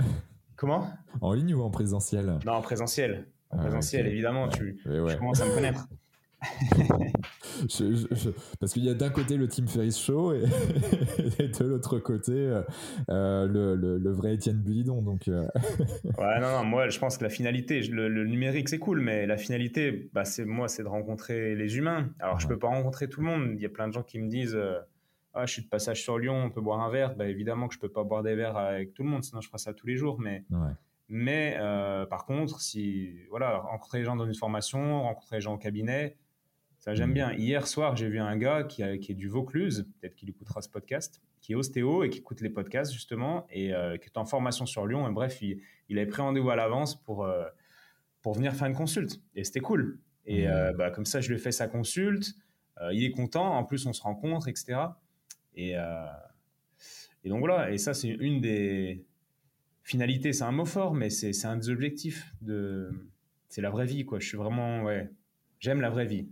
Comment? 0.57 0.91
En 1.21 1.33
ligne 1.33 1.55
ou 1.55 1.63
en 1.63 1.71
présentiel? 1.71 2.37
Non, 2.45 2.55
en 2.55 2.63
présentiel. 2.63 3.29
En 3.51 3.59
ah, 3.59 3.61
présentiel, 3.61 4.09
évidemment. 4.09 4.49
Tu, 4.49 4.77
tu 4.83 5.17
commences 5.19 5.41
à 5.41 5.47
me 5.47 5.55
connaître. 5.55 5.87
parce 8.61 8.73
qu'il 8.73 8.85
y 8.85 8.89
a 8.89 8.95
d'un 8.95 9.11
côté 9.11 9.37
le 9.37 9.49
Team 9.49 9.67
Ferris 9.67 9.93
Show 9.93 10.33
et, 10.35 10.43
de 10.43 11.65
l'autre 11.65 11.99
côté 11.99 12.33
euh, 12.33 12.63
euh, 13.09 13.49
le, 13.49 13.99
le, 13.99 14.13
vrai 14.13 14.35
Étienne 14.35 14.59
Bulidon. 14.59 15.03
Donc, 15.03 15.27
euh. 15.27 15.49
ouais, 16.19 16.41
non, 16.41 16.59
non, 16.59 16.65
moi 16.65 16.89
je 16.89 16.99
pense 16.99 17.19
que 17.19 17.25
la 17.25 17.31
finalité, 17.31 17.81
le, 17.81 18.25
numérique 18.25 18.69
c'est 18.69 18.79
cool, 18.79 19.01
mais 19.01 19.27
la 19.27 19.37
finalité, 19.37 20.11
bah, 20.13 20.25
c'est 20.25 20.45
moi, 20.45 20.69
c'est 20.69 20.85
de 20.85 20.89
rencontrer 20.89 21.57
les 21.57 21.77
humains. 21.77 22.09
Alors 22.21 22.39
je 22.39 22.47
peux 22.47 22.59
pas 22.59 22.69
rencontrer 22.69 23.09
tout 23.09 23.21
le 23.21 23.27
monde. 23.27 23.51
Il 23.55 23.61
y 23.61 23.67
a 23.67 23.71
plein 23.71 23.89
de 23.89 23.93
gens 23.93 24.05
qui 24.05 24.21
me 24.21 24.29
disent. 24.29 24.59
ah, 25.35 25.45
je 25.45 25.53
suis 25.53 25.63
de 25.63 25.69
passage 25.69 26.03
sur 26.03 26.19
Lyon, 26.19 26.45
on 26.45 26.51
peut 26.51 26.61
boire 26.61 26.81
un 26.81 26.91
verre. 26.91 27.17
Bah, 27.17 27.27
évidemment 27.27 27.67
que 27.67 27.75
je 27.75 27.81
peux 27.81 27.91
pas 27.91 28.05
boire 28.05 28.23
des 28.23 28.37
verres 28.37 28.57
avec 28.57 28.95
tout 28.95 29.03
le 29.03 29.09
monde, 29.09 29.25
sinon 29.25 29.41
je 29.41 29.49
ferais 29.49 29.59
ça 29.59 29.75
tous 29.75 29.89
les 29.89 29.97
jours. 29.97 30.21
Mais 30.21 30.45
Mais 31.09 31.57
par 32.09 32.27
contre, 32.27 32.61
si 32.61 33.17
voilà, 33.29 33.59
rencontrer 33.59 33.99
les 33.99 34.05
gens 34.05 34.15
dans 34.15 34.27
une 34.27 34.37
formation, 34.37 35.03
rencontrer 35.03 35.37
les 35.37 35.43
gens 35.43 35.55
au 35.55 35.59
cabinet, 35.59 36.17
ça, 36.79 36.95
j'aime 36.95 37.13
bien. 37.13 37.33
Hier 37.33 37.67
soir, 37.67 37.97
j'ai 37.97 38.09
vu 38.09 38.21
un 38.21 38.37
gars 38.37 38.63
qui, 38.63 38.83
qui 39.01 39.13
est 39.13 39.15
du 39.15 39.29
Vaucluse, 39.29 39.87
peut-être 40.01 40.15
qu'il 40.15 40.31
écoutera 40.31 40.63
ce 40.63 40.69
podcast, 40.69 41.21
qui 41.41 41.53
est 41.53 41.57
ostéo 41.57 42.05
et 42.05 42.11
qui 42.11 42.19
écoute 42.19 42.41
les 42.41 42.51
podcasts, 42.51 42.93
justement, 42.93 43.47
et 43.51 43.75
euh, 43.75 43.97
qui 43.97 44.07
est 44.07 44.17
en 44.17 44.25
formation 44.25 44.65
sur 44.65 44.87
Lyon. 44.87 45.09
Et 45.09 45.13
bref, 45.13 45.43
il, 45.43 45.61
il 45.89 45.99
avait 45.99 46.07
pris 46.07 46.23
rendez-vous 46.23 46.51
à 46.51 46.57
l'avance 46.57 46.95
pour, 47.03 47.25
euh, 47.25 47.45
pour 48.23 48.35
venir 48.35 48.55
faire 48.55 48.69
une 48.69 48.77
consulte. 48.77 49.21
Et 49.35 49.43
c'était 49.43 49.61
cool. 49.61 49.99
Et 50.25 50.47
mmh. 50.47 50.51
euh, 50.51 50.73
bah, 50.73 50.91
comme 50.91 51.07
ça, 51.07 51.21
je 51.21 51.29
lui 51.29 51.35
ai 51.35 51.39
fait 51.39 51.53
sa 51.53 51.67
consulte. 51.67 52.35
il 52.93 53.03
est 53.03 53.11
content. 53.11 53.57
En 53.57 53.65
plus, 53.65 53.87
on 53.87 53.93
se 53.93 54.03
rencontre, 54.03 54.47
etc. 54.49 54.79
Et, 55.57 55.73
et 57.25 57.29
donc 57.29 57.41
voilà. 57.41 57.73
Et 57.73 57.79
ça, 57.79 57.93
c'est 57.93 58.09
une 58.09 58.41
des 58.41 59.05
finalités. 59.83 60.33
C'est 60.33 60.45
un 60.45 60.53
mot 60.53 60.65
fort, 60.65 60.95
mais 60.95 61.11
c'est 61.11 61.45
un 61.45 61.57
des 61.57 61.71
objectifs. 61.71 62.33
De... 62.41 62.91
C'est 63.49 63.63
la 63.63 63.71
vraie 63.71 63.87
vie, 63.87 64.05
quoi. 64.05 64.21
Je 64.21 64.29
suis 64.29 64.37
vraiment, 64.37 64.85
ouais, 64.85 65.11
j'aime 65.59 65.81
la 65.81 65.91
vraie 65.91 66.07
vie. 66.07 66.29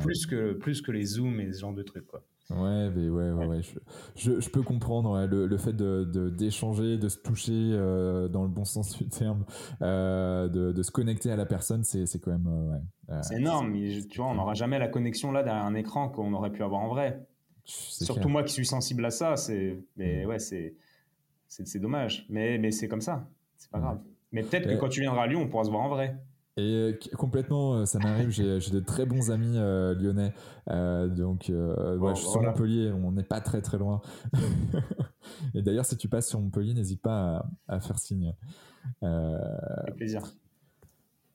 Plus, 0.00 0.26
que, 0.26 0.52
plus 0.52 0.82
que 0.82 0.92
les 0.92 1.04
zooms 1.04 1.40
et 1.40 1.52
ce 1.52 1.60
genre 1.60 1.74
de 1.74 1.82
trucs, 1.82 2.06
quoi. 2.06 2.22
Ouais, 2.50 2.90
mais 2.90 3.08
ouais, 3.08 3.32
ouais, 3.32 3.46
ouais. 3.46 3.60
Je, 4.14 4.40
je, 4.40 4.50
peux 4.50 4.62
comprendre 4.62 5.26
le, 5.26 5.46
le, 5.46 5.56
fait 5.56 5.72
de 5.72 6.30
d'échanger, 6.30 6.96
de, 6.96 7.08
se 7.08 7.18
toucher 7.18 7.52
euh, 7.52 8.28
dans 8.28 8.42
le 8.42 8.48
bon 8.48 8.64
sens 8.64 8.96
du 8.96 9.08
terme, 9.08 9.44
euh, 9.82 10.48
de, 10.48 10.70
de, 10.70 10.82
se 10.84 10.92
connecter 10.92 11.32
à 11.32 11.36
la 11.36 11.44
personne, 11.44 11.82
c'est 11.82 12.06
quand 12.20 12.30
même 12.30 12.46
euh, 12.46 13.14
ouais. 13.14 13.22
c'est 13.22 13.38
énorme. 13.38 13.74
tu 14.08 14.18
vois, 14.18 14.28
on 14.28 14.34
n'aura 14.36 14.54
jamais 14.54 14.78
la 14.78 14.86
connexion 14.86 15.32
là 15.32 15.42
derrière 15.42 15.64
un 15.64 15.74
écran 15.74 16.08
qu'on 16.08 16.32
aurait 16.34 16.52
pu 16.52 16.62
avoir 16.62 16.82
en 16.82 16.88
vrai. 16.88 17.26
Surtout 17.64 18.28
moi 18.28 18.44
qui 18.44 18.52
suis 18.52 18.66
sensible 18.66 19.04
à 19.04 19.10
ça, 19.10 19.36
c'est 19.36 19.82
mais 19.96 20.24
mm. 20.24 20.28
ouais, 20.28 20.38
c'est 20.38 20.76
c'est 21.48 21.80
dommage. 21.80 22.26
Mais 22.28 22.58
mais 22.58 22.70
c'est 22.70 22.86
comme 22.86 23.00
ça. 23.00 23.28
c'est 23.56 23.70
pas 23.72 23.80
grave. 23.80 23.98
Mais 24.30 24.44
peut-être 24.44 24.68
que 24.68 24.74
quand 24.74 24.88
tu 24.88 25.00
viendras 25.00 25.24
à 25.24 25.26
Lyon, 25.26 25.42
on 25.42 25.48
pourra 25.48 25.64
se 25.64 25.70
voir 25.70 25.82
en 25.82 25.88
vrai. 25.88 26.16
Et 26.58 26.62
euh, 26.62 26.98
complètement, 27.18 27.74
euh, 27.74 27.84
ça 27.84 27.98
m'arrive, 27.98 28.30
j'ai 28.30 28.58
de 28.58 28.80
très 28.80 29.04
bons 29.04 29.30
amis 29.30 29.58
euh, 29.58 29.94
lyonnais. 29.94 30.32
donc, 30.66 31.44
je 31.48 32.12
suis 32.14 32.26
sur 32.26 32.42
Montpellier, 32.42 32.92
on 32.92 33.12
n'est 33.12 33.22
pas 33.22 33.42
très 33.42 33.60
très 33.60 33.76
loin. 33.76 34.00
et 35.54 35.60
d'ailleurs, 35.60 35.84
si 35.84 35.98
tu 35.98 36.08
passes 36.08 36.28
sur 36.28 36.40
Montpellier, 36.40 36.72
n'hésite 36.72 37.02
pas 37.02 37.46
à, 37.68 37.80
faire 37.80 37.98
signe. 37.98 38.32
Avec 39.02 39.96
plaisir. 39.96 40.22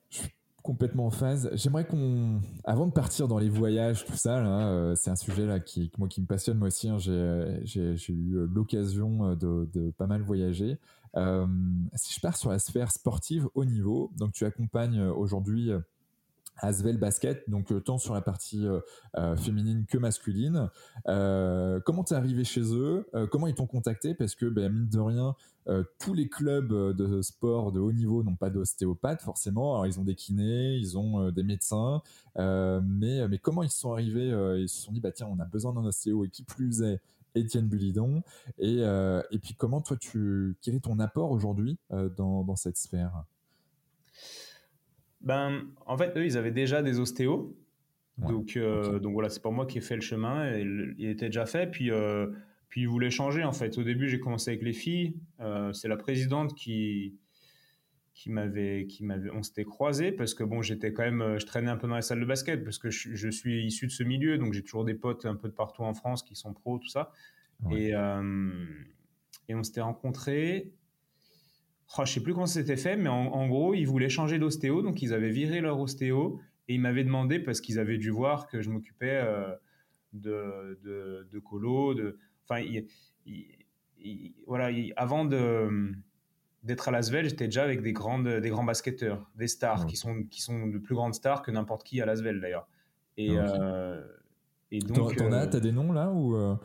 Je 0.10 0.18
suis 0.18 0.30
complètement 0.64 1.06
en 1.06 1.12
phase. 1.12 1.52
J'aimerais 1.54 1.86
qu'on, 1.86 2.42
avant 2.64 2.88
de 2.88 2.92
partir 2.92 3.28
dans 3.28 3.38
les 3.38 3.50
voyages, 3.50 4.06
tout 4.06 4.18
ça, 4.18 4.94
c'est 4.96 5.12
un 5.12 5.16
sujet 5.16 5.46
là 5.46 5.60
qui, 5.60 5.92
moi, 6.00 6.08
qui 6.08 6.22
me 6.22 6.26
passionne 6.26 6.58
moi 6.58 6.70
aussi. 6.70 6.90
Hein. 6.90 6.98
j'ai 6.98 8.14
eu 8.14 8.48
l'occasion 8.48 9.36
de, 9.36 9.70
de, 9.72 9.92
pas 9.92 10.08
mal 10.08 10.24
voyager. 10.24 10.80
Euh, 11.18 11.46
si 11.96 12.14
je 12.14 12.20
pars 12.20 12.38
sur 12.38 12.50
la 12.50 12.60
sphère 12.60 12.92
sportive 12.92 13.50
haut 13.54 13.66
niveau, 13.66 14.12
donc 14.18 14.32
tu 14.34 14.46
accompagnes 14.46 15.00
euh, 15.00 15.14
aujourd'hui 15.14 15.72
euh, 15.72 15.80
Asvel 16.58 16.98
Basket, 16.98 17.50
donc 17.50 17.74
tant 17.84 17.98
sur 17.98 18.14
la 18.14 18.22
partie 18.22 18.68
féminine 19.38 19.86
que 19.88 19.98
masculine. 19.98 20.70
comment 21.06 22.04
t'es 22.04 22.14
arrivé 22.14 22.44
chez 22.44 22.62
eux? 22.62 23.10
Comment 23.32 23.48
ils 23.48 23.56
t'ont 23.56 23.66
contacté? 23.66 24.14
Parce 24.14 24.36
que 24.36 24.46
ben, 24.46 24.72
mine 24.72 24.88
de 24.88 25.00
rien, 25.00 25.36
tous 25.98 26.14
les 26.14 26.30
clubs 26.30 26.72
de 26.72 27.22
sport 27.24 27.72
de 27.72 27.80
haut 27.80 27.94
niveau 27.94 28.22
n'ont 28.22 28.36
pas 28.36 28.52
d'ostéopathe 28.52 29.24
forcément. 29.24 29.74
Alors 29.74 29.88
ils 29.88 30.00
ont 30.00 30.04
des 30.04 30.14
kinés, 30.14 30.76
ils 30.76 31.00
ont 31.00 31.32
des 31.32 31.42
médecins, 31.42 32.04
mais 32.36 33.28
mais 33.28 33.40
comment 33.40 33.64
ils 33.64 33.72
sont 33.72 33.94
arrivés 33.94 34.30
Ils 34.60 34.70
se 34.70 34.84
sont 34.84 34.92
dit 34.92 35.00
bah 35.00 35.12
tiens, 35.12 35.30
on 35.32 35.40
a 35.40 35.46
besoin 35.46 35.74
d'un 35.74 35.86
ostéo 35.86 36.26
et 36.26 36.30
qui 36.30 36.44
plus 36.44 36.84
est 36.84 37.02
Étienne 37.36 37.68
Bulidon. 37.68 38.24
Et, 38.58 38.78
euh, 38.80 39.22
et 39.32 39.40
puis 39.40 39.56
comment 39.56 39.82
toi, 39.82 39.98
tu, 39.98 40.56
quel 40.62 40.76
est 40.76 40.82
ton 40.82 41.00
apport 41.00 41.32
aujourd'hui 41.32 41.78
euh, 41.92 42.10
dans, 42.10 42.44
dans, 42.44 42.56
cette 42.56 42.78
sphère? 42.78 43.24
Ben, 45.22 45.64
En 45.86 45.98
fait, 45.98 46.16
eux, 46.18 46.26
ils 46.26 46.38
avaient 46.38 46.52
déjà 46.52 46.82
des 46.82 47.00
ostéos. 47.00 47.56
donc, 48.18 48.56
euh, 48.56 49.00
donc 49.00 49.14
voilà, 49.14 49.30
c'est 49.30 49.42
pas 49.42 49.52
moi 49.52 49.66
qui 49.66 49.78
ai 49.78 49.82
fait 49.82 49.96
le 49.96 50.02
chemin. 50.02 50.58
Il, 50.58 51.06
était 51.06 51.28
déjà 51.28 51.46
fait. 51.46 51.70
Puis, 51.70 51.90
puis 52.70 52.82
ils 52.82 52.88
voulaient 52.88 53.12
changer 53.12 53.44
en 53.44 53.54
fait. 53.54 53.78
Au 53.78 53.84
début, 53.84 54.10
j'ai 54.10 54.20
commencé 54.20 54.52
avec 54.52 54.64
les 54.64 54.74
filles. 54.74 55.16
c'est 55.74 55.88
la 55.88 55.98
présidente 55.98 56.54
qui, 56.56 57.16
qui 58.22 58.30
m'avait 58.30 58.86
qui 58.86 59.04
m'avait 59.04 59.32
on 59.32 59.42
s'était 59.42 59.64
croisé 59.64 60.12
parce 60.12 60.36
que 60.36 60.44
bon 60.44 60.62
j'étais 60.62 60.94
quand 60.94 61.02
même 61.02 61.40
je 61.40 61.46
traînais 61.48 61.72
un 61.72 61.76
peu 61.76 61.88
dans 61.88 61.96
les 61.96 62.04
salles 62.04 62.20
de 62.20 62.26
basket 62.26 62.64
parce 62.64 62.78
que 62.78 62.92
je, 62.92 63.30
suis 63.32 63.66
issu 63.66 63.88
de 63.88 63.92
ce 63.92 64.04
milieu 64.04 64.38
donc 64.38 64.54
j'ai 64.54 64.62
toujours 64.62 64.86
des 64.86 64.94
potes 64.94 65.26
un 65.26 65.36
peu 65.36 65.48
de 65.48 65.54
partout 65.56 65.82
en 65.82 65.96
France 65.96 66.22
qui 66.22 66.36
sont 66.36 66.54
pros 66.54 66.78
tout 66.78 66.88
ça. 66.88 67.12
Et 67.72 67.96
euh, 67.96 68.52
et 69.50 69.56
on 69.56 69.64
s'était 69.64 69.82
rencontrés. 69.82 70.72
Oh, 71.98 72.04
je 72.06 72.14
sais 72.14 72.22
plus 72.22 72.34
comment 72.34 72.46
c'était 72.46 72.78
fait 72.78 72.96
mais 72.96 73.10
en, 73.10 73.48
gros 73.48 73.74
ils 73.74 73.88
voulaient 73.88 74.08
changer 74.08 74.38
d'ostéo 74.38 74.84
donc 74.84 75.02
ils 75.02 75.14
avaient 75.16 75.32
viré 75.32 75.60
leur 75.60 75.80
ostéo 75.80 76.40
et 76.68 76.76
ils 76.76 76.80
m'avaient 76.80 77.04
demandé 77.04 77.40
parce 77.40 77.60
qu'ils 77.60 77.80
avaient 77.80 77.98
dû 77.98 78.12
voir 78.12 78.48
que 78.48 78.62
je 78.62 78.70
m'occupais 78.70 79.20
euh, 79.24 79.52
de, 80.14 80.80
de, 80.84 81.28
de 81.30 81.40
colo 81.40 81.96
de 81.96 82.20
enfin 82.48 82.64
voilà 84.46 84.70
avant 84.96 85.26
de 85.26 85.92
d'être 86.64 86.90
à 86.90 86.92
Lasvel, 86.92 87.28
j'étais 87.28 87.46
déjà 87.46 87.64
avec 87.64 87.82
des, 87.82 87.94
grandes, 87.94 88.28
des 88.28 88.50
grands 88.50 88.64
basketteurs, 88.64 89.30
des 89.36 89.48
stars, 89.48 89.86
qui, 89.86 89.96
sont, 89.96 90.24
qui 90.24 90.42
sont 90.42 90.68
de 90.68 90.78
plus 90.78 90.96
grandes 90.96 91.16
stars 91.16 91.42
que 91.42 91.52
n'importe 91.52 91.84
qui 91.84 92.02
à 92.02 92.06
Lasvel 92.06 92.40
d'ailleurs. 92.40 92.68
Et, 93.18 93.30
euh, 93.32 94.02
et 94.72 94.80
donc. 94.80 95.16
T'en 95.16 95.32
as, 95.32 95.46
euh, 95.46 95.58
as 95.58 95.60
des 95.60 95.72
noms 95.72 95.92
là 95.92 96.12
ou, 96.12 96.36
euh, 96.36 96.56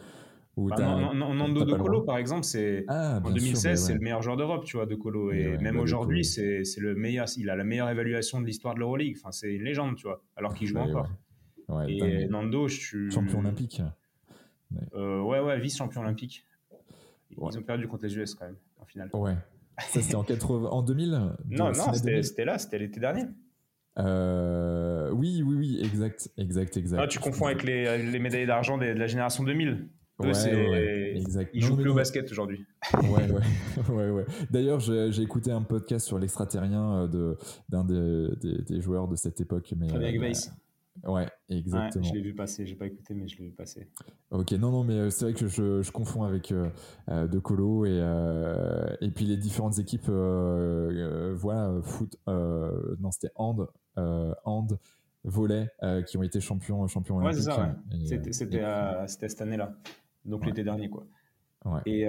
ou 0.57 0.69
bah, 0.69 1.13
Nando 1.15 1.65
de 1.65 1.75
Colo, 1.75 2.03
par 2.03 2.19
exemple, 2.19 2.45
c'est 2.45 2.85
ah, 2.89 3.21
en 3.25 3.31
2016, 3.31 3.87
c'est 3.87 3.95
le 3.95 4.01
meilleur 4.01 4.23
joueur 4.23 4.37
d'Europe, 4.37 4.65
tu 4.65 4.77
vois, 4.77 4.87
de 4.87 4.95
Colo. 4.95 5.33
Et, 5.33 5.57
même 5.59 5.77
bah, 5.77 5.83
aujourd'hui, 5.83 6.25
c'est 6.25 6.63
le 6.79 6.95
meilleur. 6.95 7.27
Il 7.37 7.51
a 7.51 7.57
la 7.57 7.65
meilleure 7.65 7.89
évaluation 7.89 8.41
de 8.41 8.47
l'histoire 8.47 8.75
de 8.75 8.81
l'Euroleague. 8.81 9.17
Enfin, 9.19 9.33
c'est 9.33 9.53
une 9.53 9.65
légende, 9.65 9.97
tu 9.97 10.07
vois, 10.07 10.23
alors 10.37 10.55
qu'il 10.55 10.67
joue 10.69 10.79
encore. 10.79 11.09
et 11.89 12.27
Nando, 12.29 12.69
je 12.69 12.79
suis 12.79 13.11
champion 13.11 13.39
olympique. 13.41 13.81
ouais, 14.95 15.41
ouais, 15.41 15.59
vice 15.59 15.79
champion 15.79 16.03
olympique. 16.03 16.45
Ils 17.31 17.59
ont 17.59 17.63
perdu 17.63 17.89
contre 17.89 18.05
les 18.05 18.17
US 18.17 18.35
quand 18.35 18.47
même 18.47 18.57
en 18.79 18.87
finale. 18.87 19.11
Ouais. 19.13 19.37
Ça, 19.79 20.01
c'était 20.01 20.15
en, 20.15 20.25
80... 20.25 20.69
en 20.71 20.83
2000 20.83 21.11
Non, 21.51 21.73
non, 21.73 21.93
c'était 21.93 22.45
là, 22.45 22.59
c'était 22.59 22.79
l'été 22.79 23.01
dernier. 23.01 23.25
Euh, 23.99 25.11
oui, 25.13 25.43
oui, 25.45 25.55
oui, 25.57 25.81
exact, 25.83 26.29
exact, 26.37 26.77
exact. 26.77 27.01
Ah, 27.03 27.07
tu 27.07 27.19
confonds 27.19 27.47
avec 27.47 27.63
les, 27.63 27.99
les 27.99 28.19
médailles 28.19 28.47
d'argent 28.47 28.77
de, 28.77 28.87
la 28.87 29.07
génération 29.07 29.43
2000. 29.45 29.89
Ouais, 30.19 30.29
ouais, 30.29 31.13
exact. 31.17 31.51
Ils 31.53 31.63
jouent 31.63 31.77
plus 31.77 31.91
au 31.91 31.95
basket 31.95 32.31
aujourd'hui. 32.31 32.65
Ouais, 32.95 33.31
ouais, 33.31 33.43
ouais, 33.91 34.11
ouais. 34.11 34.25
D'ailleurs, 34.51 34.81
j'ai 34.81 35.21
écouté 35.21 35.51
un 35.51 35.63
podcast 35.63 36.07
sur 36.07 36.19
l'extraterrien 36.19 37.07
euh, 37.15 37.35
d'un 37.69 37.85
des, 37.85 38.29
des, 38.41 38.63
des, 38.63 38.81
joueurs 38.81 39.09
de 39.09 39.17
cette 39.17 39.41
époque. 39.41 39.75
Mais, 39.77 39.93
avec 39.93 40.17
euh, 40.17 40.33
Ouais, 41.05 41.29
exactement. 41.49 42.05
je 42.05 42.15
l'ai 42.15 42.23
vu 42.23 42.35
passer, 42.35 42.67
j'ai 42.67 42.75
pas 42.75 42.87
écouté, 42.87 43.15
mais 43.15 43.29
je 43.29 43.39
l'ai 43.39 43.47
vu 43.47 43.53
passer. 43.53 43.89
Ok, 44.31 44.53
non, 44.53 44.71
non, 44.71 44.85
mais 44.85 44.95
euh, 44.95 45.11
c'est 45.11 45.27
vrai 45.27 45.35
que 45.35 45.47
je, 45.49 45.83
je 45.83 45.93
confonds 45.93 46.25
avec 46.25 46.53
euh, 46.53 46.69
euh, 47.09 47.27
De 47.27 47.39
Colo 47.39 47.85
et, 47.87 47.99
et 49.01 49.11
puis 49.11 49.25
les 49.25 49.37
différentes 49.37 49.79
équipes, 49.79 50.09
voilà, 50.09 51.75
foot, 51.83 52.17
non, 52.27 53.11
c'était 53.11 53.33
hand, 53.35 53.69
hand, 53.97 54.79
volet, 55.25 55.69
qui 56.07 56.17
ont 56.17 56.23
été 56.23 56.41
champions, 56.41 56.87
champions. 56.87 57.19
Ouais, 57.19 57.33
c'est 57.33 57.43
ça, 57.43 57.77
C'était 58.05 58.33
cette 59.29 59.41
année-là, 59.41 59.77
donc 60.25 60.47
l'été 60.47 60.65
dernier, 60.65 60.89
quoi. 60.89 61.07
Ouais. 61.65 61.81
Et, 61.87 62.07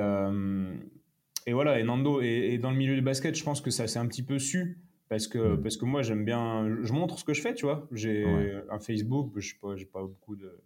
et 1.45 1.53
voilà, 1.53 1.79
et 1.79 1.83
Nando, 1.83 2.21
et, 2.21 2.25
et, 2.53 2.57
dans 2.57 2.71
le 2.71 2.77
milieu 2.77 2.95
du 2.95 3.01
basket, 3.01 3.35
je 3.35 3.43
pense 3.43 3.61
que 3.61 3.71
ça 3.71 3.87
s'est 3.87 3.99
un 3.99 4.07
petit 4.07 4.23
peu 4.23 4.37
su 4.37 4.81
parce 5.09 5.27
que 5.27 5.55
parce 5.55 5.77
que 5.77 5.85
moi 5.85 6.01
j'aime 6.01 6.25
bien 6.25 6.77
je 6.83 6.93
montre 6.93 7.17
ce 7.17 7.23
que 7.23 7.33
je 7.33 7.41
fais 7.41 7.53
tu 7.53 7.65
vois. 7.65 7.87
J'ai 7.91 8.25
un 8.69 8.79
Facebook 8.79 9.31
je 9.37 9.49
sais 9.49 9.57
pas 9.61 9.75
j'ai 9.75 9.85
pas 9.85 10.01
beaucoup 10.01 10.35
de 10.35 10.59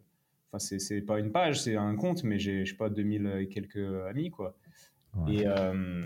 enfin 0.50 0.60
c'est 0.60 0.80
c'est 0.80 1.02
pas 1.02 1.20
une 1.20 1.32
page 1.32 1.62
c'est 1.62 1.76
un 1.76 1.96
compte 1.96 2.24
mais 2.24 2.40
j'ai 2.40 2.66
je 2.66 2.72
sais 2.72 2.78
pas 2.78 2.90
2000 2.90 3.38
et 3.40 3.48
quelques 3.48 4.06
amis 4.08 4.32
quoi. 4.32 4.58
Et 5.28 5.46
euh, 5.46 6.04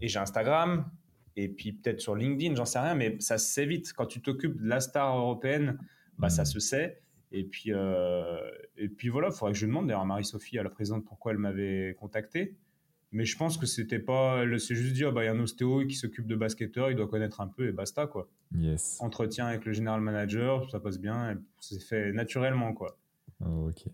et 0.00 0.08
j'ai 0.08 0.18
Instagram 0.18 0.90
et 1.36 1.48
puis 1.48 1.72
peut-être 1.72 2.00
sur 2.00 2.14
LinkedIn 2.14 2.54
j'en 2.54 2.64
sais 2.64 2.78
rien 2.78 2.94
mais 2.94 3.16
ça 3.20 3.38
se 3.38 3.52
sait 3.52 3.66
vite. 3.66 3.92
Quand 3.92 4.06
tu 4.06 4.20
t'occupes 4.20 4.60
de 4.60 4.68
la 4.68 4.80
star 4.80 5.16
européenne 5.16 5.78
bah 6.18 6.28
ça 6.28 6.42
mm. 6.42 6.46
se 6.46 6.60
sait. 6.60 6.98
Et 7.32 7.44
puis 7.44 7.72
euh, 7.72 8.36
et 8.76 8.88
puis 8.88 9.08
voilà 9.08 9.28
il 9.28 9.34
faudrait 9.34 9.52
que 9.52 9.58
je 9.58 9.66
demande. 9.66 9.86
D'ailleurs 9.86 10.02
à 10.02 10.06
Marie-Sophie 10.06 10.58
à 10.58 10.62
la 10.62 10.70
présidente 10.70 11.04
pourquoi 11.04 11.32
elle 11.32 11.38
m'avait 11.38 11.96
contacté 11.98 12.56
mais 13.12 13.24
je 13.26 13.36
pense 13.36 13.58
que 13.58 13.66
c'était 13.66 13.98
pas. 13.98 14.42
C'est 14.58 14.74
juste 14.74 14.94
dire, 14.94 15.12
bah, 15.12 15.22
il 15.22 15.26
y 15.26 15.28
a 15.28 15.32
un 15.32 15.40
ostéo 15.40 15.86
qui 15.86 15.94
s'occupe 15.94 16.26
de 16.26 16.34
basketteur, 16.34 16.90
il 16.90 16.96
doit 16.96 17.06
connaître 17.06 17.40
un 17.40 17.46
peu 17.48 17.68
et 17.68 17.72
basta, 17.72 18.06
quoi. 18.06 18.28
Yes. 18.56 18.98
Entretien 19.00 19.46
avec 19.46 19.64
le 19.66 19.72
général 19.72 20.00
manager, 20.00 20.68
ça 20.70 20.80
passe 20.80 20.98
bien, 20.98 21.38
c'est 21.60 21.82
fait 21.82 22.12
naturellement, 22.12 22.72
quoi. 22.72 22.98
Oh, 23.44 23.68
ok. 23.68 23.90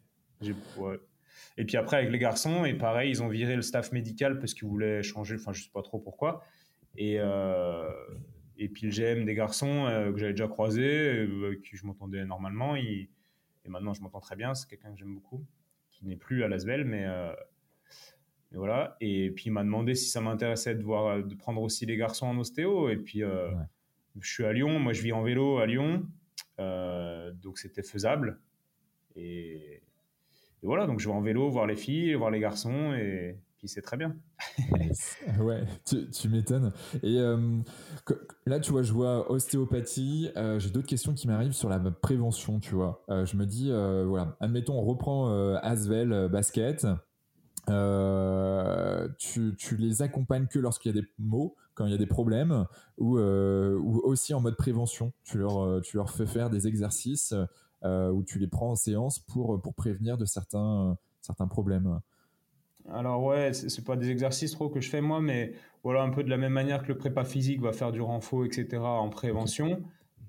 Et 1.57 1.65
puis 1.65 1.77
après, 1.77 1.97
avec 1.97 2.11
les 2.11 2.19
garçons, 2.19 2.65
et 2.65 2.75
pareil, 2.75 3.11
ils 3.11 3.23
ont 3.23 3.29
viré 3.29 3.57
le 3.57 3.63
staff 3.63 3.91
médical 3.91 4.39
parce 4.39 4.55
qu'ils 4.55 4.69
voulaient 4.69 5.03
changer, 5.03 5.35
enfin, 5.35 5.53
je 5.53 5.65
sais 5.65 5.71
pas 5.73 5.83
trop 5.83 5.99
pourquoi. 5.99 6.45
Et, 6.97 7.17
euh, 7.19 7.91
et 8.57 8.69
puis 8.69 8.87
le 8.87 8.93
GM 8.93 9.25
des 9.25 9.35
garçons, 9.35 9.87
euh, 9.87 10.13
que 10.13 10.19
j'avais 10.19 10.33
déjà 10.33 10.47
croisé, 10.47 10.85
euh, 10.85 11.47
avec 11.49 11.63
qui 11.63 11.77
je 11.77 11.85
m'entendais 11.85 12.25
normalement, 12.25 12.77
et 12.77 13.11
maintenant 13.67 13.93
je 13.93 14.01
m'entends 14.01 14.21
très 14.21 14.37
bien, 14.37 14.55
c'est 14.55 14.69
quelqu'un 14.69 14.93
que 14.93 14.99
j'aime 14.99 15.15
beaucoup, 15.15 15.45
qui 15.91 16.07
n'est 16.07 16.17
plus 16.17 16.43
à 16.45 16.49
Lasvel, 16.49 16.85
mais 16.85 17.07
et 18.53 18.57
voilà. 18.57 18.97
Et 19.01 19.31
puis 19.31 19.47
il 19.47 19.53
m'a 19.53 19.63
demandé 19.63 19.95
si 19.95 20.09
ça 20.09 20.21
m'intéressait 20.21 20.75
de 20.75 20.83
voir, 20.83 21.23
de 21.23 21.35
prendre 21.35 21.61
aussi 21.63 21.87
les 21.87 21.97
garçons 21.97 22.27
en 22.27 22.39
ostéo. 22.39 22.89
Et 22.89 22.97
puis 22.97 23.23
euh, 23.23 23.51
je 24.21 24.31
suis 24.31 24.45
à 24.45 24.53
Lyon. 24.53 24.79
Moi, 24.79 24.93
je 24.93 25.03
vis 25.03 25.13
en 25.13 25.23
vélo 25.23 25.59
à 25.59 25.67
Lyon, 25.67 26.07
euh, 26.61 27.33
donc 27.33 27.59
c'était 27.59 27.83
faisable. 27.83 28.41
Et, 29.17 29.83
voilà. 30.63 30.87
Donc 30.87 31.01
je 31.01 31.09
vais 31.09 31.15
en 31.15 31.21
vélo 31.21 31.51
voir 31.51 31.67
les 31.67 31.77
filles, 31.77 32.15
voir 32.15 32.31
les 32.31 32.41
garçons, 32.41 32.95
et 32.95 33.37
puis 33.59 33.69
c'est 33.69 33.83
très 33.83 33.97
bien. 33.97 34.17
ouais, 35.41 35.63
tu, 35.85 36.29
m'étonnes. 36.29 36.73
Et 37.03 37.19
euh, 37.19 37.59
là, 38.47 38.59
tu 38.61 38.73
vois, 38.73 38.83
je 38.83 38.93
vois 38.93 39.31
ostéopathie. 39.31 40.31
J'ai 40.59 40.71
d'autres 40.71 40.89
questions 40.89 41.13
qui 41.13 41.29
m'arrivent 41.29 41.53
sur 41.53 41.69
la 41.69 41.79
prévention, 41.79 42.61
tu 42.61 42.75
vois. 42.75 43.05
je 43.09 43.37
me 43.37 43.45
dis, 43.45 43.71
voilà, 43.71 44.37
admettons, 44.41 44.79
on 44.79 44.85
reprend 44.85 45.55
Asvel 45.57 46.29
basket. 46.29 46.87
Euh, 47.71 49.09
tu, 49.19 49.57
les 49.77 50.03
accompagnes 50.03 50.47
que 50.47 50.59
lorsqu'il 50.59 50.95
y 50.95 50.99
a 50.99 51.01
des 51.01 51.07
mots, 51.19 51.57
quand 51.75 51.87
il 51.87 51.93
y 51.93 51.95
a 51.95 51.99
des 51.99 52.07
problèmes, 52.07 52.67
ou, 52.99 53.19
euh, 53.19 53.79
aussi 53.79 54.35
en 54.35 54.41
mode 54.41 54.57
prévention. 54.57 55.13
Tu 55.25 55.39
leur, 55.39 55.63
euh, 55.63 55.81
tu 55.81 55.97
leur 55.97 56.11
fais 56.11 56.27
faire 56.27 56.51
des 56.51 56.67
exercices 56.67 57.35
euh, 57.85 58.11
où 58.11 58.25
tu 58.25 58.39
les 58.39 58.49
prends 58.49 58.73
en 58.73 58.75
séance 58.75 59.21
pour, 59.21 59.61
prévenir 59.77 60.19
de 60.19 60.25
certains, 60.25 60.99
problèmes. 61.49 62.01
Alors 62.91 63.23
ouais, 63.23 63.53
c'est 63.53 63.85
pas 63.85 63.97
des 63.97 64.11
exercices 64.11 64.53
trop 64.53 64.71
que 64.71 64.81
je 64.81 64.89
fais 64.89 65.01
moi, 65.01 65.21
mais 65.21 65.53
voilà 65.85 66.03
un 66.03 66.11
peu 66.11 66.25
de 66.25 66.31
la 66.31 66.39
même 66.39 66.55
manière 66.55 66.83
que 66.83 66.89
le 66.89 66.97
prépa 66.97 67.25
physique 67.25 67.61
va 67.61 67.73
faire 67.73 67.93
du 67.93 68.01
renfort, 68.01 68.47
etc. 68.47 68.79
en 68.79 69.11
prévention. 69.11 69.83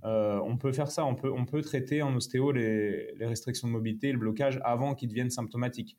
on 0.03 0.57
peut 0.57 0.73
faire 0.73 0.91
ça, 0.91 1.05
on 1.05 1.15
peut, 1.15 1.61
traiter 1.61 2.01
en 2.03 2.13
ostéo 2.15 2.51
les 2.51 3.15
restrictions 3.21 3.67
de 3.67 3.73
mobilité, 3.73 4.11
le 4.11 4.19
blocage 4.19 4.59
avant 4.63 4.93
qu'ils 4.93 5.09
deviennent 5.09 5.31
symptomatiques. 5.31 5.97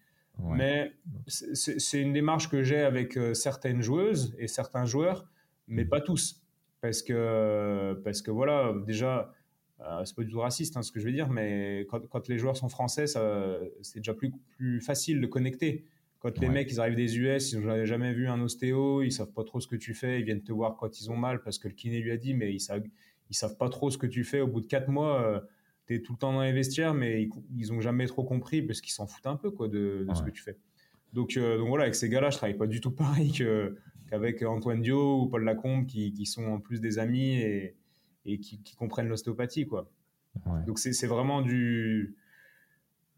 Mais 0.49 0.93
c'est 1.26 2.01
une 2.01 2.12
démarche 2.12 2.49
que 2.49 2.62
j'ai 2.62 2.80
avec 2.80 3.16
euh, 3.16 3.34
certaines 3.34 3.82
joueuses 3.82 4.34
et 4.38 4.49
certains 4.49 4.84
joueurs. 4.84 5.26
mais 5.68 5.84
pas 5.84 6.01
tous. 6.01 6.43
Parce 6.80 7.03
que, 7.03 8.01
parce 8.05 8.22
que 8.22 8.30
voilà, 8.30 8.74
déjà, 8.86 9.32
euh, 9.80 10.05
c'est 10.05 10.16
pas 10.16 10.22
du 10.22 10.30
tout 10.30 10.41
raciste 10.41 10.76
hein, 10.76 10.82
ce 10.82 10.91
que 10.91 10.99
je 10.99 11.05
vais 11.05 11.12
dire, 11.12 11.28
mais 11.28 11.86
quand, 11.91 12.07
quand 12.09 12.28
les 12.28 12.38
joueurs 12.38 12.57
sont 12.57 12.70
français, 12.70 13.07
c'est 13.07 13.99
déjà 13.99 14.14
plus, 14.14 14.32
plus 14.57 14.80
facile 14.80 15.20
de 15.20 15.26
connecter. 15.26 15.84
Quand 16.20 16.38
les 16.38 16.49
mecs, 16.49 16.70
ils 16.70 16.80
arrivent 16.80 16.97
des 16.97 17.18
US, 17.18 17.53
ils 17.53 17.61
n'ont 17.61 17.84
jamais 17.86 18.12
vu 18.12 18.28
un 18.28 18.41
ostéo, 18.43 19.03
ils 19.03 19.11
savent 19.11 19.32
pas 19.32 19.45
trop 19.45 19.59
ce 19.59 19.66
que 19.66 19.76
tu 19.76 19.95
fais, 19.95 20.20
ils 20.20 20.24
viennent 20.24 20.43
te 20.43 20.53
voir 20.53 20.76
quand 20.76 21.01
ils 21.01 21.11
ont 21.11 21.16
mal 21.16 21.43
parce 21.43 21.59
que 21.59 21.66
le 21.66 21.74
kiné 21.74 22.01
lui 22.01 22.12
a 22.12 22.18
dit, 22.18 22.34
mais 22.34 22.53
ils 22.53 22.61
savent, 22.61 22.82
ils 23.30 23.34
savent 23.34 23.57
pas 23.57 23.70
trop 23.70 23.91
ce 23.91 23.97
que 23.97 24.07
tu 24.07 24.22
fais. 24.22 24.41
Au 24.41 24.47
bout 24.47 24.61
de 24.61 24.66
quatre 24.66 24.88
mois, 24.88 25.43
tout 25.99 26.12
le 26.12 26.18
temps 26.18 26.32
dans 26.32 26.43
les 26.43 26.53
vestiaires, 26.53 26.95
mais 26.95 27.22
ils, 27.22 27.30
ils 27.57 27.72
ont 27.72 27.80
jamais 27.80 28.07
trop 28.07 28.24
compris 28.24 28.62
parce 28.62 28.80
qu'ils 28.80 28.93
s'en 28.93 29.07
foutent 29.07 29.26
un 29.26 29.36
peu 29.36 29.51
quoi 29.51 29.68
de, 29.68 30.07
de 30.09 30.14
ce 30.14 30.22
que 30.22 30.30
tu 30.30 30.43
fais. 30.43 30.57
Donc, 31.12 31.36
euh, 31.36 31.59
donc 31.59 31.68
voilà, 31.68 31.84
avec 31.84 31.97
ces 31.97 32.09
gars-là, 32.09 32.30
je 32.30 32.36
travaille 32.36 32.57
pas 32.57 32.66
du 32.66 32.80
tout 32.80 32.93
pareil 32.93 33.32
qu'avec 33.32 34.43
Antoine 34.43 34.80
Dio 34.80 35.22
ou 35.22 35.26
Paul 35.26 35.45
Lacombe 35.45 35.86
qui, 35.86 36.12
qui, 36.12 36.26
sont 36.26 36.45
en 36.45 36.61
plus 36.61 36.80
des 36.80 36.99
amis 36.99 37.34
et, 37.34 37.76
et 38.24 38.38
qui, 38.38 38.62
qui 38.62 38.76
comprennent 38.76 39.09
l'ostéopathie 39.09 39.66
quoi. 39.66 39.91
Donc 40.66 40.78
c'est 40.78 41.07
vraiment 41.07 41.43
du, 41.43 42.14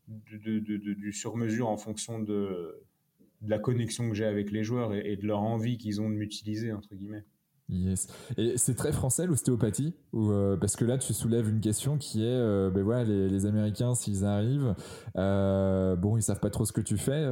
du, 0.09 0.63
du, 0.63 0.79
du 0.79 1.13
sur-mesure 1.13 1.69
en 1.69 1.77
fonction 1.77 2.19
de, 2.19 2.83
de 3.43 3.51
la 3.51 3.59
connexion 3.59 4.09
que 4.09 4.15
j'ai 4.15 4.25
avec 4.25 4.51
les 4.51 4.65
joueurs 4.65 4.95
et, 4.95 5.17
de 5.17 5.27
leur 5.27 5.41
envie 5.41 5.77
qu'ils 5.77 6.01
ont 6.01 6.09
de 6.09 6.15
m'utiliser, 6.15 6.73
entre 6.73 6.95
guillemets. 6.95 7.25
Yes. 7.69 8.07
Et 8.37 8.59
c'est 8.59 8.75
très 8.75 8.93
français 8.93 9.27
l'ostéopathie 9.27 9.95
euh, 10.15 10.57
Parce 10.57 10.77
que 10.77 10.85
là, 10.85 10.99
tu 10.99 11.15
soulèves 11.15 11.49
une 11.49 11.61
question 11.61 11.97
qui 11.97 12.23
est 12.23 12.27
euh, 12.27 12.71
ben 12.71 12.83
voilà, 12.83 13.05
les, 13.05 13.29
les 13.29 13.47
Américains, 13.47 13.95
s'ils 13.95 14.25
arrivent, 14.25 14.75
euh, 15.17 15.97
bon, 15.97 16.17
ils 16.17 16.23
savent 16.23 16.41
pas 16.41 16.51
trop 16.51 16.65
ce 16.65 16.73
que 16.73 16.81
tu 16.81 16.99
fais. 16.99 17.27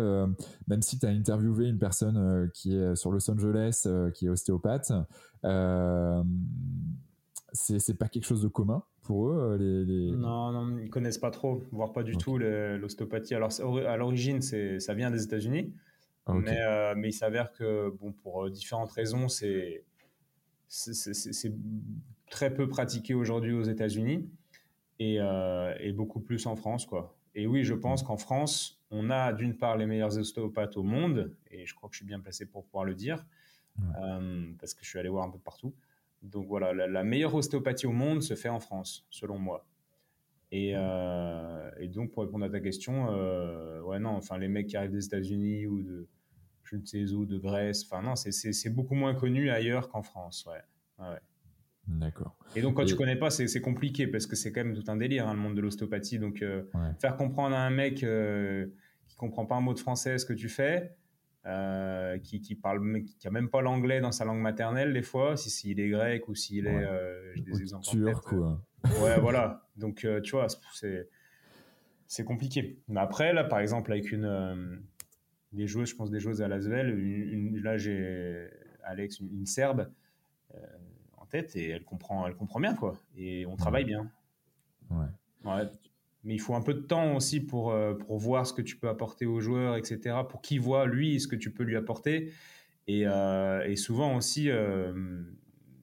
même 0.68 0.83
si 0.83 0.99
tu 0.99 1.07
as 1.07 1.11
interviewé 1.11 1.68
une 1.68 1.78
personne 1.78 2.51
qui 2.55 2.74
est 2.74 2.97
sur 2.97 3.12
Los 3.12 3.31
Angeles, 3.31 3.87
qui 4.14 4.26
est 4.26 4.28
ostéopathe, 4.28 4.93
c'est 7.53 7.99
pas 7.99 8.09
quelque 8.09 8.24
chose 8.24 8.43
de 8.43 8.49
commun 8.49 8.83
pour 9.03 9.28
eux 9.28 9.57
les, 9.59 9.85
les... 9.85 10.12
Non, 10.12 10.53
non, 10.53 10.78
ils 10.78 10.91
connaissent 10.91 11.18
pas 11.18 11.31
trop, 11.31 11.64
voire 11.72 11.93
pas 11.93 12.03
du 12.03 12.16
tout 12.16 12.39
l'ostéopathie. 12.39 13.35
Alors, 13.35 13.51
à 13.87 13.97
l'origine, 13.97 14.41
ça 14.41 14.95
vient 14.95 15.11
des 15.11 15.24
États-Unis. 15.24 15.74
Mais, 16.28 16.61
euh, 16.61 16.95
mais, 16.97 17.09
il 17.09 17.12
s'avère 17.12 17.53
que, 17.53 17.91
bon, 18.01 18.12
pour 18.12 18.45
euh, 18.45 18.51
différentes 18.51 18.93
raisons, 18.93 19.28
c'est 19.28 19.85
très 22.30 22.54
peu 22.54 22.68
pratiqué 22.68 23.14
aujourd'hui 23.14 23.52
aux 23.52 23.62
États-Unis 23.62 24.28
et, 24.98 25.16
euh, 25.18 25.74
et, 25.80 25.92
beaucoup 25.92 26.20
plus 26.20 26.46
en 26.46 26.56
France, 26.56 26.86
quoi. 26.86 27.16
Et 27.34 27.46
oui, 27.46 27.64
je 27.64 27.74
pense 27.74 28.02
qu'en 28.02 28.16
France, 28.16 28.82
on 28.90 29.10
a 29.10 29.32
d'une 29.32 29.56
part 29.56 29.76
les 29.76 29.86
meilleurs 29.86 30.18
ostéopathes 30.18 30.76
au 30.76 30.82
monde, 30.82 31.34
et 31.50 31.64
je 31.66 31.74
crois 31.74 31.88
que 31.88 31.94
je 31.94 31.98
suis 31.98 32.06
bien 32.06 32.20
placé 32.20 32.46
pour 32.46 32.64
pouvoir 32.64 32.84
le 32.84 32.94
dire, 32.94 33.24
parce 34.58 34.74
que 34.74 34.84
je 34.84 34.88
suis 34.88 34.98
allé 34.98 35.08
voir 35.08 35.24
un 35.24 35.30
peu 35.30 35.38
partout. 35.38 35.74
Donc 36.22 36.46
voilà, 36.48 36.74
la, 36.74 37.04
meilleure 37.04 37.34
ostéopathie 37.34 37.86
au 37.86 37.92
monde 37.92 38.22
se 38.22 38.34
fait 38.34 38.48
en 38.48 38.60
France, 38.60 39.06
selon 39.10 39.38
moi. 39.38 39.64
Et, 40.50 40.70
et, 40.72 41.88
donc, 41.88 42.10
pour 42.10 42.24
répondre 42.24 42.44
à 42.44 42.50
ta 42.50 42.60
question, 42.60 43.06
ouais, 43.84 44.00
non, 44.00 44.10
enfin, 44.10 44.36
les 44.38 44.48
mecs 44.48 44.66
qui 44.66 44.76
arrivent 44.76 44.90
des 44.90 45.06
États-Unis 45.06 45.66
ou 45.66 45.82
de, 45.82 46.08
je 46.70 46.76
ne 46.76 46.84
sais 46.84 47.12
où, 47.12 47.26
de 47.26 47.38
Grèce. 47.38 47.84
Enfin, 47.84 48.02
non, 48.02 48.14
c'est 48.16 48.70
beaucoup 48.70 48.94
moins 48.94 49.14
connu 49.14 49.50
ailleurs 49.50 49.88
qu'en 49.88 50.02
France. 50.02 50.46
Ouais. 50.46 51.04
ouais. 51.04 51.18
D'accord. 51.86 52.36
Et 52.54 52.62
donc, 52.62 52.76
quand 52.76 52.84
tu 52.84 52.94
connais 52.94 53.16
pas, 53.16 53.30
c'est 53.30 53.60
compliqué 53.60 54.06
parce 54.06 54.26
que 54.26 54.36
c'est 54.36 54.52
quand 54.52 54.64
même 54.64 54.74
tout 54.74 54.88
un 54.90 54.96
délire, 54.96 55.26
hein, 55.28 55.34
le 55.34 55.40
monde 55.40 55.56
de 55.56 55.60
l'ostéopathie. 55.60 56.18
Donc, 56.18 56.42
euh, 56.42 56.62
faire 57.00 57.16
comprendre 57.16 57.56
à 57.56 57.60
un 57.60 57.70
mec 57.70 58.04
euh, 58.04 58.66
qui 59.08 59.16
comprend 59.16 59.46
pas 59.46 59.56
un 59.56 59.60
mot 59.60 59.74
de 59.74 59.78
français 59.80 60.18
ce 60.18 60.26
que 60.26 60.32
tu 60.32 60.48
fais, 60.48 60.94
euh, 61.46 62.18
qui, 62.18 62.40
qui 62.40 62.54
parle, 62.54 63.02
qui 63.18 63.26
a 63.26 63.30
même 63.30 63.48
pas 63.48 63.60
l'anglais 63.60 64.00
dans 64.00 64.12
sa 64.12 64.24
langue 64.24 64.40
maternelle, 64.40 64.92
des 64.92 65.02
fois, 65.02 65.36
si 65.36 65.50
s'il 65.50 65.80
est 65.80 65.88
grec 65.88 66.28
ou 66.28 66.34
s'il 66.34 66.66
est, 66.66 66.86
j'ai 67.34 67.42
des 67.42 67.60
exemples 67.60 67.86
turc 67.86 68.32
ouais, 68.32 69.18
voilà. 69.20 69.66
Donc, 69.76 70.06
tu 70.22 70.30
vois, 70.30 70.46
c'est 70.74 71.08
c'est 72.06 72.24
compliqué. 72.24 72.80
Mais 72.88 73.00
après, 73.00 73.32
là, 73.32 73.44
par 73.44 73.60
exemple, 73.60 73.92
avec 73.92 74.10
une 74.10 74.82
des 75.53 75.66
joueuses, 75.66 75.90
je 75.90 75.96
pense 75.96 76.11
des 76.11 76.20
joueuses 76.20 76.42
à 76.42 76.48
Lasvel. 76.48 76.98
Une, 76.98 77.59
là, 77.59 77.76
j'ai 77.76 78.48
Alex, 78.84 79.20
une, 79.20 79.46
Serbe 79.46 79.90
euh, 80.55 80.59
en 81.16 81.26
tête 81.26 81.57
et 81.57 81.68
elle 81.68 81.84
comprend, 81.84 82.26
elle 82.26 82.34
comprend 82.34 82.61
bien 82.61 82.74
quoi. 82.74 82.96
Et 83.16 83.46
on 83.46 83.57
travaille 83.57 83.84
bien. 83.84 84.11
Ouais. 84.90 85.66
Mais 86.22 86.34
il 86.34 86.38
faut 86.40 86.55
un 86.55 86.61
peu 86.61 86.74
de 86.74 86.80
temps 86.80 87.16
aussi 87.16 87.40
pour, 87.40 87.72
euh, 87.72 87.94
pour 87.94 88.18
voir 88.18 88.46
ce 88.46 88.53
que 88.53 88.62
tu 88.62 88.76
peux 88.76 88.88
apporter 88.88 89.24
aux 89.24 89.40
joueurs, 89.40 89.76
etc. 89.76 90.16
Pour 90.28 90.42
qu'il 90.42 90.61
voit 90.61 90.86
lui 90.86 91.18
ce 91.18 91.26
que 91.26 91.36
tu 91.36 91.51
peux 91.51 91.62
lui 91.62 91.76
apporter. 91.76 92.32
Et, 92.86 93.07
euh, 93.07 93.64
et 93.64 93.76
souvent 93.76 94.16
aussi, 94.16 94.51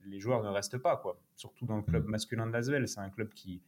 les 0.06 0.20
joueurs 0.20 0.44
ne 0.44 0.50
restent 0.50 0.78
pas 0.78 0.98
quoi. 0.98 1.20
Surtout 1.36 1.66
dans 1.66 1.78
le 1.78 1.84
club 1.84 2.06
mm. 2.06 2.12
masculin 2.12 2.48
de 2.48 2.52
Lasvel, 2.52 2.88
c'est 2.88 3.00
un 3.00 3.10
club 3.10 3.30
qui 3.34 3.62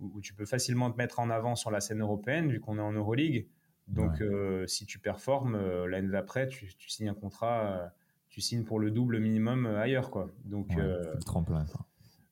où 0.00 0.20
tu 0.22 0.32
peux 0.32 0.46
facilement 0.46 0.90
te 0.90 0.96
mettre 0.96 1.20
en 1.20 1.28
avant 1.28 1.54
sur 1.56 1.70
la 1.70 1.80
scène 1.80 2.00
européenne 2.00 2.50
vu 2.50 2.58
qu'on 2.58 2.78
est 2.78 2.82
en 2.82 2.92
Euroleague. 2.92 3.46
Donc, 3.90 4.20
euh, 4.20 4.66
si 4.66 4.86
tu 4.86 4.98
performes, 4.98 5.56
euh, 5.56 5.86
l'année 5.88 6.08
d'après, 6.08 6.46
tu, 6.46 6.70
signes 6.86 7.08
un 7.08 7.14
contrat, 7.14 7.66
euh, 7.66 7.86
tu 8.28 8.40
signes 8.40 8.64
pour 8.64 8.78
le 8.78 8.90
double 8.90 9.18
minimum 9.18 9.66
ailleurs. 9.66 10.10
Quoi. 10.10 10.30
Donc, 10.44 10.74
le 10.74 11.18
tremplin. 11.24 11.66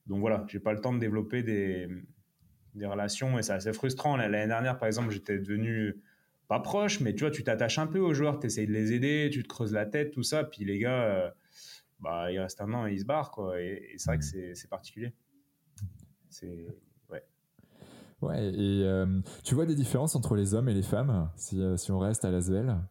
Donc 0.06 0.20
voilà, 0.20 0.44
j'ai 0.48 0.60
pas 0.60 0.72
le 0.72 0.80
temps 0.80 0.94
de 0.94 0.98
développer 0.98 1.42
des, 1.42 1.88
des 2.74 2.86
relations 2.86 3.38
et 3.38 3.42
c'est 3.42 3.52
assez 3.52 3.72
frustrant. 3.72 4.16
L'année 4.16 4.46
dernière, 4.46 4.78
par 4.78 4.86
exemple, 4.86 5.10
j'étais 5.10 5.38
devenu 5.38 6.00
pas 6.46 6.60
proche, 6.60 7.00
mais 7.00 7.14
tu 7.14 7.24
vois, 7.24 7.30
tu 7.30 7.44
t'attaches 7.44 7.78
un 7.78 7.86
peu 7.86 7.98
aux 7.98 8.14
joueurs, 8.14 8.38
tu 8.40 8.46
essayes 8.46 8.66
de 8.66 8.72
les 8.72 8.92
aider, 8.92 9.28
tu 9.30 9.42
te 9.42 9.48
creuses 9.48 9.74
la 9.74 9.84
tête, 9.84 10.12
tout 10.12 10.22
ça. 10.22 10.44
Puis 10.44 10.64
les 10.64 10.78
gars, 10.78 11.34
bah, 12.00 12.32
il 12.32 12.38
reste 12.38 12.60
un 12.62 12.72
an 12.72 12.86
et 12.86 12.92
ils 12.92 13.00
se 13.00 13.04
barrent. 13.04 13.32
Quoi. 13.32 13.60
Et, 13.60 13.94
c'est 13.98 14.10
vrai 14.10 14.18
que 14.18 14.24
mmh. 14.24 14.54
c'est 14.54 14.70
particulier. 14.70 15.12
C'est 16.30 16.68
Ouais, 18.20 18.52
et 18.52 18.82
euh, 18.82 19.06
tu 19.44 19.54
vois 19.54 19.64
des 19.64 19.76
différences 19.76 20.16
entre 20.16 20.34
les 20.34 20.54
hommes 20.54 20.68
et 20.68 20.74
les 20.74 20.82
femmes, 20.82 21.30
si, 21.36 21.60
euh, 21.60 21.76
si 21.76 21.92
on 21.92 21.98
reste 21.98 22.24
à 22.24 22.30
l'Asvel 22.30 22.76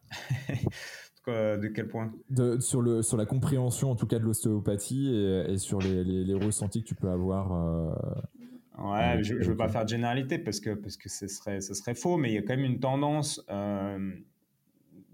De 1.26 1.68
quel 1.68 1.88
point? 1.88 2.10
De, 2.30 2.58
sur, 2.58 2.80
le, 2.80 3.02
sur 3.02 3.18
la 3.18 3.26
compréhension, 3.26 3.90
en 3.90 3.96
tout 3.96 4.06
cas, 4.06 4.18
de 4.18 4.24
l'ostéopathie 4.24 5.14
et, 5.14 5.52
et, 5.52 5.58
sur 5.58 5.78
les, 5.78 6.02
les, 6.02 6.32
ressentis 6.32 6.82
que 6.82 6.88
tu 6.88 6.94
peux 6.94 7.10
avoir. 7.10 7.52
Euh, 7.52 7.92
ouais, 8.78 9.22
je 9.22 9.34
ne 9.34 9.44
veux 9.44 9.54
pas 9.54 9.68
faire 9.68 9.84
de 9.84 9.90
généralité 9.90 10.38
parce 10.38 10.58
que, 10.58 10.70
parce 10.70 10.96
que 10.96 11.10
ce, 11.10 11.26
serait, 11.28 11.60
ce 11.60 11.74
serait 11.74 11.94
faux, 11.94 12.16
mais 12.16 12.30
il 12.30 12.34
y 12.34 12.38
a 12.38 12.40
quand 12.40 12.56
même 12.56 12.64
une 12.64 12.80
tendance. 12.80 13.44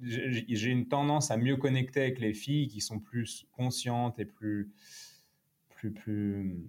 J'ai 0.02 0.70
une 0.70 0.86
tendance 0.86 1.32
à 1.32 1.36
mieux 1.36 1.56
connecter 1.56 2.02
avec 2.02 2.20
les 2.20 2.32
filles 2.32 2.68
qui 2.68 2.80
sont 2.80 3.00
plus 3.00 3.48
conscientes 3.50 4.20
et 4.20 4.24
plus. 4.24 4.70
plus, 5.70 5.90
plus 5.90 6.62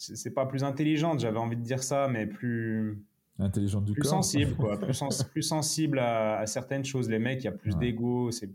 c'est 0.00 0.30
pas 0.30 0.46
plus 0.46 0.64
intelligente, 0.64 1.20
j'avais 1.20 1.38
envie 1.38 1.56
de 1.56 1.62
dire 1.62 1.82
ça, 1.82 2.08
mais 2.08 2.26
plus 2.26 2.98
intelligente 3.38 3.84
du 3.84 3.92
plus 3.92 4.04
sensible 4.04 4.54
quoi, 4.56 4.78
plus, 4.80 5.02
plus 5.30 5.42
sensible 5.42 5.98
à, 5.98 6.46
certaines 6.46 6.84
choses. 6.84 7.08
Les 7.08 7.18
mecs, 7.18 7.42
il 7.42 7.44
y 7.44 7.48
a 7.48 7.52
plus 7.52 7.76
d'ego, 7.76 8.30
c'est 8.30 8.50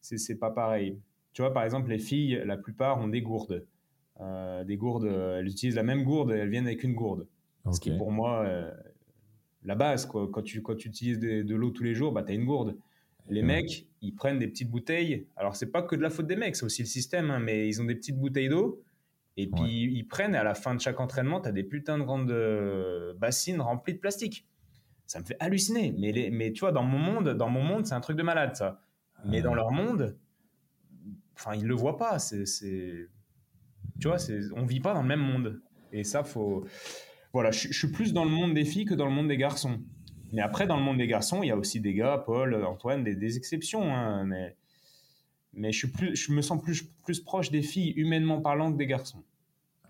c'est 0.00 0.36
pas 0.36 0.50
pareil. 0.50 0.98
Tu 1.32 1.42
vois, 1.42 1.52
par 1.52 1.64
exemple, 1.64 1.90
les 1.90 1.98
filles, 1.98 2.40
la 2.44 2.56
plupart 2.56 2.98
ont 2.98 3.08
des 3.08 3.20
gourdes. 3.20 3.66
Euh, 4.20 4.64
des 4.64 4.76
gourdes, 4.76 5.04
elles 5.04 5.48
utilisent 5.48 5.74
la 5.74 5.82
même 5.82 6.04
gourde, 6.04 6.30
elles 6.30 6.48
viennent 6.48 6.66
avec 6.66 6.84
une 6.84 6.94
gourde. 6.94 7.26
Ce 7.72 7.80
qui 7.80 7.90
est 7.90 7.98
pour 7.98 8.12
moi 8.12 8.44
euh, 8.44 8.70
la 9.64 9.74
base. 9.74 10.06
Quoi. 10.06 10.28
Quand, 10.32 10.42
tu, 10.42 10.62
quand 10.62 10.76
tu 10.76 10.88
utilises 10.88 11.18
de, 11.18 11.54
l'eau 11.54 11.70
tous 11.70 11.82
les 11.82 11.94
jours, 11.94 12.12
bah, 12.12 12.22
tu 12.22 12.30
as 12.30 12.34
une 12.34 12.44
gourde. 12.44 12.76
Les 13.28 13.42
mecs, 13.42 13.88
ils 14.02 14.14
prennent 14.14 14.38
des 14.38 14.46
petites 14.46 14.70
bouteilles. 14.70 15.26
Alors, 15.36 15.56
c'est 15.56 15.72
pas 15.72 15.82
que 15.82 15.96
de 15.96 16.02
la 16.02 16.10
faute 16.10 16.28
des 16.28 16.36
mecs, 16.36 16.54
c'est 16.54 16.64
aussi 16.64 16.82
le 16.82 16.86
système, 16.86 17.32
hein, 17.32 17.40
mais 17.40 17.66
ils 17.68 17.82
ont 17.82 17.84
des 17.84 17.96
petites 17.96 18.18
bouteilles 18.18 18.48
d'eau 18.48 18.80
et 19.36 19.48
puis 19.48 19.82
ils 19.84 20.04
prennent, 20.04 20.34
à 20.34 20.42
la 20.42 20.54
fin 20.54 20.74
de 20.74 20.80
chaque 20.80 20.98
entraînement, 20.98 21.40
tu 21.40 21.48
as 21.48 21.52
des 21.52 21.62
putains 21.62 21.98
de 21.98 22.04
grandes 22.04 22.30
euh, 22.30 23.12
bassines 23.14 23.60
remplies 23.60 23.94
de 23.94 23.98
plastique. 23.98 24.46
Ça 25.06 25.20
me 25.20 25.24
fait 25.24 25.36
halluciner. 25.40 25.94
Mais, 25.98 26.10
les, 26.10 26.30
mais 26.30 26.52
tu 26.52 26.60
vois, 26.60 26.72
dans 26.72 26.82
mon 26.82 26.98
monde, 26.98 27.28
dans 27.30 27.50
mon 27.50 27.62
monde, 27.62 27.86
c'est 27.86 27.94
un 27.94 28.00
truc 28.00 28.16
de 28.16 28.22
malade, 28.22 28.56
ça. 28.56 28.80
Mais 29.24 29.42
dans 29.42 29.54
leur 29.54 29.72
monde, 29.72 30.16
enfin, 31.34 31.54
ils 31.54 31.66
le 31.66 31.74
voient 31.74 31.96
pas. 31.96 32.18
C'est, 32.18 32.44
tu 34.00 34.08
vois, 34.08 34.18
c'est, 34.18 34.40
on 34.54 34.64
vit 34.64 34.80
pas 34.80 34.94
dans 34.94 35.02
le 35.02 35.08
même 35.08 35.20
monde. 35.20 35.60
Et 35.92 36.04
ça, 36.04 36.24
faut. 36.24 36.66
Voilà, 37.32 37.50
je, 37.50 37.72
suis 37.72 37.90
plus 37.92 38.12
dans 38.14 38.24
le 38.24 38.30
monde 38.30 38.54
des 38.54 38.64
filles 38.64 38.86
que 38.86 38.94
dans 38.94 39.06
le 39.06 39.12
monde 39.12 39.28
des 39.28 39.36
garçons. 39.36 39.80
Mais 40.32 40.42
après, 40.42 40.66
dans 40.66 40.76
le 40.76 40.82
monde 40.82 40.98
des 40.98 41.06
garçons, 41.06 41.42
il 41.42 41.48
y 41.48 41.50
a 41.50 41.56
aussi 41.56 41.80
des 41.80 41.92
gars, 41.92 42.22
Paul, 42.24 42.54
Antoine, 42.64 43.04
des, 43.04 43.14
des 43.14 43.36
exceptions. 43.36 43.94
Hein, 43.94 44.24
mais 44.24 44.56
mais 45.56 45.72
je, 45.72 45.78
suis 45.78 45.88
plus, 45.88 46.14
je 46.16 46.32
me 46.32 46.42
sens 46.42 46.62
plus, 46.62 46.84
plus 47.04 47.20
proche 47.20 47.50
des 47.50 47.62
filles, 47.62 47.92
humainement 47.96 48.40
parlant, 48.40 48.72
que 48.72 48.78
des 48.78 48.86
garçons. 48.86 49.22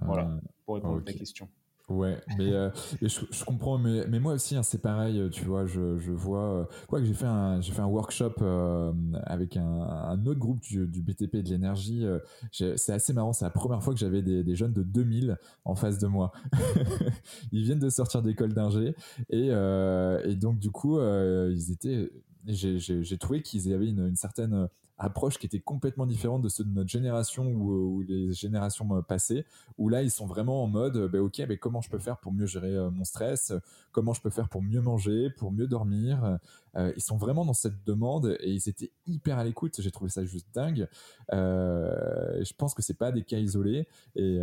Voilà, 0.00 0.30
ah, 0.30 0.48
pour 0.64 0.76
répondre 0.76 0.98
à 0.98 1.02
ta 1.02 1.12
question. 1.12 1.48
Ouais, 1.88 2.18
mais, 2.36 2.52
euh, 2.52 2.70
je, 3.02 3.44
comprends, 3.44 3.78
mais, 3.78 4.06
mais 4.08 4.18
moi 4.18 4.34
aussi, 4.34 4.56
hein, 4.56 4.64
c'est 4.64 4.82
pareil, 4.82 5.22
tu 5.30 5.44
vois, 5.44 5.66
je, 5.66 5.98
je 5.98 6.10
vois, 6.10 6.42
euh, 6.42 6.64
quoi 6.88 6.98
que 6.98 7.04
j'ai 7.04 7.14
fait 7.14 7.26
un, 7.26 7.60
j'ai 7.60 7.72
fait 7.72 7.80
un 7.80 7.86
workshop 7.86 8.34
euh, 8.42 8.92
avec 9.22 9.56
un, 9.56 9.62
un, 9.82 10.26
autre 10.26 10.40
groupe 10.40 10.60
du, 10.60 10.88
du 10.88 11.00
BTP 11.00 11.36
de 11.36 11.48
l'énergie. 11.48 12.04
c'est 12.50 12.92
assez 12.92 13.12
marrant, 13.12 13.32
c'est 13.32 13.44
la 13.44 13.52
première 13.52 13.84
fois 13.84 13.94
que 13.94 14.00
j'avais 14.00 14.20
des, 14.20 14.42
des, 14.42 14.56
jeunes 14.56 14.72
de 14.72 14.82
2000 14.82 15.38
en 15.64 15.76
face 15.76 15.98
de 15.98 16.08
moi. 16.08 16.32
ils 17.52 17.62
viennent 17.62 17.78
de 17.78 17.90
sortir 17.90 18.20
d'école 18.20 18.52
d'ingé 18.52 18.96
et, 19.30 19.48
et 19.48 20.34
donc 20.34 20.58
du 20.58 20.70
coup, 20.72 20.98
ils 21.00 21.70
étaient, 21.70 22.10
j'ai 22.48 23.18
trouvé 23.18 23.42
qu'ils 23.42 23.72
avaient 23.72 23.88
une, 23.88 24.08
une 24.08 24.16
certaine 24.16 24.68
approche 24.98 25.38
qui 25.38 25.46
était 25.46 25.60
complètement 25.60 26.06
différente 26.06 26.42
de 26.42 26.48
ceux 26.48 26.64
de 26.64 26.70
notre 26.70 26.88
génération 26.88 27.44
ou, 27.44 28.02
les 28.02 28.32
générations 28.32 29.02
passées, 29.02 29.44
où 29.78 29.88
là, 29.88 30.02
ils 30.02 30.10
sont 30.10 30.26
vraiment 30.26 30.62
en 30.62 30.66
mode, 30.66 31.10
bah, 31.10 31.20
ok, 31.20 31.42
mais 31.48 31.58
comment 31.58 31.80
je 31.80 31.90
peux 31.90 31.98
faire 31.98 32.18
pour 32.18 32.32
mieux 32.32 32.46
gérer 32.46 32.74
mon 32.90 33.04
stress? 33.04 33.52
Comment 33.92 34.12
je 34.12 34.20
peux 34.20 34.30
faire 34.30 34.48
pour 34.48 34.62
mieux 34.62 34.80
manger, 34.80 35.30
pour 35.30 35.52
mieux 35.52 35.66
dormir? 35.66 36.38
Ils 36.96 37.02
sont 37.02 37.16
vraiment 37.16 37.44
dans 37.44 37.54
cette 37.54 37.84
demande 37.84 38.36
et 38.40 38.50
ils 38.50 38.68
étaient 38.68 38.92
hyper 39.06 39.38
à 39.38 39.44
l'écoute. 39.44 39.80
J'ai 39.80 39.90
trouvé 39.90 40.10
ça 40.10 40.24
juste 40.24 40.46
dingue. 40.54 40.88
je 41.30 42.52
pense 42.56 42.74
que 42.74 42.82
c'est 42.82 42.98
pas 42.98 43.12
des 43.12 43.22
cas 43.22 43.38
isolés 43.38 43.88
et, 44.14 44.40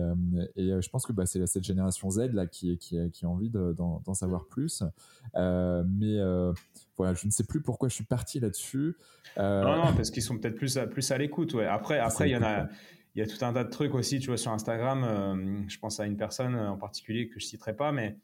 et 0.55 0.81
je 0.81 0.89
pense 0.89 1.05
que 1.05 1.13
bah, 1.13 1.25
c'est 1.25 1.45
cette 1.45 1.63
génération 1.63 2.09
Z 2.09 2.33
là 2.33 2.47
qui, 2.47 2.77
qui, 2.77 2.97
qui 3.11 3.25
a 3.25 3.29
envie 3.29 3.49
d'en 3.49 4.13
savoir 4.13 4.47
plus. 4.47 4.83
mais 5.35 6.19
voilà, 6.97 7.13
je 7.13 7.25
ne 7.25 7.31
sais 7.31 7.43
plus 7.43 7.61
pourquoi 7.61 7.89
je 7.89 7.95
suis 7.95 8.03
parti 8.03 8.39
là-dessus. 8.39 8.97
Euh, 9.37 9.63
non, 9.63 9.85
non, 9.85 9.93
parce 9.95 10.11
qu'ils 10.11 10.23
sont 10.23 10.37
peut-être 10.37 10.55
plus 10.55 10.77
à, 10.77 10.87
plus 10.87 11.11
à 11.11 11.17
l'écoute. 11.17 11.53
Ouais. 11.53 11.65
Après, 11.65 11.99
après, 11.99 12.29
il 12.29 12.33
y 12.33 12.37
en 12.37 12.43
a, 12.43 12.67
il 13.15 13.19
y 13.19 13.21
a 13.21 13.27
tout 13.27 13.43
un 13.43 13.53
tas 13.53 13.63
de 13.63 13.69
trucs 13.69 13.95
aussi. 13.95 14.19
Tu 14.19 14.27
vois, 14.27 14.37
sur 14.37 14.51
Instagram, 14.51 15.03
euh, 15.03 15.61
je 15.67 15.79
pense 15.79 15.99
à 15.99 16.05
une 16.05 16.17
personne 16.17 16.55
en 16.55 16.77
particulier 16.77 17.27
que 17.27 17.39
je 17.39 17.45
citerai 17.45 17.75
pas, 17.75 17.91
mais 17.91 18.17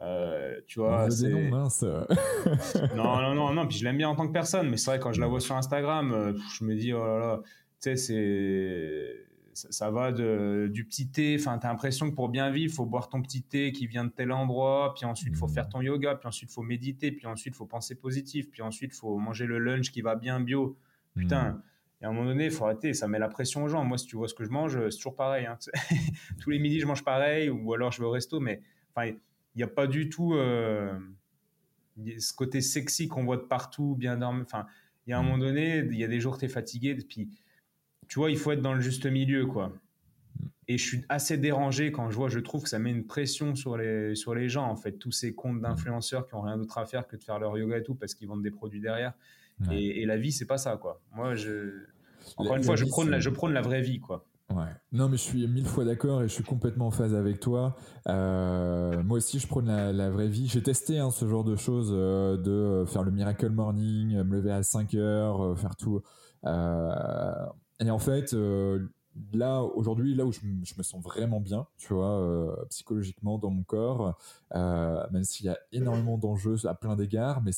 euh, 0.00 0.60
tu 0.66 0.80
vois, 0.80 1.10
c'est 1.10 1.28
non, 1.28 1.50
mince. 1.50 1.82
non, 2.96 3.20
non, 3.20 3.34
non, 3.34 3.52
non. 3.52 3.66
Puis 3.66 3.78
je 3.78 3.84
l'aime 3.84 3.96
bien 3.96 4.08
en 4.08 4.16
tant 4.16 4.26
que 4.26 4.32
personne, 4.32 4.68
mais 4.68 4.76
c'est 4.76 4.90
vrai 4.90 4.98
quand 4.98 5.12
je 5.12 5.20
la 5.20 5.26
vois 5.26 5.40
sur 5.40 5.56
Instagram, 5.56 6.34
je 6.58 6.64
me 6.64 6.74
dis 6.74 6.92
oh 6.92 7.04
là 7.04 7.18
là, 7.18 7.40
tu 7.80 7.96
sais, 7.96 7.96
c'est 7.96 9.24
ça, 9.54 9.90
va 9.90 10.12
de, 10.12 10.68
du 10.72 10.84
petit 10.84 11.08
thé. 11.08 11.36
Enfin, 11.38 11.58
tu 11.58 11.66
as 11.66 11.70
l'impression 11.70 12.10
que 12.10 12.14
pour 12.14 12.28
bien 12.28 12.50
vivre, 12.50 12.74
faut 12.74 12.86
boire 12.86 13.08
ton 13.08 13.22
petit 13.22 13.42
thé 13.42 13.72
qui 13.72 13.86
vient 13.86 14.04
de 14.04 14.10
tel 14.10 14.32
endroit. 14.32 14.94
Puis 14.94 15.04
ensuite, 15.04 15.36
faut 15.36 15.48
faire 15.48 15.68
ton 15.68 15.80
yoga. 15.80 16.16
Puis 16.16 16.26
ensuite, 16.26 16.50
faut 16.50 16.62
méditer. 16.62 17.12
Puis 17.12 17.26
ensuite, 17.26 17.54
faut 17.54 17.66
penser 17.66 17.94
positif. 17.94 18.50
Puis 18.50 18.62
ensuite, 18.62 18.94
faut 18.94 19.16
manger 19.18 19.46
le 19.46 19.58
lunch 19.58 19.90
qui 19.90 20.02
va 20.02 20.16
bien 20.16 20.40
bio. 20.40 20.76
Putain. 21.14 21.50
Hmm. 21.50 21.62
Et 22.02 22.04
à 22.04 22.08
un 22.08 22.12
moment 22.12 22.26
donné, 22.26 22.46
il 22.46 22.50
faut 22.50 22.64
arrêter. 22.64 22.94
Ça 22.94 23.08
met 23.08 23.18
la 23.18 23.28
pression 23.28 23.64
aux 23.64 23.68
gens. 23.68 23.84
Moi, 23.84 23.98
si 23.98 24.06
tu 24.06 24.16
vois 24.16 24.28
ce 24.28 24.34
que 24.34 24.44
je 24.44 24.50
mange, 24.50 24.72
c'est 24.90 24.96
toujours 24.96 25.16
pareil. 25.16 25.46
Hein. 25.46 25.58
Tous 26.40 26.50
les 26.50 26.58
midis, 26.58 26.80
je 26.80 26.86
mange 26.86 27.04
pareil. 27.04 27.48
Ou 27.48 27.72
alors, 27.74 27.92
je 27.92 28.00
vais 28.00 28.06
au 28.06 28.10
resto. 28.10 28.40
Mais 28.40 28.60
enfin, 28.94 29.12
il 29.54 29.58
n'y 29.58 29.64
a 29.64 29.68
pas 29.68 29.86
du 29.86 30.08
tout 30.08 30.34
euh, 30.34 30.98
ce 32.18 32.32
côté 32.32 32.60
sexy 32.60 33.08
qu'on 33.08 33.24
voit 33.24 33.36
de 33.36 33.42
partout, 33.42 33.94
bien 33.96 34.16
dormi. 34.16 34.42
Enfin, 34.42 34.66
il 35.06 35.10
y 35.10 35.12
a 35.12 35.18
un 35.18 35.22
hmm. 35.22 35.26
moment 35.26 35.38
donné, 35.38 35.78
il 35.78 35.98
y 35.98 36.04
a 36.04 36.08
des 36.08 36.20
jours, 36.20 36.38
tu 36.38 36.44
es 36.44 36.48
fatigué. 36.48 36.94
Puis 36.94 37.28
tu 38.08 38.18
vois, 38.18 38.30
il 38.30 38.36
faut 38.36 38.52
être 38.52 38.62
dans 38.62 38.74
le 38.74 38.80
juste 38.80 39.06
milieu, 39.06 39.46
quoi. 39.46 39.72
Et 40.66 40.78
je 40.78 40.84
suis 40.86 41.04
assez 41.10 41.36
dérangé 41.36 41.92
quand 41.92 42.10
je 42.10 42.16
vois, 42.16 42.30
je 42.30 42.38
trouve 42.38 42.62
que 42.62 42.70
ça 42.70 42.78
met 42.78 42.90
une 42.90 43.04
pression 43.04 43.54
sur 43.54 43.76
les, 43.76 44.14
sur 44.14 44.34
les 44.34 44.48
gens, 44.48 44.66
en 44.66 44.76
fait, 44.76 44.92
tous 44.92 45.12
ces 45.12 45.34
comptes 45.34 45.60
d'influenceurs 45.60 46.26
qui 46.26 46.34
ont 46.34 46.40
rien 46.40 46.56
d'autre 46.56 46.78
à 46.78 46.86
faire 46.86 47.06
que 47.06 47.16
de 47.16 47.22
faire 47.22 47.38
leur 47.38 47.58
yoga 47.58 47.78
et 47.78 47.82
tout 47.82 47.94
parce 47.94 48.14
qu'ils 48.14 48.28
vendent 48.28 48.42
des 48.42 48.50
produits 48.50 48.80
derrière. 48.80 49.12
Et, 49.70 50.04
la 50.04 50.16
vie, 50.16 50.32
c'est 50.32 50.46
pas 50.46 50.58
ça, 50.58 50.76
quoi. 50.76 51.00
Moi, 51.12 51.34
je, 51.36 51.84
encore 52.36 52.56
une 52.56 52.64
fois, 52.64 52.76
je 52.76 52.86
prône, 52.86 53.10
la, 53.10 53.20
je 53.20 53.30
prône 53.30 53.52
la 53.52 53.60
vraie 53.60 53.82
vie, 53.82 54.00
quoi. 54.00 54.26
Ouais. 54.50 54.66
Non, 54.92 55.08
mais 55.08 55.16
je 55.16 55.22
suis 55.22 55.46
mille 55.48 55.66
fois 55.66 55.84
d'accord 55.84 56.22
et 56.22 56.28
je 56.28 56.32
suis 56.32 56.44
complètement 56.44 56.88
en 56.88 56.90
phase 56.90 57.14
avec 57.14 57.40
toi. 57.40 57.76
Euh, 58.08 59.02
moi 59.02 59.16
aussi, 59.16 59.38
je 59.38 59.46
prône 59.46 59.66
la, 59.66 60.10
vraie 60.10 60.28
vie. 60.28 60.46
J'ai 60.46 60.62
testé 60.62 60.98
hein, 60.98 61.10
ce 61.10 61.26
genre 61.26 61.44
de 61.44 61.56
choses, 61.56 61.90
euh, 61.92 62.36
de 62.36 62.84
faire 62.86 63.02
le 63.02 63.10
miracle 63.10 63.48
morning, 63.48 64.22
me 64.22 64.36
lever 64.36 64.52
à 64.52 64.62
5 64.62 64.94
heures, 64.94 65.42
euh, 65.42 65.54
faire 65.56 65.76
tout. 65.76 66.02
Et 67.80 67.90
en 67.90 67.98
fait, 67.98 68.34
euh, 68.34 68.86
là, 69.32 69.62
aujourd'hui, 69.62 70.14
là 70.14 70.24
où 70.24 70.32
je, 70.32 70.40
me 70.44 70.82
sens 70.82 71.02
vraiment 71.02 71.40
bien, 71.40 71.66
tu 71.76 71.92
vois, 71.92 72.20
euh, 72.20 72.56
psychologiquement 72.70 73.38
dans 73.38 73.50
mon 73.50 73.62
corps, 73.62 74.16
euh, 74.54 75.04
même 75.10 75.24
s'il 75.24 75.46
y 75.46 75.48
a 75.48 75.58
énormément 75.72 76.18
d'enjeux 76.18 76.66
à 76.66 76.74
plein 76.74 76.96
d'égards, 76.96 77.42
mais 77.42 77.52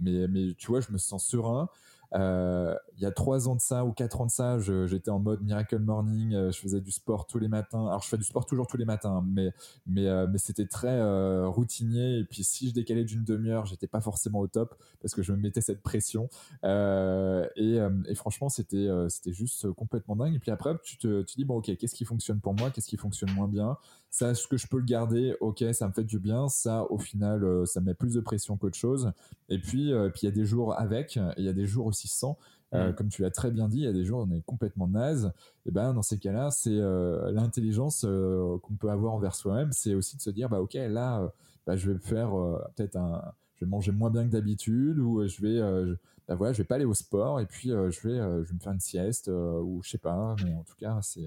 mais, 0.00 0.28
mais 0.28 0.54
tu 0.54 0.68
vois, 0.68 0.80
je 0.80 0.92
me 0.92 0.98
sens 0.98 1.26
serein. 1.26 1.68
Euh, 2.14 2.74
il 2.96 3.02
y 3.02 3.06
a 3.06 3.10
trois 3.10 3.48
ans 3.48 3.54
de 3.54 3.60
ça 3.60 3.84
ou 3.84 3.92
quatre 3.92 4.20
ans 4.20 4.26
de 4.26 4.30
ça, 4.30 4.58
j'étais 4.58 5.10
en 5.10 5.18
mode 5.18 5.42
miracle 5.42 5.78
morning. 5.78 6.34
Euh, 6.34 6.50
je 6.50 6.58
faisais 6.58 6.80
du 6.80 6.90
sport 6.90 7.26
tous 7.26 7.38
les 7.38 7.48
matins. 7.48 7.86
Alors 7.86 8.02
je 8.02 8.08
fais 8.08 8.16
du 8.16 8.24
sport 8.24 8.46
toujours 8.46 8.66
tous 8.66 8.76
les 8.76 8.84
matins, 8.84 9.22
mais 9.26 9.52
mais 9.86 10.06
euh, 10.06 10.26
mais 10.30 10.38
c'était 10.38 10.66
très 10.66 10.98
routinier. 11.46 12.18
Et 12.18 12.24
puis 12.24 12.44
si 12.44 12.68
je 12.68 12.74
décalais 12.74 13.04
d'une 13.04 13.24
demi-heure, 13.24 13.66
j'étais 13.66 13.86
pas 13.86 14.00
forcément 14.00 14.40
au 14.40 14.48
top 14.48 14.74
parce 15.00 15.14
que 15.14 15.22
je 15.22 15.32
me 15.32 15.38
mettais 15.38 15.60
cette 15.60 15.82
pression. 15.82 16.28
Et, 16.64 17.78
et, 18.08 18.14
franchement, 18.14 18.48
c'était 18.48 18.88
c'était 19.08 19.32
juste 19.32 19.70
complètement 19.72 20.16
dingue. 20.16 20.34
Et 20.34 20.38
puis 20.38 20.50
après, 20.50 20.76
tu 20.82 20.96
te 20.98 21.22
tu 21.22 21.36
dis 21.36 21.44
bon 21.44 21.56
ok, 21.56 21.76
qu'est-ce 21.76 21.94
qui 21.94 22.04
fonctionne 22.04 22.40
pour 22.40 22.54
moi, 22.54 22.70
qu'est-ce 22.70 22.88
qui 22.88 22.96
fonctionne 22.96 23.30
moins 23.32 23.48
bien? 23.48 23.76
Ça, 24.10 24.30
est-ce 24.30 24.48
que 24.48 24.56
je 24.56 24.66
peux 24.66 24.78
le 24.78 24.84
garder? 24.84 25.36
Ok, 25.40 25.62
ça 25.72 25.86
me 25.86 25.92
fait 25.92 26.04
du 26.04 26.18
bien. 26.18 26.48
Ça, 26.48 26.84
au 26.90 26.98
final, 26.98 27.66
ça 27.66 27.80
me 27.80 27.86
met 27.86 27.94
plus 27.94 28.14
de 28.14 28.20
pression 28.20 28.56
qu'autre 28.56 28.76
chose. 28.76 29.12
Et 29.48 29.58
puis 29.58 29.92
puis 30.12 30.22
il 30.22 30.24
y 30.24 30.28
a 30.28 30.32
des 30.32 30.46
jours 30.46 30.78
avec, 30.78 31.18
il 31.36 31.44
y 31.44 31.48
a 31.48 31.52
des 31.52 31.66
jours 31.66 31.86
aussi 31.86 32.08
sans. 32.08 32.38
Euh, 32.74 32.90
mm. 32.90 32.94
Comme 32.94 33.08
tu 33.08 33.22
l'as 33.22 33.30
très 33.30 33.50
bien 33.50 33.68
dit, 33.68 33.78
il 33.78 33.84
y 33.84 33.88
a 33.88 33.92
des 33.92 34.04
jours 34.04 34.20
où 34.20 34.22
on 34.22 34.30
est 34.30 34.42
complètement 34.42 34.88
naze. 34.88 35.32
Et 35.66 35.70
ben 35.70 35.94
dans 35.94 36.02
ces 36.02 36.18
cas-là, 36.18 36.50
c'est 36.50 36.70
euh, 36.70 37.30
l'intelligence 37.32 38.04
euh, 38.06 38.58
qu'on 38.58 38.74
peut 38.74 38.90
avoir 38.90 39.14
envers 39.14 39.34
soi-même, 39.34 39.72
c'est 39.72 39.94
aussi 39.94 40.16
de 40.16 40.22
se 40.22 40.30
dire 40.30 40.48
bah 40.48 40.60
ok 40.60 40.74
là, 40.74 41.32
bah, 41.66 41.76
je 41.76 41.90
vais 41.90 41.98
faire 41.98 42.30
peut-être 42.76 42.96
un, 42.96 43.22
je 43.56 43.64
vais 43.64 43.70
manger 43.70 43.92
moins 43.92 44.10
bien 44.10 44.24
que 44.24 44.32
d'habitude 44.32 44.98
ou 44.98 45.26
je 45.26 45.40
vais, 45.40 45.58
je, 45.58 45.94
bah, 46.26 46.34
voilà, 46.34 46.52
je 46.52 46.58
vais 46.58 46.66
pas 46.66 46.76
aller 46.76 46.84
au 46.84 46.94
sport 46.94 47.40
et 47.40 47.46
puis 47.46 47.70
je 47.70 48.08
vais, 48.08 48.18
je 48.18 48.48
vais 48.48 48.54
me 48.54 48.60
faire 48.60 48.72
une 48.72 48.80
sieste 48.80 49.28
ou 49.28 49.80
je 49.82 49.90
sais 49.90 49.98
pas. 49.98 50.36
Mais 50.44 50.54
en 50.54 50.62
tout 50.62 50.76
cas, 50.78 50.98
c'est 51.02 51.26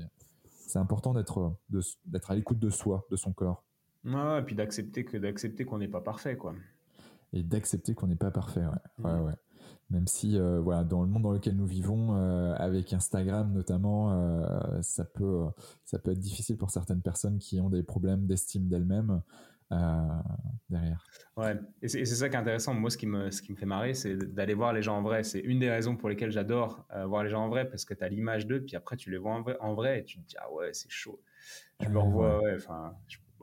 c'est 0.67 0.79
important 0.79 1.13
d'être 1.13 1.55
d'être 2.05 2.31
à 2.31 2.35
l'écoute 2.35 2.59
de 2.59 2.69
soi, 2.69 3.05
de 3.11 3.15
son 3.15 3.33
corps. 3.33 3.63
Ouais, 4.05 4.39
et 4.39 4.43
puis 4.43 4.55
d'accepter 4.55 5.05
que 5.05 5.17
d'accepter 5.17 5.65
qu'on 5.65 5.77
n'est 5.77 5.88
pas 5.88 6.01
parfait 6.01 6.38
quoi. 6.38 6.53
Et 7.33 7.43
d'accepter 7.43 7.93
qu'on 7.93 8.07
n'est 8.07 8.15
pas 8.15 8.31
parfait, 8.31 8.65
ouais. 8.65 9.05
ouais, 9.05 9.19
mm. 9.19 9.25
ouais 9.25 9.35
même 9.91 10.07
si 10.07 10.38
euh, 10.38 10.59
voilà 10.59 10.83
dans 10.83 11.01
le 11.01 11.07
monde 11.07 11.23
dans 11.23 11.31
lequel 11.31 11.55
nous 11.55 11.65
vivons 11.65 12.15
euh, 12.15 12.53
avec 12.57 12.93
Instagram 12.93 13.51
notamment 13.53 14.11
euh, 14.13 14.81
ça 14.81 15.05
peut 15.05 15.45
ça 15.85 15.99
peut 15.99 16.11
être 16.11 16.19
difficile 16.19 16.57
pour 16.57 16.71
certaines 16.71 17.01
personnes 17.01 17.39
qui 17.39 17.59
ont 17.59 17.69
des 17.69 17.83
problèmes 17.83 18.25
d'estime 18.25 18.67
d'elles-mêmes 18.67 19.21
derrière. 20.69 21.06
Ouais, 21.38 21.56
et 21.81 21.88
c'est 21.88 22.06
ça 22.06 22.30
qui 22.30 22.35
est 22.35 22.39
intéressant. 22.39 22.73
Moi, 22.73 22.89
ce 22.89 22.98
qui 22.98 23.07
me, 23.07 23.31
ce 23.31 23.41
qui 23.41 23.52
me 23.52 23.57
fait 23.57 23.65
marrer, 23.65 23.93
c'est 23.93 24.15
d'aller 24.15 24.53
voir 24.53 24.73
les 24.73 24.81
gens 24.81 24.98
en 24.98 25.02
vrai. 25.02 25.23
C'est 25.23 25.39
une 25.39 25.60
des 25.60 25.69
raisons 25.69 25.95
pour 25.95 26.10
lesquelles 26.10 26.31
j'adore 26.31 26.85
voir 27.07 27.23
les 27.23 27.30
gens 27.30 27.45
en 27.45 27.49
vrai, 27.49 27.68
parce 27.69 27.85
que 27.85 27.93
tu 27.93 28.03
as 28.03 28.10
l'image 28.10 28.48
d'eux, 28.48 28.61
puis 28.61 28.76
après, 28.76 28.98
tu 28.98 29.11
les 29.11 29.18
vois 29.18 29.34
en 29.34 29.41
vrai, 29.41 29.57
en 29.60 29.73
vrai, 29.73 29.99
et 29.99 30.03
tu 30.03 30.19
te 30.19 30.27
dis, 30.27 30.35
ah 30.39 30.52
ouais, 30.52 30.73
c'est 30.73 30.91
chaud. 30.91 31.22
Je 31.80 31.89
me 31.89 31.99
revois, 31.99 32.41
ouais, 32.43 32.56
enfin, 32.56 32.95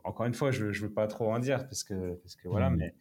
encore 0.03 0.25
une 0.25 0.33
fois, 0.33 0.51
je 0.51 0.65
ne 0.65 0.71
veux 0.71 0.93
pas 0.93 1.07
trop 1.07 1.33
en 1.33 1.39
dire, 1.39 1.67
parce 1.67 1.83
que, 1.83 2.13
parce 2.15 2.35
que 2.35 2.47
voilà, 2.47 2.69
mmh. 2.69 2.75
mais, 2.77 2.95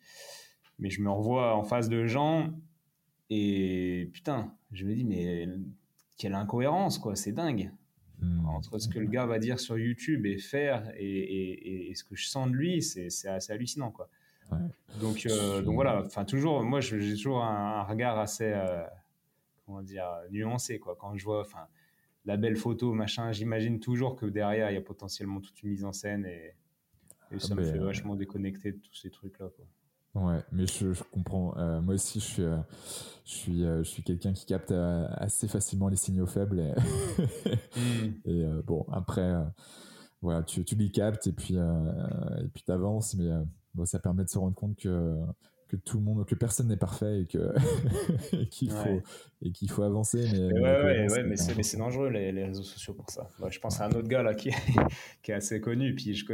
mais 0.79 0.91
je 0.91 1.01
me 1.01 1.11
revois 1.11 1.55
en 1.55 1.65
face 1.65 1.89
de 1.89 2.07
gens 2.07 2.51
et 3.31 4.11
putain, 4.13 4.55
je 4.73 4.85
me 4.85 4.95
dis, 4.95 5.05
mais 5.05 5.49
quelle 6.17 6.35
incohérence, 6.35 6.99
quoi, 6.99 7.15
c'est 7.15 7.33
dingue. 7.33 7.71
Hmm. 8.21 8.47
Entre 8.47 8.79
ce 8.79 8.89
que 8.89 8.99
le 8.99 9.07
gars 9.07 9.27
va 9.27 9.39
dire 9.39 9.61
sur 9.61 9.79
YouTube 9.79 10.27
et 10.27 10.39
faire 10.39 10.91
et, 10.97 11.91
et, 11.91 11.95
ce 11.95 12.03
que 12.03 12.17
je 12.17 12.27
sens 12.27 12.51
de 12.51 12.55
lui, 12.55 12.83
c'est 12.83 13.29
assez 13.29 13.53
hallucinant, 13.53 13.91
quoi. 13.91 14.09
Donc, 15.01 15.27
euh, 15.27 15.63
donc 15.63 15.75
voilà, 15.75 16.03
enfin, 16.05 16.25
toujours, 16.25 16.63
moi, 16.63 16.81
j'ai 16.81 17.15
toujours 17.15 17.45
un, 17.45 17.83
regard 17.83 18.19
assez, 18.19 18.51
euh, 18.53 18.83
comment 19.67 19.83
dire, 19.83 20.07
nuancé, 20.31 20.79
quoi. 20.79 20.97
Quand 20.99 21.17
je 21.17 21.25
vois, 21.25 21.43
enfin, 21.43 21.67
la 22.25 22.37
belle 22.37 22.57
photo, 22.57 22.93
machin, 22.93 23.31
j'imagine 23.31 23.79
toujours 23.79 24.17
que 24.17 24.27
derrière, 24.27 24.71
il 24.71 24.75
y 24.75 24.79
a 24.79 24.83
potentiellement 24.83 25.41
toute 25.41 25.63
une 25.63 25.71
mise 25.71 25.85
en 25.85 25.93
scène 25.93 26.25
et, 26.27 26.55
et 27.31 27.39
ça 27.39 27.49
ah 27.53 27.55
me 27.57 27.65
fait 27.65 27.79
euh, 27.79 27.85
vachement 27.85 28.17
déconnecter 28.17 28.73
de 28.73 28.79
tous 28.79 28.95
ces 28.95 29.11
trucs-là, 29.11 29.49
quoi. 29.55 29.67
Ouais, 30.15 30.41
mais 30.53 30.67
je, 30.67 30.93
je 30.93 31.03
comprends. 31.13 31.57
Euh, 31.59 31.81
moi 31.81 31.95
aussi, 31.95 32.21
je 32.21 32.25
suis, 32.25 32.43
euh, 32.43 32.57
je 33.25 33.31
suis, 33.31 33.65
euh, 33.65 33.79
je 33.85 33.89
suis 33.89 34.03
quelqu'un 34.03 34.33
qui 34.33 34.47
capte 34.47 34.73
assez 34.73 35.49
facilement 35.49 35.89
les 35.89 35.97
signaux 35.97 36.27
faibles. 36.27 36.61
Et, 36.61 38.45
mm. 38.45 38.63
bon, 38.63 38.87
après, 38.91 39.35
voilà, 40.23 40.43
tu, 40.43 40.65
tu 40.65 40.75
les 40.77 40.91
captes 40.91 41.27
et 41.27 41.33
puis, 41.33 41.55
et 41.55 42.49
puis 42.55 42.63
t'avances, 42.65 43.15
mais 43.15 43.31
bon, 43.75 43.85
ça 43.85 43.99
permet 43.99 44.25
de 44.25 44.31
se 44.31 44.39
rendre 44.39 44.55
compte 44.55 44.77
que 44.77 45.17
que 45.69 45.77
tout 45.77 45.99
le 45.99 46.05
monde, 46.05 46.25
que 46.25 46.35
personne 46.35 46.69
n'est 46.69 46.79
parfait 46.79 47.21
et 47.21 47.27
que 47.27 47.53
qu'il 48.51 48.71
faut 48.71 49.03
et 49.43 49.53
qu'il 49.53 49.71
faut 49.71 49.83
avancer. 49.83 50.27
Mais, 50.33 50.53
ouais, 50.55 50.61
ouais, 50.61 51.11
ouais, 51.11 51.23
mais 51.25 51.37
c'est 51.37 51.77
dangereux 51.77 52.09
les, 52.09 52.33
les, 52.33 52.47
réseaux 52.47 52.63
sociaux 52.63 52.95
pour 52.95 53.11
ça. 53.11 53.29
je 53.51 53.59
pense 53.59 53.79
à 53.83 53.85
un 53.85 53.91
autre 53.91 54.09
gars 54.09 54.23
là 54.23 54.35
qui, 54.35 54.51
qui 55.23 55.31
est 55.31 55.35
assez 55.35 55.61
connu. 55.61 55.95
Puis 55.95 56.15
je, 56.15 56.25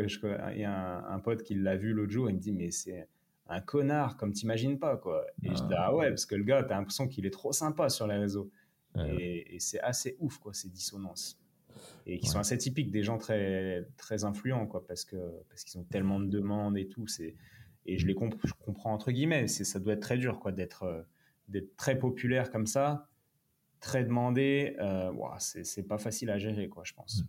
il 0.55 0.61
y 0.61 0.65
a 0.65 0.99
un, 0.99 1.17
un 1.17 1.19
pote 1.19 1.43
qui 1.43 1.57
l'a 1.57 1.77
vu 1.77 1.93
l'autre 1.93 2.13
jour. 2.13 2.31
Il 2.31 2.37
me 2.37 2.41
dit 2.41 2.53
mais 2.53 2.71
c'est 2.71 3.09
un 3.49 3.61
connard 3.61 4.17
comme 4.17 4.33
t'imagines 4.33 4.79
pas 4.79 4.97
quoi. 4.97 5.27
Et 5.43 5.49
je 5.49 5.63
dis 5.63 5.75
ah 5.77 5.95
ouais 5.95 6.09
parce 6.09 6.27
que 6.27 6.35
le 6.35 6.45
gars 6.45 6.63
t'as 6.63 6.77
l'impression 6.77 7.09
qu'il 7.09 7.27
est 7.27 7.31
trop 7.31 7.53
sympa 7.53 7.89
sur 7.89 8.07
les 8.07 8.17
réseaux. 8.17 8.51
Et, 8.97 9.57
c'est 9.59 9.81
assez 9.81 10.17
ouf 10.21 10.39
quoi 10.39 10.55
ces 10.55 10.69
dissonances. 10.69 11.41
Et 12.07 12.19
qui 12.19 12.29
sont 12.29 12.39
assez 12.39 12.57
typiques 12.57 12.93
des 12.93 13.03
gens 13.03 13.19
très 13.19 13.87
très 13.97 14.25
influents 14.25 14.67
quoi 14.67 14.87
parce 14.87 15.05
que 15.05 15.17
parce 15.49 15.65
qu'ils 15.65 15.81
ont 15.81 15.85
tellement 15.85 16.21
de 16.21 16.27
demandes 16.27 16.79
et 16.79 16.89
tout 16.89 17.09
c'est 17.09 17.35
et 17.87 17.99
je 17.99 18.07
les 18.07 18.15
je 18.45 18.53
comprends 18.65 18.93
entre 18.93 19.11
guillemets 19.11 19.49
c'est 19.49 19.65
ça 19.65 19.81
doit 19.81 19.95
être 19.95 20.03
très 20.03 20.17
dur 20.17 20.39
quoi 20.39 20.53
d'être 20.53 20.85
euh, 20.85 21.03
d'être 21.49 21.77
très 21.77 21.99
populaire 21.99 22.53
comme 22.53 22.67
ça 22.67 23.09
très 23.81 24.05
demandé 24.05 24.77
euh, 24.81 25.13
c'est 25.39 25.83
pas 25.83 25.99
facile 25.99 26.31
à 26.31 26.39
gérer 26.39 26.69
quoi 26.69 26.85
je 26.85 26.95
pense. 26.95 27.25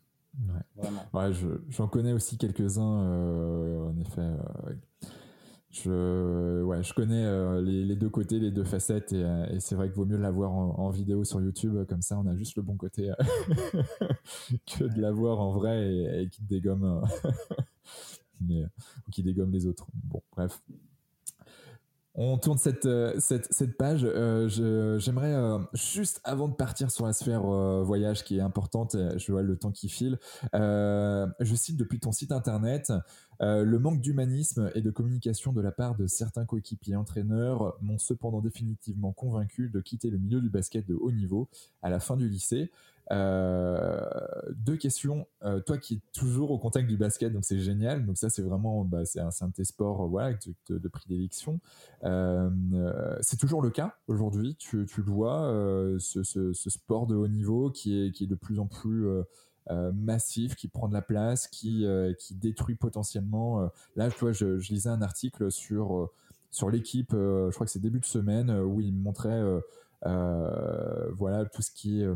Ouais, 0.75 0.89
ouais 1.13 1.31
j'en 1.69 1.87
connais 1.87 2.11
aussi 2.11 2.37
quelques 2.37 2.77
uns 2.77 3.01
euh, 3.03 3.87
en 3.87 3.97
effet 3.99 4.29
je, 5.83 6.63
ouais, 6.63 6.83
je 6.83 6.93
connais 6.93 7.25
euh, 7.25 7.61
les, 7.61 7.95
deux 7.95 8.09
côtés, 8.09 8.39
les 8.39 8.51
deux 8.51 8.63
facettes, 8.63 9.13
et, 9.13 9.25
et 9.51 9.59
c'est 9.59 9.75
vrai 9.75 9.87
qu'il 9.87 9.95
vaut 9.95 10.05
mieux 10.05 10.17
l'avoir 10.17 10.53
en, 10.53 10.79
en, 10.79 10.89
vidéo 10.89 11.23
sur 11.23 11.41
YouTube, 11.41 11.85
comme 11.87 12.01
ça 12.01 12.17
on 12.17 12.27
a 12.27 12.35
juste 12.35 12.55
le 12.55 12.61
bon 12.61 12.77
côté 12.77 13.11
que 14.65 14.83
de 14.83 15.01
l'avoir 15.01 15.39
en 15.39 15.51
vrai 15.53 16.23
et, 16.23 16.29
qui 16.29 16.43
dégomme, 16.43 17.01
mais, 18.41 18.63
ou 18.63 19.11
qui 19.11 19.23
dégomme 19.23 19.51
les 19.51 19.65
autres. 19.65 19.87
Bon, 19.93 20.21
bref. 20.31 20.61
On 22.17 22.37
tourne 22.37 22.57
cette, 22.57 22.85
euh, 22.85 23.13
cette, 23.19 23.77
page. 23.77 24.05
Euh, 24.05 24.97
j'aimerais, 24.99 25.33
euh, 25.33 25.59
juste 25.73 26.21
avant 26.23 26.47
de 26.47 26.53
partir 26.53 26.89
sur 26.89 27.05
la 27.05 27.11
sphère 27.11 27.41
voyage 27.41 28.23
qui 28.23 28.37
est 28.37 28.41
importante, 28.41 28.95
je 29.17 29.31
vois 29.31 29.41
le 29.41 29.57
temps 29.57 29.71
qui 29.71 29.89
file, 29.89 30.17
je 30.53 31.55
cite 31.55 31.77
depuis 31.77 31.99
ton 31.99 32.11
site 32.11 32.31
internet, 32.31 32.93
le 33.41 33.77
manque 33.77 33.99
d'humanisme 33.99 34.71
et 34.75 34.81
de 34.81 34.91
communication 34.91 35.51
de 35.51 35.61
la 35.61 35.71
part 35.71 35.95
de 35.95 36.07
certains 36.07 36.45
coéquipiers 36.45 36.95
entraîneurs 36.95 37.77
m'ont 37.81 37.97
cependant 37.97 38.39
définitivement 38.39 39.11
convaincu 39.11 39.69
de 39.69 39.81
quitter 39.81 40.09
le 40.09 40.17
milieu 40.17 40.39
du 40.39 40.49
basket 40.49 40.87
de 40.87 40.95
haut 40.95 41.11
niveau 41.11 41.49
à 41.81 41.89
la 41.89 41.99
fin 41.99 42.15
du 42.15 42.29
lycée. 42.29 42.71
Euh, 43.11 43.99
deux 44.55 44.77
questions. 44.77 45.27
Euh, 45.43 45.59
toi 45.59 45.77
qui 45.77 45.95
es 45.95 46.01
toujours 46.13 46.51
au 46.51 46.57
contact 46.57 46.87
du 46.87 46.97
basket, 46.97 47.31
donc 47.31 47.45
c'est 47.45 47.59
génial. 47.59 48.05
Donc 48.05 48.17
ça, 48.17 48.29
c'est 48.29 48.41
vraiment, 48.41 48.83
bah, 48.83 49.05
c'est 49.05 49.19
un, 49.19 49.29
de 49.29 49.53
tes 49.53 49.63
sports, 49.63 50.07
voilà, 50.07 50.37
de, 50.69 50.77
de 50.77 50.87
prédilection. 50.87 51.59
Euh, 52.03 52.49
c'est 53.21 53.37
toujours 53.37 53.61
le 53.61 53.69
cas 53.69 53.95
aujourd'hui. 54.07 54.55
Tu, 54.55 54.85
le 54.97 55.03
vois, 55.03 55.51
ce, 55.99 56.53
sport 56.53 57.07
de 57.07 57.15
haut 57.15 57.27
niveau 57.27 57.69
qui 57.69 57.97
est, 57.97 58.27
de 58.27 58.35
plus 58.35 58.59
en 58.59 58.67
plus 58.67 59.07
massif, 59.93 60.55
qui 60.55 60.67
prend 60.67 60.87
de 60.87 60.93
la 60.93 61.01
place, 61.01 61.47
qui, 61.47 61.85
détruit 62.31 62.75
potentiellement. 62.75 63.69
là, 63.95 64.09
je, 64.09 64.71
lisais 64.71 64.89
un 64.89 65.01
article 65.01 65.51
sur 65.51 66.09
l'équipe. 66.71 67.11
je 67.11 67.53
crois 67.53 67.65
que 67.65 67.71
c'est 67.71 67.79
début 67.79 67.99
de 67.99 68.05
semaine 68.05 68.49
où 68.51 68.81
il 68.81 68.95
montrait, 68.95 69.43
voilà, 70.01 71.45
tout 71.45 71.61
ce 71.61 71.71
qui 71.71 72.01
est 72.01 72.07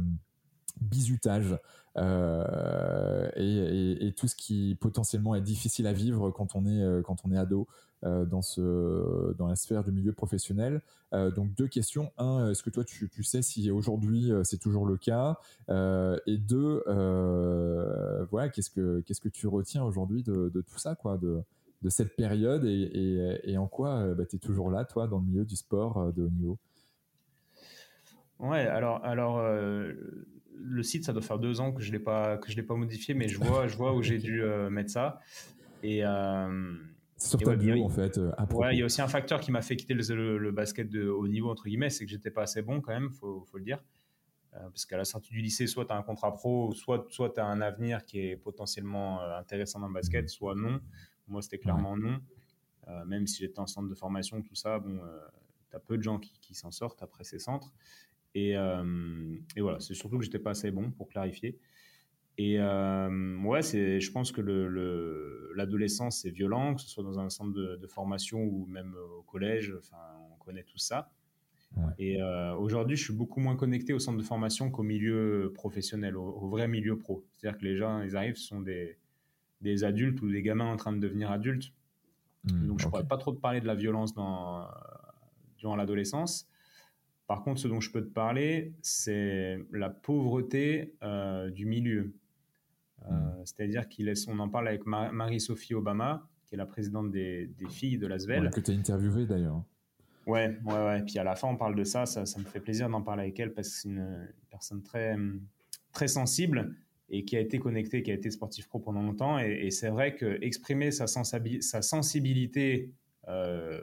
bizutage 0.82 1.58
euh, 1.98 3.30
et, 3.36 4.14
tout 4.14 4.28
ce 4.28 4.36
qui 4.36 4.78
potentiellement 4.80 5.36
est 5.36 5.42
difficile 5.42 5.88
à 5.88 5.94
vivre 5.94 6.32
quand 6.32 6.56
on 6.56 6.66
est 6.66 6.82
euh, 6.84 7.02
quand 7.02 7.18
on 7.26 7.32
est 7.32 7.38
ado 7.38 7.68
euh, 8.04 8.26
dans 8.26 8.42
ce 8.42 9.34
dans 9.38 9.48
la 9.48 9.56
sphère 9.56 9.84
du 9.84 9.92
milieu 9.92 10.14
professionnel. 10.14 10.82
donc 11.12 11.54
deux 11.56 11.68
questions. 11.68 12.12
Un, 12.18 12.50
est-ce 12.50 12.64
que 12.64 12.70
toi 12.70 12.84
tu, 12.84 13.24
sais 13.24 13.42
si 13.42 13.72
aujourd'hui 13.72 14.32
c'est 14.44 14.60
toujours 14.60 14.86
le 14.86 14.98
cas? 14.98 15.38
Et 15.70 16.38
deux, 16.38 16.84
voilà, 18.32 18.50
qu'est-ce 18.50 18.70
que 18.70 19.02
qu'est-ce 19.02 19.22
que 19.22 19.30
tu 19.30 19.48
retiens 19.48 19.84
aujourd'hui 19.84 20.24
de, 20.24 20.50
tout 20.62 20.78
ça 20.78 20.96
quoi 20.96 21.18
de 21.18 21.42
de 21.82 21.90
cette 21.90 22.16
période? 22.16 22.66
Et 22.66 23.58
en 23.58 23.68
quoi 23.68 24.14
bah, 24.14 24.26
tu 24.26 24.38
es 24.38 24.40
toujours 24.40 24.70
là, 24.70 24.86
toi, 24.86 25.08
dans 25.08 25.20
le 25.20 25.26
milieu 25.26 25.46
du 25.46 25.56
sport 25.56 26.14
de 26.14 26.24
haut 26.24 26.30
niveau? 26.30 26.58
Ouais, 28.40 28.68
alors, 28.68 29.04
alors 29.04 29.42
le 30.62 30.84
site, 30.84 31.06
ça 31.06 31.14
doit 31.14 31.22
faire 31.22 31.40
deux 31.40 31.60
ans 31.62 31.72
que 31.72 31.82
je 31.82 31.92
l'ai 31.92 32.00
pas 32.00 32.38
que 32.38 32.52
je 32.52 32.56
l'ai 32.56 32.64
pas 32.64 32.76
modifié, 32.76 33.14
mais 33.14 33.28
je 33.28 33.40
vois, 33.40 33.68
je 33.68 33.76
vois 33.76 33.94
où 33.94 34.02
j'ai 34.02 34.18
dû 34.20 34.44
euh, 34.44 34.70
mettre 34.70 34.92
ça. 34.92 35.20
Et 35.84 36.06
euh, 36.06 36.76
sur 37.18 37.40
ta 37.40 37.56
bio, 37.56 37.84
en 37.84 37.90
fait. 37.90 38.18
Euh, 38.18 38.32
ouais, 38.52 38.76
il 38.76 38.80
y 38.80 38.82
a 38.82 38.86
aussi 38.86 39.02
un 39.02 39.08
facteur 39.08 39.40
qui 39.40 39.52
m'a 39.52 39.62
fait 39.62 39.76
quitter 39.76 39.94
le, 39.94 40.52
basket 40.52 40.90
de 40.90 41.08
haut 41.08 41.28
niveau 41.28 41.50
entre 41.50 41.66
guillemets, 41.66 41.90
c'est 41.90 42.06
que 42.06 42.12
j'étais 42.12 42.32
pas 42.32 42.44
assez 42.44 42.62
bon 42.62 42.82
quand 42.82 42.94
même, 42.94 43.12
faut, 43.12 43.44
faut 43.44 43.58
le 43.58 43.64
dire. 43.64 43.84
parce 44.52 44.86
qu'à 44.86 44.98
la 44.98 45.06
sortie 45.06 45.32
du 45.32 45.42
lycée, 45.42 45.68
soit 45.68 45.86
tu 45.86 45.94
as 45.94 45.98
un 45.98 46.04
contrat 46.04 46.34
pro, 46.34 46.74
soit, 46.74 47.06
soit 47.10 47.32
tu 47.34 47.40
as 47.40 47.46
un 47.46 47.62
avenir 47.62 48.06
qui 48.06 48.20
est 48.20 48.38
potentiellement 48.38 49.22
intéressant 49.22 49.80
dans 49.80 49.88
le 49.88 49.94
basket, 49.94 50.30
soit 50.30 50.56
non. 50.56 50.80
Moi, 51.28 51.42
c'était 51.42 51.60
clairement 51.60 51.96
non. 51.98 52.20
même 53.06 53.28
si 53.28 53.44
j'étais 53.44 53.60
en 53.60 53.68
centre 53.68 53.90
de 53.90 53.96
formation, 53.96 54.42
tout 54.42 54.56
ça, 54.56 54.80
bon, 54.80 55.00
tu 55.70 55.76
as 55.76 55.80
peu 55.80 55.98
de 55.98 56.04
gens 56.04 56.20
qui, 56.20 56.40
qui 56.40 56.56
s'en 56.56 56.72
sortent 56.72 57.04
après 57.04 57.24
ces 57.24 57.40
centres. 57.40 57.74
Et, 58.36 58.56
euh, 58.56 59.36
et 59.56 59.62
voilà, 59.62 59.80
c'est 59.80 59.94
surtout 59.94 60.18
que 60.18 60.24
j'étais 60.24 60.40
pas 60.40 60.52
assez 60.52 60.72
bon 60.72 60.92
pour 60.92 61.10
clarifier. 61.10 61.58
Et 62.38 62.58
euh, 62.58 63.38
ouais, 63.44 63.62
c'est, 63.62 64.00
je 64.00 64.12
pense 64.12 64.32
que 64.32 64.40
l'adolescence, 65.56 66.24
le, 66.24 66.30
c'est 66.30 66.34
violent, 66.34 66.76
que 66.76 66.82
ce 66.82 66.88
soit 66.88 67.04
dans 67.04 67.20
un 67.20 67.30
centre 67.30 67.54
de, 67.54 67.88
formation 67.88 68.42
ou 68.42 68.66
même 68.66 68.96
au 69.18 69.24
collège, 69.24 69.76
enfin, 69.78 69.98
on 70.32 70.38
connaît 70.44 70.64
tout 70.64 70.78
ça. 70.78 71.12
Et 71.98 72.22
euh, 72.22 72.56
aujourd'hui, 72.56 72.98
je 72.98 73.04
suis 73.04 73.14
beaucoup 73.14 73.40
moins 73.40 73.56
connecté 73.56 73.94
au 73.94 74.00
centre 74.00 74.18
de 74.18 74.24
formation 74.24 74.72
qu'au 74.72 74.84
milieu 74.84 75.52
professionnel, 75.54 76.18
au, 76.18 76.48
vrai 76.48 76.68
milieu 76.68 76.98
pro. 76.98 77.26
C'est-à-dire 77.34 77.60
que 77.60 77.66
les 77.66 77.76
gens, 77.76 78.02
ils 78.02 78.16
arrivent, 78.16 78.38
ce 78.38 78.48
sont 78.48 78.62
des, 78.62 78.98
des 79.62 79.84
adultes 79.84 80.22
ou 80.22 80.32
des 80.32 80.42
gamins 80.42 80.66
en 80.66 80.78
train 80.78 80.94
de 80.94 81.00
devenir 81.00 81.32
adultes. 81.32 81.74
Mmh, 82.46 82.68
Donc, 82.68 82.80
je 82.80 82.86
ne 82.86 82.90
pourrais 82.90 83.08
pas 83.08 83.18
trop 83.18 83.34
te 83.34 83.40
parler 83.40 83.62
de 83.62 83.68
la 83.68 83.76
violence 83.76 84.14
dans, 84.14 84.68
durant 85.58 85.76
l'adolescence. 85.76 86.50
Par 87.30 87.44
contre, 87.44 87.62
ce 87.62 87.68
dont 87.68 87.80
je 87.80 87.92
peux 87.92 88.02
te 88.02 88.12
parler, 88.12 88.74
c'est 88.82 89.60
la 89.72 89.92
pauvreté 89.92 90.96
euh, 91.04 91.52
du 91.52 91.68
milieu. 91.68 92.16
Euh, 93.06 93.12
hmm. 93.12 93.46
C'est-à-dire 93.46 93.84
qu'on 93.88 94.40
en 94.40 94.50
parle 94.50 94.68
avec 94.68 94.88
Marie-Sophie 94.88 95.76
Obama, 95.76 96.28
qui 96.48 96.56
est 96.56 96.58
la 96.58 96.66
présidente 96.66 97.12
des, 97.12 97.52
filles 97.70 98.00
de 98.00 98.08
l'ASVEL. 98.08 98.46
Ouais, 98.46 98.50
que 98.50 98.60
tu 98.60 98.72
as 98.72 98.74
interviewé 98.74 99.28
d'ailleurs. 99.28 99.64
Ouais, 100.26 100.58
ouais, 100.66 100.74
ouais. 100.74 101.04
Puis 101.04 101.20
à 101.20 101.24
la 101.24 101.36
fin, 101.36 101.50
on 101.50 101.56
parle 101.56 101.76
de 101.76 101.84
ça. 101.84 102.08
Ça, 102.08 102.22
me 102.40 102.46
fait 102.46 102.60
plaisir 102.60 102.90
d'en 102.90 103.04
parler 103.04 103.22
avec 103.22 103.40
elle 103.40 103.54
parce 103.54 103.70
que 103.70 103.76
c'est 103.76 103.90
une, 103.90 104.28
personne 104.50 104.82
très, 104.82 105.16
très 105.94 106.08
sensible 106.08 106.76
et 107.12 107.26
qui 107.26 107.38
a 107.38 107.42
été 107.42 107.60
connectée, 107.60 108.02
qui 108.02 108.10
a 108.10 108.16
été 108.16 108.32
sportif 108.32 108.68
pro 108.68 108.80
pendant 108.80 109.04
longtemps. 109.04 109.38
Et, 109.38 109.70
c'est 109.70 109.90
vrai 109.90 110.16
que 110.16 110.44
exprimer 110.44 110.90
sa, 110.90 111.06
sa 111.06 111.82
sensibilité 111.84 112.92
euh, 113.28 113.82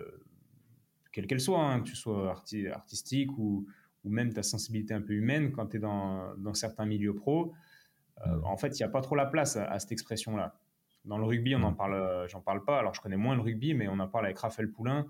quelle 1.17 1.27
qu'elle 1.27 1.41
soit, 1.41 1.65
hein, 1.65 1.81
que 1.81 1.87
tu 1.87 1.97
sois 1.97 2.31
artistique 2.75 3.39
ou, 3.39 3.67
ou, 4.05 4.11
même 4.11 4.35
ta 4.35 4.43
sensibilité 4.43 4.93
un 4.93 5.01
peu 5.01 5.15
humaine, 5.15 5.51
quand 5.51 5.69
tu 5.69 5.79
es 5.79 5.81
dans, 5.81 6.37
dans, 6.37 6.53
certains 6.53 6.85
milieux 6.85 7.15
pro, 7.15 7.55
euh, 8.27 8.39
en 8.45 8.59
fait, 8.59 8.79
il 8.79 8.83
n'y 8.83 8.85
a 8.85 8.91
pas 8.91 9.01
trop 9.01 9.15
la 9.17 9.25
place 9.25 9.57
à, 9.57 9.79
cette 9.79 9.93
expression-là. 9.93 10.59
Dans 11.07 11.17
le 11.17 11.25
rugby, 11.25 11.55
on 11.55 11.63
en 11.63 11.73
parle, 11.73 11.95
euh, 11.95 12.29
j'en 12.29 12.43
parle 12.43 12.63
pas. 12.65 12.79
Alors, 12.79 12.93
je 12.93 13.01
connais 13.01 13.17
moins 13.17 13.35
le 13.35 13.41
rugby, 13.41 13.73
mais 13.73 13.89
on 13.89 13.99
en 13.99 14.09
parle 14.09 14.27
avec 14.27 14.39
Raphaël 14.39 14.71
Poulain. 14.71 15.07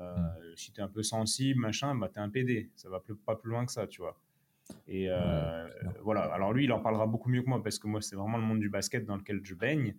Euh, 0.00 0.16
si 0.56 0.72
tu 0.72 0.80
es 0.80 0.82
un 0.82 0.88
peu 0.88 1.02
sensible, 1.02 1.60
machin, 1.60 1.94
bah, 1.96 2.08
tu 2.08 2.18
es 2.18 2.22
un 2.22 2.30
PD. 2.30 2.70
Ça 2.74 2.88
va 2.88 3.00
plus, 3.00 3.14
pas 3.14 3.36
plus 3.36 3.50
loin 3.50 3.66
que 3.66 3.72
ça, 3.72 3.86
tu 3.86 4.00
vois. 4.00 4.18
Et 4.88 5.08
voilà. 6.02 6.22
Alors, 6.32 6.54
lui, 6.54 6.64
il 6.64 6.72
en 6.72 6.80
parlera 6.80 7.06
beaucoup 7.06 7.28
mieux 7.28 7.42
que 7.42 7.48
moi 7.50 7.62
parce 7.62 7.78
que 7.78 7.88
moi, 7.88 8.00
c'est 8.00 8.16
vraiment 8.16 8.38
le 8.38 8.44
monde 8.44 8.60
du 8.60 8.70
basket 8.70 9.04
dans 9.04 9.16
lequel 9.16 9.40
je 9.44 9.54
baigne. 9.54 9.96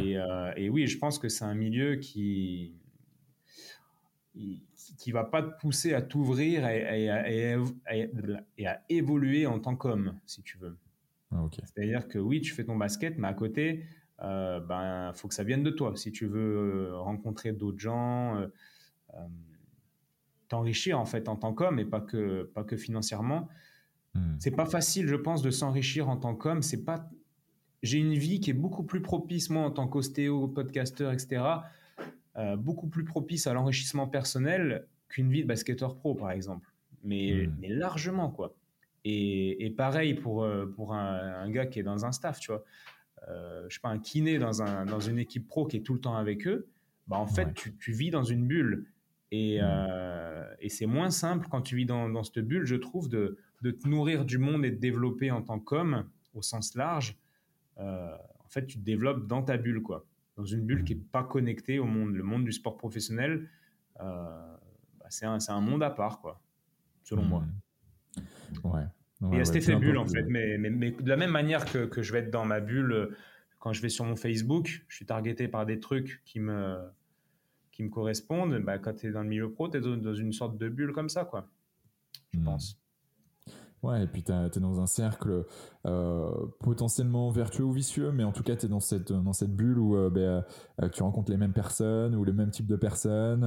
Et, 0.00 0.16
et, 0.56 0.68
oui, 0.70 0.88
je 0.88 0.98
pense 0.98 1.20
que 1.20 1.28
c'est 1.28 1.44
un 1.44 1.54
milieu 1.54 1.96
qui, 1.96 2.81
qui 4.98 5.12
va 5.12 5.24
pas 5.24 5.42
te 5.42 5.60
pousser 5.60 5.94
à 5.94 6.02
t'ouvrir 6.02 6.66
et, 6.66 7.04
et, 7.06 8.66
à 8.66 8.82
évoluer 8.88 9.46
en 9.46 9.58
tant 9.58 9.76
qu'homme, 9.76 10.18
si 10.26 10.42
tu 10.42 10.58
veux. 10.58 10.76
Ah, 11.30 11.48
C'est-à-dire 11.52 12.08
que 12.08 12.18
oui, 12.18 12.40
tu 12.40 12.52
fais 12.52 12.64
ton 12.64 12.76
basket, 12.76 13.18
mais 13.18 13.28
à 13.28 13.34
côté, 13.34 13.84
euh, 14.22 14.60
ben, 14.60 15.12
faut 15.14 15.28
que 15.28 15.34
ça 15.34 15.44
vienne 15.44 15.62
de 15.62 15.70
toi. 15.70 15.92
Si 15.96 16.12
tu 16.12 16.26
veux 16.26 16.90
euh, 16.90 16.98
rencontrer 16.98 17.52
d'autres 17.52 17.78
gens, 17.78 18.36
euh, 18.36 18.46
euh, 19.14 19.28
t'enrichir 20.48 20.98
en 20.98 21.06
fait 21.06 21.28
en 21.28 21.36
tant 21.36 21.52
qu'homme 21.52 21.78
et 21.78 21.84
pas 21.84 22.00
que 22.00 22.44
pas 22.54 22.64
que 22.64 22.76
financièrement. 22.76 23.48
Hmm. 24.14 24.36
C'est 24.38 24.50
pas 24.50 24.66
facile, 24.66 25.08
je 25.08 25.16
pense, 25.16 25.42
de 25.42 25.50
s'enrichir 25.50 26.08
en 26.08 26.16
tant 26.16 26.34
qu'homme. 26.34 26.62
C'est 26.62 26.84
pas. 26.84 27.10
J'ai 27.82 27.98
une 27.98 28.14
vie 28.14 28.40
qui 28.40 28.50
est 28.50 28.54
beaucoup 28.54 28.84
plus 28.84 29.02
propice 29.02 29.50
moi 29.50 29.64
en 29.64 29.70
tant 29.70 29.88
qu'ostéo, 29.88 30.48
podcasteur, 30.48 31.12
etc 31.12 31.42
euh, 32.36 32.56
beaucoup 32.56 32.88
plus 32.88 33.04
propice 33.04 33.46
à 33.46 33.52
l'enrichissement 33.52 34.06
personnel 34.06 34.86
qu'une 35.08 35.30
vie 35.30 35.42
de 35.42 35.48
basketteur 35.48 35.96
pro, 35.96 36.14
par 36.14 36.30
exemple. 36.30 36.72
Mais, 37.04 37.46
hmm. 37.46 37.56
mais 37.60 37.68
largement, 37.68 38.30
quoi. 38.30 38.54
Et, 39.04 39.64
et 39.64 39.70
pareil 39.70 40.14
pour, 40.14 40.44
euh, 40.44 40.66
pour 40.66 40.94
un, 40.94 41.50
gars 41.50 41.66
qui 41.66 41.80
est 41.80 41.82
dans 41.82 42.04
un 42.04 42.12
staff, 42.12 42.40
tu 42.40 42.52
vois. 42.52 42.64
Euh, 43.28 43.66
je 43.68 43.74
sais 43.74 43.80
pas, 43.80 43.90
un 43.90 43.98
kiné 43.98 44.38
dans, 44.38 44.62
un, 44.62 44.84
dans 44.84 45.00
une 45.00 45.18
équipe 45.18 45.46
pro 45.46 45.66
qui 45.66 45.76
est 45.76 45.82
tout 45.82 45.94
le 45.94 46.00
temps 46.00 46.16
avec 46.16 46.46
eux, 46.46 46.68
bah 47.06 47.18
en 47.18 47.26
fait, 47.26 47.52
tu, 47.54 47.76
tu, 47.76 47.92
vis 47.92 48.10
dans 48.10 48.24
une 48.24 48.46
bulle. 48.46 48.86
Et, 49.30 49.60
hmm. 49.60 49.64
euh, 49.64 50.54
et 50.60 50.68
c'est 50.68 50.86
moins 50.86 51.10
simple 51.10 51.46
quand 51.50 51.62
tu 51.62 51.76
vis 51.76 51.86
dans, 51.86 52.08
dans 52.08 52.24
cette 52.24 52.40
bulle, 52.40 52.64
je 52.64 52.76
trouve, 52.76 53.08
de, 53.08 53.38
de 53.62 53.70
te 53.70 53.86
nourrir 53.86 54.24
du 54.24 54.38
monde 54.38 54.64
et 54.64 54.70
de 54.70 54.78
développer 54.78 55.30
en 55.30 55.42
tant 55.42 55.58
qu'homme, 55.58 56.08
au 56.34 56.42
sens 56.42 56.74
large. 56.74 57.16
en 57.76 58.48
fait, 58.48 58.66
tu 58.66 58.78
te 58.78 58.84
développes 58.84 59.26
dans 59.26 59.42
ta 59.42 59.56
bulle, 59.56 59.82
quoi 59.82 60.06
dans 60.36 60.44
une 60.44 60.62
bulle 60.62 60.84
qui 60.84 60.94
n'est 60.94 61.02
pas 61.02 61.24
connectée 61.24 61.78
au 61.78 61.84
monde. 61.84 62.14
Le 62.14 62.22
monde 62.22 62.44
du 62.44 62.52
sport 62.52 62.76
professionnel, 62.76 63.48
euh, 64.00 64.56
bah, 64.98 65.06
c'est 65.10 65.26
un, 65.26 65.38
un, 65.46 65.60
monde 65.60 65.82
à 65.82 65.90
part, 65.90 66.20
quoi, 66.20 66.40
selon 67.02 67.24
moi. 67.24 67.40
Mmh. 67.40 68.68
Ouais. 68.68 68.84
il 69.32 69.38
y 69.38 69.40
a 69.40 69.44
cet 69.44 69.56
effet 69.56 69.76
bulle, 69.76 69.98
en 69.98 70.06
fait. 70.06 70.24
Mais, 70.24 70.58
mais, 70.58 70.70
mais, 70.70 70.90
de 70.90 71.08
la 71.08 71.16
même 71.16 71.30
manière 71.30 71.64
que, 71.64 71.86
que, 71.86 72.02
je 72.02 72.12
vais 72.12 72.20
être 72.20 72.30
dans 72.30 72.44
ma 72.44 72.60
bulle, 72.60 73.16
quand 73.58 73.72
je 73.72 73.82
vais 73.82 73.88
sur 73.88 74.04
mon 74.04 74.16
Facebook, 74.16 74.84
je 74.88 74.96
suis 74.96 75.06
targeté 75.06 75.48
par 75.48 75.66
des 75.66 75.80
trucs 75.80 76.22
qui 76.24 76.40
me, 76.40 76.78
qui 77.70 77.82
me 77.82 77.88
correspondent. 77.88 78.58
Bah, 78.58 78.78
quand 78.78 78.94
tu 78.94 79.06
es 79.06 79.12
dans 79.12 79.22
le 79.22 79.28
milieu 79.28 79.50
pro, 79.50 79.68
tu 79.68 79.78
es 79.78 79.80
dans 79.80 80.14
une 80.14 80.32
sorte 80.32 80.58
de 80.58 80.68
bulle 80.68 80.92
comme 80.92 81.08
ça, 81.08 81.24
quoi. 81.24 81.48
Je 82.32 82.38
mmh. 82.38 82.44
pense. 82.44 82.81
Ouais, 83.82 84.04
et 84.04 84.06
puis 84.06 84.22
tu 84.22 84.30
es 84.30 84.60
dans 84.60 84.80
un 84.80 84.86
cercle 84.86 85.44
euh, 85.86 86.30
potentiellement 86.60 87.30
vertueux 87.30 87.64
ou 87.64 87.72
vicieux, 87.72 88.12
mais 88.12 88.22
en 88.22 88.30
tout 88.30 88.44
cas, 88.44 88.54
tu 88.54 88.66
es 88.66 88.68
dans 88.68 88.78
cette, 88.78 89.10
dans 89.10 89.32
cette 89.32 89.56
bulle 89.56 89.80
où 89.80 89.96
euh, 89.96 90.08
ben, 90.08 90.44
euh, 90.80 90.88
tu 90.88 91.02
rencontres 91.02 91.32
les 91.32 91.36
mêmes 91.36 91.52
personnes 91.52 92.14
ou 92.14 92.24
le 92.24 92.32
même 92.32 92.50
type 92.52 92.68
de 92.68 92.76
personnes, 92.76 93.44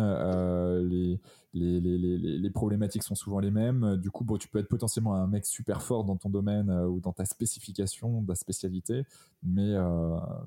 les, 0.90 1.22
les, 1.53 1.80
les, 1.80 1.98
les, 1.98 2.18
les, 2.18 2.49
problématiques 2.49 3.03
sont 3.03 3.16
souvent 3.16 3.40
les 3.40 3.49
mêmes. 3.49 3.95
Du 3.95 4.12
coup, 4.12 4.26
bon, 4.26 4.38
tu 4.38 4.49
peux 4.49 4.60
être 4.60 4.68
potentiellement 4.68 5.16
un 5.16 5.28
mec 5.28 5.45
super 5.45 5.82
fort 5.82 6.03
dans 6.03 6.18
ton 6.18 6.30
domaine 6.30 6.70
ou 6.70 6.99
dans 6.99 7.14
ta 7.14 7.24
spécification, 7.24 8.22
ta 8.26 8.36
spécialité, 8.36 9.06
mais, 9.41 9.74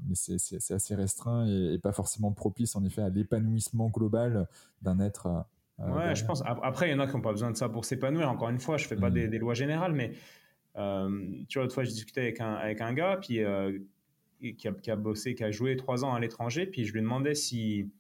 mais 0.07 0.15
c'est 0.15 0.75
assez 0.75 0.95
restreint 0.97 1.47
et, 1.47 1.79
pas 1.79 1.93
forcément 1.93 2.33
propice, 2.33 2.77
en 2.77 2.85
effet, 2.85 3.01
à 3.01 3.09
l'épanouissement 3.09 3.89
global 3.89 4.49
d'un 4.83 5.01
être 5.01 5.47
euh, 5.81 5.91
ouais, 5.91 6.15
je 6.15 6.25
pense. 6.25 6.43
Après, 6.45 6.89
il 6.89 6.93
y 6.93 6.95
en 6.95 6.99
a 6.99 7.07
qui 7.07 7.15
n'ont 7.15 7.23
pas 7.23 7.33
besoin 7.33 7.51
de 7.51 7.57
ça 7.57 7.69
pour 7.69 7.85
s'épanouir. 7.85 8.29
Encore 8.29 8.49
une 8.49 8.59
fois, 8.59 8.77
je 8.77 8.87
fais 8.87 8.97
pas 8.97 9.11
des, 9.11 9.29
mm. 9.29 9.37
lois 9.37 9.55
générales, 9.55 9.93
mais 9.93 10.13
euh, 10.77 11.09
tu 11.49 11.59
vois, 11.59 11.65
l'autre 11.65 11.75
fois, 11.75 11.85
je 11.85 11.91
discutais 11.91 12.23
avec 12.23 12.41
un, 12.41 12.55
avec 12.55 12.81
un 12.81 12.93
gars 12.93 13.19
puis, 13.21 13.43
euh, 13.43 13.79
qui, 14.41 14.69
a, 14.69 14.73
qui, 14.73 14.91
a, 14.91 14.97
bossé, 14.97 15.35
qui 15.35 15.45
a 15.45 15.51
joué 15.51 15.77
trois 15.77 16.05
ans 16.05 16.15
à 16.15 16.21
l'étranger, 16.21 16.67
puis 16.67 16.85
je 16.85 16.93
lui 16.93 17.01
demandais 17.01 17.35
s'il 17.35 17.91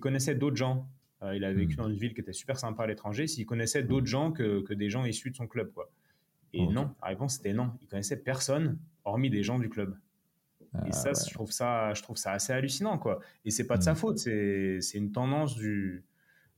connaissait 0.00 0.34
d'autres 0.34 0.56
gens. 0.56 0.88
il 1.32 1.44
a 1.44 1.52
vécu 1.52 1.74
mm. 1.74 1.76
dans 1.76 1.88
une 1.88 1.96
ville 1.96 2.14
qui 2.14 2.20
était 2.20 2.32
super 2.32 2.58
sympa 2.58 2.84
à 2.84 2.86
l'étranger, 2.86 3.26
s'il 3.26 3.46
connaissait 3.46 3.82
mm. 3.82 3.86
d'autres 3.86 4.06
gens 4.06 4.30
que, 4.30 4.60
que, 4.62 4.74
des 4.74 4.88
gens 4.90 5.04
issus 5.04 5.30
de 5.30 5.36
son 5.36 5.48
club. 5.48 5.72
Quoi. 5.72 5.90
Et 6.52 6.66
non, 6.68 6.94
la 7.02 7.08
réponse 7.08 7.34
c'était 7.34 7.52
non. 7.52 7.72
Il 7.82 7.88
connaissait 7.88 8.22
personne, 8.22 8.78
hormis 9.04 9.28
des 9.28 9.42
gens 9.42 9.58
du 9.58 9.68
club. 9.68 9.96
et 10.60 10.78
ah 10.86 10.92
ça, 10.92 11.12
je, 11.12 11.34
trouve 11.34 11.50
ça, 11.50 11.92
je 11.94 12.02
trouve 12.02 12.16
ça 12.16 12.30
assez 12.30 12.52
hallucinant. 12.52 12.96
Quoi. 12.96 13.18
Et 13.44 13.50
c'est 13.50 13.66
pas 13.66 13.76
de 13.76 13.82
sa 13.82 13.96
faute, 13.96 14.18
c'est 14.18 14.78
une 14.94 15.10
tendance 15.10 15.56
du 15.56 16.04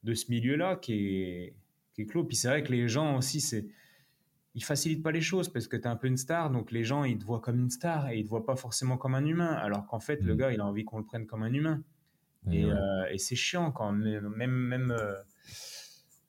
de 0.07 0.15
ce 0.15 0.31
milieu-là 0.31 0.77
qui 0.77 0.93
est, 0.95 1.55
qui 1.93 2.03
est 2.03 2.07
clos. 2.07 2.25
Puis 2.25 2.37
c'est 2.37 2.49
vrai 2.49 2.63
que 2.63 2.73
les 2.73 2.89
gens 2.89 3.19
aussi, 3.19 3.41
c'est 3.41 3.67
ils 4.55 4.65
facilitent 4.65 5.03
pas 5.03 5.13
les 5.13 5.21
choses 5.21 5.51
parce 5.51 5.69
que 5.69 5.77
tu 5.77 5.83
es 5.83 5.87
un 5.87 5.97
peu 5.97 6.07
une 6.07 6.17
star, 6.17 6.51
donc 6.51 6.73
les 6.73 6.83
gens 6.83 7.05
ils 7.05 7.19
te 7.19 7.25
voient 7.25 7.41
comme 7.41 7.61
une 7.61 7.69
star 7.69 8.09
et 8.09 8.19
ils 8.19 8.25
te 8.25 8.31
voient 8.31 8.47
pas 8.47 8.57
forcément 8.57 8.97
comme 8.97 9.15
un 9.15 9.27
humain, 9.27 9.53
alors 9.53 9.87
qu'en 9.87 10.01
fait 10.01 10.23
le 10.23 10.33
mm. 10.33 10.39
gars 10.39 10.53
il 10.53 10.61
a 10.61 10.67
envie 10.67 10.85
qu'on 10.85 10.97
le 10.97 11.05
prenne 11.05 11.27
comme 11.27 11.43
un 11.43 11.53
humain. 11.53 11.83
Et, 12.53 12.65
euh, 12.65 13.05
et 13.11 13.19
c'est 13.19 13.35
chiant 13.35 13.73
quand 13.73 13.91
même, 13.91 14.29
même, 14.29 14.93
euh, 14.93 15.15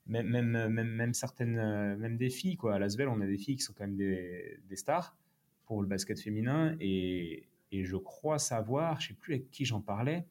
même, 0.06 0.26
même, 0.26 0.68
même, 0.68 0.88
même, 0.88 1.14
certaines, 1.14 1.58
euh, 1.58 1.96
même 1.96 2.16
des 2.16 2.28
filles 2.28 2.56
quoi. 2.56 2.74
À 2.74 2.78
Lasvel, 2.80 3.06
on 3.06 3.20
a 3.20 3.26
des 3.26 3.38
filles 3.38 3.54
qui 3.54 3.62
sont 3.62 3.72
quand 3.72 3.84
même 3.84 3.96
des, 3.96 4.58
des 4.68 4.76
stars 4.76 5.16
pour 5.64 5.80
le 5.80 5.86
basket 5.86 6.20
féminin 6.20 6.76
et, 6.80 7.48
et, 7.70 7.84
je 7.84 7.96
crois 7.96 8.40
savoir, 8.40 9.00
je 9.00 9.08
sais 9.08 9.14
plus 9.14 9.34
avec 9.34 9.50
qui 9.52 9.64
j'en 9.64 9.80
parlais, 9.80 10.26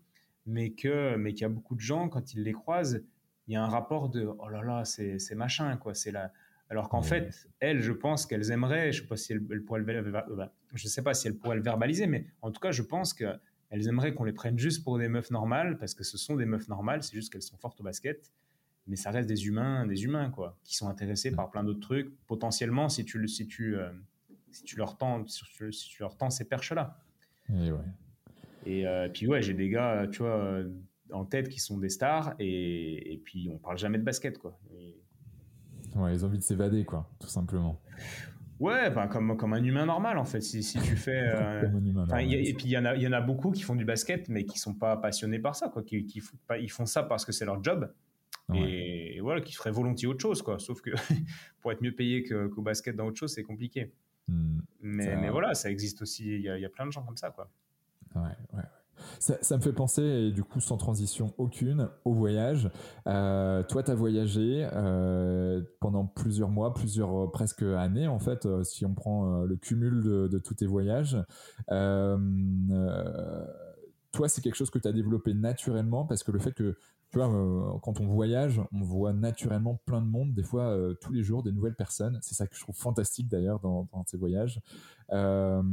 mais 0.46 0.72
que 0.72 1.16
mais 1.16 1.34
qu'il 1.34 1.44
y 1.44 1.46
a 1.46 1.50
beaucoup 1.50 1.76
de 1.76 1.80
gens 1.80 2.10
quand 2.10 2.34
ils 2.34 2.44
les 2.44 2.54
croisent 2.54 3.02
il 3.48 3.54
y 3.54 3.56
a 3.56 3.64
un 3.64 3.68
rapport 3.70 4.10
de 4.10 4.26
oh 4.26 4.50
là 4.50 4.62
là, 4.62 4.86
c'est 4.86 5.36
machin, 5.36 5.78
quoi. 5.78 5.94
C'est 5.94 6.12
la... 6.12 6.32
Alors 6.70 6.90
qu'en 6.90 7.02
fait, 7.02 7.48
elles, 7.62 7.82
je 7.82 7.94
pense 7.94 8.26
qu'elles 8.26 8.52
aimeraient, 8.52 8.92
je 8.92 9.02
sais 9.02 9.08
pas 9.08 9.16
si 9.16 9.32
elles, 9.32 9.64
pourraient 9.64 9.80
le, 9.80 10.12
bah, 10.12 10.54
je 10.74 10.88
sais 10.88 11.02
pas 11.02 11.14
si 11.14 11.28
elles 11.28 11.38
pourraient 11.38 11.56
le 11.56 11.62
verbaliser, 11.62 12.08
mais 12.08 12.26
en 12.42 12.52
tout 12.52 12.60
cas, 12.60 12.72
je 12.72 12.82
pense 12.82 13.14
qu'elles 13.14 13.88
aimeraient 13.88 14.14
qu'on 14.14 14.26
les 14.26 14.34
prenne 14.34 14.60
juste 14.60 14.84
pour 14.84 14.98
des 14.98 15.08
meufs 15.08 15.32
normales, 15.32 15.78
parce 15.78 15.94
que 15.94 16.04
ce 16.04 16.18
sont 16.18 16.36
des 16.36 16.46
meufs 16.46 16.68
normales, 16.68 17.04
c'est 17.04 17.16
juste 17.16 17.32
qu'elles 17.32 17.42
sont 17.42 17.56
fortes 17.56 17.80
au 17.80 17.86
basket, 17.86 18.34
mais 18.86 18.98
ça 18.98 19.12
reste 19.12 19.30
des 19.30 19.48
humains, 19.48 19.86
des 19.86 20.04
humains, 20.04 20.30
quoi, 20.30 20.58
qui 20.66 20.76
sont 20.76 20.90
intéressés 20.90 21.32
par 21.32 21.50
plein 21.52 21.64
d'autres 21.64 21.80
trucs, 21.80 22.14
potentiellement, 22.28 22.90
si 22.90 23.06
tu, 23.06 23.26
si 23.30 23.48
tu, 23.48 23.78
euh, 23.78 23.90
si 24.52 24.64
tu 24.64 24.76
leur 24.76 24.98
tends, 24.98 25.26
si 25.26 25.46
tu, 25.46 26.02
leur 26.02 26.18
tends 26.18 26.30
ces 26.30 26.50
perches-là. 26.50 27.00
Et, 27.50 27.72
ouais. 27.72 27.80
et 28.66 28.86
euh, 28.86 29.08
puis 29.08 29.26
ouais, 29.26 29.42
j'ai 29.42 29.54
des 29.54 29.70
gars, 29.70 30.06
tu 30.12 30.18
vois, 30.18 30.64
en 31.12 31.26
tête 31.26 31.50
qui 31.50 31.60
sont 31.60 31.78
des 31.78 31.90
stars 31.90 32.34
et, 32.40 33.14
et 33.14 33.18
puis 33.18 33.50
on 33.52 33.58
parle 33.58 33.78
jamais 33.78 33.98
de 33.98 34.04
basket 34.04 34.38
quoi. 34.38 34.58
Ouais, 35.96 36.14
ils 36.14 36.24
ont 36.24 36.28
envie 36.28 36.38
de 36.38 36.44
s'évader 36.44 36.86
quoi, 36.86 37.10
tout 37.20 37.28
simplement. 37.28 37.82
Ouais, 38.60 38.90
ben 38.90 39.08
comme, 39.08 39.38
comme 39.38 39.54
un 39.54 39.64
humain 39.64 39.86
normal 39.86 40.18
en 40.18 40.26
fait. 40.26 40.42
Si, 40.42 40.64
si 40.64 40.80
tu 40.80 40.96
fais. 40.96 41.18
Euh, 41.38 42.20
et 42.20 42.54
puis 42.54 42.66
il 42.66 42.72
y, 42.72 42.78
en 42.78 42.86
a, 42.86 42.96
y 42.96 43.08
en 43.08 43.12
a 43.12 43.22
beaucoup 43.22 43.52
qui 43.52 43.64
font 43.64 43.76
du 43.76 43.86
basket 43.86 44.30
mais 44.30 44.46
qui 44.46 44.60
sont 44.60 44.74
pas 44.74 44.98
passionnés 44.98 45.40
par 45.40 45.56
ça 45.56 45.70
quoi. 45.70 45.84
Qui, 45.84 46.06
qui 46.06 46.22
ils 46.60 46.72
font 46.72 46.86
ça 46.86 47.04
parce 47.04 47.26
que 47.26 47.32
c'est 47.32 47.46
leur 47.46 47.64
job. 47.64 47.92
Et, 48.54 49.20
voilà, 49.22 49.42
qui 49.42 49.54
feraient 49.54 49.72
volontiers 49.72 50.08
autre 50.08 50.22
chose 50.22 50.42
quoi. 50.42 50.60
Sauf 50.60 50.82
que 50.82 50.92
pour 51.62 51.72
être 51.72 51.82
mieux 51.82 51.94
payé 51.94 52.24
qu'au 52.24 52.62
basket 52.62 52.96
dans 52.96 53.06
autre 53.06 53.18
chose, 53.18 53.34
c'est 53.34 53.44
compliqué. 53.44 53.92
Hmm. 54.28 54.60
mais, 54.82 55.16
mais 55.16 55.30
voilà, 55.30 55.54
ça 55.54 55.70
existe 55.70 56.02
aussi. 56.02 56.26
Il 56.26 56.42
y, 56.42 56.62
y, 56.62 56.66
a 56.66 56.70
plein 56.70 56.86
de 56.86 56.92
gens 56.92 57.04
comme 57.04 57.18
ça 57.18 57.30
quoi. 57.32 57.50
Ouais, 58.16 58.22
ouais. 58.54 58.64
Ça, 59.20 59.58
me 59.58 59.62
fait 59.62 59.74
penser, 59.74 60.02
et 60.02 60.32
du 60.32 60.44
coup 60.44 60.60
sans 60.60 60.78
transition 60.78 61.34
aucune, 61.38 61.90
au 62.06 62.14
voyage. 62.14 62.70
Euh, 63.08 63.64
toi, 63.64 63.84
tu 63.84 63.92
as 63.92 63.96
voyagé 63.96 64.68
euh, 64.74 65.62
pendant 65.80 66.06
plusieurs 66.06 66.50
mois, 66.50 66.74
plusieurs 66.74 67.24
euh, 67.24 67.32
presque 67.32 67.64
années 67.64 68.08
en 68.08 68.20
fait, 68.20 68.48
si 68.64 68.86
on 68.86 68.94
prend 68.94 69.42
le 69.42 69.56
cumul 69.56 70.04
de, 70.04 70.40
tous 70.40 70.56
tes 70.56 70.66
voyages. 70.66 71.18
toi, 74.12 74.28
c'est 74.28 74.42
quelque 74.42 74.56
chose 74.56 74.70
que 74.70 74.80
tu 74.80 74.88
as 74.88 74.94
développé 74.94 75.34
naturellement 75.34 76.06
parce 76.06 76.24
que 76.24 76.32
le 76.32 76.40
fait 76.40 76.54
que 76.54 76.78
tu 77.10 77.20
vois, 77.20 77.80
quand 77.84 78.02
on 78.02 78.08
voyage, 78.08 78.60
on 78.74 78.82
voit 78.82 79.14
naturellement 79.14 79.80
plein 79.86 80.02
de 80.02 80.08
monde, 80.08 80.34
des 80.34 80.44
fois 80.44 80.78
tous 81.00 81.14
les 81.14 81.24
jours, 81.24 81.42
des 81.42 81.54
nouvelles 81.54 81.76
personnes. 81.76 82.20
C'est 82.22 82.36
ça 82.36 82.48
que 82.48 82.56
je 82.56 82.62
trouve 82.62 82.76
fantastique 82.76 83.30
d'ailleurs 83.30 83.62
dans, 83.62 83.88
dans, 83.94 84.04
ces 84.06 84.18
voyages. 84.18 84.60
par 85.10 85.64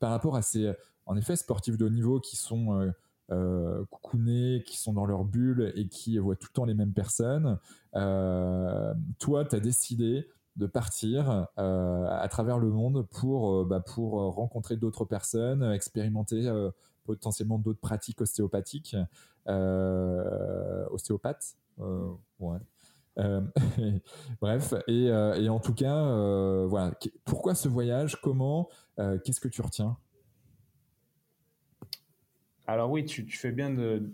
rapport 0.00 0.36
à 0.36 0.42
ces, 0.42 0.74
en 1.06 1.16
effet, 1.16 1.36
sportifs 1.36 1.76
de 1.76 1.86
haut 1.86 1.90
niveau 1.90 2.20
qui 2.20 2.36
sont 2.36 2.80
euh, 2.80 2.92
euh, 3.32 3.84
coucounés, 3.90 4.62
qui 4.66 4.78
sont 4.78 4.92
dans 4.92 5.06
leur 5.06 5.24
bulle 5.24 5.72
et 5.76 5.88
qui 5.88 6.18
voient 6.18 6.36
tout 6.36 6.48
le 6.50 6.54
temps 6.54 6.64
les 6.64 6.74
mêmes 6.74 6.92
personnes. 6.92 7.58
Euh, 7.96 8.94
toi, 9.18 9.44
tu 9.44 9.56
as 9.56 9.60
décidé 9.60 10.28
de 10.56 10.66
partir 10.66 11.46
à 11.56 12.28
travers 12.28 12.58
le 12.58 12.70
monde 12.70 13.06
pour, 13.08 13.64
bah, 13.64 13.80
pour 13.80 14.34
rencontrer 14.34 14.76
d'autres 14.76 15.04
personnes, 15.04 15.62
expérimenter 15.62 16.50
potentiellement 17.04 17.58
d'autres 17.58 17.80
pratiques 17.80 18.20
ostéopathiques, 18.20 18.96
ostéopathes. 20.90 21.56
ouais. 21.78 22.58
bref, 24.40 24.74
et, 24.86 25.04
et, 25.06 25.48
en 25.48 25.60
tout 25.60 25.74
cas, 25.74 26.66
voilà. 26.66 26.92
Pourquoi 27.24 27.54
ce 27.54 27.68
voyage? 27.68 28.20
Comment 28.20 28.68
Qu'est-ce 28.96 29.40
que 29.40 29.48
tu 29.48 29.62
retiens? 29.62 29.96
Alors 32.70 32.90
oui, 32.90 33.04
tu, 33.04 33.24
fais 33.36 33.50
bien 33.50 33.70
de, 33.70 34.10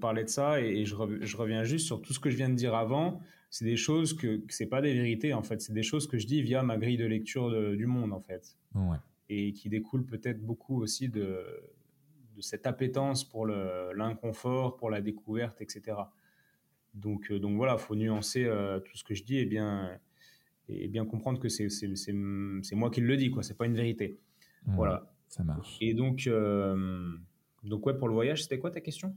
parler 0.00 0.24
de 0.24 0.28
ça 0.28 0.60
et, 0.60 0.84
je, 0.84 0.96
reviens 0.96 1.62
juste 1.62 1.86
sur 1.86 2.02
tout 2.02 2.12
ce 2.12 2.18
que 2.18 2.30
je 2.30 2.36
viens 2.36 2.48
de 2.48 2.54
dire 2.54 2.74
avant. 2.74 3.20
C'est 3.50 3.64
des 3.64 3.76
choses 3.76 4.12
que, 4.12 4.42
ce 4.48 4.56
c'est 4.56 4.66
pas 4.66 4.82
des 4.82 4.92
vérités 4.92 5.32
en 5.32 5.42
fait, 5.42 5.62
c'est 5.62 5.72
des 5.72 5.84
choses 5.84 6.06
que 6.06 6.18
je 6.18 6.26
dis 6.26 6.42
via 6.42 6.62
ma 6.62 6.76
grille 6.76 6.96
de 6.96 7.06
lecture 7.06 7.50
du 7.76 7.86
monde 7.86 8.12
en 8.12 8.20
fait. 8.20 8.56
Et 9.30 9.52
qui 9.52 9.68
découlent 9.68 10.04
peut-être 10.04 10.44
beaucoup 10.44 10.82
aussi 10.82 11.08
de, 11.08 11.44
cette 12.40 12.66
appétence 12.66 13.24
pour 13.24 13.46
l'inconfort, 13.46 14.76
pour 14.76 14.90
la 14.90 15.00
découverte, 15.00 15.60
etc. 15.60 15.96
Donc, 16.94 17.30
euh, 17.30 17.38
donc 17.38 17.56
voilà, 17.56 17.76
faut 17.78 17.94
nuancer 17.94 18.44
euh, 18.44 18.80
tout 18.80 18.96
ce 18.96 19.04
que 19.04 19.14
je 19.14 19.22
dis 19.22 19.38
et 19.38 19.44
bien, 19.44 19.98
et 20.68 20.88
bien 20.88 21.04
comprendre 21.04 21.38
que 21.38 21.48
c'est 21.48 22.12
moi 22.12 22.90
qui 22.90 23.00
le 23.00 23.16
dis, 23.16 23.30
quoi. 23.30 23.42
C'est 23.42 23.56
pas 23.56 23.66
une 23.66 23.76
vérité. 23.76 24.18
Voilà. 24.66 25.12
Ça 25.28 25.44
marche. 25.44 25.76
Et 25.80 25.94
donc, 25.94 26.26
euh, 26.26 27.16
donc 27.64 27.84
ouais, 27.86 27.94
pour 27.94 28.06
le 28.06 28.14
voyage, 28.14 28.42
c'était 28.42 28.58
quoi 28.60 28.70
ta 28.70 28.80
question? 28.80 29.14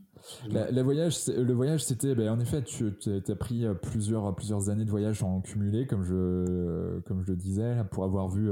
Le 0.50 0.82
voyage, 0.82 1.28
le 1.28 1.54
voyage, 1.54 1.84
c'était, 1.84 2.16
ben, 2.16 2.28
en 2.30 2.40
effet, 2.40 2.64
tu 2.64 2.92
as 3.28 3.36
pris 3.36 3.66
euh, 3.66 3.76
plusieurs, 3.76 4.36
plusieurs 4.36 4.70
années 4.70 4.84
de 4.84 4.90
voyage 4.90 5.22
en 5.22 5.42
cumulé, 5.42 5.86
comme 5.86 6.04
je, 6.04 7.00
comme 7.02 7.22
je 7.22 7.28
le 7.28 7.36
disais, 7.36 7.78
pour 7.92 8.04
avoir 8.04 8.30
vu 8.30 8.50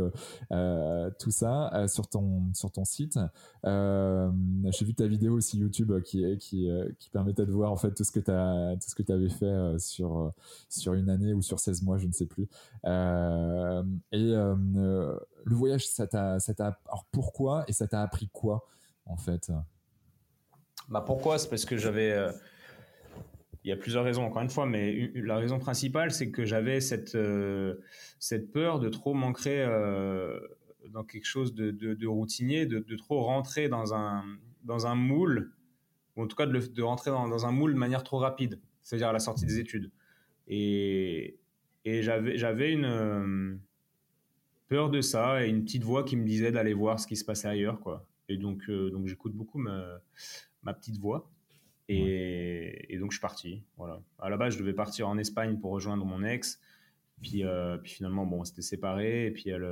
euh, 0.52 1.10
tout 1.20 1.32
ça 1.32 1.88
sur 1.88 2.08
ton, 2.08 2.54
sur 2.54 2.72
ton 2.72 2.86
site. 2.86 3.18
J'ai 3.64 4.86
vu 4.86 4.94
ta 4.94 5.08
vidéo 5.08 5.34
aussi 5.34 5.58
YouTube 5.58 5.92
qui, 6.04 6.38
qui, 6.38 7.10
permettait 7.12 7.48
de 7.48 7.52
voir 7.52 7.72
en 7.72 7.78
fait 7.78 7.92
tout 7.96 8.04
ce 8.04 8.12
que 8.12 8.20
tu 9.02 9.12
avais 9.12 9.30
fait 9.30 9.80
sur, 9.80 10.32
sur 10.70 10.94
une 10.94 11.10
année 11.10 11.34
ou 11.34 11.42
sur 11.42 11.60
16 11.60 11.82
mois, 11.82 11.98
je 11.98 12.06
ne 12.06 12.14
sais 12.14 12.28
plus. 12.28 12.48
et 12.84 14.34
le 15.46 15.56
voyage, 15.56 15.88
ça 15.88 16.06
t'a, 16.06 16.38
alors 16.86 17.06
pourquoi 17.12 17.66
et 17.68 17.74
ça 17.74 17.88
t'a 17.88 18.04
appris 18.04 18.30
quoi 18.32 18.68
en 19.08 19.18
fait? 19.18 19.52
Bah 20.90 21.04
pourquoi? 21.06 21.38
C'est 21.38 21.50
parce 21.50 21.66
que 21.66 21.78
j'avais. 21.78 22.12
Euh, 22.12 22.32
il 23.64 23.70
y 23.70 23.72
a 23.72 23.78
plusieurs 23.78 24.04
raisons, 24.04 24.24
encore 24.24 24.42
une 24.42 24.50
fois, 24.50 24.66
mais 24.66 25.12
la 25.16 25.38
raison 25.38 25.60
principale, 25.60 26.12
c'est 26.12 26.32
que 26.32 26.46
j'avais 26.46 26.80
cette, 26.80 27.16
euh, 27.16 27.76
cette 28.18 28.52
peur 28.52 28.80
de 28.80 28.90
trop 28.90 29.14
m'ancrer 29.14 29.62
euh, 29.62 30.40
dans 30.90 31.04
quelque 31.04 31.26
chose 31.26 31.54
de, 31.54 31.72
de, 31.72 32.08
routinier, 32.08 32.66
de, 32.66 32.80
de, 32.80 32.96
trop 32.96 33.22
rentrer 33.22 33.68
dans 33.68 33.94
un, 33.94 34.24
dans 34.64 34.88
un 34.88 34.96
moule, 34.96 35.52
ou 36.16 36.24
en 36.24 36.28
tout 36.28 36.38
cas 36.38 36.46
de, 36.46 36.58
de 36.58 36.82
rentrer 36.82 37.12
dans, 37.12 37.46
un 37.46 37.52
moule 37.52 37.74
de 37.74 37.78
manière 37.78 38.04
trop 38.04 38.18
rapide, 38.18 38.62
c'est-à-dire 38.82 39.10
à 39.10 39.14
la 39.14 39.20
sortie 39.20 39.46
des 39.46 39.60
études. 39.60 39.92
Et, 40.48 41.38
et 41.84 42.02
j'avais, 42.02 42.38
j'avais 42.38 42.72
une 42.72 43.60
peur 44.70 44.90
de 44.90 45.02
ça 45.02 45.46
et 45.46 45.50
une 45.50 45.66
petite 45.66 45.84
voix 45.84 46.04
qui 46.06 46.16
me 46.16 46.26
disait 46.26 46.54
d'aller 46.54 46.74
voir 46.74 46.98
ce 46.98 47.08
qui 47.08 47.18
se 47.18 47.26
passait 47.26 47.50
ailleurs, 47.50 47.82
quoi. 47.82 48.06
Et 48.30 48.38
donc, 48.38 48.70
donc 48.70 49.08
j'écoute 49.08 49.34
beaucoup 49.34 49.58
ma, 49.58 50.00
ma 50.64 50.74
petite 50.74 50.98
voix. 50.98 51.30
Et, 51.88 52.98
donc, 53.00 53.12
je 53.12 53.16
suis 53.16 53.22
parti. 53.22 53.64
Voilà. 53.78 54.02
À 54.20 54.30
la 54.30 54.38
base, 54.38 54.54
je 54.54 54.60
devais 54.60 54.74
partir 54.74 55.10
en 55.10 55.18
Espagne 55.18 55.60
pour 55.60 55.72
rejoindre 55.72 56.06
mon 56.06 56.24
ex. 56.24 56.62
Puis, 57.22 57.44
puis 57.84 57.92
finalement, 57.92 58.26
bon, 58.26 58.42
on 58.42 58.44
s'était 58.44 58.62
séparés. 58.62 59.26
Et 59.26 59.32
puis, 59.32 59.50
elle, 59.50 59.68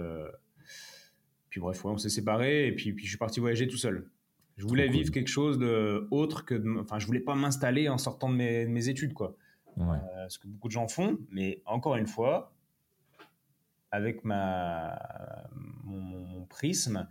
puis 1.50 1.60
bref, 1.60 1.84
on 1.86 1.98
s'est 1.98 2.10
séparés. 2.10 2.68
Et 2.68 2.72
puis, 2.72 2.94
puis 2.94 3.06
je 3.06 3.10
suis 3.10 3.18
parti 3.18 3.40
voyager 3.40 3.68
tout 3.68 3.78
seul. 3.78 4.10
Je 4.58 4.66
voulais 4.66 4.88
vivre 4.88 5.12
quelque 5.12 5.30
chose 5.30 5.60
de 5.60 6.08
autre 6.10 6.44
que, 6.44 6.80
enfin, 6.80 6.98
je 6.98 7.06
voulais 7.06 7.20
pas 7.20 7.36
m'installer 7.36 7.90
en 7.90 8.00
sortant 8.00 8.30
de 8.30 8.36
mes, 8.36 8.66
mes 8.66 8.90
études, 8.90 9.14
quoi. 9.14 9.38
Ouais. 9.78 9.98
ce 10.30 10.40
que 10.40 10.48
beaucoup 10.48 10.68
de 10.68 10.74
gens 10.74 10.88
font. 10.88 11.20
Mais 11.30 11.62
encore 11.66 11.96
une 11.96 12.08
fois, 12.08 12.56
avec 13.92 14.24
ma, 14.24 15.00
mon, 15.84 16.46
prisme 16.46 16.98
euh, 16.98 17.04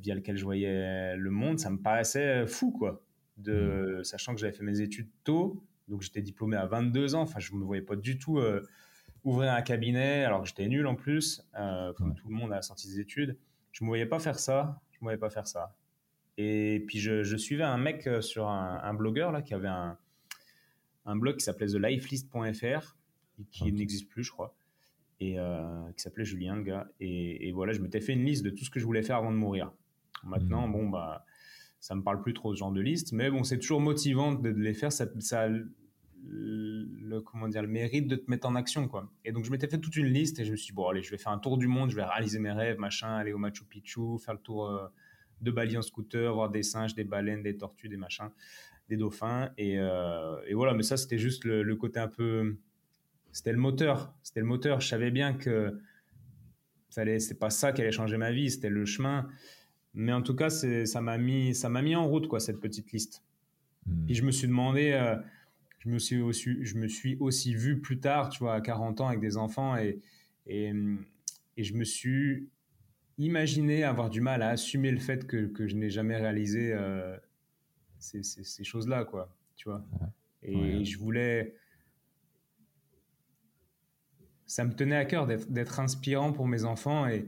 via 0.00 0.14
lequel 0.14 0.36
je 0.36 0.44
voyais 0.44 1.16
le 1.16 1.30
monde, 1.30 1.58
ça 1.58 1.70
me 1.70 1.78
paraissait 1.78 2.46
fou, 2.46 2.72
quoi. 2.72 3.02
De, 3.36 3.98
mmh. 3.98 4.04
Sachant 4.04 4.34
que 4.34 4.40
j'avais 4.40 4.52
fait 4.52 4.64
mes 4.64 4.80
études 4.80 5.08
tôt, 5.24 5.62
donc 5.86 6.02
j'étais 6.02 6.22
diplômé 6.22 6.56
à 6.56 6.66
22 6.66 7.14
ans, 7.14 7.22
enfin, 7.22 7.38
je 7.38 7.54
ne 7.54 7.58
me 7.58 7.64
voyais 7.64 7.82
pas 7.82 7.96
du 7.96 8.18
tout 8.18 8.38
euh, 8.38 8.62
ouvrir 9.24 9.52
un 9.52 9.62
cabinet, 9.62 10.24
alors 10.24 10.42
que 10.42 10.48
j'étais 10.48 10.66
nul 10.66 10.86
en 10.86 10.96
plus, 10.96 11.46
euh, 11.58 11.92
comme 11.94 12.14
tout 12.14 12.28
le 12.28 12.34
monde 12.34 12.52
à 12.52 12.56
la 12.56 12.62
sortie 12.62 12.88
des 12.88 13.00
études. 13.00 13.38
Je 13.72 13.84
ne 13.84 13.86
me 13.86 13.90
voyais 13.90 14.06
pas 14.06 14.18
faire 14.18 14.38
ça, 14.38 14.80
je 14.90 14.96
ne 14.96 15.00
me 15.00 15.04
voyais 15.04 15.18
pas 15.18 15.30
faire 15.30 15.46
ça. 15.46 15.76
Et 16.36 16.84
puis 16.86 16.98
je, 16.98 17.36
suivais 17.36 17.64
un 17.64 17.78
mec 17.78 18.08
sur 18.20 18.48
un, 18.48 18.94
blogueur 18.94 19.32
là, 19.32 19.42
qui 19.42 19.54
avait 19.54 19.68
un, 19.68 19.98
un 21.04 21.16
blog 21.16 21.36
qui 21.36 21.44
s'appelait 21.44 21.66
thelifelist.fr, 21.66 22.96
qui 23.50 23.72
n'existe 23.72 24.08
plus, 24.08 24.24
je 24.24 24.32
crois 24.32 24.54
et 25.20 25.38
euh, 25.38 25.90
qui 25.96 26.02
s'appelait 26.02 26.24
Julien, 26.24 26.56
le 26.56 26.62
gars. 26.62 26.88
Et, 27.00 27.50
voilà, 27.52 27.72
je 27.72 27.80
m'étais 27.80 28.00
fait 28.00 28.12
une 28.12 28.24
liste 28.24 28.44
de 28.44 28.50
tout 28.50 28.64
ce 28.64 28.70
que 28.70 28.80
je 28.80 28.84
voulais 28.84 29.02
faire 29.02 29.16
avant 29.16 29.32
de 29.32 29.36
mourir. 29.36 29.72
Maintenant, 30.24 30.66
mmh. 30.66 30.72
bon, 30.72 30.88
bah, 30.88 31.24
ça 31.80 31.94
me 31.94 32.02
parle 32.02 32.20
plus 32.20 32.34
trop 32.34 32.54
ce 32.54 32.58
genre 32.58 32.72
de 32.72 32.80
liste, 32.80 33.12
mais 33.12 33.30
bon, 33.30 33.44
c'est 33.44 33.58
toujours 33.58 33.80
motivant 33.80 34.32
de, 34.32 34.48
les 34.48 34.74
faire. 34.74 34.92
Ça, 34.92 35.06
ça 35.20 35.48
le, 35.48 37.20
comment 37.20 37.48
dire, 37.48 37.62
le 37.62 37.68
mérite 37.68 38.08
de 38.08 38.16
te 38.16 38.30
mettre 38.30 38.48
en 38.48 38.54
action, 38.54 38.88
quoi. 38.88 39.10
Et 39.24 39.32
donc, 39.32 39.44
je 39.44 39.50
m'étais 39.50 39.68
fait 39.68 39.78
toute 39.78 39.96
une 39.96 40.06
liste 40.08 40.40
et 40.40 40.44
je 40.44 40.50
me 40.50 40.56
suis 40.56 40.72
dit, 40.72 40.72
bon, 40.72 40.88
allez, 40.88 41.02
je 41.02 41.10
vais 41.10 41.18
faire 41.18 41.32
un 41.32 41.38
tour 41.38 41.58
du 41.58 41.68
monde, 41.68 41.90
je 41.90 41.96
vais 41.96 42.04
réaliser 42.04 42.38
mes 42.38 42.52
rêves, 42.52 42.78
machin, 42.78 43.08
aller 43.14 43.32
au 43.32 43.38
Machu 43.38 43.64
Picchu, 43.64 44.18
faire 44.18 44.34
le 44.34 44.40
tour 44.40 44.68
euh, 44.68 44.88
de 45.40 45.50
Bali 45.50 45.78
en 45.78 45.82
scooter, 45.82 46.32
voir 46.34 46.50
des 46.50 46.62
singes, 46.62 46.94
des 46.94 47.04
baleines, 47.04 47.42
des 47.42 47.56
tortues, 47.56 47.88
des 47.88 47.96
machins, 47.96 48.30
des 48.88 48.96
dauphins. 48.96 49.50
Et, 49.56 49.78
euh, 49.78 50.36
et 50.46 50.54
voilà, 50.54 50.74
mais 50.74 50.82
ça, 50.82 50.96
c'était 50.96 51.18
juste 51.18 51.44
le, 51.44 51.76
côté 51.76 52.00
un 52.00 52.08
peu 52.08 52.58
c'était 53.32 53.52
le 53.52 53.58
moteur. 53.58 54.14
C'était 54.22 54.40
le 54.40 54.46
moteur. 54.46 54.80
Je 54.80 54.88
savais 54.88 55.10
bien 55.10 55.34
que 55.34 55.78
ça 56.88 57.02
allait, 57.02 57.20
c'est 57.20 57.38
pas 57.38 57.50
ça 57.50 57.72
qui 57.72 57.82
allait 57.82 57.92
changer 57.92 58.16
ma 58.16 58.32
vie, 58.32 58.50
c'était 58.50 58.70
le 58.70 58.84
chemin. 58.84 59.28
Mais 59.98 60.12
en 60.12 60.22
tout 60.22 60.36
cas, 60.36 60.48
ça 60.48 61.00
m'a 61.00 61.18
mis, 61.18 61.54
ça 61.56 61.68
m'a 61.68 61.82
mis 61.82 61.96
en 61.96 62.06
route 62.06 62.28
quoi 62.28 62.38
cette 62.38 62.60
petite 62.60 62.92
liste. 62.92 63.24
Hmm. 63.84 64.06
Puis 64.06 64.14
je 64.14 64.22
me 64.22 64.30
suis 64.30 64.46
demandé, 64.46 64.92
euh, 64.92 65.16
je 65.80 65.88
me 65.88 65.98
suis 65.98 66.20
aussi, 66.20 66.64
je 66.64 66.76
me 66.76 66.86
suis 66.86 67.16
aussi 67.18 67.52
vu 67.52 67.80
plus 67.80 67.98
tard, 67.98 68.28
tu 68.28 68.38
vois, 68.38 68.54
à 68.54 68.60
40 68.60 69.00
ans 69.00 69.08
avec 69.08 69.20
des 69.20 69.36
enfants 69.36 69.76
et 69.76 70.00
et, 70.46 70.72
et 71.56 71.64
je 71.64 71.74
me 71.74 71.84
suis 71.84 72.48
imaginé 73.18 73.84
avoir 73.84 74.08
du 74.08 74.20
mal 74.20 74.40
à 74.42 74.48
assumer 74.50 74.90
le 74.90 74.98
fait 74.98 75.26
que, 75.26 75.46
que 75.46 75.66
je 75.66 75.76
n'ai 75.76 75.90
jamais 75.90 76.16
réalisé 76.16 76.72
euh, 76.72 77.16
ces, 77.98 78.22
ces, 78.22 78.64
choses-là, 78.64 79.04
quoi, 79.04 79.36
tu 79.56 79.68
vois. 79.68 79.84
Et 80.42 80.84
je 80.84 80.96
voulais 80.96 81.54
ça 84.46 84.64
me 84.64 84.72
tenait 84.72 84.96
à 84.96 85.04
cœur 85.04 85.26
d'être 85.26 85.80
inspirant 85.80 86.32
pour 86.32 86.48
mes 86.48 86.64
enfants 86.64 87.06
et, 87.06 87.26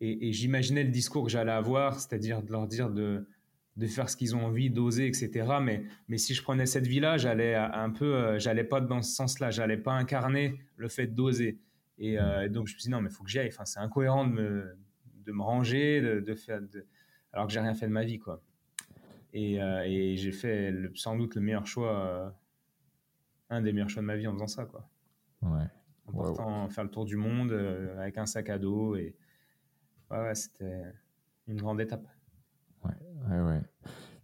et, 0.00 0.32
j'imaginais 0.32 0.84
le 0.84 0.90
discours 0.90 1.24
que 1.24 1.30
j'allais 1.30 1.52
avoir, 1.52 2.00
c'est-à-dire 2.00 2.42
de 2.42 2.50
leur 2.50 2.66
dire 2.66 2.90
de, 2.90 3.26
de 3.76 3.86
faire 3.86 4.08
ce 4.08 4.16
qu'ils 4.16 4.34
ont 4.34 4.44
envie, 4.44 4.70
d'oser, 4.70 5.06
etc. 5.06 5.58
Mais, 5.62 5.84
mais 6.08 6.16
si 6.16 6.34
je 6.34 6.42
prenais 6.42 6.66
cette 6.66 6.86
vie-là, 6.86 7.18
j'allais 7.18 7.54
un 7.54 7.90
peu, 7.90 8.14
euh, 8.14 8.38
j'allais 8.38 8.64
pas 8.64 8.80
dans 8.80 9.02
ce 9.02 9.14
sens-là, 9.14 9.50
j'allais 9.50 9.76
pas 9.76 9.92
incarner 9.92 10.58
le 10.76 10.88
fait 10.88 11.06
d'oser. 11.06 11.58
Et, 11.98 12.18
euh, 12.18 12.48
donc 12.48 12.66
je 12.66 12.74
me 12.74 12.78
suis 12.78 12.88
dit 12.88 12.90
non, 12.90 13.02
mais 13.02 13.10
il 13.10 13.14
faut 13.14 13.24
que 13.24 13.30
j'y 13.30 13.38
aille. 13.38 13.48
Enfin, 13.48 13.66
c'est 13.66 13.80
incohérent 13.80 14.26
de 14.26 14.32
me, 14.32 14.78
de 15.26 15.32
me 15.32 15.42
ranger, 15.42 16.00
de, 16.00 16.34
faire, 16.34 16.60
alors 17.32 17.46
que 17.46 17.52
j'ai 17.52 17.60
rien 17.60 17.74
fait 17.74 17.86
de 17.86 17.92
ma 17.92 18.04
vie, 18.04 18.18
quoi. 18.18 18.42
Et, 19.32 19.62
euh, 19.62 19.84
et 19.84 20.16
j'ai 20.16 20.32
fait 20.32 20.74
sans 20.94 21.16
doute 21.16 21.34
le 21.34 21.42
meilleur 21.42 21.66
choix, 21.66 22.34
un 23.50 23.60
des 23.60 23.72
meilleurs 23.72 23.90
choix 23.90 24.02
de 24.02 24.06
ma 24.06 24.16
vie 24.16 24.26
en 24.26 24.32
faisant 24.32 24.46
ça, 24.46 24.64
quoi. 24.64 24.88
Ouais 25.42 25.66
en 26.12 26.68
faire 26.68 26.82
le 26.82 26.90
tour 26.90 27.04
du 27.04 27.16
monde 27.16 27.52
avec 27.98 28.18
un 28.18 28.26
sac 28.26 28.48
à 28.50 28.58
dos. 28.58 28.96
Et 28.96 29.14
ouais, 30.10 30.34
c'était 30.34 30.82
une 31.46 31.60
grande 31.60 31.80
étape. 31.80 32.06
Ouais, 32.84 32.94
ouais, 33.28 33.40
ouais. 33.40 33.62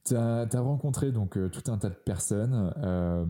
Tu 0.07 0.15
as, 0.15 0.47
rencontré 0.61 1.11
donc 1.11 1.37
euh, 1.37 1.49
tout 1.49 1.69
un 1.71 1.79
tas 1.79 1.89
de 1.89 1.95
personnes. 1.95 2.73
Euh, 2.79 3.27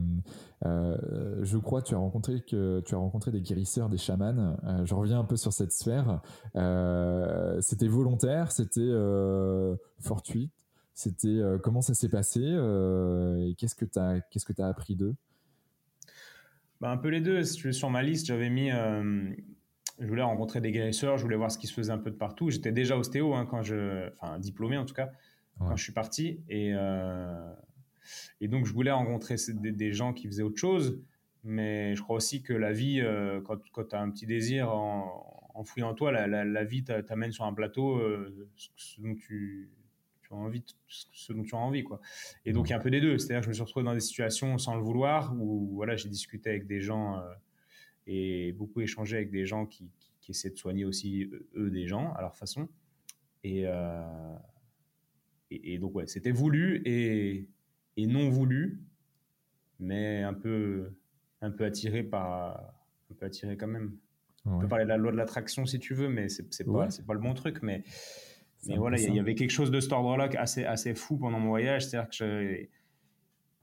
je 1.42 1.56
crois 1.56 1.80
que 1.80 1.88
tu 1.88 1.94
as 1.94 1.98
rencontré 1.98 2.42
que 2.42 2.80
tu 2.80 2.94
as 2.94 2.98
rencontré 2.98 3.30
des 3.30 3.40
guérisseurs, 3.40 3.88
des 3.88 3.96
chamans. 3.96 4.56
je 4.84 4.94
reviens 4.94 5.18
un 5.20 5.24
peu 5.24 5.36
sur 5.36 5.54
cette 5.54 5.72
sphère. 5.72 6.20
c'était 7.60 7.88
volontaire, 7.88 8.52
c'était 8.52 8.92
fortuit. 10.00 10.50
C'était 10.92 11.40
comment 11.62 11.80
ça 11.82 11.94
s'est 11.94 12.08
passé 12.08 12.40
et 12.40 13.54
qu'est-ce 13.56 13.74
que 13.74 13.86
tu 13.86 13.98
as 13.98 14.20
qu'est-ce 14.30 14.44
que 14.44 14.52
tu 14.52 14.62
appris 14.62 14.96
d'eux? 14.96 15.14
Bah, 16.80 16.90
un 16.90 16.98
peu 16.98 17.08
les 17.08 17.22
deux. 17.22 17.42
Si 17.42 17.56
tu 17.56 17.72
sur 17.72 17.88
ma 17.88 18.02
liste, 18.02 18.26
j'avais 18.26 18.50
mis. 18.50 18.70
Euh, 19.98 20.05
je 20.05 20.06
voulais 20.06 20.23
rencontrer 20.23 20.60
des 20.60 20.73
guérisseurs, 20.73 21.18
je 21.18 21.23
voulais 21.23 21.36
voir 21.36 21.51
ce 21.51 21.59
qui 21.59 21.66
se 21.66 21.74
faisait 21.74 21.93
un 21.93 21.98
peu 21.98 22.10
de 22.10 22.16
partout. 22.16 22.51
J'étais 22.51 22.73
déjà 22.73 22.97
ostéo 22.97 23.35
hein, 23.35 23.47
quand 23.47 23.62
je. 23.62 24.09
Enfin, 24.14 24.39
diplômé 24.39 24.77
en 24.77 24.85
tout 24.85 24.94
cas, 24.94 25.10
quand 25.59 25.77
je 25.77 25.82
suis 25.82 25.93
parti. 25.93 26.40
Et, 26.48 26.73
euh, 26.74 27.52
et 28.40 28.48
donc, 28.48 28.66
je 28.66 28.73
voulais 28.73 28.90
rencontrer 28.90 29.36
des, 29.55 29.93
gens 29.93 30.12
qui 30.12 30.27
faisaient 30.27 30.43
autre 30.43 30.59
chose. 30.59 31.01
Mais 31.44 31.94
je 31.94 32.02
crois 32.02 32.16
aussi 32.16 32.43
que 32.43 32.52
la 32.52 32.73
vie, 32.73 33.01
euh, 33.01 33.40
quand, 33.40 33.59
quand 33.70 33.85
tu 33.85 33.97
as 33.97 34.01
un 34.01 34.10
petit 34.10 34.27
désir 34.27 34.70
en, 34.70 35.51
enfoui 35.55 35.82
en 35.82 35.94
toi, 35.94 36.10
la, 36.10 36.27
la, 36.27 36.64
vie 36.64 36.85
t'amène 36.85 37.32
sur 37.32 37.44
un 37.44 37.55
plateau, 37.55 38.01
ce 38.56 39.01
dont 39.01 39.14
tu 39.14 39.70
tu 40.27 40.35
as 40.35 40.36
envie, 40.36 40.64
ce 40.89 41.32
dont 41.32 41.43
tu 41.43 41.55
as 41.55 41.59
envie, 41.59 41.85
quoi. 41.85 42.01
Et 42.44 42.52
donc, 42.52 42.68
il 42.68 42.70
y 42.70 42.73
a 42.73 42.77
un 42.77 42.81
peu 42.81 42.90
des 42.90 43.01
deux. 43.01 43.18
C'est-à-dire 43.18 43.40
que 43.40 43.44
je 43.44 43.48
me 43.51 43.55
suis 43.55 43.62
retrouvé 43.62 43.85
dans 43.85 43.94
des 43.94 44.01
situations 44.01 44.59
sans 44.59 44.74
le 44.74 44.82
vouloir 44.82 45.35
où, 45.39 45.74
voilà, 45.74 45.97
j'ai 45.97 46.09
discuté 46.09 46.51
avec 46.51 46.66
des 46.66 46.81
gens 46.81 47.18
euh, 47.18 47.23
et 48.06 48.52
beaucoup 48.52 48.80
échangé 48.80 49.16
avec 49.16 49.30
des 49.30 49.46
gens 49.46 49.66
qui, 49.66 49.90
qui, 50.20 50.30
essaient 50.32 50.50
de 50.50 50.56
soigner 50.56 50.84
aussi, 50.84 51.30
eux, 51.54 51.70
des 51.70 51.86
gens 51.86 52.12
à 52.14 52.20
leur 52.20 52.36
façon. 52.36 52.68
Et, 53.44 53.62
euh, 53.66 54.36
et, 55.50 55.78
donc, 55.78 55.94
ouais, 55.94 56.06
c'était 56.06 56.32
voulu 56.32 56.82
et, 56.84 57.48
et 57.96 58.06
non 58.06 58.28
voulu, 58.28 58.80
mais 59.78 60.22
un 60.22 60.34
peu, 60.34 60.90
un 61.40 61.50
peu 61.50 61.64
attiré 61.64 62.02
par, 62.02 62.74
un 63.10 63.14
peu 63.14 63.26
attiré 63.26 63.56
quand 63.56 63.68
même. 63.68 63.96
On 64.44 64.60
peut 64.60 64.68
parler 64.68 64.84
de 64.84 64.90
la 64.90 64.96
loi 64.96 65.10
de 65.10 65.16
l'attraction 65.16 65.66
si 65.66 65.80
tu 65.80 65.92
veux, 65.92 66.08
mais 66.08 66.28
c'est 66.28 66.64
pas, 66.64 66.88
c'est 66.88 67.04
pas 67.04 67.14
le 67.14 67.20
bon 67.20 67.34
truc. 67.34 67.62
Mais 67.62 67.82
mais 68.68 68.76
voilà, 68.76 68.98
il 68.98 69.14
y, 69.14 69.20
avait 69.20 69.34
quelque 69.34 69.50
chose 69.50 69.70
de 69.70 69.80
cet 69.80 69.92
ordre-là 69.92 70.28
assez, 70.36 70.64
assez 70.64 70.94
fou 70.94 71.16
pendant 71.16 71.38
mon 71.38 71.48
voyage. 71.48 71.86
C'est-à-dire 71.86 72.10
que 72.10 72.68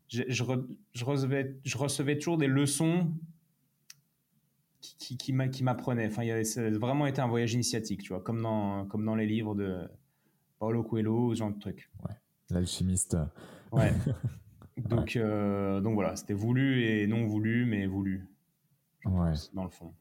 je, 0.08 0.24
je, 0.28 0.44
je, 0.94 1.06
recevais, 1.06 1.56
je 1.66 1.78
recevais 1.78 2.18
toujours 2.18 2.38
des 2.38 2.48
leçons 2.48 3.12
qui, 4.84 5.18
qui, 5.18 5.50
qui 5.50 5.64
m'apprenaient. 5.64 6.08
Enfin, 6.08 6.44
ça 6.44 6.62
a 6.62 6.70
vraiment 6.72 7.06
été 7.06 7.22
un 7.22 7.28
voyage 7.28 7.54
initiatique, 7.54 8.02
tu 8.02 8.10
vois, 8.10 8.22
comme 8.22 8.42
dans, 8.42 8.86
comme 8.86 9.06
dans 9.06 9.16
les 9.16 9.26
livres 9.26 9.56
de 9.56 9.88
Paulo 10.60 10.84
Coelho, 10.84 11.34
ce 11.34 11.40
genre 11.40 11.52
de 11.52 11.60
truc. 11.60 11.90
Ouais, 12.08 12.16
l'alchimiste. 12.50 13.18
Ouais. 13.72 13.94
donc, 14.78 15.16
euh, 15.16 15.80
donc 15.82 15.96
voilà, 15.96 16.16
c'était 16.16 16.34
voulu 16.34 16.84
et 16.84 17.08
non 17.08 17.26
voulu, 17.26 17.66
mais 17.66 17.88
voulu. 17.88 18.28
Ouais. 19.06 19.34
dans 19.54 19.64
le 19.64 19.70
fond. 19.70 19.94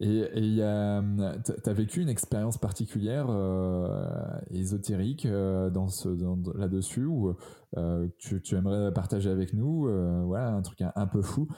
Et 0.00 0.28
tu 0.34 0.62
as 0.62 1.72
vécu 1.72 2.00
une 2.02 2.08
expérience 2.08 2.58
particulière 2.58 3.26
euh, 3.30 4.38
ésotérique 4.50 5.26
euh, 5.26 5.70
dans 5.70 5.88
ce, 5.88 6.08
là-dessus 6.56 7.04
ou 7.04 7.34
euh, 7.76 8.08
tu, 8.18 8.42
tu, 8.42 8.56
aimerais 8.56 8.92
partager 8.92 9.30
avec 9.30 9.54
nous 9.54 9.88
voilà, 10.26 10.50
un 10.50 10.62
truc 10.62 10.82
un, 10.82 11.06
peu 11.06 11.22
fou? 11.22 11.48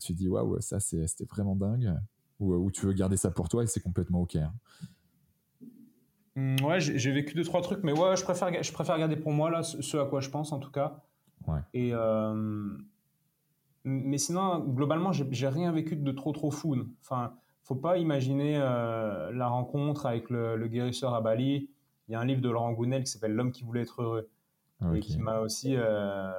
tu 0.00 0.12
te 0.12 0.18
dis, 0.18 0.28
waouh, 0.28 0.60
ça 0.60 0.78
c'était 0.78 1.24
vraiment 1.24 1.56
dingue. 1.56 1.92
Ou, 2.40 2.70
tu 2.70 2.86
veux 2.86 2.92
garder 2.92 3.16
ça 3.16 3.30
pour 3.30 3.48
toi 3.48 3.62
et 3.62 3.66
c'est 3.66 3.82
complètement 3.82 4.22
OK. 4.22 4.36
Hein. 4.36 4.52
Mmh, 6.36 6.56
ouais, 6.64 6.80
j'ai 6.80 7.12
vécu 7.12 7.34
deux, 7.34 7.44
trois 7.44 7.60
trucs, 7.60 7.82
mais 7.84 7.92
ouais, 7.92 8.16
je 8.16 8.24
préfère, 8.24 8.62
je 8.62 8.72
préfère 8.72 8.98
garder 8.98 9.16
pour 9.16 9.32
moi 9.32 9.50
là, 9.50 9.62
ce 9.62 9.96
à 9.96 10.06
quoi 10.06 10.20
je 10.20 10.30
pense 10.30 10.52
en 10.52 10.58
tout 10.58 10.70
cas. 10.70 11.02
Ouais. 11.46 11.60
Et. 11.74 11.92
mais 13.84 14.18
sinon, 14.18 14.60
globalement, 14.60 15.12
j'ai 15.12 15.48
rien 15.48 15.70
vécu 15.72 15.96
de 15.96 16.12
trop, 16.12 16.32
trop 16.32 16.50
fou. 16.50 16.76
Enfin 17.02 17.34
faut 17.70 17.76
pas 17.76 17.98
imaginer 17.98 18.56
euh, 18.56 19.30
la 19.30 19.46
rencontre 19.46 20.06
avec 20.06 20.28
le, 20.28 20.66
guérisseur 20.66 21.14
à 21.14 21.20
Bali. 21.20 21.70
Il 22.08 22.12
y 22.12 22.14
a 22.16 22.20
un 22.20 22.24
livre 22.24 22.40
de 22.40 22.50
Laurent 22.50 22.72
Gounel 22.72 23.04
qui 23.04 23.12
s'appelle 23.12 23.32
L'homme 23.32 23.52
qui 23.52 23.62
voulait 23.62 23.82
être 23.82 24.02
heureux 24.02 24.28
et 24.92 24.98
qui 24.98 25.18
m'a 25.18 25.38
aussi 25.38 25.76
euh, 25.76 26.32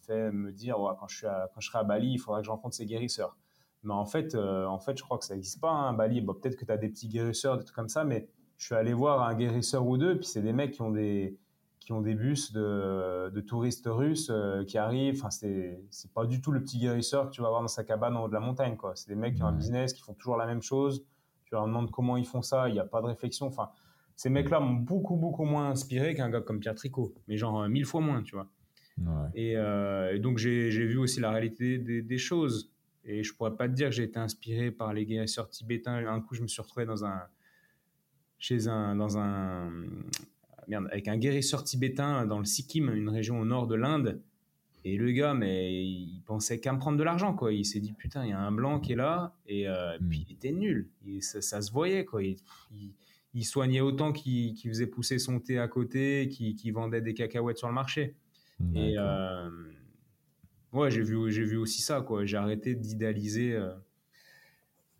fait 0.00 0.32
me 0.32 0.50
dire 0.50 0.74
quand, 0.98 1.06
je 1.06 1.18
suis 1.18 1.26
quand 1.26 1.60
je 1.60 1.68
serai 1.68 1.78
à 1.78 1.84
Bali, 1.84 2.14
il 2.14 2.18
faudra 2.18 2.40
que 2.40 2.46
je 2.46 2.50
rencontre 2.50 2.74
ces 2.74 2.86
guérisseurs. 2.86 3.36
Mais 3.84 3.94
en 3.94 4.06
fait, 4.06 4.34
euh, 4.34 4.66
en 4.66 4.78
fait 4.78 4.96
je 4.96 5.02
crois 5.02 5.18
que 5.18 5.24
ça 5.24 5.34
n'existe 5.34 5.60
pas, 5.60 5.70
hein, 5.70 5.92
Bali. 5.92 6.20
Bon, 6.20 6.34
Peut-être 6.34 6.56
que 6.56 6.64
tu 6.64 6.72
as 6.72 6.76
des 6.76 6.88
petits 6.88 7.08
guérisseurs, 7.08 7.58
des 7.58 7.64
trucs 7.64 7.76
comme 7.76 7.88
ça, 7.88 8.04
mais 8.04 8.28
je 8.56 8.66
suis 8.66 8.74
allé 8.74 8.92
voir 8.92 9.22
un 9.22 9.34
guérisseur 9.34 9.86
ou 9.86 9.98
deux, 9.98 10.16
puis 10.16 10.26
c'est 10.26 10.42
des 10.42 10.52
mecs 10.52 10.72
qui 10.72 10.82
ont 10.82 10.90
des, 10.90 11.36
qui 11.80 11.92
ont 11.92 12.00
des 12.00 12.14
bus 12.14 12.52
de, 12.52 13.30
de 13.30 13.40
touristes 13.40 13.88
russes 13.88 14.30
euh, 14.30 14.64
qui 14.64 14.78
arrivent. 14.78 15.18
Enfin, 15.18 15.30
c'est, 15.30 15.82
c'est 15.90 16.12
pas 16.12 16.26
du 16.26 16.40
tout 16.40 16.52
le 16.52 16.62
petit 16.62 16.78
guérisseur 16.78 17.26
que 17.26 17.30
tu 17.32 17.40
vas 17.40 17.48
avoir 17.48 17.62
dans 17.62 17.68
sa 17.68 17.82
cabane 17.82 18.16
en 18.16 18.24
haut 18.24 18.28
de 18.28 18.34
la 18.34 18.40
montagne, 18.40 18.76
quoi. 18.76 18.92
C'est 18.94 19.08
des 19.08 19.16
mecs 19.16 19.34
qui 19.34 19.42
ont 19.42 19.46
un 19.46 19.52
business, 19.52 19.92
qui 19.92 20.02
font 20.02 20.14
toujours 20.14 20.36
la 20.36 20.46
même 20.46 20.62
chose. 20.62 21.04
Tu 21.44 21.54
leur 21.54 21.66
demandes 21.66 21.90
comment 21.90 22.16
ils 22.16 22.26
font 22.26 22.42
ça, 22.42 22.68
il 22.68 22.72
n'y 22.72 22.78
a 22.78 22.84
pas 22.84 23.00
de 23.00 23.06
réflexion. 23.06 23.46
Enfin, 23.46 23.70
ces 24.14 24.30
mecs-là 24.30 24.60
m'ont 24.60 24.74
beaucoup, 24.74 25.16
beaucoup 25.16 25.44
moins 25.44 25.70
inspiré 25.70 26.14
qu'un 26.14 26.30
gars 26.30 26.40
comme 26.40 26.60
Pierre 26.60 26.76
Tricot, 26.76 27.14
mais 27.26 27.36
genre 27.36 27.62
euh, 27.62 27.68
mille 27.68 27.84
fois 27.84 28.00
moins, 28.00 28.22
tu 28.22 28.36
vois. 28.36 28.48
Et, 29.34 29.56
euh, 29.56 30.14
et, 30.14 30.20
donc, 30.20 30.38
j'ai, 30.38 30.70
j'ai 30.70 30.86
vu 30.86 30.98
aussi 30.98 31.18
la 31.18 31.30
réalité 31.30 31.78
des, 31.78 32.02
des, 32.02 32.18
choses. 32.18 32.71
Et 33.04 33.22
je 33.24 33.34
pourrais 33.34 33.56
pas 33.56 33.68
te 33.68 33.74
dire 33.74 33.88
que 33.88 33.94
j'ai 33.94 34.04
été 34.04 34.18
inspiré 34.18 34.70
par 34.70 34.92
les 34.94 35.04
guérisseurs 35.04 35.48
tibétains. 35.48 36.06
Un 36.06 36.20
coup, 36.20 36.34
je 36.34 36.42
me 36.42 36.46
suis 36.46 36.62
retrouvé 36.62 36.86
dans 36.86 37.04
un, 37.04 37.22
chez 38.38 38.68
un, 38.68 38.94
dans 38.94 39.18
un, 39.18 39.70
merde, 40.68 40.88
avec 40.90 41.08
un 41.08 41.16
guérisseur 41.16 41.64
tibétain 41.64 42.26
dans 42.26 42.38
le 42.38 42.44
Sikkim, 42.44 42.92
une 42.94 43.08
région 43.08 43.40
au 43.40 43.44
nord 43.44 43.66
de 43.66 43.74
l'Inde. 43.74 44.20
Et 44.84 44.96
le 44.96 45.12
gars, 45.12 45.34
mais 45.34 45.84
il 45.84 46.22
pensait 46.26 46.58
qu'à 46.58 46.72
me 46.72 46.78
prendre 46.78 46.98
de 46.98 47.04
l'argent, 47.04 47.34
quoi. 47.34 47.52
Il 47.52 47.64
s'est 47.64 47.78
dit, 47.78 47.92
putain, 47.92 48.24
il 48.24 48.30
y 48.30 48.32
a 48.32 48.40
un 48.40 48.50
blanc 48.50 48.80
qui 48.80 48.92
est 48.92 48.96
là. 48.96 49.36
Et 49.46 49.68
euh, 49.68 49.96
hmm. 49.98 50.08
puis, 50.08 50.26
il 50.28 50.32
était 50.32 50.52
nul. 50.52 50.88
ça, 51.20 51.62
se 51.62 51.70
voyait, 51.70 52.04
quoi. 52.04 52.20
Il, 52.22 53.44
soignait 53.44 53.80
autant 53.80 54.12
qu'il 54.12 54.56
faisait 54.58 54.86
pousser 54.86 55.18
son 55.18 55.38
thé 55.38 55.58
à 55.58 55.68
côté, 55.68 56.28
qu'il 56.28 56.72
vendait 56.72 57.00
des 57.00 57.14
cacahuètes 57.14 57.58
sur 57.58 57.68
le 57.68 57.74
marché. 57.74 58.16
Et 58.74 58.96
euh, 58.98 59.48
ouais, 60.72 60.90
j'ai 60.90 61.02
vu, 61.02 61.28
vu 61.28 61.56
aussi 61.56 61.82
ça, 61.82 62.00
quoi. 62.00 62.24
J'ai 62.24 62.36
arrêté 62.36 62.74
d'idéaliser 62.74 63.52
euh, 63.52 63.74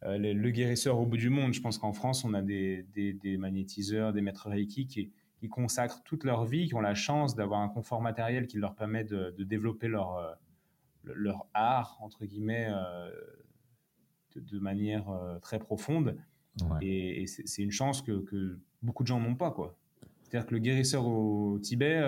le, 0.03 0.51
guérisseur 0.51 0.99
au 0.99 1.07
bout 1.07 1.17
du 1.17 1.31
monde. 1.31 1.53
Je 1.53 1.61
pense 1.61 1.79
qu'en 1.79 1.93
France, 1.93 2.25
on 2.25 2.35
a 2.35 2.43
des, 2.43 2.85
des, 2.95 3.37
magnétiseurs, 3.37 4.13
des 4.13 4.21
maîtres 4.21 4.49
Reiki 4.49 4.87
qui 4.87 5.13
qui 5.43 5.49
consacrent 5.49 6.05
toute 6.05 6.23
leur 6.23 6.45
vie, 6.45 6.69
qui 6.69 6.75
ont 6.77 6.81
la 6.81 6.95
chance 6.95 7.35
d'avoir 7.35 7.63
un 7.63 7.69
confort 7.69 8.01
matériel 8.01 8.47
qui 8.47 8.59
leur 8.59 8.77
permet 8.77 9.03
de, 9.03 9.35
développer 9.41 9.89
leur, 9.89 10.17
euh, 10.17 10.33
leur 11.03 11.49
art, 11.53 11.99
entre 12.01 12.25
guillemets, 12.27 12.69
euh, 12.71 13.11
de, 14.37 14.59
manière 14.61 15.11
euh, 15.11 15.41
très 15.41 15.59
profonde. 15.59 16.17
Et, 16.81 17.27
c'est 17.27 17.61
une 17.61 17.73
chance 17.73 18.03
que, 18.03 18.21
que, 18.21 18.61
beaucoup 18.83 19.03
de 19.03 19.09
gens 19.09 19.19
n'ont 19.19 19.35
pas. 19.35 19.51
quoi. 19.51 19.77
C'est-à-dire 20.23 20.47
que 20.47 20.55
le 20.55 20.61
guérisseur 20.61 21.09
au 21.09 21.59
Tibet, 21.59 22.01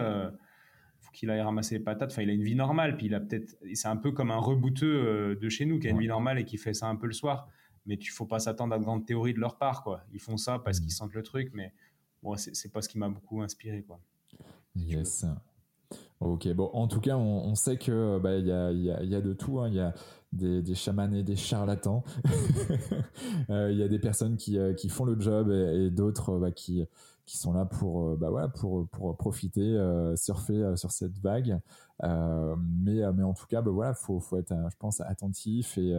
qu'il 1.15 1.31
aille 1.31 1.41
ramasser 1.41 1.78
les 1.78 1.85
patates. 1.85 2.12
Enfin, 2.12 2.23
il 2.23 2.31
a 2.31 2.32
une 2.35 2.43
vie 2.43 2.55
normale. 2.55 2.97
Puis 2.97 3.07
il 3.07 3.15
a 3.15 3.20
peut-être. 3.20 3.57
C'est 3.73 3.89
un 3.89 3.97
peu 3.97 4.12
comme 4.12 4.31
un 4.31 4.39
rebouteux 4.39 5.36
de 5.41 5.49
chez 5.49 5.65
nous 5.65 5.78
qui 5.78 5.86
a 5.89 5.91
une 5.91 6.01
vie 6.01 6.09
normale 6.09 6.39
et 6.39 6.45
qui 6.45 6.59
fait 6.59 6.74
ça 6.74 6.89
un 6.89 6.97
peu 6.97 7.07
le 7.07 7.12
soir. 7.12 7.49
Mais 7.86 7.97
tu 7.97 8.12
faut 8.12 8.27
pas 8.27 8.39
s'attendre 8.39 8.74
à 8.74 8.78
de 8.78 8.85
grandes 8.85 9.07
théories 9.07 9.35
de 9.35 9.41
leur 9.41 9.57
part. 9.57 9.82
quoi. 9.82 10.05
Ils 10.12 10.20
font 10.20 10.36
ça 10.36 10.59
parce 10.59 10.81
mmh. 10.81 10.82
qu'ils 10.82 10.93
sentent 10.93 11.15
le 11.15 11.23
truc. 11.23 11.51
Mais 11.55 11.73
bon, 12.23 12.36
c'est 12.36 12.73
pas 12.73 12.82
ce 12.82 12.89
qui 12.89 12.99
m'a 12.99 13.09
beaucoup 13.09 13.43
inspiré. 13.43 13.82
Quoi. 13.82 14.01
Yes. 14.77 15.27
Ok, 16.20 16.49
bon, 16.55 16.70
en 16.73 16.89
tout 16.89 17.01
cas, 17.01 17.16
on, 17.16 17.55
sait 17.55 17.77
que 17.77 18.19
bah, 18.19 18.36
il 18.36 18.47
y, 18.47 18.53
a, 18.53 18.73
y, 18.73 19.15
a, 19.15 19.20
de 19.20 19.35
tout. 19.35 19.61
Hein. 19.61 19.69
Il 19.69 19.74
y 19.74 19.81
a 19.81 19.95
des, 20.32 20.62
des 20.62 20.74
chamans 20.74 21.12
et 21.12 21.23
des 21.23 21.36
charlatans. 21.36 22.03
Euh, 23.51 23.70
il 23.70 23.78
y 23.78 23.82
a 23.82 23.89
des 23.89 23.99
personnes 23.99 24.36
qui, 24.36 24.59
euh, 24.59 24.73
qui 24.73 24.89
font 24.89 25.05
le 25.05 25.20
job 25.20 25.51
et, 25.51 25.91
d'autres 25.91 26.39
bah, 26.39 26.51
qui, 26.51 26.86
qui 27.26 27.38
sont 27.38 27.52
là 27.52 27.64
pour, 27.64 28.09
euh, 28.09 28.16
bah, 28.16 28.30
voilà, 28.30 28.48
pour, 28.48 28.88
pour 28.88 29.16
profiter, 29.16 29.78
surfer 30.16 30.74
sur 30.76 30.90
cette 30.90 31.18
vague. 31.18 31.59
mais, 32.02 33.12
mais 33.12 33.22
en 33.22 33.34
tout 33.34 33.46
cas, 33.46 33.62
bah, 33.62 33.70
voilà, 33.70 33.94
faut, 33.94 34.20
faut 34.20 34.38
être, 34.38 34.55
je 34.70 34.76
pense, 34.78 35.01
attentif 35.01 35.78
et, 35.78 35.92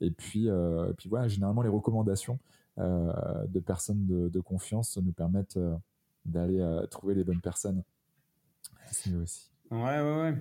et 0.00 0.10
puis, 0.10 0.46
et 0.46 0.94
puis 0.96 1.08
voilà, 1.08 1.28
généralement 1.28 1.62
les 1.62 1.68
recommandations 1.68 2.38
euh, 2.80 3.46
de 3.48 3.60
personnes 3.60 4.06
de, 4.06 4.40
confiance 4.40 4.96
nous 4.96 5.12
permettent 5.12 5.58
euh, 5.58 5.74
d'aller 6.24 6.60
euh, 6.60 6.86
trouver 6.86 7.14
les 7.14 7.24
bonnes 7.24 7.40
personnes. 7.40 7.82
C'est 8.90 9.14
aussi. 9.14 9.50
Ouais, 9.70 10.00
ouais, 10.00 10.20
ouais. 10.22 10.34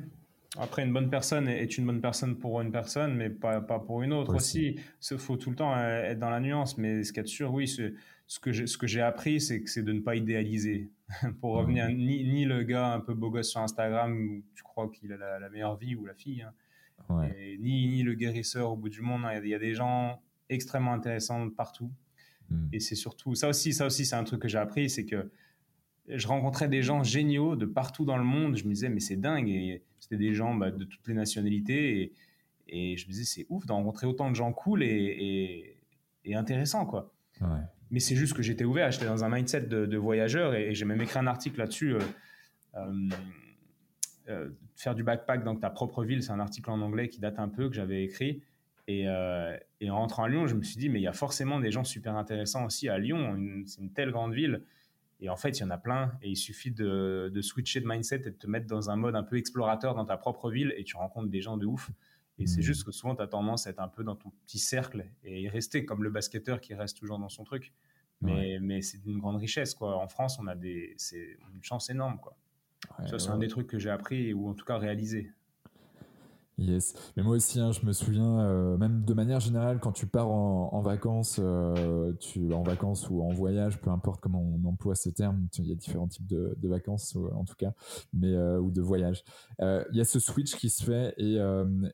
Après, 0.57 0.86
une 0.86 0.94
bonne 0.94 1.10
personne 1.10 1.48
est 1.48 1.78
une 1.78 1.86
bonne 1.86 2.02
personne 2.02 2.38
pour 2.38 2.61
une 2.61 2.72
personne, 2.72 3.16
mais 3.16 3.30
pas, 3.30 3.61
pas 3.61 3.80
pour 3.80 4.03
une 4.03 4.14
autre 4.14 4.36
aussi. 4.36 4.80
Il 5.11 5.18
faut 5.18 5.38
tout 5.38 5.49
le 5.49 5.56
temps 5.56 5.78
être 5.78 6.18
dans 6.18 6.30
la 6.30 6.40
nuance. 6.40 6.78
Mais 6.78 7.03
ce 7.03 7.11
qu'il 7.11 7.18
y 7.18 7.20
a 7.20 7.24
de 7.24 7.28
sûr, 7.28 7.53
oui, 7.53 7.68
ce, 7.68 7.94
ce 8.30 8.78
que 8.78 8.88
j'ai 8.88 9.02
appris, 9.02 9.42
c'est 9.42 9.62
que 9.62 9.70
c'est 9.70 9.82
de 9.82 9.92
ne 9.92 10.02
pas 10.02 10.16
idéaliser. 10.16 10.92
pour 11.42 11.54
revenir, 11.54 11.90
ni, 11.90 12.24
ni, 12.24 12.46
le 12.46 12.62
gars 12.62 12.94
un 12.94 13.00
peu 13.00 13.16
beau 13.16 13.32
gosse 13.32 13.50
sur 13.50 13.62
Instagram 13.62 14.16
où 14.16 14.44
tu 14.54 14.62
crois 14.62 14.90
qu'il 14.90 15.12
a 15.12 15.40
la, 15.40 15.50
meilleure 15.50 15.76
vie 15.76 15.96
ou 15.96 16.06
la 16.06 16.14
fille, 16.14 16.44
hein. 16.44 16.54
ni, 17.60 17.88
ni 17.88 18.04
le 18.04 18.14
guérisseur 18.14 18.72
au 18.72 18.78
bout 18.78 18.90
du 18.90 19.02
monde. 19.02 19.24
Hein. 19.26 19.42
Il 19.44 19.50
y 19.50 19.56
a 19.56 19.60
des 19.60 19.74
gens 19.74 20.22
extrêmement 20.50 20.94
intéressants 20.94 21.50
partout. 21.50 21.92
Hmm. 22.52 22.68
Et 22.72 22.80
c'est 22.80 22.96
surtout 22.96 23.34
ça 23.34 23.50
aussi, 23.50 23.74
ça 23.74 23.88
aussi, 23.88 24.06
c'est 24.06 24.16
un 24.16 24.24
truc 24.24 24.44
que 24.44 24.48
j'ai 24.48 24.60
appris, 24.60 24.90
c'est 24.90 25.06
que 25.06 25.32
je 26.08 26.28
rencontrais 26.28 26.68
des 26.68 26.84
gens 26.84 27.04
géniaux 27.04 27.56
de 27.56 27.66
partout 27.66 28.06
dans 28.06 28.18
le 28.18 28.24
monde. 28.24 28.56
Je 28.56 28.66
me 28.66 28.74
disais, 28.74 28.90
mais 28.90 29.00
c'est 29.00 29.16
dingue. 29.16 29.50
Et 29.50 29.84
c'était 30.00 30.18
des 30.18 30.34
gens 30.34 30.54
bah, 30.54 30.70
de 30.70 30.84
toutes 30.84 31.08
les 31.08 31.14
nationalités. 31.14 32.02
Et, 32.02 32.14
et, 32.68 32.98
je 32.98 33.08
me 33.08 33.12
disais, 33.12 33.26
c'est 33.26 33.46
ouf 33.50 33.66
de 33.66 33.72
rencontrer 33.72 34.06
autant 34.06 34.30
de 34.30 34.36
gens 34.36 34.52
cool 34.54 34.84
et, 34.84 35.78
et, 36.26 36.36
intéressants, 36.36 36.86
quoi. 36.86 37.12
Mais 37.91 37.99
c'est 37.99 38.16
juste 38.16 38.34
que 38.34 38.41
j'étais 38.41 38.66
ouvert. 38.66 38.91
J'étais 38.91 39.06
dans 39.06 39.24
un 39.24 39.30
mindset 39.30 39.61
de, 39.61 39.98
voyageur 39.98 40.53
et, 40.53 40.74
j'ai 40.74 40.86
même 40.86 41.02
écrit 41.02 41.20
un 41.20 41.28
article 41.28 41.60
là-dessus. 41.60 41.95
Euh, 41.95 41.99
euh, 42.76 43.10
euh, 44.30 44.49
faire 44.76 44.94
du 44.94 45.03
backpack 45.03 45.44
dans 45.44 45.56
ta 45.56 45.70
propre 45.70 46.03
ville, 46.03 46.22
c'est 46.22 46.32
un 46.32 46.40
article 46.40 46.70
en 46.70 46.82
anglais 46.82 47.10
qui 47.10 47.20
date 47.20 47.40
un 47.40 47.49
peu 47.49 47.68
que 47.68 47.76
j'avais 47.76 48.03
écrit. 48.03 48.44
Et, 48.88 49.07
en 49.07 49.95
rentrant 49.95 50.24
à 50.24 50.30
Lyon, 50.30 50.48
je 50.48 50.56
me 50.56 50.64
suis 50.64 50.78
dit, 50.78 50.90
mais 50.90 50.99
il 50.99 51.03
y 51.03 51.07
a 51.07 51.14
forcément 51.14 51.60
des 51.60 51.72
gens 51.72 51.84
super 51.84 52.16
intéressants 52.16 52.66
aussi 52.66 52.90
à 52.90 52.98
Lyon. 52.98 53.64
C'est 53.66 53.82
une 53.82 53.91
telle 53.91 54.11
grande 54.11 54.34
ville. 54.34 54.64
Et 55.22 55.30
en 55.30 55.36
fait, 55.36 55.60
il 55.60 55.61
y 55.61 55.64
en 55.64 55.70
a 55.70 55.78
plein. 55.78 56.14
Et 56.22 56.30
il 56.30 56.36
suffit 56.36 56.72
de, 56.72 57.32
switcher 57.41 57.82
de 57.82 57.88
mindset 57.88 58.22
et 58.26 58.32
de 58.32 58.38
te 58.38 58.48
mettre 58.48 58.68
dans 58.68 58.90
un 58.90 58.95
mode 58.95 59.16
un 59.16 59.24
peu 59.24 59.38
explorateur 59.38 59.95
dans 59.95 60.06
ta 60.06 60.18
propre 60.18 60.49
ville 60.49 60.74
et 60.78 60.84
tu 60.84 60.95
rencontres 60.95 61.30
des 61.30 61.41
gens 61.41 61.57
de 61.57 61.66
ouf. 61.66 61.91
Et 62.40 62.48
c'est 62.48 62.61
mmh. 62.61 62.64
juste 62.64 62.84
que 62.86 62.91
souvent, 62.91 63.16
tu 63.16 63.22
as 63.22 63.28
tendance 63.28 63.68
à 63.68 63.72
être 63.72 63.82
un 63.82 63.88
peu 63.88 64.03
dans 64.03 64.16
ton 64.16 64.32
petit 64.45 64.60
cercle 64.60 65.06
et 65.24 65.41
y 65.41 65.49
rester 65.49 65.86
comme 65.86 66.03
le 66.03 66.10
basketteur 66.10 66.61
qui 66.61 66.74
reste 66.74 66.98
toujours 66.98 67.20
dans 67.20 67.30
son 67.30 67.44
truc. 67.44 67.74
Mais, 68.22 68.60
mais 68.61 68.82
c'est 68.82 68.98
d'une 68.98 69.18
grande 69.18 69.38
richesse. 69.38 69.74
Quoi. 69.74 69.98
En 69.98 70.07
France, 70.07 70.40
on 70.40 70.48
a 70.48 70.56
des, 70.56 70.94
c'est 70.98 71.38
une 71.53 71.64
chance 71.64 71.90
énorme. 71.90 72.20
Quoi. 72.20 72.36
Ça, 73.07 73.20
c'est 73.20 73.30
un 73.30 73.38
des 73.38 73.48
trucs 73.48 73.68
que 73.68 73.80
j'ai 73.80 73.90
appris 73.90 74.34
ou 74.34 74.49
en 74.49 74.53
tout 74.53 74.66
cas 74.66 74.78
réalisé. 74.78 75.32
Yes, 76.60 76.94
mais 77.15 77.23
moi 77.23 77.38
aussi, 77.38 77.57
hein, 77.61 77.72
je 77.72 77.86
me 77.86 77.94
souviens, 77.94 78.41
euh, 78.41 78.77
même 78.77 79.06
de 79.06 79.14
manière 79.14 79.40
générale, 79.40 79.80
quand 79.80 79.94
tu 79.94 80.07
pars 80.07 80.30
en, 80.30 80.81
vacances, 80.81 81.40
euh, 81.40 82.11
tu 82.19 82.53
en 82.53 82.64
vacances 82.64 83.10
ou 83.10 83.22
en 83.22 83.30
voyage, 83.30 83.80
peu 83.80 83.90
importe 83.90 84.19
comment 84.19 84.41
on 84.41 84.68
emploie 84.68 84.95
ces 84.95 85.14
termes, 85.14 85.48
il 85.57 85.68
y 85.68 85.72
a 85.72 85.76
différents 85.76 86.07
types 86.07 86.27
de, 86.27 86.57
vacances 86.64 87.15
en 87.34 87.45
tout 87.45 87.56
cas, 87.56 87.72
mais 88.14 88.34
euh, 88.34 88.60
ou 88.60 88.72
de 88.72 88.81
voyage. 88.81 89.23
Il 89.60 89.95
y 89.95 90.02
a 90.02 90.06
ce 90.06 90.19
switch 90.19 90.56
qui 90.56 90.69
se 90.69 90.84
fait 90.84 91.14
et, 91.18 91.38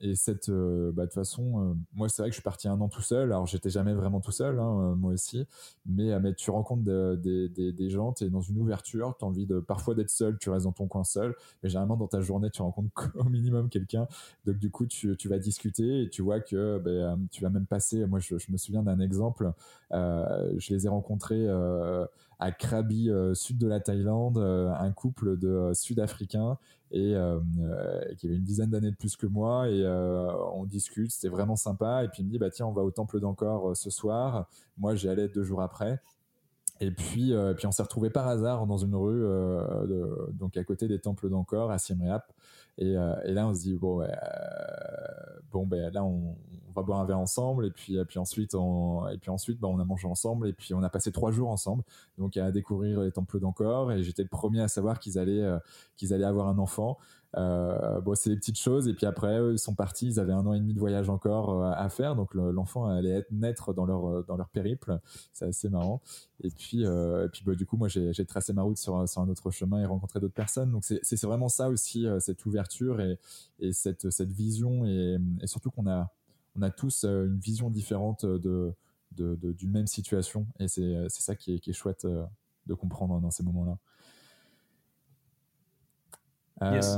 et 0.02 0.16
cette, 0.16 0.50
bah, 0.50 1.04
de 1.04 1.06
toute 1.06 1.14
façon, 1.14 1.78
moi 1.94 2.10
c'est 2.10 2.22
vrai 2.22 2.30
que 2.30 2.34
je 2.34 2.38
suis 2.38 2.44
parti 2.44 2.68
un 2.68 2.80
an 2.82 2.90
tout 2.90 3.02
seul. 3.02 3.32
Alors 3.32 3.46
j'étais 3.46 3.70
jamais 3.70 3.94
vraiment 3.94 4.20
tout 4.20 4.32
seul, 4.32 4.60
hein, 4.60 4.96
moi 4.98 5.14
aussi, 5.14 5.46
mais, 5.86 6.12
tu 6.36 6.50
rencontres 6.50 6.84
des, 6.84 7.50
des, 7.50 7.72
des 7.72 7.90
gens, 7.90 8.14
tu 8.14 8.24
es 8.24 8.30
dans 8.30 8.42
une 8.42 8.58
ouverture, 8.60 9.16
tu 9.18 9.26
as 9.26 9.28
envie 9.28 9.46
de 9.46 9.60
parfois 9.60 9.94
d'être 9.94 10.10
seul, 10.10 10.38
tu 10.40 10.50
restes 10.50 10.66
dans 10.66 10.72
ton 10.72 10.88
coin 10.88 11.04
seul, 11.04 11.36
mais 11.62 11.70
généralement 11.70 11.98
dans 11.98 12.08
ta 12.08 12.22
journée, 12.22 12.50
tu 12.50 12.62
rencontres 12.64 13.12
au 13.16 13.26
minimum 13.26 13.70
quelqu'un 13.70 14.08
de 14.46 14.55
du 14.56 14.72
coup, 14.72 14.86
tu, 14.86 15.16
vas 15.28 15.40
discuter 15.40 16.04
et 16.04 16.10
tu 16.10 16.22
vois 16.22 16.40
que 16.40 16.80
ben, 16.80 16.92
euh, 16.92 17.16
tu 17.32 17.42
vas 17.42 17.50
même 17.50 17.66
passer. 17.66 18.06
Moi, 18.06 18.20
je, 18.20 18.36
me 18.50 18.58
souviens 18.58 18.84
d'un 18.84 19.00
exemple. 19.00 19.52
Euh, 19.92 20.54
je 20.58 20.74
les 20.74 20.86
ai 20.86 20.90
rencontrés 20.90 21.46
euh, 21.48 22.06
à 22.40 22.52
Krabi, 22.52 23.10
sud 23.34 23.58
de 23.58 23.68
la 23.68 23.80
Thaïlande, 23.80 24.38
un 24.38 24.92
couple 24.92 25.38
de 25.38 25.72
Sud-Africains 25.74 26.58
et 26.92 27.16
qui 28.18 28.28
avait 28.28 28.36
une 28.36 28.44
dizaine 28.44 28.70
d'années 28.70 28.92
de 28.92 28.96
plus 28.96 29.16
que 29.16 29.26
moi 29.26 29.70
et 29.70 29.86
on 30.54 30.66
discute. 30.66 31.12
C'était 31.12 31.30
vraiment 31.30 31.56
sympa. 31.56 32.04
Et 32.04 32.08
puis 32.10 32.24
il 32.24 32.26
me 32.26 32.32
dit 32.32 32.40
bah 32.40 32.50
tiens, 32.50 32.68
on 32.68 32.74
va 32.74 32.84
au 32.84 32.92
temple 32.92 33.20
d'Angkor 33.20 33.76
ce 33.76 33.90
soir. 33.90 34.48
Moi, 34.78 34.96
j'y 34.96 35.08
allais 35.08 35.28
deux 35.28 35.44
jours 35.44 35.62
après. 35.62 36.02
Et 36.82 36.92
puis, 36.92 37.34
puis 37.56 37.68
on 37.68 37.72
s'est 37.72 37.84
retrouvé 37.84 38.10
par 38.10 38.28
hasard 38.28 38.68
dans 38.68 38.78
une 38.78 38.96
rue, 38.96 39.24
donc 40.34 40.58
à 40.58 40.64
côté 40.64 40.88
des 40.88 41.00
temples 41.00 41.30
d'Angkor, 41.30 41.72
à 41.72 41.78
Siem 41.78 42.02
Reap. 42.02 42.24
Et, 42.78 42.98
euh, 42.98 43.16
et, 43.24 43.32
là, 43.32 43.48
on 43.48 43.54
se 43.54 43.62
dit, 43.62 43.74
bon, 43.74 44.02
euh, 44.02 44.08
bon 45.52 45.66
ben, 45.66 45.92
là, 45.94 46.04
on, 46.04 46.36
va 46.76 46.82
boire 46.82 47.00
un 47.00 47.06
verre 47.06 47.20
ensemble. 47.20 47.66
Et 47.68 47.72
puis, 47.72 47.96
et 47.96 48.04
puis 48.04 48.20
ensuite, 48.20 48.54
on, 48.54 49.08
et 49.08 49.18
puis 49.18 49.30
ensuite 49.30 49.60
ben, 49.60 49.70
on 49.70 49.80
a 49.80 49.86
mangé 49.86 50.08
ensemble. 50.08 50.50
Et 50.50 50.54
puis, 50.54 50.74
on 50.74 50.84
a 50.84 50.90
passé 50.90 51.12
trois 51.12 51.32
jours 51.32 51.50
ensemble. 51.50 51.84
Donc, 52.18 52.36
à 52.38 52.52
découvrir 52.52 53.00
les 53.02 53.12
temples 53.12 53.40
d'Encore. 53.40 53.92
Et 53.94 54.04
j'étais 54.04 54.24
le 54.24 54.30
premier 54.30 54.62
à 54.62 54.68
savoir 54.68 55.00
qu'ils 55.00 55.18
allaient, 55.18 55.42
euh, 55.42 55.58
qu'ils 55.96 56.14
allaient 56.14 56.26
avoir 56.26 56.48
un 56.48 56.58
enfant. 56.58 56.98
Euh, 57.38 58.00
bon, 58.02 58.16
c'est 58.16 58.30
des 58.30 58.36
petites 58.38 58.60
choses. 58.60 58.88
Et 58.88 58.94
puis 58.94 59.06
après, 59.06 59.40
ils 59.52 59.60
sont 59.60 59.76
partis. 59.76 60.08
Ils 60.08 60.20
avaient 60.20 60.34
un 60.34 60.46
an 60.46 60.54
et 60.54 60.60
demi 60.60 60.74
de 60.74 60.80
voyage 60.80 61.10
encore 61.10 61.64
euh, 61.64 61.72
à 61.76 61.90
faire. 61.90 62.16
Donc 62.16 62.34
l'enfant 62.34 62.86
allait 62.86 63.10
être 63.10 63.32
naître 63.32 63.74
dans 63.74 63.86
leur 63.86 64.08
euh, 64.08 64.26
dans 64.28 64.38
leur 64.38 64.50
périple. 64.50 65.00
C'est 65.34 65.46
assez 65.46 65.70
marrant. 65.70 66.02
Et 66.44 66.50
puis 66.50 66.84
et 66.84 67.28
puis 67.32 67.44
bah, 67.46 67.56
du 67.56 67.66
coup, 67.66 67.78
moi, 67.78 67.88
j'ai 67.88 68.26
tracé 68.26 68.54
ma 68.54 68.62
route 68.62 68.78
sur, 68.78 68.96
un 68.98 69.30
autre 69.30 69.52
chemin 69.52 69.82
et 69.82 69.86
rencontré 69.86 70.20
d'autres 70.20 70.34
personnes. 70.34 70.72
Donc 70.72 70.84
c'est 70.84 71.24
vraiment 71.24 71.50
ça 71.50 71.70
aussi, 71.70 72.06
cette 72.20 72.46
ouverture 72.46 73.02
et, 73.02 73.20
et 73.60 73.74
cette 73.74 74.10
cette 74.12 74.32
vision 74.32 74.86
et, 74.86 75.18
surtout 75.46 75.72
qu'on 75.72 75.88
a 75.88 76.12
on 76.58 76.62
a 76.62 76.70
tous 76.70 77.04
une 77.06 77.40
vision 77.40 77.70
différente 77.70 78.26
de 78.26 78.74
d'une 79.12 79.72
même 79.72 79.88
situation. 79.88 80.48
Et 80.60 80.68
c'est 80.68 81.10
ça 81.10 81.36
qui 81.36 81.56
est, 81.56 81.60
qui 81.60 81.70
est 81.70 81.74
chouette 81.74 82.06
de 82.66 82.74
comprendre 82.74 83.20
dans 83.20 83.32
ces 83.32 83.44
moments-là. 83.44 83.78
Yes. 86.62 86.98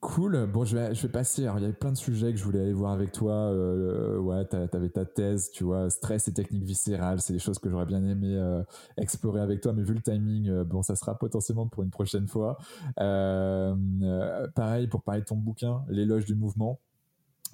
Cool. 0.00 0.46
Bon, 0.46 0.64
je 0.64 0.78
vais, 0.78 0.94
je 0.94 1.02
vais 1.02 1.12
passer. 1.12 1.42
Alors, 1.42 1.58
il 1.58 1.62
y 1.62 1.64
avait 1.64 1.74
plein 1.74 1.92
de 1.92 1.96
sujets 1.96 2.32
que 2.32 2.38
je 2.38 2.44
voulais 2.44 2.60
aller 2.60 2.72
voir 2.72 2.92
avec 2.92 3.12
toi. 3.12 3.34
Euh, 3.34 4.18
ouais, 4.18 4.46
tu 4.48 4.56
avais 4.56 4.88
ta 4.88 5.04
thèse, 5.04 5.50
tu 5.50 5.64
vois, 5.64 5.90
stress 5.90 6.26
et 6.26 6.32
technique 6.32 6.64
viscérale. 6.64 7.20
C'est 7.20 7.34
des 7.34 7.38
choses 7.38 7.58
que 7.58 7.68
j'aurais 7.68 7.84
bien 7.84 8.02
aimé 8.06 8.34
euh, 8.34 8.62
explorer 8.96 9.42
avec 9.42 9.60
toi, 9.60 9.74
mais 9.74 9.82
vu 9.82 9.92
le 9.92 10.00
timing, 10.00 10.48
euh, 10.48 10.64
bon, 10.64 10.82
ça 10.82 10.96
sera 10.96 11.18
potentiellement 11.18 11.68
pour 11.68 11.82
une 11.82 11.90
prochaine 11.90 12.26
fois. 12.28 12.56
Euh, 12.98 13.76
pareil, 14.54 14.88
pour 14.88 15.02
parler 15.02 15.20
de 15.20 15.26
ton 15.26 15.36
bouquin, 15.36 15.84
L'éloge 15.90 16.24
du 16.24 16.34
mouvement. 16.34 16.80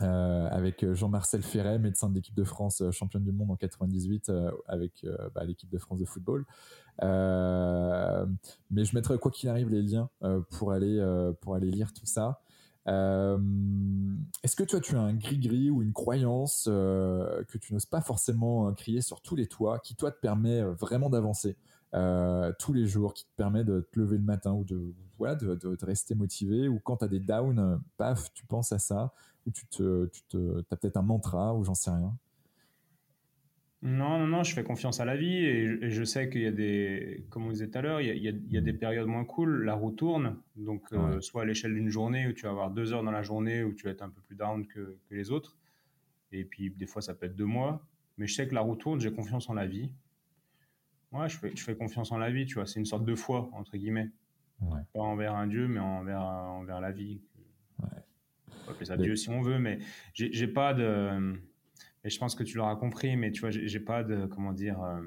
Avec 0.01 0.93
Jean-Marcel 0.93 1.43
Ferret, 1.43 1.79
médecin 1.79 2.11
de 2.11 2.15
l'équipe 2.15 2.35
de 2.35 2.45
France, 2.45 2.83
championne 2.91 3.25
du 3.25 3.33
monde 3.33 3.51
en 3.51 3.57
98 3.57 4.31
avec 4.67 5.07
bah, 5.35 5.45
l'équipe 5.45 5.71
de 5.71 5.79
France 5.79 5.99
de 5.99 6.05
football. 6.05 6.45
Euh, 7.03 8.27
mais 8.71 8.85
je 8.85 8.95
mettrai 8.95 9.19
quoi 9.19 9.31
qu'il 9.31 9.49
arrive 9.49 9.69
les 9.69 9.83
liens 9.83 10.09
euh, 10.23 10.41
pour 10.51 10.73
aller 10.73 10.99
euh, 10.99 11.33
pour 11.41 11.55
aller 11.55 11.71
lire 11.71 11.93
tout 11.93 12.07
ça. 12.07 12.41
Est-ce 12.89 14.55
que 14.55 14.63
toi 14.63 14.79
tu 14.79 14.95
as 14.95 15.01
un 15.01 15.15
gris-gris 15.15 15.71
ou 15.71 15.83
une 15.83 15.93
croyance 15.93 16.67
que 16.67 17.59
tu 17.59 17.75
n'oses 17.75 17.87
pas 17.87 18.01
forcément 18.01 18.73
crier 18.75 19.01
sur 19.01 19.21
tous 19.23 19.35
les 19.35 19.49
toits, 19.49 19.81
qui 19.81 19.97
toi 19.97 20.13
te 20.13 20.21
permet 20.21 20.63
vraiment 20.63 21.11
d'avancer 21.11 21.57
tous 22.61 22.73
les 22.73 22.87
jours, 22.87 23.13
qui 23.13 23.25
te 23.25 23.35
permet 23.35 23.65
de 23.65 23.89
te 23.93 23.99
lever 23.99 24.19
le 24.19 24.23
matin 24.23 24.53
ou 24.53 24.63
de 24.63 24.95
voilà 25.19 25.35
de, 25.35 25.57
de, 25.57 25.77
rester 25.85 26.15
motivé, 26.15 26.69
ou 26.69 26.79
quand 26.79 26.99
tu 26.99 27.07
as 27.07 27.09
des 27.09 27.19
downs, 27.19 27.81
paf, 27.97 28.33
tu 28.35 28.47
penses 28.47 28.71
à 28.71 28.79
ça, 28.79 29.13
ou 29.47 29.51
tu 29.51 29.67
te 29.67 30.07
tu 30.07 30.23
te 30.29 30.65
as 30.71 30.77
peut-être 30.77 30.97
un 30.97 31.03
mantra 31.03 31.55
ou 31.55 31.65
j'en 31.65 31.75
sais 31.75 31.91
rien. 31.91 32.17
Non, 33.83 34.19
non, 34.19 34.27
non, 34.27 34.43
je 34.43 34.55
fais 34.55 34.65
confiance 34.65 35.01
à 35.01 35.05
la 35.05 35.17
vie 35.17 35.37
et, 35.37 35.91
je 35.91 36.03
sais 36.03 36.29
qu'il 36.31 36.41
y 36.41 36.47
a 36.47 36.51
des, 36.51 37.25
comme 37.29 37.47
on 37.47 37.51
disait 37.51 37.69
tout 37.69 37.79
à 37.79 37.83
l'heure, 37.83 38.01
il, 38.01 38.21
y 38.21 38.57
a, 38.57 38.61
des 38.61 38.73
périodes 38.73 39.07
moins 39.07 39.25
cool. 39.25 39.65
La 39.65 39.75
roue 39.75 39.93
tourne, 39.93 40.39
donc 40.57 40.83
euh, 40.93 41.21
soit 41.21 41.43
à 41.43 41.45
l'échelle 41.45 41.75
d'une 41.75 41.91
journée 41.91 42.27
où 42.27 42.33
tu 42.33 42.45
vas 42.45 42.51
avoir 42.51 42.71
deux 42.71 42.93
heures 42.93 43.05
dans 43.05 43.11
la 43.11 43.23
journée 43.23 43.63
où 43.63 43.75
tu 43.75 43.85
vas 43.85 43.91
être 43.91 44.03
un 44.03 44.09
peu 44.09 44.21
plus 44.23 44.35
down 44.35 44.67
que, 44.67 44.97
les 45.11 45.31
autres. 45.31 45.57
Et 46.33 46.45
puis 46.45 46.71
des 46.71 46.87
fois, 46.87 47.03
ça 47.03 47.15
peut 47.15 47.27
être 47.27 47.37
deux 47.37 47.45
mois. 47.45 47.81
Mais 48.19 48.27
je 48.27 48.35
sais 48.35 48.49
que 48.49 48.55
la 48.55 48.63
roue 48.63 48.77
tourne, 48.77 48.99
j'ai 48.99 49.13
confiance 49.13 49.49
en 49.51 49.55
la 49.55 49.67
vie. 49.67 49.93
Ouais, 51.13 51.29
je 51.29 51.37
fais, 51.37 51.55
je 51.55 51.63
fais 51.63 51.77
confiance 51.77 52.11
en 52.11 52.19
la 52.19 52.31
vie, 52.31 52.47
tu 52.47 52.55
vois. 52.55 52.67
C'est 52.67 52.81
une 52.81 52.87
sorte 52.87 53.05
de 53.05 53.15
foi, 53.15 53.51
entre 53.53 53.77
guillemets. 53.77 54.11
Pas 54.95 55.01
envers 55.01 55.35
un 55.35 55.47
Dieu, 55.47 55.69
mais 55.69 55.81
envers, 55.81 56.23
envers 56.23 56.81
la 56.81 56.91
vie. 56.91 57.21
Peut 58.67 58.73
appeler 58.73 58.87
ça 58.87 58.97
Dieu 58.97 59.17
si 59.17 59.31
on 59.31 59.41
veut, 59.41 59.59
mais 59.59 59.79
j'ai 60.13 60.49
pas 60.49 60.75
de 60.75 61.39
et 62.07 62.11
je 62.11 62.21
pense 62.21 62.37
que 62.37 62.45
tu 62.45 62.57
l'auras 62.57 62.77
compris, 62.77 63.17
mais 63.17 63.33
tu 63.33 63.41
vois, 63.41 63.51
j'ai 63.51 63.81
pas 63.81 64.05
de, 64.05 64.27
comment 64.27 64.53
dire, 64.53 64.81
euh, 64.81 65.01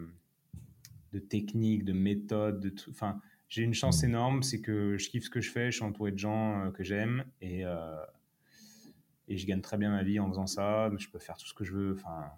de 1.14 1.20
technique, 1.20 1.86
de 1.86 1.94
méthode, 1.94 2.60
de 2.60 2.68
tout. 2.68 2.90
Enfin, 2.90 3.22
j'ai 3.48 3.64
une 3.64 3.74
chance 3.74 4.04
mm. 4.04 4.08
énorme, 4.08 4.44
c'est 4.44 4.60
que 4.60 4.98
je 4.98 5.10
kiffe 5.10 5.24
ce 5.24 5.30
que 5.30 5.40
je 5.40 5.50
fais, 5.50 5.72
je 5.72 5.78
suis 5.78 5.86
entouré 5.86 6.12
de 6.12 6.20
gens 6.20 6.66
euh, 6.66 6.72
que 6.72 6.84
j'aime 6.84 7.24
et, 7.40 7.66
euh, 7.66 8.04
et 9.30 9.38
je 9.38 9.48
gagne 9.48 9.62
très 9.62 9.78
bien 9.78 9.92
ma 9.92 10.04
vie 10.04 10.20
en 10.20 10.28
faisant 10.28 10.46
ça. 10.46 10.92
Je 10.98 11.08
peux 11.08 11.20
faire 11.20 11.38
tout 11.38 11.48
ce 11.48 11.54
que 11.54 11.64
je 11.64 11.72
veux. 11.72 11.94
Enfin, 11.94 12.32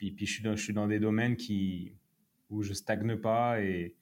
et 0.00 0.12
puis, 0.12 0.24
je, 0.24 0.32
suis 0.32 0.44
dans, 0.44 0.54
je 0.54 0.62
suis 0.62 0.72
dans 0.72 0.86
des 0.86 1.00
domaines 1.00 1.34
qui, 1.34 1.96
où 2.48 2.62
je 2.62 2.74
stagne 2.74 3.16
pas 3.16 3.60
et, 3.60 3.96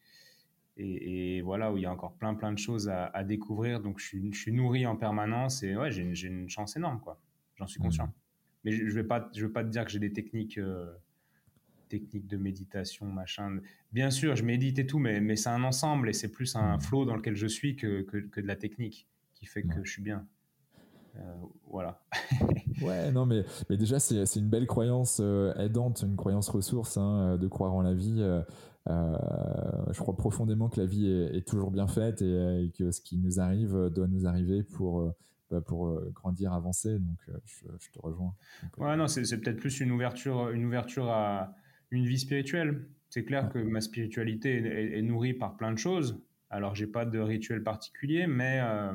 et, 0.77 1.41
voilà, 1.43 1.73
où 1.73 1.77
il 1.77 1.83
y 1.83 1.87
a 1.87 1.93
encore 1.93 2.15
plein, 2.15 2.35
plein 2.35 2.53
de 2.53 2.59
choses 2.59 2.89
à, 2.89 3.25
découvrir. 3.25 3.81
Donc, 3.81 4.01
je 4.01 4.07
suis, 4.07 4.33
je 4.33 4.39
suis, 4.39 4.53
nourri 4.53 4.87
en 4.87 4.97
permanence 4.97 5.63
et 5.63 5.77
ouais, 5.77 5.91
j'ai 5.91 6.03
une, 6.03 6.15
une, 6.15 6.49
chance 6.49 6.77
énorme, 6.77 7.01
quoi. 7.01 7.21
J'en 7.57 7.67
suis 7.67 7.81
mm. 7.81 7.85
conscient. 7.85 8.13
Mais 8.65 8.73
je 8.73 8.85
ne 8.85 8.91
vais, 8.91 9.05
pas, 9.05 9.31
je 9.35 9.47
vais 9.47 9.53
pas 9.53 9.63
te 9.63 9.69
dire 9.69 9.85
que 9.85 9.91
j'ai 9.91 9.99
des 9.99 10.13
techniques, 10.13 10.59
euh, 10.59 10.93
techniques 11.89 12.27
de 12.27 12.37
méditation, 12.37 13.07
machin. 13.07 13.61
Bien 13.93 14.11
sûr, 14.11 14.35
je 14.37 14.43
médite 14.43 14.79
et 14.79 14.87
tout, 14.87 14.99
mais, 14.99 15.21
mais 15.21 15.37
c'est 15.37 15.51
un 15.51 15.63
ensemble 15.65 16.09
et 16.09 16.13
c'est 16.13 16.31
plus 16.31 16.57
un 16.57 16.79
flow 16.79 17.05
dans 17.05 17.15
lequel 17.15 17.37
je 17.37 17.47
suis 17.47 17.77
que, 17.77 18.03
que, 18.03 18.17
que 18.17 18.41
de 18.41 18.47
la 18.47 18.57
technique 18.57 19.07
qui 19.35 19.47
fait 19.47 19.63
que 19.63 19.85
je 19.85 19.91
suis 19.91 20.03
bien. 20.03 20.27
Euh, 21.17 21.35
voilà. 21.71 22.03
ouais, 22.83 23.13
non, 23.13 23.27
mais, 23.27 23.45
mais 23.71 23.77
déjà, 23.77 24.01
c'est 24.01 24.37
une 24.37 24.49
belle 24.49 24.67
croyance 24.67 25.19
euh, 25.21 25.55
aidante, 25.57 26.03
une 26.03 26.17
croyance 26.17 26.49
ressource 26.49 26.97
hein, 26.97 27.37
de 27.37 27.47
croire 27.47 27.75
en 27.75 27.83
la 27.83 27.95
vie. 27.95 28.21
Je 28.87 29.99
crois 29.99 30.17
profondément 30.17 30.69
que 30.69 30.81
la 30.81 30.87
vie 30.87 31.09
est, 31.09 31.47
toujours 31.47 31.71
bien 31.71 31.87
faite 31.87 32.23
et, 32.23 32.65
et, 32.65 32.71
que 32.71 32.91
ce 32.91 33.01
qui 33.01 33.19
nous 33.19 33.41
arrive 33.41 33.91
doit 33.91 34.09
nous 34.09 34.27
arriver 34.27 34.63
pour 34.63 35.15
bah, 35.51 35.61
pour 35.61 35.87
euh, 35.87 36.11
grandir, 36.13 36.53
avancer. 36.53 36.99
Donc, 36.99 37.19
euh, 37.29 37.39
je, 37.79 37.91
te 37.91 37.99
rejoins. 38.01 38.35
Ouais, 38.79 38.97
non, 38.97 39.07
c'est 39.07 39.23
peut-être 39.39 39.59
plus 39.59 39.81
une 39.81 39.93
ouverture, 39.93 40.51
une 40.51 40.65
ouverture 40.65 41.11
à 41.11 41.55
une 41.91 42.07
vie 42.07 42.19
spirituelle. 42.19 42.89
C'est 43.11 43.25
clair 43.25 43.51
que 43.51 43.59
ma 43.59 43.81
spiritualité 43.81 44.97
est, 44.97 45.03
nourrie 45.03 45.35
par 45.35 45.57
plein 45.57 45.71
de 45.71 45.79
choses. 45.79 46.21
Alors, 46.51 46.75
j'ai 46.75 46.87
pas 46.87 47.05
de 47.05 47.19
rituel 47.21 47.63
particulier, 47.63 48.27
mais 48.27 48.59
euh, 48.63 48.93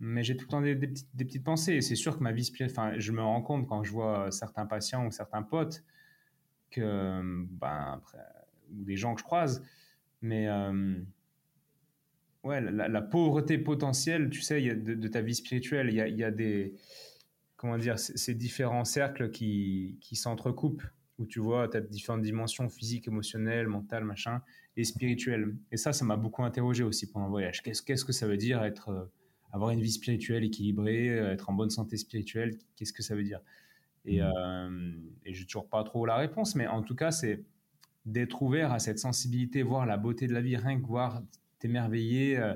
mais 0.00 0.24
j'ai 0.24 0.36
tout 0.36 0.46
le 0.46 0.50
temps 0.50 0.60
des, 0.60 0.74
petites, 0.74 1.08
des 1.14 1.24
petites, 1.24 1.44
pensées. 1.44 1.74
Et 1.74 1.80
c'est 1.80 1.94
sûr 1.94 2.18
que 2.18 2.22
ma 2.22 2.32
vie 2.32 2.44
spirituelle, 2.44 2.76
enfin, 2.76 2.98
je 2.98 3.12
me 3.12 3.22
rends 3.22 3.42
compte 3.42 3.66
quand 3.66 3.84
je 3.84 3.92
vois 3.92 4.30
certains 4.32 4.66
patients 4.66 5.06
ou 5.06 5.12
certains 5.12 5.42
potes 5.42 5.84
que, 6.70 7.46
ben, 7.52 7.92
après, 7.94 8.18
ou 8.78 8.84
des 8.84 8.96
gens 8.96 9.14
que 9.14 9.20
je 9.20 9.24
croise, 9.24 9.64
mais 10.20 10.48
ouais, 12.44 12.60
la, 12.60 13.02
pauvreté 13.02 13.58
potentielle, 13.58 14.30
tu 14.30 14.40
sais, 14.40 14.60
de, 14.74 15.08
ta 15.08 15.20
vie 15.20 15.34
spirituelle, 15.34 15.88
il 15.90 16.18
y 16.18 16.24
a, 16.24 16.30
des, 16.30 16.74
comment 17.56 17.78
dire, 17.78 17.98
ces 17.98 18.34
différents 18.34 18.84
cercles 18.84 19.30
qui, 19.30 19.98
qui 20.00 20.16
s'entrecoupent, 20.16 20.84
où 21.18 21.26
tu 21.26 21.40
vois, 21.40 21.68
tu 21.68 21.76
as 21.76 21.80
différentes 21.80 22.22
dimensions 22.22 22.68
physiques, 22.68 23.06
émotionnelles, 23.08 23.68
mentales, 23.68 24.04
machin, 24.04 24.42
et 24.76 24.84
spirituelles. 24.84 25.54
Et 25.70 25.76
ça, 25.76 25.92
ça 25.92 26.04
m'a 26.04 26.16
beaucoup 26.16 26.42
interrogé 26.42 26.82
aussi 26.82 27.10
pendant 27.10 27.26
le 27.26 27.30
voyage. 27.30 27.62
Qu'est-ce, 27.62 27.82
qu'est-ce 27.82 28.04
que 28.04 28.12
ça 28.12 28.26
veut 28.26 28.36
dire 28.36 28.62
être, 28.64 28.88
euh, 28.88 29.04
avoir 29.52 29.70
une 29.70 29.80
vie 29.80 29.90
spirituelle 29.90 30.44
équilibrée, 30.44 31.10
euh, 31.10 31.32
être 31.32 31.50
en 31.50 31.52
bonne 31.52 31.70
santé 31.70 31.96
spirituelle? 31.96 32.56
Qu'est-ce 32.76 32.92
que 32.92 33.02
ça 33.02 33.14
veut 33.14 33.22
dire? 33.22 33.40
Et, 34.04 34.20
mmh. 34.20 34.32
euh, 34.36 34.92
et 35.24 35.34
j'ai 35.34 35.44
toujours 35.44 35.68
pas 35.68 35.84
trop 35.84 36.06
la 36.06 36.16
réponse, 36.16 36.54
mais 36.54 36.66
en 36.66 36.82
tout 36.82 36.96
cas, 36.96 37.10
c'est 37.10 37.44
d'être 38.04 38.42
ouvert 38.42 38.72
à 38.72 38.78
cette 38.78 38.98
sensibilité, 38.98 39.62
voir 39.62 39.86
la 39.86 39.96
beauté 39.96 40.26
de 40.26 40.32
la 40.32 40.40
vie, 40.40 40.56
rien 40.56 40.80
que 40.80 40.86
voir 40.86 41.22
t'émerveiller 41.58 42.38
euh, 42.38 42.54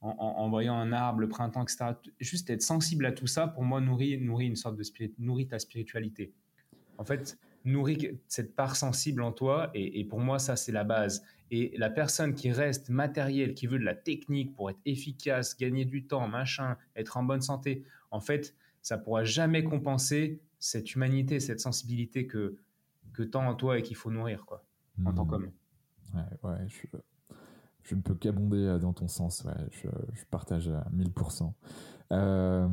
en, 0.00 0.48
voyant 0.48 0.74
un 0.74 0.92
arbre, 0.92 1.20
le 1.20 1.28
printemps, 1.28 1.62
etc. 1.62 1.94
Juste 2.20 2.50
être 2.50 2.62
sensible 2.62 3.06
à 3.06 3.12
tout 3.12 3.26
ça, 3.26 3.48
pour 3.48 3.64
moi, 3.64 3.80
nourrit, 3.80 4.18
nourrit 4.18 4.46
une 4.46 4.56
sorte 4.56 4.76
de 4.76 4.82
spirit, 4.82 5.14
nourrit 5.18 5.48
ta 5.48 5.58
spiritualité. 5.58 6.32
En 6.98 7.04
fait, 7.04 7.38
nourrit 7.64 8.18
cette 8.28 8.54
part 8.54 8.76
sensible 8.76 9.22
en 9.22 9.32
toi, 9.32 9.70
et, 9.74 10.04
pour 10.04 10.20
moi, 10.20 10.38
ça, 10.38 10.56
c'est 10.56 10.72
la 10.72 10.84
base. 10.84 11.24
Et 11.50 11.74
la 11.76 11.90
personne 11.90 12.34
qui 12.34 12.50
reste 12.50 12.88
matérielle, 12.88 13.54
qui 13.54 13.66
veut 13.66 13.78
de 13.78 13.84
la 13.84 13.94
technique 13.94 14.54
pour 14.54 14.70
être 14.70 14.80
efficace, 14.84 15.56
gagner 15.56 15.84
du 15.84 16.06
temps, 16.06 16.28
machin, 16.28 16.76
être 16.94 17.16
en 17.16 17.24
bonne 17.24 17.42
santé, 17.42 17.84
en 18.10 18.20
fait, 18.20 18.54
ça 18.82 18.98
pourra 18.98 19.24
jamais 19.24 19.64
compenser 19.64 20.40
cette 20.58 20.94
humanité, 20.94 21.40
cette 21.40 21.60
sensibilité 21.60 22.26
que, 22.26 22.56
que 23.12 23.22
tant 23.22 23.46
en 23.46 23.54
toi 23.54 23.78
et 23.78 23.82
qu'il 23.82 23.96
faut 23.96 24.10
nourrir, 24.10 24.44
quoi, 24.46 24.64
en 25.04 25.12
tant 25.12 25.24
mmh. 25.24 25.28
qu'homme. 25.28 25.50
Ouais, 26.14 26.22
ouais, 26.42 26.68
je, 26.68 26.86
je 27.86 27.94
ne 27.94 28.00
peux 28.00 28.14
qu'abonder 28.14 28.64
euh, 28.64 28.78
dans 28.78 28.92
ton 28.92 29.08
sens. 29.08 29.44
Ouais, 29.44 29.52
je, 29.70 29.88
partage 30.30 30.68
à 30.68 30.86
1000%. 30.94 31.52
Euh, 32.12 32.68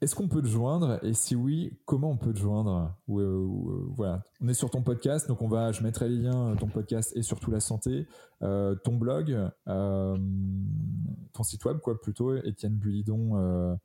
est-ce 0.00 0.14
qu'on 0.14 0.28
peut 0.28 0.42
te 0.42 0.48
joindre? 0.48 0.98
Et 1.02 1.14
si 1.14 1.34
oui, 1.34 1.78
comment 1.84 2.10
on 2.10 2.16
peut 2.16 2.32
te 2.32 2.38
joindre? 2.38 2.94
Euh, 3.08 3.46
Voilà, 3.94 4.22
on 4.40 4.48
est 4.48 4.54
sur 4.54 4.70
ton 4.70 4.82
podcast, 4.82 5.28
donc 5.28 5.40
on 5.40 5.48
va, 5.48 5.72
je 5.72 5.82
mettrai 5.82 6.08
les 6.08 6.18
liens, 6.18 6.54
ton 6.56 6.68
podcast 6.68 7.16
et 7.16 7.22
surtout 7.22 7.50
la 7.50 7.60
santé, 7.60 8.06
ton 8.40 8.96
blog, 8.96 9.36
ton 9.64 11.42
site 11.42 11.64
web, 11.64 11.78
quoi, 11.78 12.00
plutôt, 12.00 12.34
etiennebulidon.fr, 12.34 13.78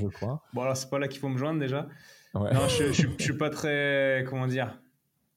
je 0.00 0.08
crois. 0.08 0.42
Bon, 0.52 0.62
alors 0.62 0.76
c'est 0.76 0.90
pas 0.90 0.98
là 0.98 1.08
qu'il 1.08 1.20
faut 1.20 1.28
me 1.28 1.38
joindre 1.38 1.60
déjà. 1.60 1.86
Non, 2.34 2.68
je, 2.68 2.92
je, 2.92 3.06
je, 3.16 3.22
suis 3.22 3.38
pas 3.38 3.48
très, 3.48 4.24
comment 4.28 4.46
dire, 4.46 4.78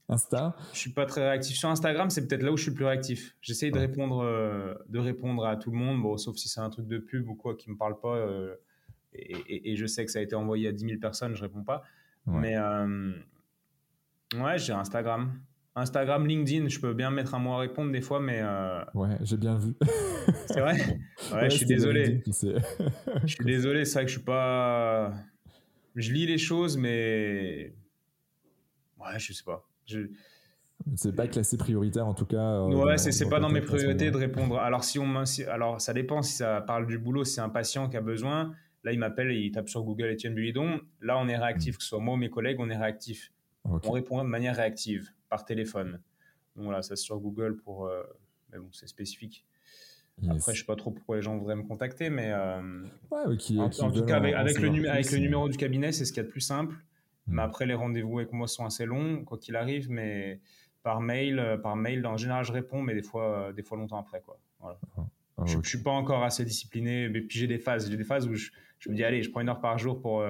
Insta 0.10 0.56
Je 0.74 0.80
suis 0.80 0.90
pas 0.90 1.06
très 1.06 1.22
réactif. 1.22 1.56
Sur 1.56 1.70
Instagram, 1.70 2.10
c'est 2.10 2.28
peut-être 2.28 2.42
là 2.42 2.52
où 2.52 2.58
je 2.58 2.64
suis 2.64 2.72
le 2.72 2.76
plus 2.76 2.86
réactif. 2.86 3.38
J'essaye 3.42 3.72
de, 3.72 3.78
répondre, 3.78 4.24
euh, 4.24 4.74
de 4.90 5.00
répondre 5.00 5.46
à 5.46 5.56
tout 5.56 5.70
le 5.70 5.78
monde, 5.78 6.02
bon, 6.02 6.18
sauf 6.18 6.36
si 6.36 6.50
c'est 6.50 6.60
un 6.60 6.70
truc 6.70 6.88
de 6.88 6.98
pub 6.98 7.30
ou 7.30 7.36
quoi 7.36 7.56
qui 7.56 7.70
me 7.70 7.78
parle 7.78 8.00
pas. 8.00 8.16
Euh, 8.16 8.56
et, 9.14 9.76
je 9.76 9.86
sais 9.86 10.06
que 10.06 10.12
ça 10.12 10.20
a 10.20 10.22
été 10.22 10.36
envoyé 10.36 10.68
à 10.68 10.72
10 10.72 10.86
000 10.86 11.00
personnes, 11.00 11.36
je 11.36 11.42
réponds 11.42 11.64
pas. 11.64 11.84
Mais 12.26 12.58
euh, 12.58 13.14
ouais, 14.36 14.58
j'ai 14.58 14.74
Instagram. 14.74 15.40
Instagram, 15.76 16.28
LinkedIn, 16.28 16.68
je 16.68 16.80
peux 16.80 16.94
bien 16.94 17.10
mettre 17.10 17.34
un 17.34 17.40
mot 17.40 17.54
à 17.54 17.60
répondre 17.60 17.92
des 17.92 18.02
fois, 18.02 18.20
mais. 18.20 18.44
Ouais, 18.94 19.18
j'ai 19.22 19.38
bien 19.38 19.58
vu. 19.58 19.74
c'est 20.48 20.60
vrai? 20.60 21.00
Ouais, 21.34 21.50
je 21.50 21.58
suis 21.58 21.66
désolé. 21.66 22.24
je 22.26 23.28
suis 23.28 23.46
désolé, 23.46 23.86
c'est 23.86 23.94
vrai 24.00 24.06
que 24.06 24.12
je 24.12 24.18
suis 24.18 24.26
pas. 24.26 25.14
Je 25.96 26.12
lis 26.12 26.26
les 26.26 26.40
choses, 26.40 26.78
mais. 26.78 27.76
Ouais, 29.00 29.18
je 29.20 29.34
sais 29.34 29.44
pas. 29.44 29.69
Je... 29.90 30.02
C'est 30.96 31.16
pas 31.16 31.28
classé 31.28 31.58
prioritaire 31.58 32.08
en 32.08 32.14
tout 32.14 32.26
cas. 32.26 32.38
Euh, 32.38 32.68
ouais, 32.68 32.98
c'est 32.98 33.30
pas 33.30 33.40
dans 33.40 33.50
mes 33.50 33.62
priorités 33.62 34.12
de 34.12 34.18
répondre. 34.18 34.58
Alors 34.58 34.84
si 34.84 34.98
on, 34.98 35.24
alors 35.50 35.82
ça 35.82 35.94
dépend 35.94 36.22
si 36.22 36.38
ça 36.38 36.62
parle 36.62 36.88
du 36.88 36.98
boulot, 36.98 37.26
si 37.26 37.34
c'est 37.34 37.42
un 37.42 37.50
patient 37.50 37.90
qui 37.90 37.98
a 37.98 38.02
besoin. 38.02 38.54
Là, 38.86 38.94
il 38.94 39.00
m'appelle 39.00 39.32
et 39.32 39.40
il 39.40 39.52
tape 39.52 39.68
sur 39.68 39.84
Google 39.84 40.06
Etienne 40.06 40.34
Bulidon. 40.34 40.80
Là, 41.02 41.18
on 41.18 41.28
est 41.28 41.38
réactif, 41.38 41.78
que 41.78 41.84
ce 41.84 41.90
soit 41.90 42.00
moi 42.00 42.14
ou 42.14 42.18
mes 42.18 42.30
collègues, 42.30 42.62
on 42.62 42.70
est 42.70 42.78
réactif. 42.78 43.34
On 43.66 43.92
répond 43.92 44.24
de 44.24 44.30
manière 44.30 44.56
réactive 44.56 45.10
par 45.28 45.44
téléphone. 45.44 46.00
Donc 46.56 46.66
voilà, 46.66 46.82
ça 46.82 46.96
c'est 46.96 47.04
sur 47.04 47.20
Google 47.20 47.58
pour. 47.58 47.88
Euh, 47.88 48.04
mais 48.52 48.58
bon, 48.58 48.70
c'est 48.72 48.88
spécifique. 48.88 49.46
Après, 50.30 50.54
je 50.54 50.60
sais 50.60 50.66
pas 50.66 50.76
trop 50.76 50.92
pourquoi 50.92 51.18
les 51.18 51.22
gens 51.22 51.38
voudraient 51.38 51.56
me 51.56 51.64
contacter, 51.64 52.10
mais 52.10 52.34
ouais, 53.12 53.38
qui, 53.38 53.60
en, 53.60 53.70
tout 53.70 54.04
cas, 54.06 54.18
avec, 54.18 54.34
le, 54.34 54.90
avec 54.90 55.12
le 55.12 55.20
numéro 55.20 55.48
du 55.48 55.58
cabinet, 55.58 55.92
c'est 55.92 56.04
ce 56.04 56.12
qu'il 56.12 56.22
y 56.22 56.26
a 56.26 56.28
de 56.28 56.32
plus 56.32 56.42
simple. 56.42 56.76
Mais 57.28 57.42
après, 57.42 57.66
les 57.66 57.76
rendez-vous 57.76 58.20
avec 58.20 58.34
moi 58.34 58.48
sont 58.48 58.66
assez 58.66 58.86
longs, 58.86 59.24
quoi 59.24 59.38
qu'il 59.38 59.56
arrive. 59.56 59.90
Mais 59.90 60.40
par 60.84 61.02
mail, 61.02 61.60
par 61.62 61.76
mail, 61.76 62.06
en 62.08 62.18
général, 62.18 62.44
je 62.44 62.52
réponds, 62.52 62.82
mais 62.82 62.96
des 62.96 63.04
fois, 63.04 63.54
des 63.54 63.64
fois 63.64 63.78
longtemps 63.78 64.00
après, 64.00 64.22
quoi. 64.22 64.40
Voilà. 64.60 64.80
Ah, 64.98 65.06
ah, 65.38 65.44
je, 65.46 65.58
ne 65.58 65.64
suis 65.64 65.82
pas 65.82 65.92
encore 65.92 66.24
assez 66.24 66.44
discipliné, 66.44 67.08
mais 67.08 67.22
puis 67.22 67.40
j'ai 67.40 67.48
des 67.48 67.60
phases. 67.60 67.90
J'ai 67.90 67.98
des 67.98 68.04
phases 68.04 68.28
où 68.28 68.34
je, 68.34 68.50
je, 68.80 68.90
me 68.90 68.96
dis, 68.96 69.04
allez, 69.04 69.24
je 69.24 69.30
prends 69.30 69.42
une 69.42 69.50
heure 69.50 69.62
par 69.62 69.78
jour 69.78 70.02
pour 70.02 70.24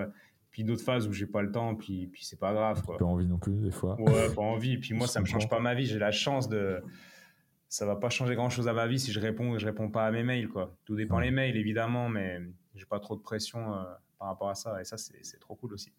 puis 0.52 0.64
d'autres 0.64 0.84
phases 0.84 1.08
où 1.08 1.14
j'ai 1.14 1.28
pas 1.28 1.42
le 1.42 1.52
temps, 1.52 1.76
puis, 1.76 2.08
puis 2.08 2.26
c'est 2.26 2.40
pas 2.40 2.54
grave. 2.54 2.84
Quoi. 2.84 2.98
Pas 2.98 3.06
envie 3.06 3.28
non 3.28 3.38
plus, 3.38 3.54
des 3.62 3.72
fois. 3.72 4.00
Ouais, 4.02 4.34
pas 4.34 4.42
envie. 4.42 4.78
Puis 4.78 4.94
moi, 4.94 5.08
ça 5.08 5.20
me 5.20 5.26
change 5.26 5.48
pas 5.48 5.60
ma 5.60 5.76
vie. 5.76 5.86
J'ai 5.86 6.00
la 6.00 6.12
chance 6.12 6.50
de. 6.50 6.82
Ça 7.68 7.86
va 7.86 7.96
pas 7.96 8.10
changer 8.10 8.34
grand 8.34 8.50
chose 8.50 8.68
à 8.68 8.74
ma 8.74 8.88
vie 8.88 9.00
si 9.00 9.12
je 9.12 9.20
réponds 9.20 9.52
ou 9.52 9.60
je 9.60 9.66
réponds 9.66 9.92
pas 9.92 10.08
à 10.08 10.12
mes 10.12 10.24
mails, 10.24 10.50
quoi. 10.50 10.76
Tout 10.86 10.96
dépend 10.96 11.20
les 11.20 11.30
mails, 11.30 11.56
évidemment, 11.56 12.10
mais 12.10 12.42
j'ai 12.74 12.86
pas 12.86 13.00
trop 13.00 13.16
de 13.16 13.22
pression 13.22 13.76
euh, 13.76 13.84
par 14.20 14.28
rapport 14.28 14.50
à 14.50 14.56
ça. 14.56 14.80
Et 14.82 14.84
ça, 14.84 14.98
c'est 14.98 15.40
trop 15.40 15.56
cool 15.56 15.74
aussi. 15.74 15.92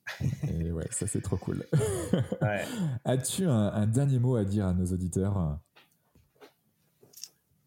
et 0.48 0.70
ouais, 0.70 0.86
ça, 0.90 1.06
c'est 1.06 1.22
trop 1.22 1.38
cool. 1.38 1.64
As-tu 3.05 3.47
un, 3.47 3.86
dernier 3.86 4.18
mot 4.18 4.36
à 4.36 4.44
dire 4.44 4.66
à 4.66 4.74
nos 4.74 4.86
auditeurs? 4.86 5.59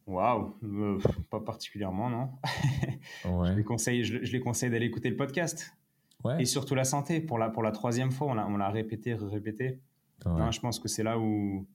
Waouh, 0.06 0.56
euh, 0.64 1.00
pas 1.30 1.40
particulièrement, 1.40 2.10
non. 2.10 2.30
Ouais. 3.26 3.52
je 3.52 3.58
les 3.58 3.64
conseille, 3.64 4.04
je 4.04 4.32
les 4.32 4.40
conseille 4.40 4.70
d'aller 4.70 4.86
écouter 4.86 5.10
le 5.10 5.18
podcast. 5.18 5.74
Et 6.40 6.46
surtout 6.46 6.76
la 6.76 6.86
santé. 6.86 7.20
Pour 7.20 7.38
la, 7.38 7.50
pour 7.50 7.64
la 7.64 7.72
troisième 7.72 8.12
fois, 8.12 8.28
on 8.28 8.58
l'a 8.58 8.70
répété, 8.70 9.14
répété. 9.14 9.82
je 10.26 10.60
pense 10.60 10.80
que 10.80 10.88
c'est 10.88 11.04
là 11.04 11.20
où, 11.20 11.68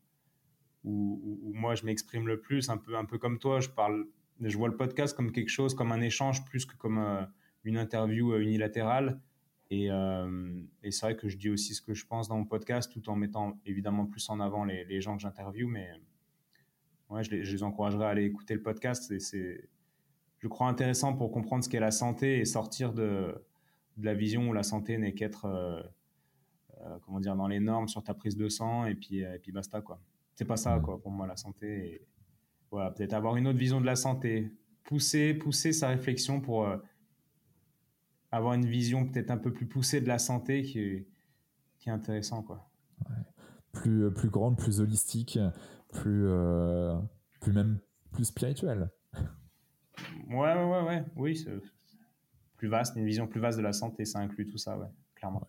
où, 0.84 1.52
moi 1.54 1.74
je 1.74 1.84
m'exprime 1.84 2.26
le 2.26 2.40
plus, 2.40 2.70
un 2.70 2.78
peu, 2.78 2.96
un 2.96 3.04
peu 3.04 3.18
comme 3.18 3.38
toi. 3.38 3.60
Je, 3.60 3.68
parle, 3.68 4.06
je 4.40 4.56
vois 4.56 4.68
le 4.68 4.76
podcast 4.76 5.14
comme 5.14 5.32
quelque 5.32 5.50
chose, 5.50 5.74
comme 5.74 5.92
un 5.92 6.00
échange, 6.00 6.44
plus 6.46 6.64
que 6.64 6.76
comme 6.76 6.98
euh, 6.98 7.22
une 7.64 7.76
interview 7.76 8.32
euh, 8.32 8.40
unilatérale. 8.40 9.20
Et, 9.70 9.90
euh, 9.90 10.62
et 10.82 10.90
c'est 10.90 11.06
vrai 11.06 11.16
que 11.16 11.28
je 11.28 11.36
dis 11.36 11.50
aussi 11.50 11.74
ce 11.74 11.82
que 11.82 11.92
je 11.92 12.06
pense 12.06 12.28
dans 12.28 12.36
mon 12.36 12.46
podcast, 12.46 12.90
tout 12.90 13.08
en 13.10 13.16
mettant 13.16 13.58
évidemment 13.66 14.06
plus 14.06 14.28
en 14.30 14.40
avant 14.40 14.64
les, 14.64 14.84
les 14.84 15.00
gens 15.00 15.16
que 15.16 15.22
j'interviewe. 15.22 15.68
Mais 15.68 15.90
ouais, 17.10 17.22
je 17.22 17.30
les, 17.30 17.44
je 17.44 17.52
les 17.52 17.62
encouragerais 17.62 18.06
à 18.06 18.08
aller 18.08 18.24
écouter 18.24 18.54
le 18.54 18.62
podcast. 18.62 19.18
C'est, 19.18 19.68
je 20.38 20.48
crois, 20.48 20.68
intéressant 20.68 21.14
pour 21.14 21.30
comprendre 21.30 21.62
ce 21.64 21.68
qu'est 21.68 21.80
la 21.80 21.90
santé 21.90 22.38
et 22.38 22.44
sortir 22.44 22.92
de 22.92 23.34
de 23.98 24.04
la 24.04 24.14
vision 24.14 24.48
où 24.48 24.52
la 24.52 24.62
santé 24.62 24.96
n'est 24.96 25.12
qu'être 25.12 25.44
euh, 25.44 25.82
euh, 26.80 26.98
comment 27.04 27.20
dire 27.20 27.36
dans 27.36 27.48
les 27.48 27.60
normes 27.60 27.88
sur 27.88 28.02
ta 28.02 28.14
prise 28.14 28.36
de 28.36 28.48
sang 28.48 28.86
et 28.86 28.94
puis 28.94 29.18
et 29.18 29.38
puis 29.42 29.52
basta 29.52 29.80
quoi. 29.80 30.00
C'est 30.34 30.44
pas 30.44 30.56
ça 30.56 30.80
quoi 30.82 31.00
pour 31.00 31.10
moi 31.10 31.26
la 31.26 31.36
santé. 31.36 31.94
Et, 31.94 32.06
voilà, 32.70 32.90
peut-être 32.90 33.14
avoir 33.14 33.36
une 33.36 33.48
autre 33.48 33.58
vision 33.58 33.80
de 33.80 33.86
la 33.86 33.96
santé, 33.96 34.52
pousser 34.84 35.34
pousser 35.34 35.72
sa 35.72 35.88
réflexion 35.88 36.40
pour 36.40 36.66
euh, 36.66 36.76
avoir 38.30 38.54
une 38.54 38.66
vision 38.66 39.06
peut-être 39.06 39.30
un 39.30 39.38
peu 39.38 39.52
plus 39.52 39.66
poussée 39.66 40.00
de 40.00 40.08
la 40.08 40.18
santé 40.18 40.62
qui 40.62 40.80
est, 40.80 41.06
qui 41.78 41.88
est 41.88 41.92
intéressant 41.92 42.42
quoi. 42.42 42.68
Plus 43.72 44.12
plus 44.12 44.28
grande, 44.28 44.56
plus 44.56 44.80
holistique, 44.80 45.38
plus 45.92 46.28
plus 47.40 47.52
même 47.52 47.78
plus 48.12 48.24
spirituelle. 48.24 48.90
Ouais 50.28 50.54
ouais 50.54 50.64
ouais 50.64 50.82
ouais 50.82 51.04
oui 51.16 51.46
plus 52.58 52.68
vaste, 52.68 52.96
une 52.96 53.06
vision 53.06 53.26
plus 53.26 53.40
vaste 53.40 53.56
de 53.56 53.62
la 53.62 53.72
santé. 53.72 54.04
Ça 54.04 54.18
inclut 54.18 54.46
tout 54.46 54.58
ça, 54.58 54.76
ouais, 54.76 54.88
clairement. 55.14 55.48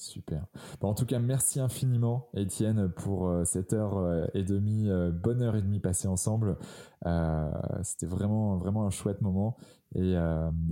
Super. 0.00 0.46
en 0.80 0.94
tout 0.94 1.04
cas, 1.04 1.18
merci 1.18 1.60
infiniment, 1.60 2.30
Étienne, 2.32 2.88
pour 2.88 3.28
euh, 3.28 3.44
cette 3.44 3.74
heure 3.74 3.98
euh, 3.98 4.24
et 4.32 4.42
demie, 4.42 4.88
euh, 4.88 5.10
bonne 5.10 5.42
heure 5.42 5.56
et 5.56 5.60
demie 5.60 5.78
passée 5.78 6.08
ensemble. 6.08 6.56
C'était 7.82 8.06
vraiment, 8.06 8.62
un 8.64 8.90
chouette 8.90 9.20
moment. 9.20 9.58
Et, 9.94 10.14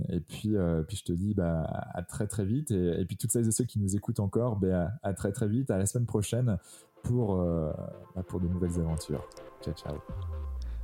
et 0.09 0.19
puis, 0.19 0.55
puis, 0.87 0.97
je 0.97 1.03
te 1.03 1.11
dis 1.11 1.35
bah, 1.35 1.61
à 1.93 2.01
très, 2.01 2.25
très 2.25 2.45
vite. 2.45 2.71
Et, 2.71 3.05
puis, 3.05 3.17
toutes 3.17 3.31
celles 3.31 3.47
et 3.47 3.51
ceux 3.51 3.65
qui 3.65 3.79
nous 3.79 3.95
écoutent 3.95 4.19
encore, 4.19 4.55
bah, 4.55 4.91
à, 5.03 5.13
très, 5.13 5.31
très 5.31 5.47
vite, 5.47 5.69
à 5.69 5.77
la 5.77 5.85
semaine 5.85 6.07
prochaine 6.07 6.57
pour, 7.03 7.35
bah, 7.35 8.23
pour 8.27 8.39
de 8.39 8.47
nouvelles 8.47 8.79
aventures. 8.79 9.27
Ciao, 9.61 9.73
ciao. 9.75 9.95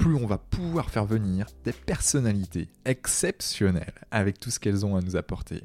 plus 0.00 0.14
on 0.14 0.26
va 0.26 0.38
pouvoir 0.38 0.88
faire 0.88 1.04
venir 1.04 1.48
des 1.62 1.72
personnalités 1.72 2.68
exceptionnelles 2.86 3.92
avec 4.10 4.40
tout 4.40 4.50
ce 4.50 4.58
qu'elles 4.58 4.86
ont 4.86 4.96
à 4.96 5.02
nous 5.02 5.16
apporter. 5.16 5.62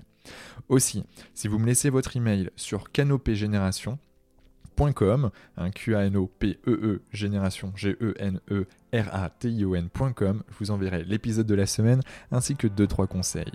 Aussi, 0.67 1.05
si 1.33 1.47
vous 1.47 1.57
me 1.57 1.65
laissez 1.65 1.89
votre 1.89 2.17
email 2.17 2.49
sur 2.57 2.91
canopégénération.com, 2.91 5.31
un 5.55 5.71
q 5.71 5.95
a 5.95 6.05
n 6.05 6.17
o 6.17 6.27
p 6.27 6.59
e 6.67 6.71
e 6.71 7.01
génération 7.13 7.71
g 7.77 7.95
e 8.01 8.13
n 8.19 8.41
e 8.51 8.67
r 8.91 9.15
a 9.15 9.29
t 9.29 9.49
i 9.49 9.63
o 9.63 9.73
n.com, 9.73 10.43
je 10.49 10.55
vous 10.59 10.71
enverrai 10.71 11.05
l'épisode 11.05 11.47
de 11.47 11.55
la 11.55 11.65
semaine 11.65 12.01
ainsi 12.29 12.57
que 12.57 12.67
2 12.67 12.87
3 12.87 13.07
conseils. 13.07 13.53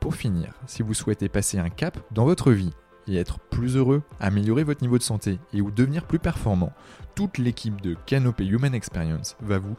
Pour 0.00 0.14
finir, 0.14 0.54
si 0.66 0.82
vous 0.82 0.94
souhaitez 0.94 1.28
passer 1.28 1.58
un 1.58 1.68
cap 1.68 1.98
dans 2.10 2.24
votre 2.24 2.52
vie 2.52 2.72
et 3.08 3.16
être 3.16 3.38
plus 3.38 3.76
heureux, 3.76 4.02
améliorer 4.20 4.64
votre 4.64 4.82
niveau 4.82 4.98
de 4.98 5.02
santé 5.02 5.38
et 5.52 5.60
ou 5.60 5.70
devenir 5.70 6.06
plus 6.06 6.18
performant, 6.18 6.72
toute 7.14 7.38
l'équipe 7.38 7.80
de 7.80 7.96
Canopé 8.06 8.44
Human 8.46 8.74
Experience 8.74 9.36
va 9.40 9.58
vous 9.58 9.76